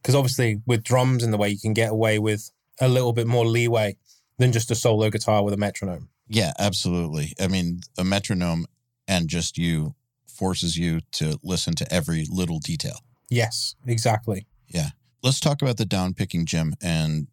Because 0.00 0.14
obviously, 0.14 0.60
with 0.66 0.84
drums 0.84 1.24
in 1.24 1.32
the 1.32 1.38
way, 1.38 1.48
you 1.48 1.58
can 1.58 1.72
get 1.72 1.90
away 1.90 2.18
with 2.18 2.50
a 2.80 2.88
little 2.88 3.12
bit 3.12 3.26
more 3.26 3.46
leeway 3.46 3.96
than 4.38 4.52
just 4.52 4.70
a 4.70 4.76
solo 4.76 5.10
guitar 5.10 5.42
with 5.42 5.54
a 5.54 5.56
metronome. 5.56 6.08
Yeah, 6.28 6.52
absolutely. 6.58 7.34
I 7.40 7.48
mean, 7.48 7.80
a 7.96 8.04
metronome 8.04 8.66
and 9.06 9.28
just 9.28 9.58
you 9.58 9.94
forces 10.26 10.76
you 10.76 11.00
to 11.12 11.38
listen 11.42 11.74
to 11.74 11.92
every 11.92 12.26
little 12.30 12.58
detail. 12.58 13.00
Yes, 13.28 13.74
exactly. 13.86 14.46
Yeah. 14.68 14.90
Let's 15.22 15.40
talk 15.40 15.62
about 15.62 15.78
the 15.78 15.84
down 15.84 16.14
picking 16.14 16.46
gym 16.46 16.74
and 16.80 17.26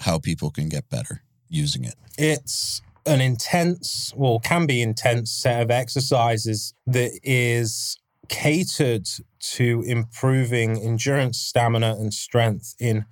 how 0.00 0.18
people 0.18 0.50
can 0.50 0.68
get 0.68 0.88
better 0.88 1.22
using 1.48 1.84
it. 1.84 1.94
It's 2.18 2.82
an 3.06 3.20
intense, 3.20 4.12
well, 4.16 4.40
can 4.40 4.66
be 4.66 4.82
intense 4.82 5.30
set 5.30 5.62
of 5.62 5.70
exercises 5.70 6.74
that 6.86 7.12
is 7.22 7.98
catered 8.28 9.08
to 9.40 9.82
improving 9.86 10.78
endurance, 10.78 11.38
stamina, 11.38 11.96
and 11.98 12.12
strength 12.12 12.74
in 12.78 13.04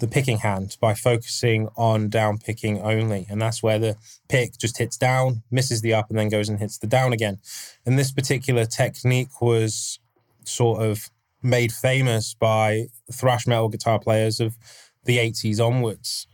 the 0.00 0.08
picking 0.08 0.38
hand 0.38 0.76
by 0.80 0.94
focusing 0.94 1.68
on 1.76 2.08
down 2.08 2.38
picking 2.38 2.80
only. 2.80 3.26
And 3.28 3.40
that's 3.40 3.62
where 3.62 3.78
the 3.78 3.96
pick 4.28 4.58
just 4.58 4.78
hits 4.78 4.96
down, 4.96 5.42
misses 5.50 5.82
the 5.82 5.94
up, 5.94 6.10
and 6.10 6.18
then 6.18 6.28
goes 6.28 6.48
and 6.48 6.58
hits 6.58 6.78
the 6.78 6.86
down 6.86 7.12
again. 7.12 7.38
And 7.86 7.98
this 7.98 8.10
particular 8.10 8.64
technique 8.64 9.40
was 9.40 10.00
sort 10.44 10.82
of 10.82 11.10
made 11.42 11.72
famous 11.72 12.34
by 12.34 12.86
thrash 13.12 13.46
metal 13.46 13.68
guitar 13.68 13.98
players 13.98 14.40
of 14.40 14.56
the 15.04 15.18
80s 15.18 15.64
onwards. 15.64 16.26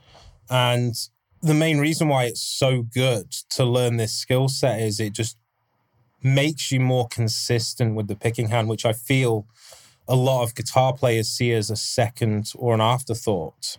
And 0.48 0.94
the 1.42 1.54
main 1.54 1.78
reason 1.78 2.08
why 2.08 2.24
it's 2.24 2.40
so 2.40 2.82
good 2.82 3.30
to 3.50 3.64
learn 3.64 3.96
this 3.96 4.12
skill 4.12 4.48
set 4.48 4.80
is 4.80 4.98
it 5.00 5.12
just 5.12 5.36
makes 6.22 6.72
you 6.72 6.80
more 6.80 7.06
consistent 7.08 7.94
with 7.94 8.08
the 8.08 8.16
picking 8.16 8.48
hand, 8.48 8.68
which 8.68 8.84
I 8.84 8.92
feel 8.92 9.46
a 10.08 10.16
lot 10.16 10.42
of 10.42 10.54
guitar 10.54 10.92
players 10.92 11.28
see 11.28 11.52
as 11.52 11.70
a 11.70 11.76
second 11.76 12.52
or 12.56 12.74
an 12.74 12.80
afterthought. 12.80 13.78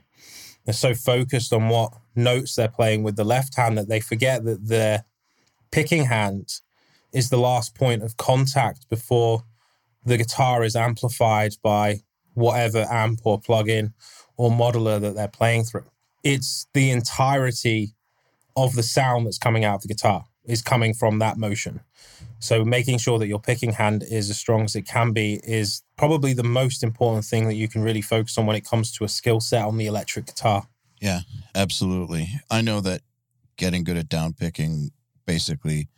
They're 0.66 0.74
so 0.74 0.94
focused 0.94 1.54
on 1.54 1.70
what 1.70 1.94
notes 2.16 2.56
they're 2.56 2.68
playing 2.68 3.04
with 3.04 3.16
the 3.16 3.24
left 3.24 3.56
hand 3.56 3.78
that 3.78 3.88
they 3.88 4.00
forget 4.00 4.44
that 4.46 4.68
their 4.68 5.06
picking 5.72 6.06
hand 6.06 6.60
is 7.14 7.30
the 7.30 7.38
last 7.38 7.74
point 7.74 8.04
of 8.04 8.18
contact 8.18 8.90
before 8.90 9.44
the 10.06 10.18
guitar 10.18 10.64
is 10.64 10.76
amplified 10.76 11.54
by 11.64 12.02
whatever 12.34 12.86
amp 12.90 13.22
or 13.24 13.40
plugin 13.40 13.94
or 14.36 14.52
modeler 14.52 15.00
that 15.00 15.16
they're 15.16 15.28
playing 15.28 15.64
through. 15.64 15.86
It's 16.24 16.68
the 16.74 16.92
entirety 16.92 17.96
of 18.56 18.76
the 18.76 18.84
sound 18.84 19.26
that's 19.26 19.38
coming 19.38 19.64
out 19.64 19.76
of 19.76 19.82
the 19.84 19.88
guitar 19.88 20.26
is 20.48 20.62
coming 20.62 20.94
from 20.94 21.20
that 21.20 21.38
motion. 21.38 21.82
So 22.40 22.64
making 22.64 23.00
sure 23.00 23.20
that 23.20 23.28
your 23.28 23.40
picking 23.40 23.74
hand 23.74 24.04
is 24.04 24.30
as 24.30 24.38
strong 24.38 24.64
as 24.64 24.76
it 24.76 24.84
can 24.84 25.12
be 25.12 25.40
is 25.44 25.84
probably 25.98 26.34
the 26.34 26.44
most 26.44 26.84
important 26.84 27.26
thing 27.26 27.48
that 27.48 27.56
you 27.56 27.68
can 27.68 27.82
really 27.84 28.02
focus 28.02 28.38
on 28.38 28.46
when 28.46 28.56
it 28.56 28.66
comes 28.66 28.92
to 28.94 29.04
a 29.04 29.10
skill 29.10 29.40
set 29.40 29.66
on 29.66 29.78
the 29.78 29.88
electric 29.88 30.26
guitar. 30.26 30.68
Yeah, 31.02 31.22
absolutely. 31.54 32.30
I 32.50 32.62
know 32.62 32.82
that 32.82 33.02
getting 33.58 33.84
good 33.84 33.98
at 33.98 34.10
down 34.10 34.34
picking 34.34 34.92
basically 35.26 35.90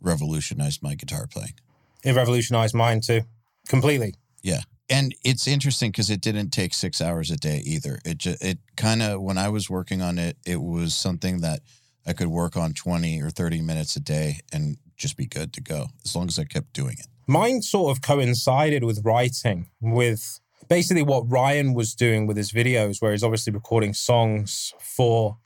revolutionized 0.00 0.82
my 0.82 0.94
guitar 0.94 1.26
playing. 1.26 1.54
It 2.02 2.16
revolutionized 2.16 2.74
mine 2.74 3.00
too, 3.00 3.22
completely. 3.68 4.14
Yeah. 4.42 4.60
And 4.88 5.14
it's 5.22 5.46
interesting 5.46 5.92
because 5.92 6.10
it 6.10 6.20
didn't 6.20 6.50
take 6.50 6.74
six 6.74 7.00
hours 7.00 7.30
a 7.30 7.36
day 7.36 7.62
either. 7.64 8.00
It 8.04 8.18
just, 8.18 8.42
it 8.42 8.58
kind 8.76 9.02
of, 9.02 9.20
when 9.22 9.38
I 9.38 9.48
was 9.48 9.70
working 9.70 10.02
on 10.02 10.18
it, 10.18 10.36
it 10.44 10.60
was 10.60 10.94
something 10.94 11.42
that 11.42 11.60
I 12.06 12.12
could 12.12 12.28
work 12.28 12.56
on 12.56 12.72
20 12.72 13.22
or 13.22 13.30
30 13.30 13.60
minutes 13.62 13.96
a 13.96 14.00
day 14.00 14.40
and 14.52 14.76
just 14.96 15.16
be 15.16 15.26
good 15.26 15.52
to 15.54 15.60
go 15.60 15.86
as 16.04 16.14
long 16.14 16.28
as 16.28 16.38
I 16.38 16.44
kept 16.44 16.72
doing 16.72 16.96
it. 16.98 17.06
Mine 17.26 17.62
sort 17.62 17.96
of 17.96 18.02
coincided 18.02 18.84
with 18.84 19.04
writing, 19.04 19.70
with 19.80 20.40
basically 20.68 21.02
what 21.02 21.30
Ryan 21.30 21.74
was 21.74 21.94
doing 21.94 22.26
with 22.26 22.36
his 22.36 22.52
videos, 22.52 23.00
where 23.00 23.12
he's 23.12 23.24
obviously 23.24 23.52
recording 23.52 23.94
songs 23.94 24.74
for 24.80 25.36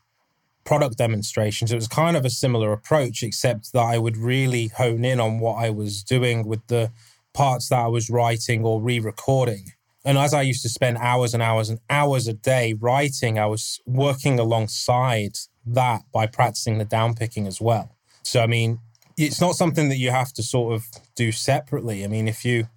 product 0.65 0.97
demonstrations. 0.97 1.71
It 1.73 1.77
was 1.77 1.89
kind 1.89 2.17
of 2.17 2.25
a 2.25 2.31
similar 2.31 2.73
approach, 2.73 3.23
except 3.23 3.73
that 3.73 3.83
I 3.83 3.99
would 3.99 4.17
really 4.17 4.69
hone 4.69 5.05
in 5.05 5.21
on 5.21 5.39
what 5.39 5.55
I 5.57 5.71
was 5.71 6.03
doing 6.03 6.47
with 6.47 6.67
the 6.69 6.91
parts 7.33 7.69
that 7.69 7.81
I 7.81 7.89
was 7.89 8.09
writing 8.09 8.65
or 8.65 8.81
re 8.81 8.99
recording. 8.99 9.73
And 10.05 10.19
as 10.19 10.35
I 10.35 10.43
used 10.43 10.63
to 10.63 10.69
spend 10.69 10.99
hours 10.99 11.33
and 11.33 11.43
hours 11.43 11.71
and 11.71 11.81
hours 11.89 12.29
a 12.29 12.35
day 12.35 12.75
writing, 12.75 13.39
I 13.39 13.47
was 13.47 13.81
working 13.87 14.39
alongside 14.39 15.37
that 15.67 16.03
by 16.13 16.27
practicing 16.27 16.79
the 16.79 16.85
downpicking 16.85 17.47
as 17.47 17.61
well. 17.61 17.95
So, 18.23 18.43
I 18.43 18.47
mean, 18.47 18.79
it's 19.17 19.41
not 19.41 19.55
something 19.55 19.89
that 19.89 19.97
you 19.97 20.11
have 20.11 20.33
to 20.35 20.43
sort 20.43 20.75
of 20.75 20.87
do 21.15 21.33
separately. 21.33 22.05
I 22.05 22.09
mean, 22.09 22.29
if 22.29 22.45
you 22.45 22.69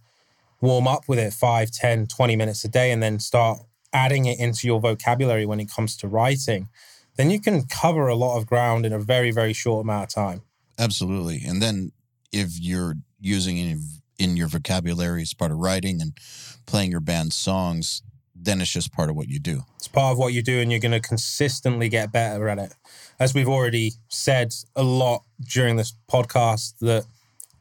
warm 0.61 0.87
up 0.87 1.03
with 1.07 1.19
it 1.19 1.33
5, 1.33 1.71
10, 1.71 2.07
20 2.07 2.35
minutes 2.35 2.63
a 2.63 2.67
day 2.67 2.91
and 2.91 3.01
then 3.01 3.19
start 3.19 3.59
adding 3.93 4.25
it 4.25 4.39
into 4.39 4.67
your 4.67 4.79
vocabulary 4.79 5.45
when 5.45 5.59
it 5.59 5.71
comes 5.71 5.95
to 5.97 6.07
writing, 6.07 6.67
then 7.15 7.31
you 7.31 7.39
can 7.39 7.65
cover 7.65 8.07
a 8.07 8.15
lot 8.15 8.37
of 8.37 8.45
ground 8.45 8.85
in 8.85 8.93
a 8.93 8.99
very, 8.99 9.31
very 9.31 9.53
short 9.53 9.83
amount 9.83 10.03
of 10.03 10.09
time. 10.09 10.41
Absolutely. 10.77 11.41
And 11.45 11.61
then 11.61 11.91
if 12.31 12.59
you're 12.59 12.95
using 13.19 13.57
it 13.57 13.77
in 14.19 14.37
your 14.37 14.47
vocabulary 14.47 15.21
as 15.23 15.33
part 15.33 15.51
of 15.51 15.57
writing 15.57 16.01
and 16.01 16.17
playing 16.65 16.91
your 16.91 16.99
band's 16.99 17.35
songs, 17.35 18.03
then 18.39 18.61
it's 18.61 18.71
just 18.71 18.93
part 18.93 19.09
of 19.09 19.15
what 19.15 19.27
you 19.27 19.39
do. 19.39 19.63
It's 19.75 19.87
part 19.87 20.13
of 20.13 20.17
what 20.17 20.33
you 20.33 20.41
do, 20.41 20.59
and 20.59 20.71
you're 20.71 20.79
going 20.79 20.91
to 20.91 20.99
consistently 20.99 21.89
get 21.89 22.11
better 22.11 22.47
at 22.49 22.59
it. 22.59 22.73
As 23.19 23.33
we've 23.33 23.49
already 23.49 23.93
said 24.09 24.53
a 24.75 24.83
lot 24.83 25.23
during 25.41 25.75
this 25.75 25.93
podcast, 26.11 26.77
that 26.79 27.05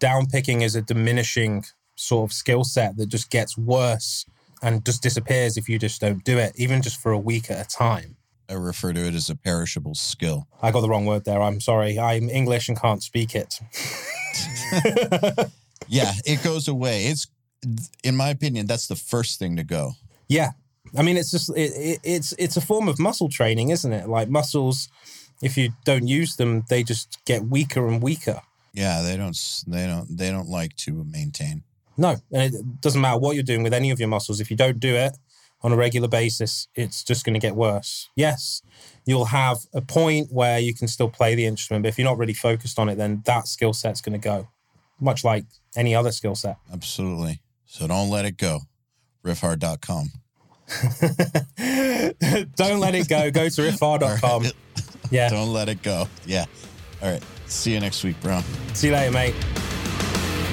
downpicking 0.00 0.62
is 0.62 0.76
a 0.76 0.82
diminishing 0.82 1.64
sort 1.96 2.30
of 2.30 2.32
skill 2.34 2.64
set 2.64 2.96
that 2.96 3.08
just 3.08 3.30
gets 3.30 3.56
worse 3.56 4.26
and 4.62 4.84
just 4.84 5.02
disappears 5.02 5.56
if 5.56 5.68
you 5.68 5.78
just 5.78 6.00
don't 6.00 6.24
do 6.24 6.38
it, 6.38 6.52
even 6.56 6.82
just 6.82 7.00
for 7.00 7.12
a 7.12 7.18
week 7.18 7.50
at 7.50 7.64
a 7.64 7.68
time. 7.68 8.16
I 8.48 8.54
refer 8.54 8.92
to 8.92 9.00
it 9.00 9.14
as 9.14 9.28
a 9.28 9.34
perishable 9.34 9.94
skill. 9.94 10.46
I 10.62 10.70
got 10.70 10.80
the 10.80 10.88
wrong 10.88 11.04
word 11.04 11.24
there. 11.24 11.40
I'm 11.42 11.60
sorry. 11.60 11.98
I'm 11.98 12.30
English 12.30 12.68
and 12.68 12.80
can't 12.80 13.02
speak 13.02 13.34
it. 13.34 13.60
yeah, 15.88 16.12
it 16.24 16.42
goes 16.44 16.68
away. 16.68 17.06
It's, 17.06 17.26
in 18.04 18.14
my 18.14 18.28
opinion, 18.28 18.66
that's 18.66 18.86
the 18.86 18.94
first 18.94 19.38
thing 19.38 19.56
to 19.56 19.64
go. 19.64 19.92
Yeah, 20.28 20.52
I 20.96 21.02
mean, 21.02 21.16
it's 21.16 21.30
just 21.30 21.50
it, 21.50 21.72
it, 21.74 22.00
it's 22.02 22.32
it's 22.38 22.56
a 22.56 22.60
form 22.60 22.88
of 22.88 22.98
muscle 22.98 23.28
training, 23.28 23.70
isn't 23.70 23.92
it? 23.92 24.08
Like 24.08 24.28
muscles, 24.28 24.88
if 25.42 25.56
you 25.56 25.70
don't 25.84 26.06
use 26.06 26.36
them, 26.36 26.64
they 26.68 26.82
just 26.82 27.18
get 27.24 27.44
weaker 27.44 27.86
and 27.86 28.02
weaker. 28.02 28.40
Yeah, 28.72 29.02
they 29.02 29.16
don't 29.16 29.36
they 29.66 29.86
don't 29.86 30.16
they 30.16 30.30
don't 30.30 30.48
like 30.48 30.76
to 30.76 31.04
maintain. 31.04 31.62
No, 31.96 32.16
and 32.32 32.54
it 32.54 32.80
doesn't 32.80 33.00
matter 33.00 33.18
what 33.18 33.34
you're 33.34 33.42
doing 33.42 33.62
with 33.62 33.72
any 33.72 33.90
of 33.90 33.98
your 33.98 34.08
muscles. 34.08 34.40
If 34.40 34.50
you 34.50 34.56
don't 34.56 34.78
do 34.78 34.94
it 34.94 35.16
on 35.62 35.72
a 35.72 35.76
regular 35.76 36.08
basis, 36.08 36.68
it's 36.74 37.02
just 37.02 37.24
going 37.24 37.34
to 37.34 37.40
get 37.40 37.56
worse. 37.56 38.10
Yes, 38.14 38.62
you'll 39.06 39.26
have 39.26 39.58
a 39.72 39.80
point 39.80 40.30
where 40.30 40.58
you 40.58 40.74
can 40.74 40.88
still 40.88 41.08
play 41.08 41.34
the 41.34 41.46
instrument, 41.46 41.82
but 41.84 41.88
if 41.88 41.98
you're 41.98 42.04
not 42.04 42.18
really 42.18 42.34
focused 42.34 42.78
on 42.78 42.90
it, 42.90 42.96
then 42.96 43.22
that 43.24 43.48
skill 43.48 43.72
set's 43.72 44.02
going 44.02 44.18
to 44.20 44.22
go, 44.22 44.48
much 45.00 45.24
like 45.24 45.44
any 45.74 45.94
other 45.94 46.12
skill 46.12 46.34
set. 46.34 46.58
Absolutely. 46.70 47.40
So 47.64 47.86
don't 47.86 48.10
let 48.10 48.26
it 48.26 48.36
go. 48.36 48.60
Riffhard.com. 49.24 50.10
Don't 52.56 52.80
let 52.80 52.94
it 52.94 53.08
go. 53.08 53.30
Go 53.30 53.48
to 53.48 53.60
riffhard.com. 53.62 54.46
Yeah. 55.10 55.28
Don't 55.28 55.52
let 55.52 55.68
it 55.68 55.82
go. 55.82 56.08
Yeah. 56.26 56.46
All 57.02 57.10
right. 57.10 57.22
See 57.46 57.72
you 57.72 57.80
next 57.80 58.02
week, 58.02 58.20
bro. 58.20 58.40
See 58.74 58.88
you 58.88 58.92
later, 58.94 59.12
mate. 59.12 59.34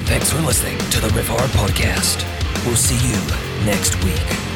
Thanks 0.06 0.30
for 0.30 0.40
listening 0.42 0.78
to 0.90 1.00
the 1.00 1.08
Riffhard 1.08 1.48
Podcast. 1.48 2.24
We'll 2.66 2.76
see 2.76 2.96
you 3.08 3.66
next 3.66 4.02
week. 4.04 4.53